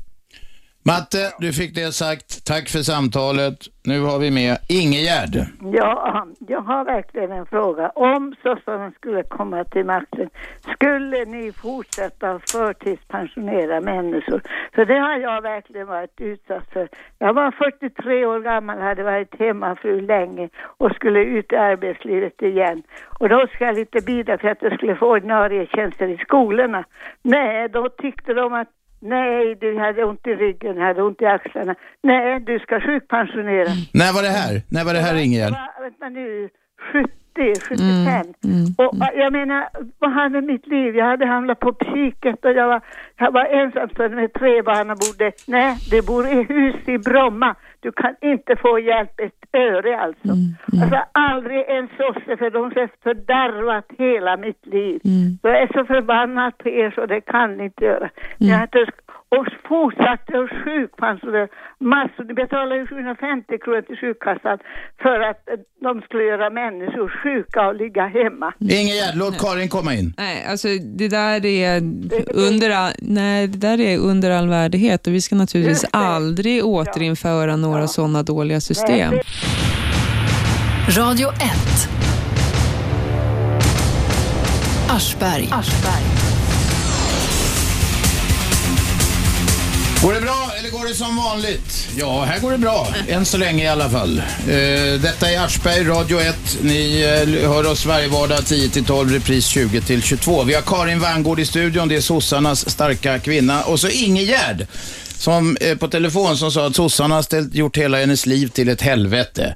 Matte, 0.88 1.34
du 1.40 1.54
fick 1.54 1.76
det 1.76 1.92
sagt. 1.92 2.46
Tack 2.46 2.70
för 2.70 2.80
samtalet. 2.80 3.58
Nu 3.84 4.02
har 4.02 4.20
vi 4.20 4.32
med 4.32 4.58
Ingegärd. 4.70 5.36
Ja, 5.74 6.28
jag 6.48 6.62
har 6.62 6.86
verkligen 6.86 7.32
en 7.32 7.46
fråga. 7.46 7.90
Om 7.90 8.36
sossarna 8.44 8.92
skulle 8.92 9.24
komma 9.24 9.64
till 9.64 9.86
makten, 9.86 10.30
skulle 10.76 11.26
ni 11.26 11.52
fortsätta 11.52 12.40
förtidspensionera 12.52 13.82
människor? 13.82 14.42
För 14.76 14.86
det 14.86 15.00
har 15.00 15.18
jag 15.18 15.42
verkligen 15.42 15.88
varit 15.88 16.22
utsatt 16.22 16.74
för. 16.74 16.90
Jag 17.20 17.34
var 17.34 17.52
43 17.52 18.26
år 18.26 18.40
gammal, 18.40 18.80
hade 18.80 19.04
varit 19.04 19.40
hemmafru 19.40 20.02
länge 20.02 20.50
och 20.78 20.92
skulle 20.92 21.20
ut 21.20 21.54
i 21.54 21.56
arbetslivet 21.56 22.42
igen. 22.42 22.84
Och 23.20 23.30
då 23.30 23.48
ska 23.48 23.66
jag 23.66 23.76
lite 23.76 24.02
bidra 24.02 24.38
för 24.38 24.48
att 24.48 24.62
jag 24.62 24.74
skulle 24.74 24.96
få 24.96 25.12
ordinarie 25.12 25.68
tjänster 25.68 26.08
i 26.08 26.18
skolorna. 26.18 26.84
Nej, 27.22 27.70
då 27.70 27.90
tyckte 27.90 28.34
de 28.34 28.54
att 28.54 28.75
Nej, 29.00 29.56
du 29.56 29.80
hade 29.80 30.04
ont 30.04 30.28
i 30.28 30.36
ryggen, 30.36 30.78
hade 30.78 31.02
ont 31.04 31.22
i 31.22 31.26
axlarna. 31.26 31.76
Nej, 32.04 32.40
du 32.40 32.60
ska 32.60 32.82
sjukpensionera. 32.82 33.70
När 33.94 34.14
var 34.14 34.22
det 34.22 34.36
här? 34.42 34.62
När 34.72 34.86
var 34.86 34.94
det 34.94 35.00
här 35.00 35.16
Ingegärd? 35.24 35.52
Va, 35.52 35.68
vänta 35.82 36.10
nu, 36.10 36.50
70, 36.94 37.60
75. 37.70 38.34
Och 38.78 38.96
äh, 38.96 39.20
jag 39.20 39.34
menar, 39.34 39.68
vad 40.00 40.12
hade 40.12 40.42
mitt 40.42 40.68
liv? 40.68 40.96
Jag 40.96 41.06
hade 41.06 41.26
hamnat 41.26 41.60
på 41.60 41.74
psyket 41.74 42.46
och 42.46 42.52
jag 42.52 42.68
var, 42.68 42.82
jag 43.18 43.32
var 43.32 43.46
ensamstående 43.46 44.16
med 44.16 44.34
tre 44.34 44.62
barn 44.62 44.90
och 44.90 44.98
bodde, 44.98 45.32
nej, 45.48 45.78
det 45.92 46.06
bor 46.06 46.28
i 46.28 46.44
hus 46.44 46.76
i 46.88 46.98
Bromma. 46.98 47.56
Du 47.86 47.92
kan 47.92 48.16
inte 48.22 48.56
få 48.56 48.80
hjälp 48.80 49.20
ett 49.20 49.42
öre 49.54 50.00
alltså. 50.00 50.30
Alltså 50.82 51.00
aldrig 51.12 51.64
en 51.68 51.88
sosse 51.98 52.38
för 52.38 52.50
de 52.50 52.64
har 52.64 52.90
fördärvat 53.04 53.86
hela 53.98 54.38
mitt 54.38 54.66
liv. 54.66 55.00
Så 55.42 55.48
jag 55.48 55.62
är 55.62 55.68
så 55.68 55.86
förbannad 55.86 56.58
på 56.58 56.70
er 56.70 56.92
så 56.92 57.06
det 57.06 57.22
kan 57.22 57.58
ni 57.58 57.64
inte 57.64 57.86
göra. 57.86 58.10
Ni 58.38 58.50
har 58.50 58.64
inte 58.64 58.86
och 59.30 59.48
fortsatte 59.68 60.34
att 60.40 60.50
sjukpensionera 60.64 61.48
massor. 61.80 62.24
Ni 62.24 62.34
betalade 62.34 62.76
ju 62.76 62.88
750 62.88 63.58
kronor 63.64 63.82
till 63.82 63.98
sjukkassan 63.98 64.58
för 65.04 65.20
att 65.30 65.50
eh, 65.50 65.60
de 65.82 66.02
skulle 66.02 66.24
göra 66.24 66.50
människor 66.50 67.08
sjuka 67.24 67.68
och 67.68 67.76
ligga 67.76 68.06
hemma. 68.08 68.54
Ingegärd, 68.60 69.16
låt 69.16 69.38
Karin 69.42 69.70
komma 69.70 69.94
in. 69.94 70.14
Nej, 70.18 70.46
alltså 70.52 70.68
det 71.00 71.08
där 71.08 71.46
är 71.46 71.82
under 72.48 72.70
all, 72.70 72.94
nej, 73.02 73.48
det 73.48 73.58
där 73.68 73.80
är 73.80 73.98
under 73.98 74.32
all 74.32 74.48
värdighet 74.50 75.08
och 75.08 75.14
vi 75.14 75.22
ska 75.22 75.36
naturligtvis 75.36 75.86
aldrig 75.92 76.66
återinföra 76.66 77.56
några 77.56 77.75
sådana 77.88 78.24
dåliga 78.24 78.62
system. 78.62 79.14
Radio 80.90 81.30
1. 81.30 81.40
Aschberg. 84.90 85.50
Går 90.06 90.14
det 90.14 90.22
bra 90.22 90.52
eller 90.60 90.70
går 90.70 90.88
det 90.88 90.94
som 90.94 91.18
vanligt? 91.18 91.88
Ja, 91.98 92.24
här 92.24 92.40
går 92.40 92.52
det 92.52 92.58
bra. 92.58 92.88
Än 93.08 93.26
så 93.26 93.38
länge 93.38 93.64
i 93.64 93.68
alla 93.68 93.90
fall. 93.90 94.18
Eh, 94.18 95.02
detta 95.02 95.32
är 95.32 95.46
Aschberg, 95.46 95.84
Radio 95.84 96.20
1. 96.20 96.36
Ni 96.62 97.02
eh, 97.02 97.50
hör 97.50 97.72
oss 97.72 97.86
varje 97.86 98.08
vardag 98.08 98.40
10-12, 98.40 99.10
repris 99.10 99.56
20-22. 99.56 100.46
Vi 100.46 100.54
har 100.54 100.62
Karin 100.62 101.00
Vangård 101.00 101.40
i 101.40 101.46
studion. 101.46 101.88
Det 101.88 101.96
är 101.96 102.02
sossarnas 102.02 102.70
starka 102.70 103.20
kvinna. 103.20 103.64
Och 103.64 103.80
så 103.80 103.88
Ingegärd 103.88 104.68
som 105.16 105.56
eh, 105.62 105.78
på 105.78 105.88
telefon 105.88 106.36
som 106.36 106.52
sa 106.52 106.68
att 106.68 106.76
sossarna 106.76 107.16
har 107.16 107.22
ställt, 107.22 107.56
gjort 107.56 107.78
hela 107.78 107.98
hennes 107.98 108.26
liv 108.26 108.48
till 108.48 108.70
ett 108.70 108.82
helvete. 108.82 109.56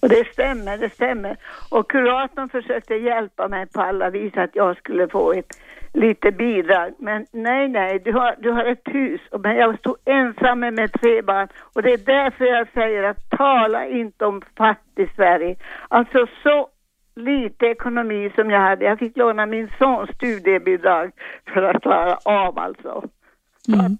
Och 0.00 0.08
det 0.08 0.26
stämmer, 0.32 0.78
det 0.78 0.90
stämmer. 0.90 1.36
Och 1.68 1.90
kuratorn 1.90 2.48
försökte 2.48 2.94
hjälpa 2.94 3.48
mig 3.48 3.66
på 3.66 3.80
alla 3.80 4.10
vis 4.10 4.36
att 4.36 4.50
jag 4.54 4.76
skulle 4.76 5.08
få 5.08 5.32
ett 5.32 5.58
lite 5.92 6.30
bidrag. 6.30 6.92
Men 6.98 7.26
nej, 7.32 7.68
nej, 7.68 8.00
du 8.04 8.12
har, 8.12 8.36
du 8.38 8.50
har 8.50 8.64
ett 8.64 8.82
hus. 8.84 9.20
Men 9.40 9.56
jag 9.56 9.78
stod 9.78 9.96
ensam 10.04 10.60
med, 10.60 10.74
med 10.74 10.92
tre 10.92 11.22
barn. 11.22 11.48
Och 11.72 11.82
det 11.82 11.92
är 11.92 11.98
därför 11.98 12.44
jag 12.44 12.68
säger 12.74 13.02
att 13.02 13.30
tala 13.30 13.86
inte 13.86 14.24
om 14.24 14.42
fattig 14.56 15.10
Sverige. 15.16 15.56
Alltså 15.88 16.26
så 16.42 16.68
lite 17.14 17.66
ekonomi 17.66 18.32
som 18.34 18.50
jag 18.50 18.60
hade. 18.60 18.84
Jag 18.84 18.98
fick 18.98 19.16
låna 19.16 19.46
min 19.46 19.70
sons 19.78 20.10
studiebidrag 20.16 21.10
för 21.54 21.62
att 21.62 21.82
klara 21.82 22.18
av 22.24 22.58
alltså. 22.58 23.04
Så 23.66 23.74
att, 23.80 23.92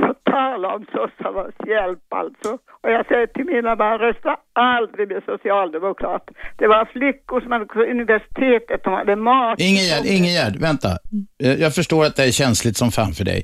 så 0.00 0.14
tala 0.30 0.74
om 0.74 0.86
sossarnas 0.92 1.54
hjälp 1.66 2.12
alltså. 2.12 2.50
Och 2.82 2.90
jag 2.90 3.06
säger 3.06 3.26
till 3.26 3.44
mina 3.44 3.76
barn, 3.76 3.98
rösta 3.98 4.36
aldrig 4.52 5.08
med 5.08 5.22
socialdemokrater. 5.26 6.34
Det 6.58 6.66
var 6.66 6.84
flickor 6.92 7.40
som 7.40 7.52
hade 7.52 7.64
gått 7.64 7.88
universitetet, 7.90 8.84
de 8.84 8.92
hade 8.94 9.16
mat. 9.16 9.60
Ingegärd, 9.60 10.06
Ingegärd, 10.06 10.56
vänta. 10.56 10.98
Eh, 11.42 11.54
Jag 11.54 11.74
förstår 11.74 12.04
att 12.04 12.16
det 12.16 12.24
är 12.24 12.30
känsligt 12.30 12.76
som 12.76 12.92
fan 12.92 13.12
för 13.14 13.24
dig. 13.24 13.42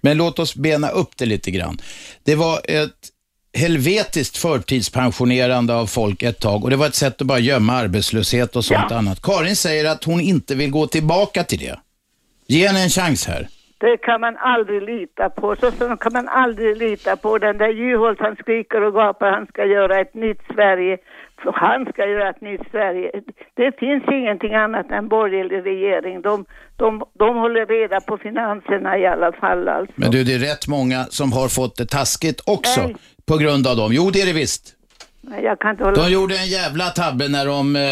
Men 0.00 0.16
låt 0.16 0.38
oss 0.38 0.56
bena 0.56 0.88
upp 0.88 1.16
det 1.16 1.26
lite 1.26 1.50
grann. 1.50 1.78
Det 2.24 2.34
var 2.34 2.60
ett 2.64 3.10
helvetiskt 3.58 4.36
förtidspensionerande 4.36 5.74
av 5.74 5.86
folk 5.86 6.22
ett 6.22 6.40
tag 6.40 6.64
och 6.64 6.70
det 6.70 6.76
var 6.76 6.86
ett 6.86 6.94
sätt 6.94 7.20
att 7.20 7.26
bara 7.26 7.38
gömma 7.38 7.72
arbetslöshet 7.72 8.56
och 8.56 8.64
sånt 8.64 8.92
annat. 8.92 9.22
Karin 9.22 9.56
säger 9.56 9.84
att 9.90 10.04
hon 10.04 10.20
inte 10.20 10.54
vill 10.54 10.70
gå 10.70 10.86
tillbaka 10.86 11.44
till 11.44 11.58
det. 11.58 11.78
Ge 12.46 12.66
henne 12.66 12.82
en 12.82 12.88
chans 12.90 13.26
här. 13.26 13.48
Det 13.78 13.96
kan 13.96 14.20
man 14.20 14.36
aldrig 14.36 14.82
lita 14.82 15.30
på. 15.30 15.56
Så 15.56 15.70
som 15.70 15.96
kan 15.96 16.12
man 16.12 16.28
aldrig 16.28 16.76
lita 16.76 17.16
på. 17.16 17.38
Den 17.38 17.58
där 17.58 17.68
Juholt, 17.68 18.20
han 18.20 18.36
skriker 18.36 18.80
och 18.82 18.94
gapar, 18.94 19.30
han 19.30 19.46
ska 19.46 19.64
göra 19.64 20.00
ett 20.00 20.14
nytt 20.14 20.40
Sverige. 20.54 20.98
För 21.42 21.52
Han 21.52 21.86
ska 21.92 22.06
göra 22.06 22.30
ett 22.30 22.40
nytt 22.40 22.60
Sverige. 22.70 23.10
Det 23.54 23.78
finns 23.78 24.04
ingenting 24.12 24.54
annat 24.54 24.90
än 24.90 25.08
borgerlig 25.08 25.66
regering. 25.66 26.22
De, 26.22 26.44
de, 26.76 27.02
de 27.18 27.36
håller 27.36 27.66
reda 27.66 28.00
på 28.00 28.18
finanserna 28.18 28.98
i 28.98 29.06
alla 29.06 29.32
fall 29.32 29.68
alltså. 29.68 29.94
Men 29.96 30.10
du, 30.10 30.24
det 30.24 30.34
är 30.34 30.38
rätt 30.38 30.68
många 30.68 31.04
som 31.04 31.32
har 31.32 31.48
fått 31.48 31.76
det 31.76 31.86
taskigt 31.86 32.40
också 32.46 32.80
Nej. 32.82 32.96
på 33.26 33.36
grund 33.36 33.66
av 33.66 33.76
dem. 33.76 33.90
Jo, 33.92 34.10
det 34.12 34.20
är 34.20 34.26
det 34.26 34.32
visst. 34.32 34.74
Jag 35.42 35.58
kan 35.60 35.70
inte 35.70 35.84
hålla 35.84 36.02
De 36.04 36.10
gjorde 36.12 36.36
en 36.38 36.46
jävla 36.46 36.84
tabbe 36.90 37.28
när 37.28 37.46
de, 37.46 37.76
eh, 37.76 37.82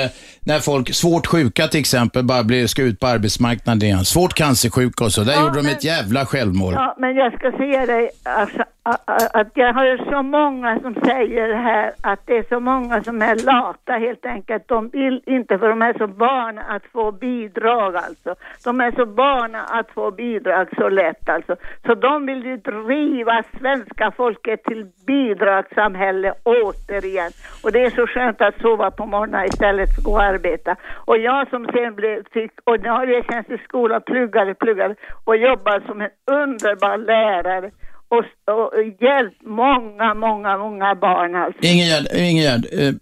när 0.41 0.61
folk, 0.61 0.95
svårt 0.95 1.27
sjuka 1.27 1.69
till 1.69 1.81
exempel, 1.81 2.25
bara 2.25 2.43
blev, 2.45 2.67
ska 2.67 2.83
ut 2.83 3.01
på 3.01 3.07
arbetsmarknaden 3.07 3.83
igen. 3.83 4.05
Svårt 4.05 4.35
cancersjuka 4.35 5.05
och 5.05 5.13
så, 5.13 5.25
där 5.25 5.33
Ja, 5.33 5.41
gjorde 5.43 5.55
de 5.59 5.63
men- 5.63 5.73
ett 5.77 5.85
jävla 5.85 6.27
självmål. 6.27 6.73
Ja, 6.75 6.95
men 6.99 7.15
jag 7.17 7.33
ska 7.39 7.53
säga 7.53 7.87
dig 7.87 8.11
alltså, 8.23 8.65
att 8.85 9.51
jag 9.55 9.75
har 9.75 10.11
så 10.11 10.23
många 10.23 10.81
som 10.81 10.95
säger 10.95 11.55
här 11.55 11.93
att 12.01 12.21
det 12.27 12.39
är 12.39 12.45
så 12.49 12.61
många 12.61 13.03
som 13.03 13.23
är 13.23 13.37
lata 13.37 13.93
helt 13.93 14.27
enkelt. 14.27 14.69
De 14.69 14.89
vill 14.89 15.23
inte 15.27 15.59
för 15.59 15.69
de 15.69 15.83
är 15.83 15.99
så 15.99 16.07
vana 16.07 16.63
att 16.63 16.83
få 16.93 17.13
bidrag 17.13 17.97
alltså. 17.97 18.35
De 18.65 18.81
är 18.81 18.91
så 18.91 19.05
vana 19.05 19.63
att 19.63 19.91
få 19.91 20.11
bidrag 20.11 20.69
så 20.77 20.89
lätt 20.89 21.29
alltså. 21.29 21.57
Så 21.87 21.95
de 21.95 22.27
vill 22.27 22.45
ju 22.45 22.57
driva 22.57 23.43
svenska 23.59 24.11
folket 24.11 24.65
till 24.65 24.87
bidragssamhälle 25.07 26.35
återigen. 26.43 27.31
Och 27.65 27.73
det 27.73 27.85
är 27.85 27.91
så 27.91 28.07
skönt 28.07 28.41
att 28.41 28.61
sova 28.61 28.91
på 28.91 29.07
morgonen 29.07 29.45
istället 29.45 29.95
för 29.95 30.01
att 30.01 30.05
gå 30.05 30.13
och 30.13 30.23
arbeta. 30.23 30.77
Och 31.05 31.19
jag 31.19 31.49
som 31.49 31.67
sen 31.73 31.95
blev, 31.95 32.25
fick 32.33 32.53
ordinarie 32.65 33.23
tjänst 33.31 33.51
i 33.51 33.59
skolan, 33.59 34.03
pluggade, 34.07 34.55
pluggade 34.55 34.95
och 35.25 35.37
jobbade 35.37 35.87
som 35.87 36.01
en 36.01 36.11
underbar 36.27 36.97
lärare 36.97 37.71
och, 38.13 38.25
och 38.55 38.71
hjälpt 39.01 39.43
många, 39.43 40.15
många, 40.15 40.59
många 40.59 40.95
barn 40.95 41.35
alltså. 41.35 41.63
Ingegärd, 41.63 42.07
Ingegärd 42.17 42.67
eh, 42.73 42.93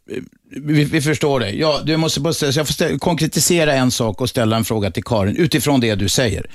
vi, 0.51 0.85
vi 0.85 1.01
förstår 1.01 1.41
dig. 1.41 1.61
Ja, 1.61 1.81
du 1.85 1.97
måste 1.97 2.20
bara 2.20 2.32
ställa, 2.32 2.53
jag 2.53 2.66
får 2.66 2.73
ställa, 2.73 2.99
konkretisera 2.99 3.73
en 3.73 3.91
sak 3.91 4.20
och 4.20 4.28
ställa 4.28 4.57
en 4.57 4.65
fråga 4.65 4.91
till 4.91 5.05
Karin 5.05 5.37
utifrån 5.37 5.81
det 5.81 5.95
du 5.95 6.09
säger. 6.09 6.47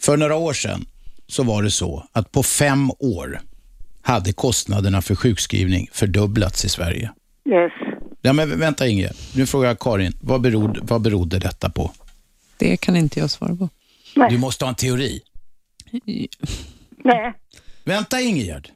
För 0.00 0.16
några 0.16 0.36
år 0.36 0.52
sedan 0.52 0.84
så 1.26 1.42
var 1.42 1.62
det 1.62 1.70
så 1.70 2.04
att 2.12 2.32
på 2.32 2.42
fem 2.42 2.90
år 2.90 3.40
hade 4.02 4.32
kostnaderna 4.32 5.02
för 5.02 5.14
sjukskrivning 5.14 5.88
fördubblats 5.92 6.64
i 6.64 6.68
Sverige. 6.68 7.10
Yes. 7.50 7.72
Ja, 8.22 8.32
men 8.32 8.58
vänta 8.58 8.86
Ingegärd, 8.86 9.16
nu 9.36 9.46
frågar 9.46 9.68
jag 9.68 9.78
Karin, 9.78 10.12
vad 10.20 10.40
berodde, 10.40 10.80
vad 10.82 11.02
berodde 11.02 11.38
detta 11.38 11.70
på? 11.70 11.92
Det 12.56 12.76
kan 12.76 12.96
inte 12.96 13.20
jag 13.20 13.30
svara 13.30 13.56
på. 13.56 13.68
Du 14.30 14.38
måste 14.38 14.64
ha 14.64 14.68
en 14.68 14.74
teori. 14.74 15.20
Nej. 17.04 17.34
Vänta 17.88 18.20
Ingegärd. 18.20 18.68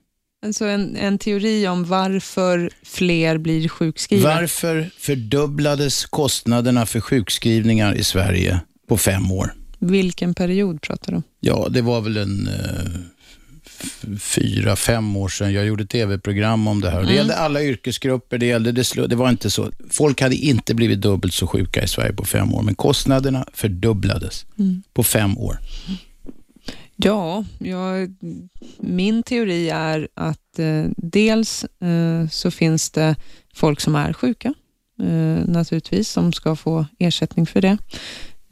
Alltså 0.46 0.64
en, 0.64 0.96
en 0.96 1.18
teori 1.18 1.68
om 1.68 1.84
varför 1.84 2.70
fler 2.82 3.38
blir 3.38 3.68
sjukskrivna. 3.68 4.28
Varför 4.34 4.90
fördubblades 4.98 6.04
kostnaderna 6.04 6.86
för 6.86 7.00
sjukskrivningar 7.00 7.94
i 7.94 8.04
Sverige 8.04 8.60
på 8.88 8.98
fem 8.98 9.32
år? 9.32 9.54
Vilken 9.78 10.34
period 10.34 10.80
pratar 10.82 11.12
du 11.12 11.16
om? 11.16 11.22
Ja, 11.40 11.66
det 11.70 11.82
var 11.82 12.00
väl 12.00 12.16
en 12.16 12.48
eh, 12.48 14.18
fyra, 14.20 14.76
fem 14.76 15.16
år 15.16 15.28
sedan. 15.28 15.52
Jag 15.52 15.66
gjorde 15.66 15.82
ett 15.82 15.90
tv-program 15.90 16.66
om 16.68 16.80
det 16.80 16.90
här. 16.90 16.98
Och 16.98 17.04
Det 17.06 17.08
Mm. 17.12 17.16
gällde 17.16 17.36
alla 17.36 17.62
yrkesgrupper. 17.62 18.38
Det, 18.38 18.46
gällde, 18.46 18.72
det, 18.72 19.06
det 19.06 19.16
var 19.16 19.28
inte 19.30 19.50
så. 19.50 19.70
Folk 19.90 20.20
hade 20.20 20.34
inte 20.34 20.74
blivit 20.74 21.00
dubbelt 21.00 21.34
så 21.34 21.46
sjuka 21.46 21.82
i 21.84 21.88
Sverige 21.88 22.12
på 22.12 22.24
fem 22.24 22.54
år, 22.54 22.62
men 22.62 22.74
kostnaderna 22.74 23.46
fördubblades 23.54 24.46
Mm. 24.58 24.82
på 24.94 25.02
fem 25.02 25.38
år. 25.38 25.58
Ja, 27.04 27.44
jag, 27.58 28.14
min 28.78 29.22
teori 29.22 29.70
är 29.70 30.08
att 30.14 30.58
eh, 30.58 30.84
dels 30.96 31.64
eh, 31.64 32.28
så 32.28 32.50
finns 32.50 32.90
det 32.90 33.16
folk 33.54 33.80
som 33.80 33.94
är 33.94 34.12
sjuka, 34.12 34.54
eh, 35.02 35.46
naturligtvis, 35.46 36.08
som 36.08 36.32
ska 36.32 36.56
få 36.56 36.86
ersättning 36.98 37.46
för 37.46 37.60
det. 37.60 37.78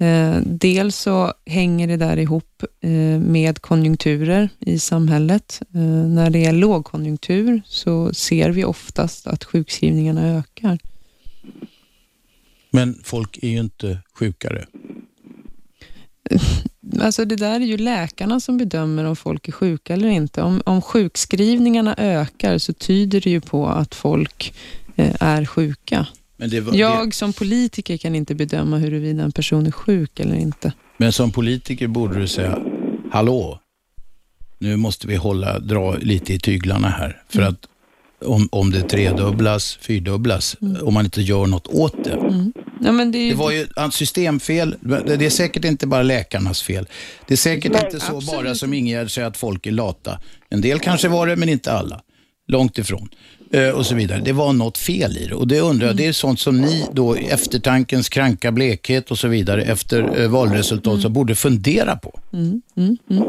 Eh, 0.00 0.42
dels 0.46 0.96
så 0.96 1.32
hänger 1.46 1.88
det 1.88 1.96
där 1.96 2.16
ihop 2.16 2.62
eh, 2.80 3.20
med 3.20 3.58
konjunkturer 3.58 4.48
i 4.58 4.78
samhället. 4.78 5.62
Eh, 5.74 5.80
när 6.08 6.30
det 6.30 6.44
är 6.44 6.52
lågkonjunktur 6.52 7.62
så 7.66 8.14
ser 8.14 8.50
vi 8.50 8.64
oftast 8.64 9.26
att 9.26 9.44
sjukskrivningarna 9.44 10.38
ökar. 10.38 10.78
Men 12.70 13.00
folk 13.04 13.38
är 13.42 13.48
ju 13.48 13.58
inte 13.58 13.98
sjukare. 14.14 14.66
Alltså 17.00 17.24
det 17.24 17.36
där 17.36 17.60
är 17.60 17.64
ju 17.64 17.76
läkarna 17.76 18.40
som 18.40 18.58
bedömer 18.58 19.04
om 19.04 19.16
folk 19.16 19.48
är 19.48 19.52
sjuka 19.52 19.94
eller 19.94 20.08
inte. 20.08 20.42
Om, 20.42 20.62
om 20.66 20.82
sjukskrivningarna 20.82 21.94
ökar 21.98 22.58
så 22.58 22.72
tyder 22.72 23.20
det 23.20 23.30
ju 23.30 23.40
på 23.40 23.66
att 23.66 23.94
folk 23.94 24.54
eh, 24.96 25.14
är 25.20 25.44
sjuka. 25.44 26.06
Var, 26.36 26.74
Jag 26.74 27.08
det, 27.08 27.14
som 27.14 27.32
politiker 27.32 27.96
kan 27.96 28.14
inte 28.14 28.34
bedöma 28.34 28.76
huruvida 28.78 29.22
en 29.22 29.32
person 29.32 29.66
är 29.66 29.70
sjuk 29.70 30.20
eller 30.20 30.34
inte. 30.36 30.72
men 30.96 31.12
som 31.12 31.30
politiker 31.30 31.86
borde 31.86 32.20
du 32.20 32.28
säga, 32.28 32.58
hallå, 33.12 33.60
nu 34.58 34.76
måste 34.76 35.06
vi 35.06 35.16
hålla, 35.16 35.58
dra 35.58 35.96
lite 35.96 36.34
i 36.34 36.38
tyglarna 36.38 36.88
här. 36.88 37.22
För 37.28 37.42
att 37.42 37.66
om, 38.24 38.48
om 38.52 38.70
det 38.70 38.82
tredubblas, 38.82 39.78
fyrdubblas, 39.80 40.56
om 40.82 40.94
man 40.94 41.04
inte 41.04 41.22
gör 41.22 41.46
något 41.46 41.66
åt 41.66 42.04
det. 42.04 42.16
Ja, 42.82 42.92
det, 42.92 43.18
ju, 43.18 43.30
Det 43.30 43.36
var 43.36 43.50
ju 43.50 43.62
ett 43.62 43.94
systemfel. 43.94 44.76
Det 45.06 45.26
är 45.26 45.30
säkert 45.30 45.64
inte 45.64 45.86
bara 45.86 46.02
läkarnas 46.02 46.62
fel. 46.62 46.86
Det 47.26 47.34
är 47.34 47.38
säkert 47.38 47.72
Nej, 47.72 47.82
inte 47.84 48.00
så 48.00 48.16
absolut. 48.16 48.44
bara 48.44 48.54
som 48.54 48.74
Ingegerd 48.74 49.10
säger 49.10 49.28
att 49.28 49.36
folk 49.36 49.66
är 49.66 49.70
lata. 49.70 50.20
En 50.48 50.60
del 50.60 50.78
kanske 50.78 51.08
var 51.08 51.26
det, 51.26 51.36
men 51.36 51.48
inte 51.48 51.72
alla. 51.72 52.00
Långt 52.48 52.78
ifrån. 52.78 53.08
Eh, 53.52 53.68
och 53.68 53.86
så 53.86 53.94
vidare. 53.94 54.22
Det 54.24 54.32
var 54.32 54.52
något 54.52 54.78
fel 54.78 55.16
i 55.16 55.26
det. 55.26 55.34
Och 55.34 55.48
det 55.48 55.60
undrar 55.60 55.86
jag, 55.86 55.96
det 55.96 56.06
är 56.06 56.12
sånt 56.12 56.40
som 56.40 56.60
ni 56.60 56.86
då 56.92 57.14
eftertankens 57.14 58.08
kranka 58.08 58.52
blekhet 58.52 59.10
och 59.10 59.18
så 59.18 59.28
vidare 59.28 59.62
efter 59.62 60.20
eh, 60.20 60.28
valresultat 60.28 61.00
så 61.00 61.08
borde 61.08 61.34
fundera 61.34 61.96
på. 61.96 62.20
Mm, 62.32 62.62
mm, 62.76 62.96
mm. 63.10 63.22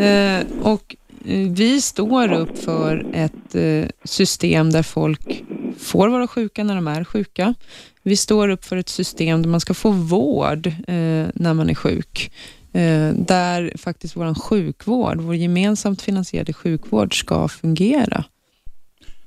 Eh, 0.00 0.46
och 0.62 0.96
eh, 1.24 1.38
vi 1.38 1.80
står 1.80 2.32
upp 2.32 2.58
för 2.58 3.06
ett 3.14 3.54
eh, 3.54 3.88
system 4.04 4.72
där 4.72 4.82
folk 4.82 5.42
får 5.80 6.08
vara 6.08 6.28
sjuka 6.28 6.64
när 6.64 6.74
de 6.74 6.88
är 6.88 7.04
sjuka. 7.04 7.54
Vi 8.02 8.16
står 8.16 8.48
upp 8.48 8.64
för 8.64 8.76
ett 8.76 8.88
system 8.88 9.42
där 9.42 9.48
man 9.48 9.60
ska 9.60 9.74
få 9.74 9.90
vård 9.90 10.66
eh, 10.66 11.26
när 11.34 11.54
man 11.54 11.70
är 11.70 11.74
sjuk. 11.74 12.32
Eh, 12.72 13.10
där 13.14 13.72
faktiskt 13.76 14.16
vår 14.16 14.34
sjukvård, 14.34 15.20
vår 15.20 15.34
gemensamt 15.34 16.02
finansierade 16.02 16.52
sjukvård 16.52 17.18
ska 17.18 17.48
fungera. 17.48 18.24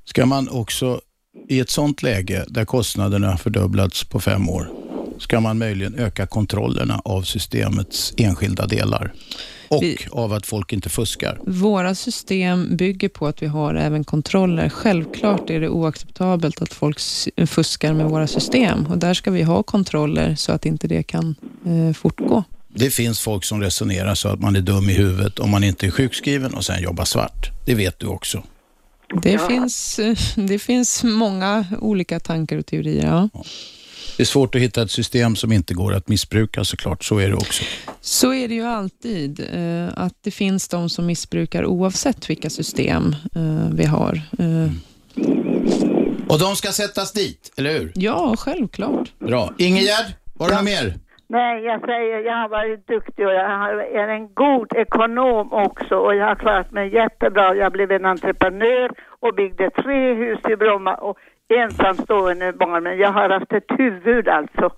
Ska 0.06 0.26
man 0.26 0.50
också 0.50 1.02
i 1.48 1.60
ett 1.60 1.70
sånt 1.70 2.04
läge 2.04 2.46
där 2.48 2.66
kostnaderna 2.66 3.30
har 3.30 3.38
fördubblats 3.38 4.04
på 4.04 4.20
fem 4.20 4.50
år, 4.50 4.70
ska 5.20 5.40
man 5.40 5.58
möjligen 5.58 5.96
öka 5.96 6.28
kontrollerna 6.28 7.02
av 7.06 7.22
systemets 7.22 8.14
enskilda 8.18 8.68
delar 8.68 9.14
och 9.76 9.84
Vi- 9.84 9.98
av 10.12 10.34
att 10.34 10.46
folk 10.46 10.74
inte 10.74 10.90
fuskar. 10.90 11.40
Våra 11.46 11.96
system 11.96 12.78
bygger 12.78 13.10
på 13.10 13.28
att 13.28 13.42
vi 13.42 13.48
har 13.48 13.76
även 13.76 14.04
kontroller. 14.04 14.70
Självklart 14.70 15.50
är 15.50 15.60
det 15.60 15.70
oacceptabelt 15.70 16.62
att 16.62 16.74
folk 16.74 17.00
fuskar 17.48 17.94
med 17.94 18.06
våra 18.06 18.28
system 18.28 18.86
och 18.86 18.98
där 18.98 19.14
ska 19.14 19.32
vi 19.32 19.42
ha 19.42 19.64
kontroller 19.64 20.36
så 20.36 20.52
att 20.52 20.66
inte 20.66 20.88
det 20.88 21.04
kan 21.04 21.36
eh, 21.66 21.94
fortgå. 21.94 22.44
Det 22.76 22.90
finns 22.90 23.20
folk 23.20 23.44
som 23.44 23.62
resonerar 23.62 24.16
så 24.16 24.28
att 24.30 24.40
man 24.40 24.56
är 24.56 24.62
dum 24.62 24.90
i 24.90 24.94
huvudet 24.94 25.40
om 25.40 25.50
man 25.50 25.64
inte 25.64 25.86
är 25.86 25.92
sjukskriven 25.92 26.54
och 26.54 26.66
sen 26.66 26.84
jobbar 26.84 27.06
svart. 27.06 27.50
Det 27.66 27.76
vet 27.76 28.00
du 28.00 28.08
också. 28.08 28.44
Det, 29.24 29.42
finns, 29.48 30.00
eh, 30.00 30.18
det 30.48 30.60
finns 30.60 31.04
många 31.04 31.66
olika 31.82 32.20
tankar 32.20 32.58
och 32.58 32.66
teorier. 32.66 33.06
Ja. 33.06 33.30
Det 34.18 34.24
är 34.24 34.26
svårt 34.26 34.56
att 34.56 34.62
hitta 34.62 34.82
ett 34.82 34.92
system 34.92 35.36
som 35.36 35.52
inte 35.52 35.74
går 35.74 35.94
att 35.94 36.08
missbruka 36.08 36.64
såklart. 36.64 37.04
Så 37.04 37.20
är 37.20 37.28
det 37.30 37.36
också. 37.36 37.64
Så 38.02 38.34
är 38.34 38.48
det 38.48 38.54
ju 38.56 38.64
alltid, 38.66 39.40
eh, 39.54 39.88
att 39.96 40.14
det 40.24 40.32
finns 40.32 40.68
de 40.68 40.90
som 40.90 41.06
missbrukar 41.06 41.66
oavsett 41.66 42.30
vilka 42.30 42.50
system 42.50 43.16
eh, 43.36 43.70
vi 43.74 43.86
har. 43.86 44.14
Eh, 44.40 44.72
Och 46.28 46.40
de 46.40 46.56
ska 46.56 46.72
sättas 46.72 47.12
dit, 47.12 47.54
eller 47.58 47.72
hur? 47.80 47.92
Ja, 47.96 48.36
självklart. 48.38 49.10
Bra. 49.20 49.50
Ingegerd, 49.58 50.06
var 50.34 50.50
det 50.50 50.56
något 50.56 50.64
mer? 50.64 50.94
Nej, 51.28 51.64
jag 51.64 51.82
säger 51.82 52.18
jag 52.26 52.36
har 52.42 52.50
varit 52.50 52.88
duktig 52.88 53.26
och 53.28 53.34
jag 53.34 53.46
är 54.04 54.08
en 54.08 54.34
god 54.34 54.68
ekonom 54.76 55.54
också 55.54 55.96
och 55.96 56.16
jag 56.16 56.26
har 56.26 56.36
klarat 56.36 56.72
mig 56.72 56.94
jättebra. 56.94 57.56
Jag 57.56 57.72
blev 57.72 57.92
en 57.92 58.06
entreprenör 58.06 58.90
och 59.22 59.36
byggde 59.36 59.70
tre 59.70 60.14
hus 60.14 60.40
i 60.54 60.56
Bromma 60.56 60.96
och 60.96 61.18
ensamstående 61.58 62.54
barn. 62.54 62.84
Men 62.84 62.98
jag 62.98 63.12
har 63.12 63.30
haft 63.30 63.52
ett 63.52 63.80
huvud 63.80 64.28
alltså. 64.28 64.70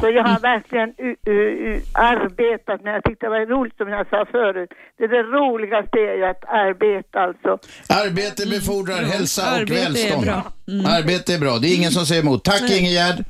Så 0.00 0.10
jag 0.10 0.24
har 0.24 0.40
verkligen 0.40 0.88
u- 0.98 1.16
u- 1.26 1.56
u- 1.68 1.80
arbetat, 1.94 2.82
men 2.84 2.92
jag 2.94 3.04
tyckte 3.04 3.26
det 3.26 3.30
var 3.30 3.46
roligt 3.46 3.76
som 3.76 3.88
jag 3.88 4.08
sa 4.08 4.26
förut. 4.30 4.70
Det, 4.98 5.04
är 5.04 5.08
det 5.08 5.22
roligaste 5.22 5.98
är 5.98 6.16
ju 6.16 6.24
att 6.24 6.44
arbeta 6.44 7.20
alltså. 7.20 7.58
Arbete 8.04 8.46
befordrar 8.50 8.94
hälsa 8.96 9.42
och 9.42 9.56
Arbete 9.58 9.80
är 9.80 9.84
välstånd. 9.84 10.24
bra. 10.26 10.52
Mm. 10.68 10.86
Arbete 10.86 11.34
är 11.34 11.38
bra. 11.38 11.58
Det 11.58 11.68
är 11.68 11.76
ingen 11.76 11.90
som 11.90 12.06
säger 12.06 12.22
emot. 12.22 12.44
Tack 12.44 12.60
Nej. 12.60 12.78
Ingegerd. 12.78 13.24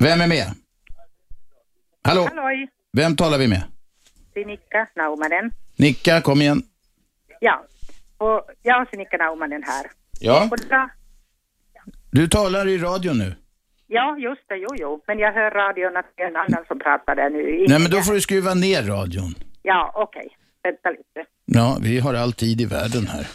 Vem 0.00 0.20
är 0.20 0.26
med? 0.26 0.46
Hallå? 2.04 2.28
Halloj, 2.34 2.68
Vem 2.92 3.16
talar 3.16 3.38
vi 3.38 3.48
med? 3.48 3.62
Sinikka 4.34 4.86
Naumanen. 4.96 5.50
Nicka, 5.76 6.20
kom 6.20 6.40
igen. 6.42 6.62
Ja, 7.40 7.64
och 8.18 8.42
jag 8.62 8.82
och 8.82 8.88
Sinikka 8.88 9.16
Naumanen 9.16 9.62
här. 9.66 9.86
Ja, 10.20 10.48
Och 10.50 10.58
då, 10.70 10.88
du 12.10 12.28
talar 12.28 12.68
i 12.68 12.78
radio 12.78 13.12
nu. 13.12 13.34
ja, 13.86 14.16
just 14.18 14.48
det, 14.48 14.56
jo, 14.56 14.68
jo. 14.78 15.02
Men 15.06 15.18
jag 15.18 15.32
hör 15.32 15.50
radion 15.50 15.96
att 15.96 16.06
det 16.16 16.22
är 16.22 16.26
en 16.28 16.36
annan 16.36 16.64
som 16.68 16.78
pratar 16.78 17.14
där 17.16 17.30
nu. 17.30 17.64
Nej, 17.68 17.78
men 17.78 17.90
då 17.90 18.00
får 18.00 18.12
du 18.12 18.20
skruva 18.20 18.54
ner 18.54 18.82
radion. 18.82 19.34
Ja, 19.62 19.92
okej. 19.94 20.28
Vänta 20.62 20.90
lite. 20.90 21.20
Ja, 21.44 21.78
vi 21.82 21.98
har 21.98 22.14
all 22.14 22.32
tid 22.32 22.60
i 22.60 22.64
världen 22.64 23.06
här. 23.06 23.26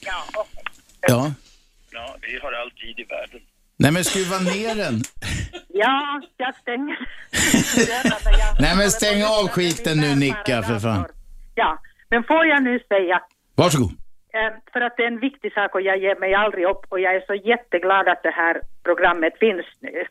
Ja, 0.00 0.22
okej. 0.34 0.62
Ja. 1.00 1.32
Ja, 1.92 2.16
vi 2.22 2.38
har 2.42 2.52
all 2.52 2.70
tid 2.70 2.98
i 2.98 3.04
världen. 3.04 3.40
Nej, 3.76 3.92
men 3.92 4.04
skruva 4.04 4.38
ner 4.38 4.74
den. 4.74 5.02
Ja, 5.80 6.20
jag 6.36 6.54
stänger. 6.54 6.98
Nej, 8.60 8.76
men 8.76 8.90
stäng 8.90 9.22
av 9.22 9.48
skiten 9.48 9.98
nu, 9.98 10.14
Nicka, 10.14 10.62
för 10.62 10.78
fan. 10.78 11.06
Ja, 11.54 11.78
men 12.10 12.24
får 12.24 12.46
jag 12.46 12.62
nu 12.62 12.78
säga 12.88 13.20
Varsågod. 13.54 13.90
Eh, 14.38 14.52
För 14.72 14.80
att 14.80 14.96
det 14.96 15.02
är 15.02 15.06
en 15.06 15.20
viktig 15.20 15.52
sak 15.52 15.74
och 15.74 15.80
jag 15.80 15.98
ger 15.98 16.16
mig 16.20 16.34
aldrig 16.34 16.64
upp 16.64 16.82
och 16.88 17.00
jag 17.00 17.14
är 17.14 17.20
så 17.26 17.34
jätteglad 17.34 18.08
att 18.08 18.22
det 18.22 18.30
här 18.42 18.60
programmet 18.84 19.38
finns 19.38 19.66
nu. 19.80 20.04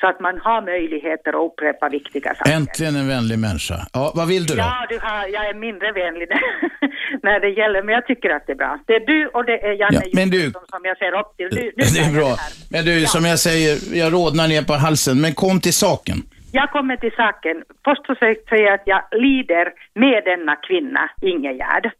Så 0.00 0.08
att 0.08 0.20
man 0.20 0.38
har 0.40 0.62
möjligheter 0.62 1.30
att 1.30 1.52
upprepa 1.52 1.88
viktiga 1.88 2.34
saker. 2.34 2.52
Äntligen 2.52 2.96
en 2.96 3.08
vänlig 3.08 3.38
människa. 3.38 3.74
Ja, 3.92 4.12
vad 4.14 4.28
vill 4.28 4.44
du 4.46 4.54
då? 4.54 4.60
Ja, 4.60 4.86
du 4.88 4.98
har, 5.02 5.26
jag 5.36 5.48
är 5.50 5.54
mindre 5.54 5.92
vänlig 5.92 6.28
när 7.22 7.40
det 7.40 7.48
gäller, 7.48 7.82
men 7.82 7.94
jag 7.94 8.06
tycker 8.06 8.30
att 8.30 8.46
det 8.46 8.52
är 8.52 8.56
bra. 8.56 8.78
Det 8.86 8.94
är 8.94 9.06
du 9.06 9.26
och 9.28 9.44
det 9.44 9.66
är 9.66 9.72
Janne 9.72 10.00
Ja, 10.04 10.10
men 10.14 10.30
du- 10.30 10.50
som 10.74 10.80
jag 10.84 10.98
ser 10.98 11.12
upp 11.20 11.36
till. 11.36 11.48
Du, 11.50 11.72
Det 11.76 12.00
är 12.08 12.14
bra. 12.20 12.28
det. 12.28 12.70
Men 12.74 12.84
du, 12.84 13.06
som 13.06 13.24
jag 13.24 13.38
säger, 13.38 13.72
jag 14.02 14.12
rodnar 14.12 14.48
ner 14.48 14.62
på 14.62 14.72
halsen. 14.72 15.20
Men 15.20 15.32
kom 15.34 15.60
till 15.60 15.74
saken. 15.86 16.16
Jag 16.52 16.70
kommer 16.70 16.96
till 16.96 17.12
saken. 17.12 17.56
Först 17.84 18.18
säger 18.50 18.64
jag 18.64 18.74
att 18.74 18.86
jag 18.86 19.02
lider 19.12 19.66
med 19.94 20.22
denna 20.24 20.56
kvinna, 20.56 21.10
Ingegärd. 21.22 21.90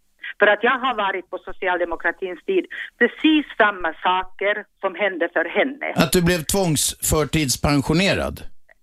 För 0.42 0.46
att 0.46 0.62
jag 0.62 0.78
har 0.78 0.94
varit 0.94 1.30
på 1.30 1.38
socialdemokratins 1.38 2.40
tid 2.44 2.64
precis 2.98 3.46
samma 3.62 3.90
saker 4.08 4.54
som 4.80 4.94
hände 4.94 5.28
för 5.32 5.44
henne. 5.58 5.86
Att 5.96 6.12
du 6.12 6.22
blev 6.22 6.40
tvångsförtidspensionerad. 6.52 8.36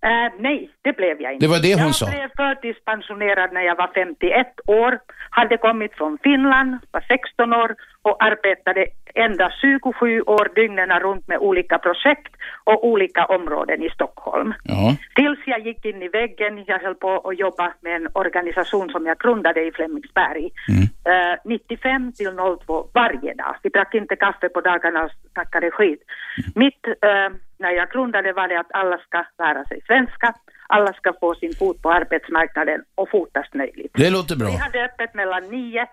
Eh, 0.08 0.28
nej, 0.38 0.70
det 0.82 0.92
blev 0.96 1.20
jag 1.20 1.32
inte. 1.32 1.46
Det 1.46 1.50
var 1.54 1.62
det 1.66 1.74
hon 1.74 1.82
jag 1.82 1.94
sa. 1.94 2.06
blev 2.06 2.28
förtidspensionerad 2.36 3.52
när 3.52 3.64
jag 3.70 3.76
var 3.76 3.90
51 3.94 4.46
år, 4.66 4.92
hade 5.30 5.56
kommit 5.56 5.92
från 5.94 6.18
Finland, 6.22 6.70
var 6.90 7.04
16 7.08 7.52
år 7.52 7.70
och 8.02 8.24
arbetade 8.24 8.86
ända 9.14 9.52
27 9.60 10.22
år 10.22 10.54
dygnen 10.54 11.00
runt 11.00 11.28
med 11.28 11.38
olika 11.38 11.78
projekt 11.78 12.34
och 12.64 12.86
olika 12.86 13.24
områden 13.24 13.82
i 13.82 13.90
Stockholm. 13.90 14.54
Ja. 14.64 14.96
Tills 15.14 15.38
jag 15.46 15.66
gick 15.66 15.84
in 15.84 16.02
i 16.02 16.08
väggen, 16.08 16.64
jag 16.66 16.78
höll 16.78 16.94
på 16.94 17.18
att 17.18 17.38
jobba 17.38 17.72
med 17.80 17.96
en 17.96 18.08
organisation 18.12 18.90
som 18.90 19.06
jag 19.06 19.18
grundade 19.18 19.60
i 19.66 19.72
Flemingsberg. 19.72 20.50
Eh, 21.04 21.38
95 21.44 22.12
till 22.12 22.30
02 22.66 22.88
varje 22.94 23.34
dag. 23.34 23.56
Vi 23.62 23.70
drack 23.70 23.94
inte 23.94 24.16
kaffe 24.16 24.48
på 24.48 24.60
dagarna 24.60 25.04
och 25.04 25.10
snackade 25.32 25.70
skit. 25.70 26.02
Mitt, 26.54 26.86
eh, 26.86 27.28
när 27.58 27.70
jag 27.70 27.90
grundade 27.90 28.32
var 28.32 28.48
det 28.48 28.60
att 28.60 28.72
alla 28.72 28.98
ska 28.98 29.24
lära 29.38 29.64
sig 29.64 29.80
svenska, 29.86 30.34
alla 30.66 30.92
ska 30.92 31.12
få 31.20 31.34
sin 31.34 31.54
fot 31.54 31.82
på 31.82 31.92
arbetsmarknaden 31.92 32.80
och 32.94 33.10
fortast 33.10 33.54
möjligt. 33.54 33.92
Det 33.94 34.10
låter 34.10 34.36
bra. 34.36 34.48
Vi 34.48 34.56
hade 34.56 34.84
öppet 34.84 35.14
mellan 35.14 35.42
9 35.50 35.86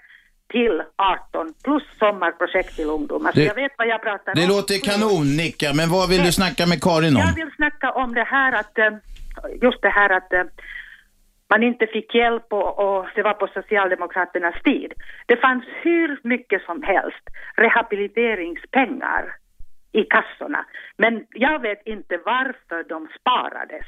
till 0.50 0.84
18 0.96 1.54
plus 1.64 1.84
sommarprojekt 2.00 2.76
till 2.76 2.86
ungdomar. 2.90 3.32
Så 3.32 3.40
Det- 3.40 3.46
jag 3.46 3.56
vet 3.56 3.72
vad 3.78 3.88
jag 3.88 4.02
pratar 4.02 4.36
Det 4.36 4.44
om. 4.44 4.50
låter 4.50 4.78
kanon, 4.90 5.26
Nicka, 5.38 5.74
men 5.74 5.90
vad 5.90 6.10
vill 6.10 6.24
du 6.24 6.32
snacka 6.32 6.66
med 6.66 6.82
Karin 6.84 7.16
om? 7.16 7.22
Jag 7.28 7.36
vill 7.36 7.52
snacka 7.56 7.92
om 7.92 8.14
det 8.14 8.24
här 8.24 8.52
att, 8.62 8.78
eh, 8.78 8.92
just 9.62 9.82
det 9.82 9.90
här 9.90 10.10
att 10.10 10.34
eh, 10.34 10.44
man 11.50 11.64
inte 11.64 11.88
fick 11.88 12.16
hjälp 12.16 12.48
och, 12.54 12.80
och 12.86 13.06
det 13.16 13.24
var 13.24 13.34
på 13.34 13.48
Socialdemokraternas 13.48 14.56
tid. 14.64 14.94
Det 15.26 15.38
fanns 15.38 15.64
hur 15.84 16.20
mycket 16.24 16.62
som 16.66 16.84
helst 16.84 17.24
rehabiliteringspengar 17.56 19.36
i 19.92 20.04
kassorna. 20.04 20.66
Men 20.98 21.26
jag 21.34 21.60
vet 21.62 21.82
inte 21.88 22.18
varför 22.26 22.90
de 22.90 23.08
sparades. 23.20 23.86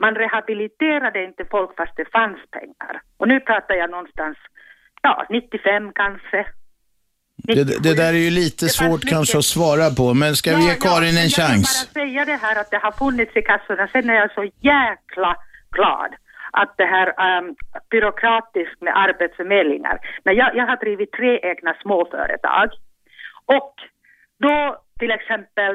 Man 0.00 0.14
rehabiliterade 0.14 1.24
inte 1.24 1.44
folk 1.50 1.76
fast 1.76 1.96
det 1.96 2.10
fanns 2.12 2.38
pengar. 2.50 3.00
Och 3.16 3.28
nu 3.28 3.40
pratar 3.40 3.74
jag 3.74 3.90
någonstans, 3.90 4.36
ja, 5.02 5.26
95 5.30 5.92
kanske. 5.94 6.46
Det, 7.36 7.82
det 7.82 7.94
där 7.94 8.12
är 8.12 8.22
ju 8.28 8.30
lite 8.30 8.68
svårt 8.68 9.04
kanske 9.04 9.38
att 9.38 9.44
svara 9.44 9.90
på, 9.90 10.14
men 10.14 10.36
ska 10.36 10.56
vi 10.56 10.64
ge 10.64 10.74
Karin 10.74 11.08
en 11.08 11.14
men 11.14 11.22
Jag 11.22 11.32
chans? 11.32 11.88
vill 11.94 12.02
bara 12.02 12.06
säga 12.06 12.24
det 12.24 12.36
här 12.46 12.60
att 12.60 12.70
det 12.70 12.78
har 12.78 12.92
funnits 12.92 13.36
i 13.36 13.42
kassorna. 13.42 13.88
Sen 13.92 14.10
är 14.10 14.14
jag 14.14 14.32
så 14.32 14.44
jäkla 14.60 15.36
glad 15.70 16.10
att 16.52 16.74
det 16.76 16.84
här 16.84 17.38
um, 17.38 17.56
byråkratiskt 17.90 18.80
med 18.80 18.92
arbetsförmedlingar. 18.96 19.98
Men 20.24 20.36
jag, 20.36 20.56
jag 20.56 20.66
har 20.66 20.76
drivit 20.76 21.12
tre 21.12 21.40
egna 21.42 21.74
småföretag 21.82 22.68
och 23.46 23.74
då 24.38 24.82
till 24.98 25.10
exempel 25.10 25.72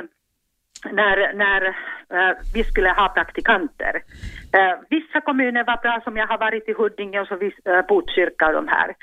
när, 0.92 1.34
när 1.34 1.62
eh, 2.10 2.38
vi 2.54 2.64
skulle 2.64 2.90
ha 2.90 3.10
praktikanter. 3.10 4.02
Eh, 4.54 4.76
vissa 4.90 5.22
kommuner 5.22 5.64
var 5.64 5.82
bra 5.82 6.02
som 6.04 6.18
jag 6.18 6.28
har 6.28 6.38
varit 6.38 6.70
i 6.70 6.74
Huddinge 6.74 7.22
och 7.22 7.28
så 7.28 7.36
vis, 7.36 7.54
uh, 7.70 7.88
Botkyrka 7.88 8.48
och 8.48 8.54
de 8.54 8.68
här. 8.68 8.96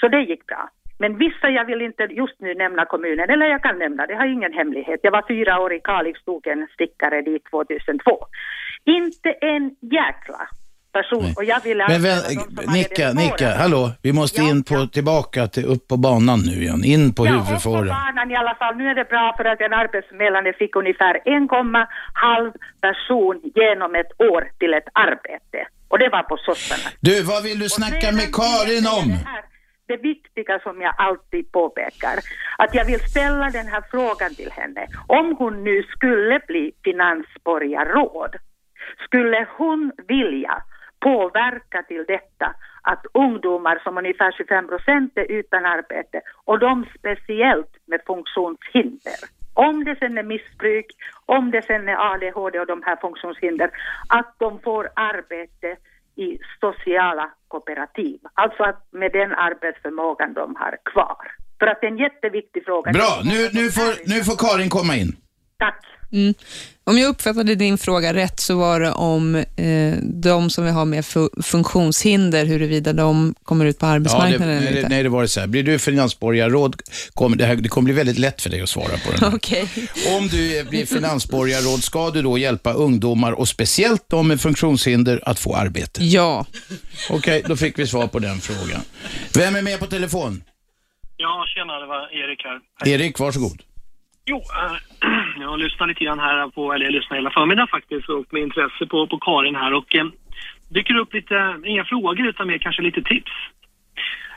Så 0.00 0.08
det 0.08 0.22
gick 0.22 0.46
bra. 0.46 0.68
Men 0.98 1.18
vissa, 1.18 1.48
jag 1.48 1.64
vill 1.64 1.82
inte 1.82 2.02
just 2.02 2.40
nu 2.40 2.54
nämna 2.54 2.84
kommunen, 2.84 3.30
eller 3.30 3.46
jag 3.46 3.62
kan 3.62 3.78
nämna, 3.78 4.06
det 4.06 4.14
har 4.14 4.26
ingen 4.26 4.52
hemlighet. 4.52 5.00
Jag 5.02 5.12
var 5.12 5.24
fyra 5.28 5.60
år 5.60 5.72
i 5.72 5.80
Kalix, 5.80 6.24
tog 6.24 6.46
en 6.46 6.66
stickare 6.74 7.22
dit 7.22 7.44
2002. 7.50 8.26
Inte 8.84 9.30
en 9.30 9.76
jäkla 9.80 10.48
person. 10.92 11.32
Och 11.36 11.44
jag 11.44 11.60
ville 11.64 11.84
Men 11.88 12.04
hade 12.04 12.72
Nicka, 12.72 13.12
Nicka, 13.12 13.48
hallå, 13.62 13.90
vi 14.02 14.12
måste 14.12 14.40
in 14.42 14.64
på, 14.64 14.86
tillbaka 14.86 15.46
till, 15.48 15.64
upp 15.64 15.88
på 15.88 15.96
banan 15.96 16.38
nu 16.46 16.52
igen, 16.62 16.84
in 16.84 17.14
på 17.14 17.26
Ja, 17.26 17.32
huvudfåran. 17.32 17.86
banan 17.88 18.30
i 18.30 18.36
alla 18.36 18.54
fall. 18.54 18.76
Nu 18.76 18.88
är 18.88 18.94
det 18.94 19.08
bra 19.08 19.34
för 19.36 19.44
att 19.44 19.60
en 19.60 19.72
arbetsförmedlare 19.72 20.52
fick 20.52 20.76
ungefär 20.76 21.14
1,5 21.14 22.52
person 22.80 23.40
genom 23.54 23.94
ett 23.94 24.12
år 24.32 24.42
till 24.58 24.74
ett 24.74 24.88
arbete. 24.92 25.58
Och 25.88 25.98
det 25.98 26.08
var 26.08 26.22
på 26.22 26.36
sossarna. 26.36 26.90
Du, 27.00 27.22
vad 27.22 27.42
vill 27.42 27.58
du 27.58 27.68
snacka 27.68 28.12
med 28.12 28.28
Karin 28.34 28.86
om? 29.00 29.08
Det 29.86 29.96
viktiga 29.96 30.58
som 30.58 30.80
jag 30.80 30.94
alltid 30.98 31.52
påpekar, 31.52 32.16
att 32.58 32.74
jag 32.74 32.84
vill 32.84 33.00
ställa 33.00 33.50
den 33.50 33.66
här 33.66 33.82
frågan 33.90 34.34
till 34.34 34.50
henne. 34.52 34.86
Om 35.06 35.36
hon 35.38 35.64
nu 35.64 35.82
skulle 35.82 36.40
bli 36.46 36.72
finansborgarråd, 36.84 38.36
skulle 39.06 39.46
hon 39.58 39.92
vilja 40.08 40.62
påverka 41.02 41.82
till 41.82 42.04
detta 42.08 42.54
att 42.82 43.06
ungdomar 43.14 43.80
som 43.84 43.98
ungefär 43.98 44.32
25 44.32 44.68
procent 44.68 45.12
är 45.14 45.30
utan 45.40 45.66
arbete 45.66 46.20
och 46.44 46.58
de 46.58 46.86
speciellt 46.98 47.74
med 47.86 48.00
funktionshinder. 48.06 49.20
Om 49.54 49.84
det 49.84 49.96
sen 49.98 50.18
är 50.18 50.22
missbruk, 50.22 50.86
om 51.26 51.50
det 51.50 51.62
sen 51.66 51.88
är 51.88 52.12
ADHD 52.12 52.60
och 52.60 52.66
de 52.66 52.82
här 52.86 52.96
funktionshinder, 52.96 53.70
att 54.08 54.34
de 54.38 54.60
får 54.60 54.88
arbete 54.96 55.76
i 56.16 56.38
sociala 56.60 57.30
kooperativ. 57.48 58.20
Alltså 58.34 58.62
att 58.62 58.86
med 58.90 59.12
den 59.12 59.32
arbetsförmågan 59.32 60.32
de 60.32 60.56
har 60.56 60.76
kvar. 60.92 61.26
För 61.58 61.66
att 61.66 61.80
det 61.80 61.86
är 61.86 61.90
en 61.90 61.98
jätteviktig 61.98 62.64
fråga. 62.64 62.92
Bra, 62.92 63.20
nu, 63.24 63.48
nu, 63.52 63.70
får, 63.70 63.90
nu 64.12 64.24
får 64.24 64.36
Karin 64.36 64.70
komma 64.70 64.94
in. 64.96 65.16
Tack. 65.64 65.84
Mm. 66.12 66.34
Om 66.84 66.98
jag 66.98 67.08
uppfattade 67.08 67.54
din 67.54 67.78
fråga 67.78 68.14
rätt 68.14 68.40
så 68.40 68.58
var 68.58 68.80
det 68.80 68.90
om 68.92 69.34
eh, 69.34 69.94
de 70.02 70.50
som 70.50 70.64
vi 70.64 70.70
har 70.70 70.84
med 70.84 71.04
fu- 71.04 71.42
funktionshinder, 71.42 72.44
huruvida 72.46 72.92
de 72.92 73.34
kommer 73.44 73.64
ut 73.64 73.78
på 73.78 73.86
Ja, 73.86 73.90
det, 73.90 73.94
arbetsmarknaden 73.94 74.48
eller 74.56 74.70
nej, 74.70 74.76
inte. 74.76 74.88
nej, 74.88 75.02
det 75.02 75.08
var 75.08 75.22
det 75.22 75.28
så 75.28 75.40
här. 75.40 75.46
Blir 75.46 75.62
du 75.62 75.78
finansborgarråd, 75.78 76.80
kommer 77.14 77.36
det, 77.36 77.44
här, 77.46 77.56
det 77.56 77.68
kommer 77.68 77.84
bli 77.84 77.94
väldigt 77.94 78.18
lätt 78.18 78.42
för 78.42 78.50
dig 78.50 78.60
att 78.62 78.68
svara 78.68 78.86
på 79.06 79.12
den. 79.20 79.34
Okej. 79.34 79.68
Om 80.18 80.28
du 80.28 80.64
blir 80.64 80.86
finansborgarråd, 80.86 81.82
ska 81.84 82.10
du 82.10 82.22
då 82.22 82.38
hjälpa 82.38 82.72
ungdomar 82.72 83.32
och 83.32 83.48
speciellt 83.48 84.04
de 84.08 84.28
med 84.28 84.40
funktionshinder 84.40 85.20
att 85.28 85.38
få 85.38 85.56
arbete? 85.56 86.04
Ja. 86.04 86.46
Okej, 87.10 87.42
då 87.46 87.56
fick 87.56 87.78
vi 87.78 87.86
svar 87.86 88.06
på 88.06 88.18
den 88.18 88.40
frågan. 88.40 88.80
Vem 89.38 89.56
är 89.56 89.62
med 89.62 89.78
på 89.78 89.86
telefon? 89.86 90.42
Ja, 91.16 91.44
tjena, 91.54 91.72
det 91.80 91.86
var 91.86 92.08
Erik 92.24 92.40
här. 92.44 92.94
Erik, 92.94 93.18
varsågod. 93.18 93.62
Jo, 94.24 94.36
äh, 94.36 94.76
jag 95.40 95.48
har 95.48 95.58
lyssnat 95.58 95.88
lite 95.88 96.04
grann 96.04 96.18
här 96.18 96.48
på, 96.48 96.72
eller 96.72 96.84
jag 96.84 96.92
lyssnade 96.92 97.20
hela 97.20 97.30
förmiddagen 97.30 97.68
faktiskt 97.68 98.08
och 98.08 98.26
med 98.30 98.42
intresse 98.42 98.86
på, 98.86 99.06
på 99.06 99.18
Karin 99.18 99.54
här 99.54 99.74
och 99.74 99.96
eh, 99.96 100.06
dyker 100.68 100.96
upp 100.96 101.14
lite, 101.14 101.60
inga 101.64 101.84
frågor 101.84 102.26
utan 102.26 102.46
mer 102.46 102.58
kanske 102.58 102.82
lite 102.82 103.02
tips. 103.02 103.32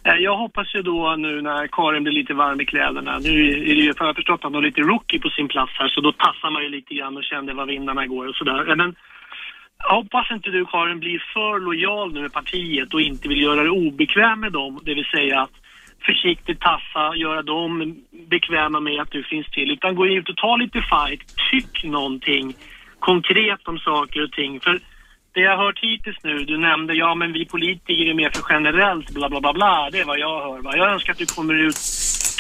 Eh, 0.04 0.16
jag 0.16 0.38
hoppas 0.38 0.76
ju 0.76 0.82
då 0.82 1.16
nu 1.16 1.42
när 1.42 1.68
Karin 1.68 2.04
blir 2.04 2.14
lite 2.14 2.34
varm 2.34 2.62
i 2.62 2.66
kläderna, 2.66 3.20
nu 3.20 3.50
är 3.50 3.76
det 3.76 3.82
ju, 3.82 3.94
för 3.94 4.06
jag 4.06 4.16
förstått 4.16 4.40
att 4.46 4.54
hon 4.54 4.56
är 4.56 4.68
lite 4.68 4.82
rookie 4.82 5.20
på 5.20 5.30
sin 5.30 5.48
plats 5.48 5.72
här 5.80 5.88
så 5.88 6.02
då 6.02 6.12
tassar 6.12 6.50
man 6.50 6.64
ju 6.64 6.70
lite 6.70 6.94
grann 6.94 7.18
och 7.18 7.24
känner 7.24 7.54
var 7.54 7.66
vindarna 7.66 8.06
går 8.06 8.28
och 8.28 8.36
sådär. 8.36 8.70
Eh, 8.70 8.76
men 8.76 8.96
jag 9.78 9.96
hoppas 9.96 10.32
inte 10.32 10.50
du 10.50 10.66
Karin 10.66 11.00
blir 11.00 11.24
för 11.34 11.60
lojal 11.60 12.14
nu 12.14 12.22
med 12.22 12.34
partiet 12.34 12.94
och 12.94 13.02
inte 13.02 13.28
vill 13.28 13.42
göra 13.42 13.64
det 13.64 13.70
obekväm 13.70 14.40
med 14.40 14.52
dem, 14.52 14.80
det 14.84 14.94
vill 14.94 15.06
säga 15.06 15.42
att 15.42 15.65
försiktigt 16.06 16.60
tassa, 16.60 17.16
göra 17.16 17.42
dem 17.42 17.96
bekväma 18.30 18.80
med 18.80 19.02
att 19.02 19.12
du 19.12 19.24
finns 19.24 19.48
till. 19.48 19.72
Utan 19.72 19.96
gå 19.96 20.08
ut 20.08 20.30
och 20.30 20.38
ta 20.38 20.56
lite 20.56 20.82
fight, 20.82 21.22
tyck 21.52 21.84
någonting 21.84 22.56
konkret 23.00 23.68
om 23.68 23.78
saker 23.80 24.24
och 24.24 24.32
ting. 24.32 24.60
För 24.60 24.80
det 25.34 25.42
jag 25.42 25.58
har 25.58 25.66
hört 25.66 25.80
hittills 25.80 26.18
nu, 26.24 26.46
du 26.46 26.58
nämnde 26.58 26.94
ja 26.94 27.16
men 27.16 27.34
vi 27.34 27.46
politiker 27.46 28.06
är 28.10 28.14
mer 28.14 28.30
för 28.30 28.44
generellt, 28.50 29.10
bla 29.10 29.30
bla 29.30 29.42
bla 29.42 29.54
bla. 29.54 29.90
Det 29.92 30.00
är 30.00 30.06
vad 30.06 30.20
jag 30.20 30.42
hör. 30.42 30.62
Va? 30.62 30.78
Jag 30.78 30.92
önskar 30.94 31.14
att 31.14 31.20
du 31.20 31.26
kommer 31.26 31.54
ut, 31.54 31.76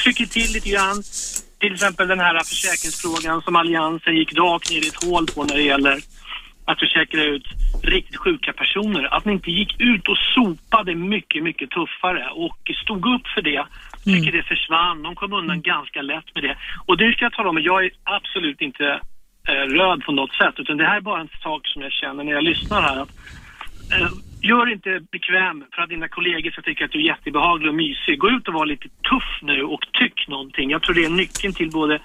trycker 0.04 0.26
till 0.26 0.54
lite 0.54 0.70
grann. 0.70 1.04
Till 1.60 1.74
exempel 1.74 2.08
den 2.08 2.20
här 2.20 2.40
försäkringsfrågan 2.40 3.42
som 3.42 3.56
Alliansen 3.56 4.16
gick 4.16 4.34
rakt 4.34 4.72
ner 4.72 4.86
i 4.86 4.88
ett 4.88 5.04
hål 5.04 5.26
på 5.36 5.44
när 5.44 5.56
det 5.56 5.62
gäller 5.62 5.98
att 6.66 6.80
försäkra 6.80 7.24
ut 7.24 7.48
riktigt 7.84 8.18
sjuka 8.18 8.54
personer. 8.54 9.14
Att 9.14 9.26
ni 9.26 9.34
inte 9.34 9.52
gick 9.52 9.82
ut 9.82 10.08
och 10.08 10.18
sopade 10.18 10.96
mycket, 10.96 11.44
mycket 11.44 11.70
tuffare 11.70 12.30
och 12.32 12.72
stod 12.84 13.06
upp 13.16 13.28
för 13.28 13.42
det. 13.42 13.66
Tycker 14.04 14.32
det 14.32 14.44
försvann. 14.44 15.04
De 15.04 15.16
kom 15.16 15.34
undan 15.34 15.62
ganska 15.62 16.02
lätt 16.02 16.36
med 16.36 16.44
det. 16.44 16.58
Och 16.86 16.98
det 16.98 17.12
ska 17.12 17.26
jag 17.26 17.34
tala 17.34 17.50
om, 17.50 17.62
jag 17.62 17.86
är 17.86 17.92
absolut 18.04 18.62
inte 18.62 19.00
eh, 19.48 19.54
röd 19.54 20.04
på 20.06 20.12
något 20.12 20.34
sätt. 20.34 20.56
Utan 20.58 20.78
det 20.78 20.86
här 20.86 20.98
är 20.98 21.02
bara 21.02 21.22
en 21.22 21.30
sak 21.44 21.68
som 21.68 21.82
jag 21.82 21.92
känner 21.92 22.24
när 22.24 22.32
jag 22.32 22.44
lyssnar 22.44 22.82
här. 22.82 23.02
Att, 23.02 23.10
eh, 23.92 24.10
gör 24.42 24.72
inte 24.72 25.02
bekväm 25.12 25.64
för 25.74 25.82
att 25.82 25.90
dina 25.90 26.08
kollegor 26.08 26.52
ska 26.52 26.62
tycka 26.62 26.86
att 26.86 26.92
du 26.92 27.00
är 27.00 27.04
jättebehaglig 27.04 27.70
och 27.70 27.76
mysig. 27.76 28.20
Gå 28.20 28.30
ut 28.30 28.48
och 28.48 28.54
var 28.54 28.66
lite 28.66 28.88
tuff 28.88 29.40
nu 29.42 29.64
och 29.64 29.82
tyck 29.94 30.28
någonting. 30.28 30.70
Jag 30.72 30.82
tror 30.82 30.96
det 30.96 31.06
är 31.06 31.10
nyckeln 31.10 31.54
till 31.54 31.72
både 31.72 32.00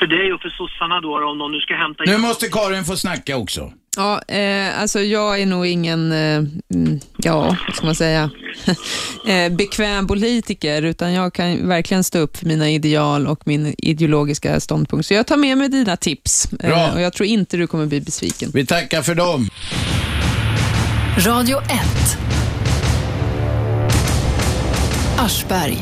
för 0.00 0.06
dig 0.06 0.32
och 0.32 0.40
för 0.40 0.48
sossarna 0.48 1.00
då 1.00 1.30
om 1.30 1.38
någon 1.38 1.52
nu 1.52 1.60
ska 1.60 1.74
hämta 1.74 2.04
Nu 2.06 2.18
måste 2.18 2.46
Karin 2.48 2.84
få 2.84 2.96
snacka 2.96 3.36
också. 3.36 3.72
Ja, 3.96 4.22
eh, 4.28 4.80
alltså 4.80 5.00
jag 5.00 5.40
är 5.40 5.46
nog 5.46 5.66
ingen, 5.66 6.12
eh, 6.12 6.36
mm, 6.74 7.00
ja, 7.16 7.56
vad 7.66 7.76
ska 7.76 7.86
man 7.86 7.94
säga, 7.94 8.30
eh, 9.26 9.52
bekväm 9.52 10.06
politiker, 10.06 10.82
utan 10.82 11.12
jag 11.12 11.34
kan 11.34 11.68
verkligen 11.68 12.04
stå 12.04 12.18
upp 12.18 12.36
för 12.36 12.46
mina 12.46 12.70
ideal 12.70 13.26
och 13.26 13.40
min 13.44 13.74
ideologiska 13.78 14.60
ståndpunkt. 14.60 15.06
Så 15.06 15.14
jag 15.14 15.26
tar 15.26 15.36
med 15.36 15.58
mig 15.58 15.68
dina 15.68 15.96
tips 15.96 16.50
Bra. 16.50 16.86
eh, 16.86 16.94
och 16.94 17.00
jag 17.00 17.12
tror 17.12 17.26
inte 17.26 17.56
du 17.56 17.66
kommer 17.66 17.86
bli 17.86 18.00
besviken. 18.00 18.50
Vi 18.54 18.66
tackar 18.66 19.02
för 19.02 19.14
dem. 19.14 19.48
Radio 21.26 21.58
1. 21.58 22.18
Aschberg. 25.18 25.78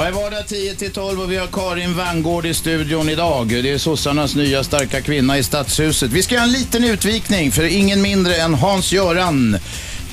Varje 0.00 0.12
vardag 0.12 0.48
10 0.48 0.74
till 0.74 0.92
12 0.92 1.20
och 1.20 1.32
vi 1.32 1.36
har 1.36 1.46
Karin 1.46 1.94
Vangård 1.94 2.46
i 2.46 2.54
studion 2.54 3.08
idag. 3.08 3.48
Det 3.48 3.70
är 3.70 3.78
sossarnas 3.78 4.34
nya 4.34 4.64
starka 4.64 5.00
kvinna 5.00 5.38
i 5.38 5.42
Stadshuset. 5.42 6.10
Vi 6.10 6.22
ska 6.22 6.34
göra 6.34 6.44
en 6.44 6.52
liten 6.52 6.84
utvikning 6.84 7.52
för 7.52 7.64
ingen 7.64 8.02
mindre 8.02 8.36
än 8.36 8.54
Hans-Göran 8.54 9.56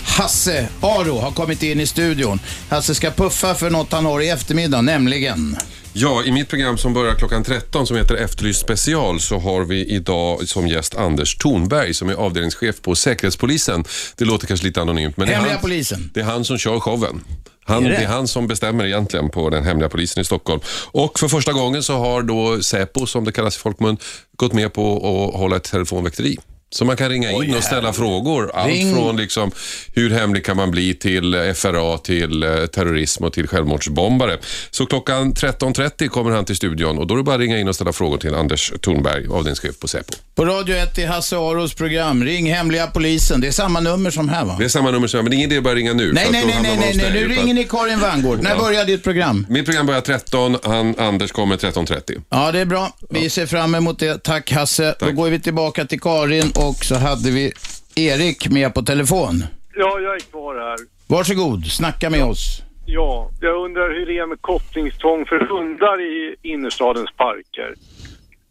Hasse 0.03 0.67
Aro 0.81 1.17
har 1.17 1.31
kommit 1.31 1.63
in 1.63 1.79
i 1.79 1.85
studion. 1.85 2.39
Hasse 2.69 2.95
ska 2.95 3.11
puffa 3.11 3.55
för 3.55 3.69
något 3.69 3.91
han 3.91 4.05
har 4.05 4.21
i 4.21 4.29
eftermiddag, 4.29 4.81
nämligen 4.81 5.57
Ja, 5.93 6.23
i 6.23 6.31
mitt 6.31 6.49
program 6.49 6.77
som 6.77 6.93
börjar 6.93 7.15
klockan 7.15 7.43
13 7.43 7.87
som 7.87 7.97
heter 7.97 8.15
Efterlyst 8.15 8.59
special 8.59 9.19
så 9.19 9.39
har 9.39 9.63
vi 9.63 9.85
idag 9.85 10.47
som 10.47 10.67
gäst 10.67 10.95
Anders 10.95 11.37
Thornberg 11.37 11.93
som 11.93 12.09
är 12.09 12.13
avdelningschef 12.13 12.81
på 12.81 12.95
Säkerhetspolisen. 12.95 13.83
Det 14.15 14.25
låter 14.25 14.47
kanske 14.47 14.65
lite 14.65 14.81
anonymt 14.81 15.17
men 15.17 15.27
det 15.27 15.33
är, 15.33 15.37
han, 15.37 15.61
polisen. 15.61 16.11
det 16.13 16.19
är 16.19 16.23
han 16.23 16.45
som 16.45 16.57
kör 16.57 16.79
showen. 16.79 17.21
Han, 17.67 17.85
Är 17.85 17.89
det? 17.89 17.95
det? 17.95 18.03
är 18.03 18.07
han 18.07 18.27
som 18.27 18.47
bestämmer 18.47 18.85
egentligen 18.85 19.29
på 19.29 19.49
den 19.49 19.63
hemliga 19.63 19.89
polisen 19.89 20.21
i 20.21 20.25
Stockholm. 20.25 20.61
Och 20.91 21.19
för 21.19 21.27
första 21.27 21.53
gången 21.53 21.83
så 21.83 21.97
har 21.97 22.21
då 22.21 22.63
Säpo, 22.63 23.05
som 23.05 23.23
det 23.25 23.31
kallas 23.31 23.55
i 23.55 23.59
folkmun, 23.59 23.97
gått 24.37 24.53
med 24.53 24.73
på 24.73 24.95
att 24.95 25.39
hålla 25.39 25.55
ett 25.55 25.63
telefonväkteri. 25.63 26.37
Så 26.69 26.85
man 26.85 26.97
kan 26.97 27.09
ringa 27.09 27.31
in 27.31 27.55
och 27.55 27.63
ställa 27.63 27.93
frågor. 27.93 28.51
Allt 28.53 28.67
Ring. 28.69 28.95
från 28.95 29.17
liksom, 29.17 29.51
hur 29.93 30.09
hemlig 30.09 30.45
kan 30.45 30.57
man 30.57 30.71
bli 30.71 30.93
till 30.93 31.33
eh, 31.33 31.53
FRA, 31.53 31.97
till 31.97 32.43
eh, 32.43 32.65
terrorism 32.65 33.23
och 33.23 33.33
till 33.33 33.47
självmordsbombare. 33.47 34.37
Så 34.71 34.85
klockan 34.85 35.33
13.30 35.33 36.07
kommer 36.07 36.31
han 36.31 36.45
till 36.45 36.55
studion 36.55 36.97
och 36.97 37.07
då 37.07 37.13
är 37.13 37.17
det 37.17 37.23
bara 37.23 37.35
att 37.35 37.41
ringa 37.41 37.57
in 37.59 37.67
och 37.67 37.75
ställa 37.75 37.93
frågor 37.93 38.17
till 38.17 38.35
Anders 38.35 38.73
Thornberg, 38.81 39.27
avdelningschef 39.27 39.79
på 39.79 39.87
Säpo. 39.87 40.13
På 40.35 40.45
Radio 40.45 40.75
1 40.75 40.97
i 40.97 41.05
Hasse 41.05 41.37
Aros 41.37 41.73
program. 41.73 42.23
Ring 42.23 42.53
hemliga 42.53 42.87
polisen. 42.87 43.41
Det 43.41 43.47
är 43.47 43.51
samma 43.51 43.79
nummer 43.79 44.11
som 44.11 44.29
här 44.29 44.45
va? 44.45 44.55
Det 44.59 44.65
är 44.65 44.69
samma 44.69 44.91
nummer 44.91 45.07
som 45.07 45.17
men 45.23 45.29
det 45.31 45.35
är 45.35 45.37
ingen 45.37 45.49
idé 45.51 45.57
att 45.57 45.63
bara 45.63 45.75
ringa 45.75 45.93
nu. 45.93 46.13
Nej, 46.13 46.27
nej, 46.31 46.43
nej, 46.45 46.59
nej, 46.63 46.77
nej, 46.79 46.93
nej. 46.97 47.11
nu 47.13 47.27
ringer 47.35 47.53
ni 47.53 47.63
Karin 47.63 47.99
Vangård. 47.99 48.39
När 48.41 48.49
Ja. 48.49 48.57
börjar 48.57 48.85
ditt 48.85 49.03
program? 49.03 49.45
Mitt 49.49 49.65
program 49.65 49.85
börjar 49.85 50.01
13, 50.01 50.57
han, 50.63 50.95
Anders 50.99 51.31
kommer 51.31 51.57
13.30. 51.57 52.21
Ja, 52.29 52.51
det 52.51 52.59
är 52.59 52.65
bra. 52.65 52.91
Vi 53.09 53.29
ser 53.29 53.45
fram 53.45 53.75
emot 53.75 53.99
det. 53.99 54.23
Tack 54.23 54.51
Hasse. 54.51 54.95
Då 54.99 55.11
går 55.11 55.29
vi 55.29 55.39
tillbaka 55.39 55.85
till 55.85 55.99
Karin 55.99 56.51
och 56.57 56.75
så 56.89 56.95
hade 56.95 57.31
vi 57.31 57.51
Erik 57.95 58.49
med 58.49 58.73
på 58.73 58.81
telefon. 58.81 59.43
Ja, 59.75 59.99
jag 59.99 60.15
är 60.15 60.19
kvar 60.19 60.55
här. 60.55 60.77
Varsågod, 61.07 61.65
snacka 61.65 62.09
med 62.09 62.23
oss. 62.23 62.61
Ja, 62.85 63.29
jag 63.41 63.65
undrar 63.65 63.89
hur 63.89 64.05
det 64.05 64.17
är 64.17 64.27
med 64.27 64.41
kopplingstvång 64.41 65.25
för 65.25 65.39
hundar 65.39 66.01
i 66.01 66.35
innerstadens 66.41 67.11
parker. 67.17 67.73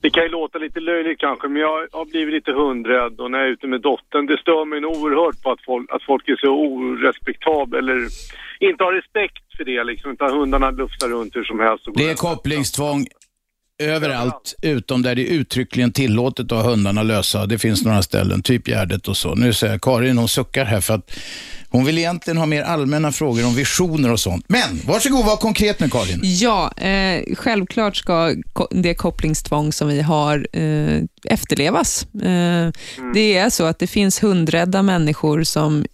Det 0.01 0.11
kan 0.11 0.23
ju 0.23 0.29
låta 0.29 0.59
lite 0.59 0.81
löjligt 0.81 1.21
kanske, 1.21 1.49
men 1.49 1.63
jag 1.63 1.89
har 1.93 2.05
blivit 2.05 2.35
lite 2.35 2.53
hundrädd 2.53 3.21
och 3.21 3.31
när 3.31 3.39
jag 3.39 3.49
är 3.49 3.53
ute 3.53 3.67
med 3.67 3.81
dottern, 3.81 4.27
det 4.27 4.39
stör 4.39 4.65
mig 4.65 4.85
oerhört 4.85 5.43
på 5.43 5.51
att 5.51 5.65
folk, 5.65 5.91
att 5.91 6.03
folk 6.03 6.29
är 6.29 6.37
så 6.37 6.49
orespektabla 6.49 7.79
eller 7.79 7.99
inte 8.61 8.85
har 8.85 8.93
respekt 8.93 9.45
för 9.57 9.65
det 9.65 9.85
liksom, 9.85 10.13
utan 10.13 10.39
hundarna 10.39 10.71
lufsar 10.71 11.09
runt 11.09 11.37
hur 11.37 11.45
som 11.45 11.61
helst. 11.61 11.87
Och 11.89 11.97
Det 11.97 12.11
är 12.11 12.15
kopplingstvång 12.15 13.07
överallt, 13.79 14.55
utom 14.63 15.03
där 15.03 15.15
det 15.15 15.23
är 15.23 15.33
uttryckligen 15.33 15.93
tillåtet 15.93 16.53
att 16.53 16.63
ha 16.65 16.71
hundarna 16.71 17.03
lösa. 17.03 17.47
Det 17.47 17.59
finns 17.59 17.85
några 17.85 18.03
ställen, 18.03 18.43
typ 18.43 18.69
Gärdet 18.69 19.09
och 19.09 19.17
så. 19.17 19.35
Nu 19.35 19.53
säger 19.53 19.73
jag, 19.73 19.81
Karin, 19.83 20.19
hon 20.19 20.29
suckar 20.29 20.65
här 20.65 20.81
för 20.81 20.95
att 20.95 21.11
hon 21.69 21.85
vill 21.85 21.99
egentligen 21.99 22.37
ha 22.39 22.47
mer 22.47 22.63
allmänna 22.63 23.13
frågor 23.13 23.47
om 23.47 23.55
visioner 23.55 24.13
och 24.13 24.21
sånt. 24.21 24.45
Men 24.49 24.81
varsågod, 24.87 25.25
var 25.25 25.37
konkret 25.37 25.81
nu 25.81 25.89
Karin. 25.89 26.21
Ja, 26.23 26.73
eh, 26.73 27.35
självklart 27.35 27.97
ska 27.97 28.35
det 28.71 28.95
kopplingstvång 28.95 29.73
som 29.73 29.89
vi 29.89 30.01
har 30.03 30.47
eh, 30.53 31.03
efterlevas. 31.25 32.07
Eh, 32.15 32.71
Det 33.15 33.37
är 33.37 33.51
så 33.51 33.65
att 33.65 33.79
det 33.79 33.87
finns 33.87 34.23
hundrädda 34.23 34.83
människor 34.83 35.43
som 35.43 35.85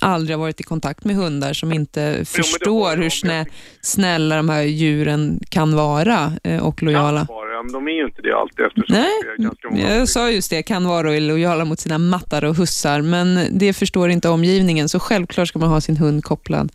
aldrig 0.00 0.36
har 0.36 0.40
varit 0.40 0.60
i 0.60 0.62
kontakt 0.62 1.04
med 1.04 1.16
hundar, 1.16 1.52
som 1.52 1.72
inte 1.72 2.24
förstår 2.24 2.96
hur 2.96 3.10
snä, 3.10 3.46
snälla 3.80 4.36
de 4.36 4.48
här 4.48 4.62
djuren 4.62 5.40
kan 5.48 5.74
vara 5.76 6.32
eh, 6.44 6.62
och 6.66 6.82
lojala. 6.82 7.26
Men 7.64 7.72
de 7.72 7.88
är 7.88 7.92
ju 7.92 8.04
inte 8.04 8.22
det 8.22 8.32
alltid 8.36 8.66
eftersom 8.66 8.96
Nej, 8.96 9.10
det 9.24 9.42
är 9.42 9.44
ganska 9.46 9.68
många. 9.70 9.96
jag 9.96 10.08
sa 10.08 10.30
just 10.30 10.50
det, 10.50 10.62
kan 10.62 10.84
vara 10.84 11.10
lojala 11.18 11.64
mot 11.64 11.80
sina 11.80 11.98
mattar 11.98 12.44
och 12.44 12.56
hussar, 12.56 13.00
men 13.02 13.58
det 13.58 13.72
förstår 13.72 14.10
inte 14.10 14.28
omgivningen, 14.28 14.88
så 14.88 15.00
självklart 15.00 15.48
ska 15.48 15.58
man 15.58 15.68
ha 15.68 15.80
sin 15.80 15.96
hund 15.96 16.24
kopplad. 16.24 16.72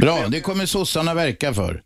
Bra, 0.00 0.24
det 0.28 0.40
kommer 0.40 0.66
sossarna 0.66 1.14
verka 1.14 1.54
för. 1.54 1.82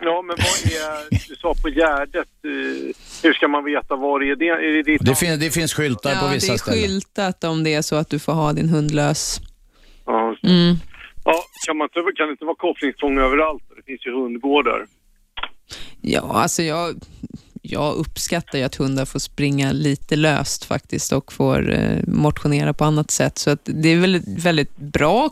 Ja, 0.00 0.22
men 0.26 0.36
vad 0.38 0.72
är, 0.72 1.28
du 1.28 1.36
sa 1.36 1.54
på 1.62 1.68
Gärdet, 1.68 2.28
eh, 2.44 2.94
hur 3.22 3.32
ska 3.32 3.48
man 3.48 3.64
veta 3.64 3.96
var 3.96 4.20
det 4.20 4.30
är? 4.30 4.36
Det, 4.36 4.48
är 4.48 4.76
det 4.76 4.82
ditt 4.82 5.04
Det, 5.06 5.14
fin- 5.14 5.40
det 5.40 5.50
finns 5.50 5.74
skyltar 5.74 6.10
på 6.14 6.18
Ja, 6.24 6.28
det 6.28 6.34
vissa 6.34 6.52
är 6.52 6.56
ställen. 6.56 6.80
skyltat 6.82 7.44
om 7.44 7.64
det 7.64 7.74
är 7.74 7.82
så 7.82 7.96
att 7.96 8.10
du 8.10 8.18
får 8.18 8.32
ha 8.32 8.52
din 8.52 8.68
hund 8.68 8.90
lös. 8.90 9.40
Ja, 10.40 10.48
Mm. 10.48 10.76
ja 11.24 11.42
kan, 11.66 11.76
man 11.76 11.88
kan 12.16 12.26
det 12.26 12.30
inte 12.30 12.44
vara 12.44 12.56
kopplingstvång 12.56 13.18
överallt? 13.18 13.62
Det 13.76 13.82
finns 13.86 14.06
ju 14.06 14.12
hundgårdar. 14.12 14.86
Ja, 16.00 16.20
alltså 16.34 16.62
jag, 16.62 16.94
jag 17.62 17.94
uppskattar 17.94 18.58
ju 18.58 18.64
att 18.64 18.74
hundar 18.76 19.04
får 19.04 19.18
springa 19.18 19.72
lite 19.72 20.16
löst 20.16 20.64
faktiskt 20.64 21.12
och 21.12 21.32
får 21.32 21.72
eh, 21.72 21.98
motionera 22.06 22.72
på 22.72 22.84
annat 22.84 23.10
sätt. 23.10 23.38
Så 23.38 23.50
att 23.50 23.60
det 23.64 23.88
är 23.88 23.96
väl 24.00 24.14
ett 24.14 24.28
väldigt 24.44 24.76
bra 24.76 25.30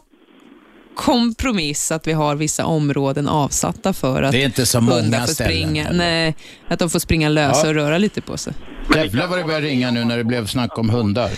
kompromiss 0.94 1.93
att 1.93 2.06
vi 2.06 2.12
har 2.12 2.36
vissa 2.36 2.64
områden 2.66 3.28
avsatta 3.28 3.93
för 3.93 4.22
att 4.22 4.32
Det 4.32 4.43
är 4.43 4.47
inte 4.47 4.66
så 4.66 4.81
många 4.81 5.01
hundar 5.02 5.20
får 5.26 5.26
springa, 5.35 5.90
nej, 5.93 6.36
att 6.68 6.78
de 6.78 6.90
får 6.90 6.98
springa 6.98 7.28
lösa 7.28 7.60
Ja. 7.66 7.68
och 7.68 7.74
röra 7.74 7.98
lite 7.98 8.20
på 8.20 8.36
sig. 8.36 8.52
Jävlar 8.94 9.26
vad 9.28 9.39
det 9.39 9.44
börjar 9.44 9.60
ringa 9.60 9.90
nu 9.90 10.05
när 10.05 10.16
det 10.16 10.24
blev 10.24 10.47
snack 10.47 10.78
om 10.78 10.90
hundar. 10.90 11.31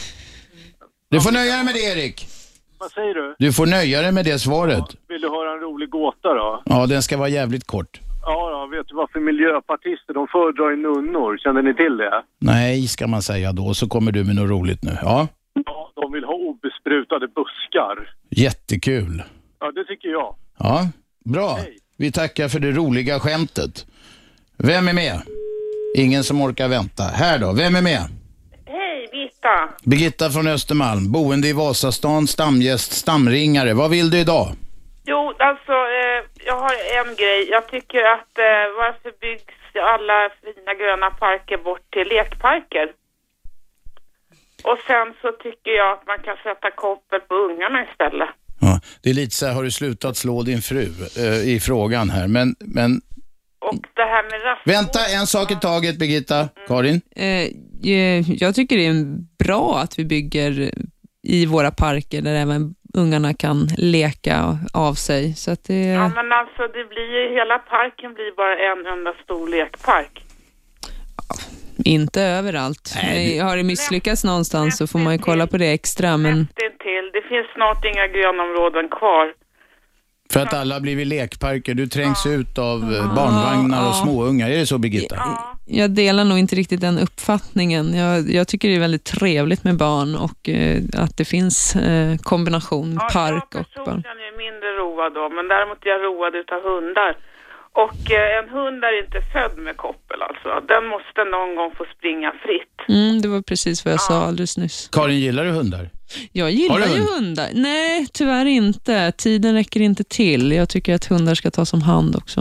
Du 1.10 1.20
får 1.20 1.32
nöja 1.32 1.54
dig 1.54 1.64
med 1.64 1.74
det 1.74 1.80
Erik. 1.80 2.28
Vad 2.78 2.90
säger 2.90 3.14
du? 3.14 3.34
Du 3.38 3.52
får 3.52 3.66
nöja 3.66 4.02
dig 4.02 4.12
med 4.12 4.24
det 4.24 4.38
svaret. 4.38 4.84
Vill 5.08 5.20
du 5.20 5.28
höra 5.28 5.52
en 5.52 5.60
rolig 5.60 5.90
gåta 5.90 6.34
då? 6.34 6.62
Ja, 6.64 6.86
den 6.86 7.02
ska 7.02 7.16
vara 7.16 7.28
jävligt 7.28 7.66
kort. 7.66 8.00
Ja, 8.22 8.50
ja, 8.50 8.66
vet 8.78 8.88
du 8.88 8.94
varför 8.94 9.20
miljöpartister 9.20 10.14
de 10.14 10.26
föredrar 10.28 10.70
ju 10.70 10.76
nunnor? 10.76 11.38
Känner 11.38 11.62
ni 11.62 11.74
till 11.74 11.96
det? 11.96 12.22
Nej, 12.40 12.86
ska 12.88 13.06
man 13.06 13.22
säga 13.22 13.52
då, 13.52 13.74
så 13.74 13.88
kommer 13.88 14.12
du 14.12 14.24
med 14.24 14.36
något 14.36 14.50
roligt 14.50 14.82
nu. 14.82 14.96
Ja, 15.02 15.28
Ja, 15.66 15.90
de 15.94 16.12
vill 16.12 16.24
ha 16.24 16.34
obesprutade 16.34 17.26
buskar. 17.28 18.14
jättekul. 18.30 19.22
Ja, 19.60 19.72
det 19.72 19.84
tycker 19.84 20.08
jag. 20.08 20.34
Ja, 20.58 20.88
bra. 21.24 21.58
Vi 21.96 22.12
tackar 22.12 22.48
för 22.48 22.58
det 22.60 22.70
roliga 22.72 23.20
skämtet. 23.20 23.86
Vem 24.58 24.88
är 24.88 24.92
med? 24.92 25.22
Ingen 25.96 26.24
som 26.24 26.40
orkar 26.42 26.68
vänta. 26.68 27.02
Här 27.04 27.38
då, 27.38 27.52
vem 27.52 27.76
är 27.76 27.82
med? 27.82 28.00
Birgitta. 29.46 29.68
Birgitta 29.84 30.30
från 30.30 30.46
Östermalm, 30.46 31.12
boende 31.12 31.48
i 31.48 31.52
Vasastan, 31.52 32.26
stamgäst, 32.26 32.92
stamringare. 32.92 33.74
Vad 33.74 33.90
vill 33.90 34.10
du 34.10 34.18
idag? 34.18 34.48
Jo, 35.04 35.34
alltså, 35.38 35.72
eh, 35.72 36.20
jag 36.46 36.60
har 36.60 36.74
en 36.98 37.16
grej. 37.16 37.48
Jag 37.50 37.68
tycker 37.68 37.98
att 37.98 38.38
eh, 38.38 38.64
varför 38.82 39.12
byggs 39.20 39.54
alla 39.92 40.30
fina 40.42 40.74
gröna 40.74 41.10
parker 41.10 41.56
bort 41.56 41.92
till 41.92 42.08
lekparker? 42.08 42.92
Och 44.64 44.78
sen 44.86 45.14
så 45.22 45.32
tycker 45.32 45.70
jag 45.70 45.92
att 45.92 46.06
man 46.06 46.18
kan 46.18 46.36
sätta 46.42 46.70
koppel 46.70 47.20
på 47.20 47.34
ungarna 47.34 47.84
istället. 47.90 48.28
Ja, 48.60 48.80
det 49.02 49.10
är 49.10 49.14
lite 49.14 49.34
så 49.34 49.46
här, 49.46 49.54
har 49.54 49.62
du 49.62 49.70
slutat 49.70 50.16
slå 50.16 50.42
din 50.42 50.62
fru 50.62 50.86
eh, 51.16 51.54
i 51.54 51.60
frågan 51.60 52.10
här, 52.10 52.28
men, 52.28 52.54
men 52.60 53.00
Det 53.94 54.02
här 54.02 54.22
med 54.22 54.44
rast... 54.44 54.62
vänta 54.64 55.00
en 55.20 55.26
sak 55.26 55.50
i 55.50 55.54
taget 55.54 55.98
Birgitta. 55.98 56.48
Karin? 56.68 57.00
Eh, 57.16 57.24
eh, 57.92 58.32
jag 58.42 58.54
tycker 58.54 58.76
det 58.76 58.86
är 58.86 59.04
bra 59.44 59.78
att 59.78 59.98
vi 59.98 60.04
bygger 60.04 60.70
i 61.22 61.46
våra 61.46 61.70
parker 61.70 62.22
där 62.22 62.34
även 62.34 62.74
ungarna 62.94 63.34
kan 63.34 63.68
leka 63.78 64.58
av 64.74 64.94
sig. 64.94 65.34
Så 65.34 65.50
att 65.50 65.64
det, 65.64 65.82
Ja, 65.82 66.08
men 66.08 66.32
alltså 66.32 66.62
det 66.62 66.84
blir 66.88 67.08
ju, 67.16 67.34
hela 67.34 67.58
parken 67.58 68.14
blir 68.14 68.36
bara 68.36 68.56
en 68.70 68.98
enda 68.98 69.12
stor 69.24 69.48
lekpark. 69.48 70.22
Inte 71.84 72.22
överallt. 72.22 72.94
Nej, 73.02 73.38
Har 73.38 73.56
det 73.56 73.62
misslyckats 73.62 74.24
någonstans 74.24 74.76
så 74.78 74.86
får 74.86 74.98
man 74.98 75.12
ju 75.12 75.18
kolla 75.18 75.46
på 75.46 75.56
det 75.56 75.72
extra, 75.72 76.16
men 76.16 76.48
till. 76.86 77.10
Det 77.16 77.22
finns 77.30 77.48
snart 77.54 77.84
inga 77.90 78.06
grönområden 78.16 78.88
kvar. 78.88 79.26
För 80.36 80.42
att 80.42 80.54
alla 80.54 80.74
har 80.74 80.80
blivit 80.80 81.06
lekparker. 81.06 81.74
Du 81.74 81.86
trängs 81.86 82.26
ut 82.26 82.58
av 82.58 82.78
eh, 82.94 83.14
barnvagnar 83.14 83.80
och 83.82 83.88
Ja. 83.88 84.02
småungar. 84.04 84.50
Är 84.50 84.58
det 84.58 84.66
så 84.66 84.78
Birgitta? 84.78 85.16
jag 85.66 85.90
delar 85.90 86.24
nog 86.24 86.38
inte 86.38 86.56
riktigt 86.56 86.80
den 86.80 86.98
uppfattningen. 86.98 87.94
Jag, 87.94 88.30
jag 88.30 88.48
tycker 88.48 88.68
det 88.68 88.74
är 88.74 88.80
väldigt 88.80 89.04
trevligt 89.04 89.64
med 89.64 89.76
barn 89.76 90.14
och 90.16 90.48
eh, 90.48 90.82
att 91.04 91.16
det 91.16 91.24
finns 91.24 91.76
eh, 91.76 92.16
kombination 92.16 92.98
park 93.12 93.54
och 93.54 93.84
barn. 93.86 94.02
Jag 94.04 94.16
är 94.28 94.38
mindre 94.44 94.68
road 94.82 95.14
då, 95.14 95.28
men 95.36 95.48
däremot 95.48 95.78
är 95.86 95.88
jag 95.90 96.00
road 96.04 96.34
utav 96.34 96.62
hundar. 96.62 97.16
Och 97.72 98.10
eh, 98.10 98.38
en 98.38 98.48
hund 98.48 98.84
är 98.84 99.04
inte 99.04 99.20
född 99.32 99.58
med 99.58 99.76
koppel 99.76 100.22
alltså. 100.28 100.66
Den 100.68 100.86
måste 100.86 101.24
någon 101.24 101.56
gång 101.56 101.70
få 101.78 101.84
springa 101.98 102.32
fritt. 102.44 102.76
Mm, 102.88 103.22
det 103.22 103.28
var 103.28 103.42
precis 103.42 103.84
vad 103.84 103.92
jag 103.94 104.00
sa 104.00 104.14
alldeles 104.26 104.58
nyss. 104.58 104.88
Karin, 104.92 105.18
gillar 105.20 105.44
du 105.44 105.50
hundar? 105.50 105.90
Jag 106.32 106.50
gillar 106.50 106.78
ju 106.78 106.82
hund? 106.84 107.08
hundar. 107.08 107.48
Nej, 107.52 108.06
tyvärr 108.12 108.46
inte. 108.46 109.12
Tiden 109.12 109.54
räcker 109.54 109.80
inte 109.80 110.04
till. 110.04 110.52
Jag 110.52 110.68
tycker 110.68 110.94
att 110.94 111.04
hundar 111.04 111.34
ska 111.34 111.50
tas 111.50 111.72
om 111.72 111.82
hand 111.82 112.16
också. 112.16 112.40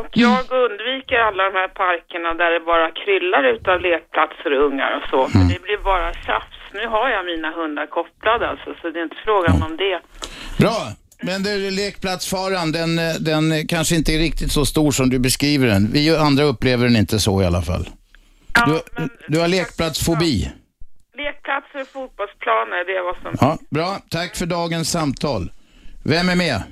Och 0.00 0.10
jag 0.12 0.38
undviker 0.64 1.18
alla 1.28 1.42
de 1.48 1.54
här 1.60 1.68
parkerna 1.68 2.34
där 2.34 2.50
det 2.50 2.60
bara 2.60 2.90
kryllar 2.90 3.44
utav 3.54 3.80
lekplatser 3.80 4.50
och 4.56 4.66
ungar 4.66 4.90
och 4.98 5.10
så. 5.10 5.28
För 5.28 5.38
det 5.38 5.62
blir 5.62 5.84
bara 5.84 6.12
tjafs. 6.12 6.56
Nu 6.74 6.86
har 6.86 7.08
jag 7.10 7.24
mina 7.26 7.50
hundar 7.50 7.86
kopplade 7.86 8.48
alltså, 8.48 8.74
så 8.80 8.90
det 8.90 8.98
är 8.98 9.02
inte 9.02 9.20
frågan 9.24 9.62
om 9.62 9.76
det. 9.76 10.00
Bra. 10.58 10.78
Men 11.22 11.42
du, 11.42 11.70
lekplatsfaran, 11.70 12.72
den, 12.72 12.96
den 13.20 13.66
kanske 13.66 13.96
inte 13.96 14.12
är 14.12 14.18
riktigt 14.18 14.52
så 14.52 14.66
stor 14.66 14.90
som 14.90 15.10
du 15.10 15.18
beskriver 15.18 15.66
den. 15.66 15.90
Vi 15.92 16.16
andra 16.16 16.44
upplever 16.44 16.84
den 16.84 16.96
inte 16.96 17.18
så 17.18 17.42
i 17.42 17.44
alla 17.44 17.62
fall. 17.62 17.88
Du, 18.66 18.80
du 19.28 19.40
har 19.40 19.48
lekplatsfobi. 19.48 20.50
Lekplatser 21.16 21.80
och 21.80 21.88
fotbollsplaner, 21.88 22.84
det 22.84 22.96
är 22.96 23.02
vad 23.02 23.16
som... 23.22 23.32
Ja, 23.40 23.58
bra. 23.70 23.88
Tack 24.10 24.36
för 24.36 24.46
dagens 24.46 24.90
samtal. 24.90 25.42
Vem 26.04 26.28
är 26.28 26.36
med? 26.36 26.62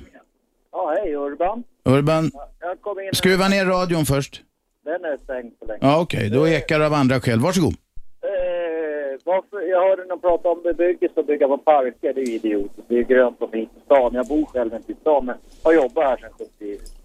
Ja, 0.71 0.95
hej 0.97 1.15
Urban. 1.15 1.63
Urban? 1.85 2.31
Jag 2.59 2.81
kom 2.81 2.99
in 2.99 3.09
Skruva 3.13 3.47
ner 3.47 3.65
radion 3.65 4.05
först. 4.05 4.41
Den 4.85 5.05
är 5.05 5.17
stängd 5.23 5.53
så 5.59 5.65
länge. 5.65 5.79
Ja, 5.81 6.01
okej. 6.01 6.29
Då 6.29 6.47
ekar 6.47 6.79
det 6.79 6.85
av 6.85 6.93
andra 6.93 7.19
skäl. 7.19 7.39
Varsågod. 7.39 7.73
Eh, 8.21 9.19
varför, 9.25 9.61
jag 9.61 9.89
hörde 9.89 10.05
någon 10.05 10.19
prata 10.21 10.49
om 10.49 10.61
bebyggelse 10.63 11.19
och 11.19 11.25
bygga 11.25 11.47
på 11.47 11.57
parker. 11.57 12.13
Det 12.13 12.21
är 12.21 12.25
ju 12.25 12.35
idiotiskt. 12.35 12.89
Det 12.89 12.97
är 12.97 13.03
grönt 13.03 13.41
och 13.41 13.51
fint 13.51 13.69
i 13.77 13.85
stan. 13.85 14.13
Jag 14.13 14.27
bor 14.27 14.45
själv 14.45 14.73
inte 14.73 14.91
i 14.91 14.95
stan 14.95 15.25
men 15.25 15.35
har 15.63 15.73
jobbat 15.73 16.05
här 16.05 16.17
sedan 16.17 16.47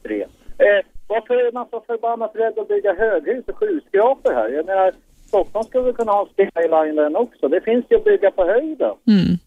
73. 0.03 0.23
Eh, 0.59 0.87
varför 1.09 1.35
är 1.47 1.53
man 1.53 1.67
så 1.71 1.81
förbannat 1.87 2.31
rädd 2.35 2.59
att 2.59 2.69
bygga 2.69 2.95
höghus 2.95 3.45
och 3.49 3.57
skyskrapor 3.57 4.33
här? 4.33 4.49
Jag 4.49 4.67
menar, 4.67 4.93
Stockholm 5.31 5.65
skulle 5.65 5.87
vi 5.91 5.93
kunna 5.93 6.13
ha 6.13 6.29
skyline 6.37 7.17
också. 7.25 7.49
Det 7.49 7.61
finns 7.61 7.85
ju 7.91 7.97
att 7.97 8.05
bygga 8.05 8.31
på 8.31 8.43
höjden. 8.53 8.95
Mm. 9.15 9.39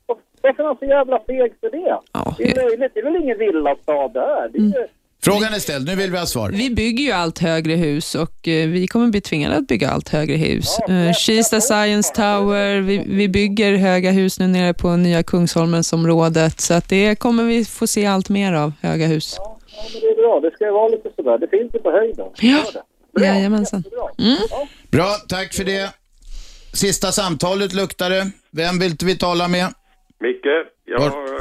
Varför 0.42 0.64
är 0.64 0.68
man 0.68 0.78
så 0.80 0.86
jävla 0.86 1.20
feg 1.20 1.52
för 1.62 1.70
det? 1.78 1.96
det 2.38 2.52
är 2.52 2.56
löjligt. 2.64 2.92
Det 2.94 3.00
är 3.00 3.04
väl 3.04 3.24
ingen 3.24 3.38
villastad 3.38 4.08
där? 4.08 4.50
Det 4.54 4.58
är 4.58 4.82
ju... 4.82 4.88
Frågan 5.24 5.54
är 5.54 5.60
ställd, 5.60 5.86
nu 5.88 5.96
vill 5.96 6.12
vi 6.12 6.18
ha 6.18 6.26
svar. 6.26 6.50
Vi 6.50 6.70
bygger 6.70 7.04
ju 7.04 7.12
allt 7.12 7.40
högre 7.40 7.74
hus 7.74 8.16
och 8.16 8.48
eh, 8.48 8.70
vi 8.70 8.88
kommer 8.88 9.08
bli 9.08 9.22
tvingade 9.22 9.56
att 9.56 9.68
bygga 9.68 9.90
allt 9.90 10.10
högre 10.10 10.36
hus. 10.36 10.80
Eh, 10.80 11.14
Kista 11.14 11.62
Science 11.62 12.14
Tower, 12.16 12.82
vi, 12.82 13.04
vi 13.08 13.30
bygger 13.30 13.76
höga 13.76 14.12
hus 14.12 14.40
nu 14.40 14.48
nere 14.48 14.74
på 14.74 14.96
nya 14.96 15.24
Kungsholmensområdet 15.24 16.60
så 16.62 16.74
att 16.74 16.90
det 16.90 17.20
kommer 17.20 17.44
vi 17.44 17.66
få 17.66 17.88
se 17.88 18.06
allt 18.06 18.30
mer 18.30 18.54
av, 18.54 18.72
höga 18.82 19.08
hus. 19.08 19.36
Ja, 19.38 19.58
men 19.94 20.02
det 20.02 20.08
är 20.08 20.16
bra. 20.16 20.40
Det 20.40 20.52
ska 20.56 20.66
ju 20.66 20.72
vara 20.72 20.88
lite 20.88 21.10
sådär. 21.16 21.38
Det 21.38 21.48
finns 21.48 21.76
ju 21.76 21.80
på 21.80 21.92
höjden. 21.92 22.28
Ja, 22.40 22.64
jajamensan. 23.22 23.84
Mm. 24.20 24.38
Bra, 24.94 25.12
tack 25.28 25.54
för 25.54 25.64
det. 25.64 25.94
Sista 26.74 27.08
samtalet 27.12 27.74
luktar 27.74 28.10
det. 28.10 28.32
Vem 28.52 28.80
vill 28.80 28.96
vi 29.06 29.18
tala 29.18 29.48
med? 29.48 29.68
Micke, 30.20 30.46
jag 30.86 31.00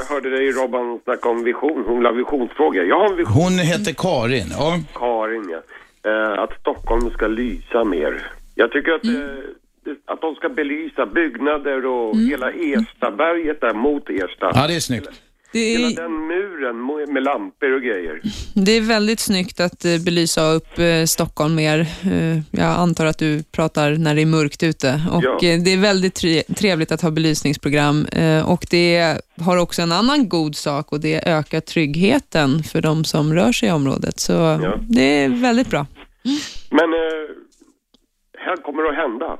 hörde 0.08 0.30
dig 0.30 0.52
Robban 0.52 1.00
snacka 1.04 1.28
om 1.28 1.44
vision. 1.44 1.84
Hon 1.86 2.04
ha 2.04 2.12
visionsfrågor. 2.12 2.84
Jag 2.84 2.98
har 2.98 3.10
en 3.10 3.16
vision. 3.16 3.32
Hon 3.32 3.52
heter 3.52 3.92
Karin. 3.92 4.46
Ja. 4.58 4.80
Karin, 4.94 5.50
ja. 5.50 5.60
Eh, 6.10 6.42
att 6.42 6.60
Stockholm 6.60 7.10
ska 7.10 7.26
lysa 7.26 7.84
mer. 7.84 8.30
Jag 8.54 8.72
tycker 8.72 8.92
att, 8.92 9.04
eh, 9.04 9.92
att 10.04 10.20
de 10.20 10.34
ska 10.34 10.48
belysa 10.48 11.06
byggnader 11.06 11.86
och 11.86 12.16
hela 12.16 12.50
Erstaberget 12.50 13.60
där 13.60 13.74
mot 13.74 14.10
Ersta. 14.10 14.50
Ja, 14.54 14.66
det 14.68 14.74
är 14.76 14.80
snyggt. 14.80 15.10
Det 15.52 15.58
är- 15.74 15.78
Hela 15.78 16.02
den 16.02 16.26
muren 16.26 17.12
med 17.14 17.22
lampor 17.22 17.72
och 17.74 17.82
grejer. 17.82 18.20
Det 18.54 18.72
är 18.72 18.80
väldigt 18.80 19.20
snyggt 19.20 19.60
att 19.60 19.84
eh, 19.84 19.98
belysa 20.04 20.50
upp 20.52 20.78
eh, 20.78 21.04
Stockholm 21.04 21.54
mer. 21.54 21.78
Eh, 21.80 22.38
jag 22.50 22.66
antar 22.66 23.06
att 23.06 23.18
du 23.18 23.42
pratar 23.42 23.90
när 23.90 24.14
det 24.14 24.22
är 24.22 24.26
mörkt 24.26 24.62
ute. 24.62 25.02
Och, 25.12 25.24
Ja. 25.24 25.38
det 25.40 25.72
är 25.72 25.80
väldigt 25.80 26.14
tre- 26.14 26.42
trevligt 26.42 26.92
att 26.92 27.00
ha 27.02 27.10
belysningsprogram 27.10 28.06
och 28.46 28.66
det 28.70 29.18
har 29.40 29.56
också 29.56 29.82
en 29.82 29.92
annan 29.92 30.28
god 30.28 30.56
sak 30.56 30.92
och 30.92 31.00
det 31.00 31.28
ökar 31.28 31.60
tryggheten 31.60 32.62
för 32.62 32.80
de 32.80 33.04
som 33.04 33.34
rör 33.34 33.52
sig 33.52 33.68
i 33.68 33.72
området. 33.72 34.20
Så 34.20 34.32
det 34.80 35.02
är 35.24 35.28
väldigt 35.28 35.70
bra. 35.70 35.86
Men 36.70 36.90
här 38.38 38.56
kommer 38.56 38.82
det 38.82 38.88
att 38.90 38.96
hända. 39.10 39.38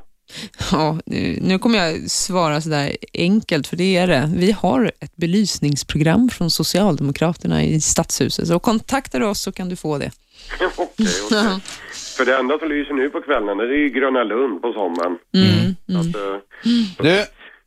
Ja, 0.73 0.99
nu 1.41 1.59
kommer 1.59 1.79
jag 1.79 2.11
svara 2.11 2.61
sådär 2.61 2.97
enkelt, 3.15 3.67
för 3.67 3.77
det 3.77 3.97
är 3.97 4.07
det. 4.07 4.31
Vi 4.37 4.53
har 4.53 4.93
ett 5.01 5.17
belysningsprogram 5.17 6.29
från 6.29 6.51
Socialdemokraterna 6.51 7.65
i 7.65 7.81
Stadshuset, 7.81 8.49
så 8.49 8.59
kontaktar 8.59 9.21
du 9.21 9.27
oss 9.27 9.41
så 9.41 9.53
kan 9.53 9.69
du 9.69 9.77
få 9.77 9.99
det. 9.99 10.11
Okej, 10.77 11.07
okej. 11.27 11.61
För 12.17 12.25
det 12.25 12.37
enda 12.37 12.59
som 12.59 12.69
lyser 12.69 12.95
nu 12.95 13.11
på 13.11 13.21
kvällarna 13.23 13.63
det 13.63 13.75
är 13.75 13.79
ju 13.79 13.89
Gröna 13.89 14.25
Lund 14.25 14.63
på 14.63 14.73
sommaren. 14.73 15.19
Så 15.93 15.99
att, 15.99 16.17
eh, 16.17 16.37
Du, 17.03 17.25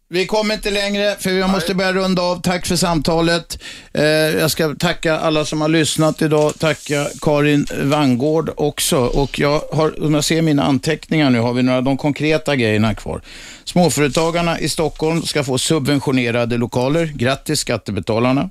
vi 0.10 0.26
kommer 0.26 0.53
inte 0.53 0.72
längre 0.72 1.15
för 1.19 1.30
vi 1.30 1.48
måste 1.48 1.76
börja 1.76 1.94
runda 1.94 2.22
av. 2.22 2.41
Tack 2.41 2.65
för 2.65 2.76
samtalet. 2.76 3.60
Eh, 3.94 4.03
jag 4.06 4.52
ska 4.52 4.76
tacka 4.76 5.19
alla 5.19 5.45
som 5.45 5.61
har 5.61 5.69
lyssnat 5.69 6.22
idag. 6.22 6.60
Tacka 6.60 7.07
Karin 7.22 7.65
Vangård 7.84 8.52
också. 8.57 8.98
Och 8.98 9.40
jag 9.40 9.61
har, 9.72 10.03
om 10.03 10.14
jag 10.14 10.23
ser 10.23 10.41
mina 10.41 10.64
anteckningar 10.64 11.30
nu, 11.30 11.40
har 11.40 11.53
vi 11.53 11.64
några 11.64 11.82
de 11.82 11.98
konkreta 11.98 12.56
grejerna 12.56 12.95
kvar. 12.95 13.22
Småföretagarna 13.64 14.60
i 14.60 14.69
Stockholm 14.69 15.22
ska 15.22 15.44
få 15.44 15.57
subventionerade 15.57 16.57
lokaler. 16.57 17.06
Grattis 17.06 17.60
skattebetalarna. 17.60 18.49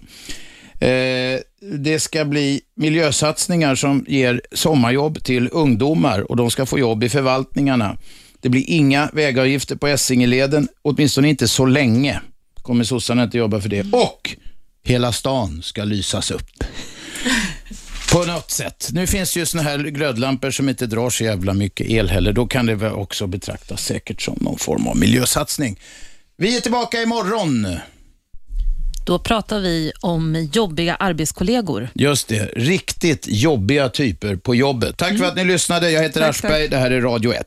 Eh, 0.80 1.40
det 1.60 2.00
ska 2.00 2.24
bli 2.24 2.60
miljösatsningar 2.76 3.74
som 3.74 4.04
ger 4.08 4.42
sommarjobb 4.52 5.24
till 5.24 5.48
ungdomar 5.52 6.30
och 6.30 6.36
de 6.36 6.50
ska 6.50 6.66
få 6.66 6.78
jobb 6.78 7.04
i 7.04 7.08
förvaltningarna. 7.08 7.96
Det 8.44 8.50
blir 8.50 8.64
inga 8.70 9.10
vägavgifter 9.12 9.76
på 9.76 9.88
Essingeleden, 9.88 10.68
åtminstone 10.82 11.28
inte 11.28 11.48
så 11.48 11.66
länge. 11.66 12.20
Kommer 12.62 12.84
sossarna 12.84 13.22
inte 13.22 13.38
jobba 13.38 13.60
för 13.60 13.68
det. 13.68 13.86
Och 13.92 14.36
hela 14.82 15.12
stan 15.12 15.62
ska 15.62 15.84
lysas 15.84 16.30
upp. 16.30 16.64
På 18.12 18.24
något 18.24 18.50
sätt. 18.50 18.88
Nu 18.92 19.06
finns 19.06 19.34
det 19.34 19.40
ju 19.40 19.46
såna 19.46 19.62
här 19.62 19.78
glödlampor 19.78 20.50
som 20.50 20.68
inte 20.68 20.86
drar 20.86 21.10
så 21.10 21.24
jävla 21.24 21.54
mycket 21.54 21.90
el 21.90 22.08
heller. 22.08 22.32
Då 22.32 22.46
kan 22.46 22.66
det 22.66 22.74
väl 22.74 22.92
också 22.92 23.26
betraktas 23.26 23.84
säkert 23.84 24.22
som 24.22 24.38
någon 24.40 24.58
form 24.58 24.86
av 24.86 24.96
miljösatsning. 24.96 25.80
Vi 26.36 26.56
är 26.56 26.60
tillbaka 26.60 27.02
imorgon. 27.02 27.76
Då 29.06 29.18
pratar 29.18 29.60
vi 29.60 29.92
om 30.00 30.48
jobbiga 30.52 30.94
arbetskollegor. 30.94 31.88
Just 31.94 32.28
det, 32.28 32.44
riktigt 32.56 33.26
jobbiga 33.28 33.88
typer 33.88 34.36
på 34.36 34.54
jobbet. 34.54 34.96
Tack 34.96 35.18
för 35.18 35.24
att 35.24 35.36
ni 35.36 35.44
lyssnade. 35.44 35.90
Jag 35.90 36.02
heter 36.02 36.20
Tack, 36.20 36.30
Aschberg. 36.30 36.68
Det 36.68 36.76
här 36.76 36.90
är 36.90 37.00
Radio 37.00 37.32
1. 37.32 37.46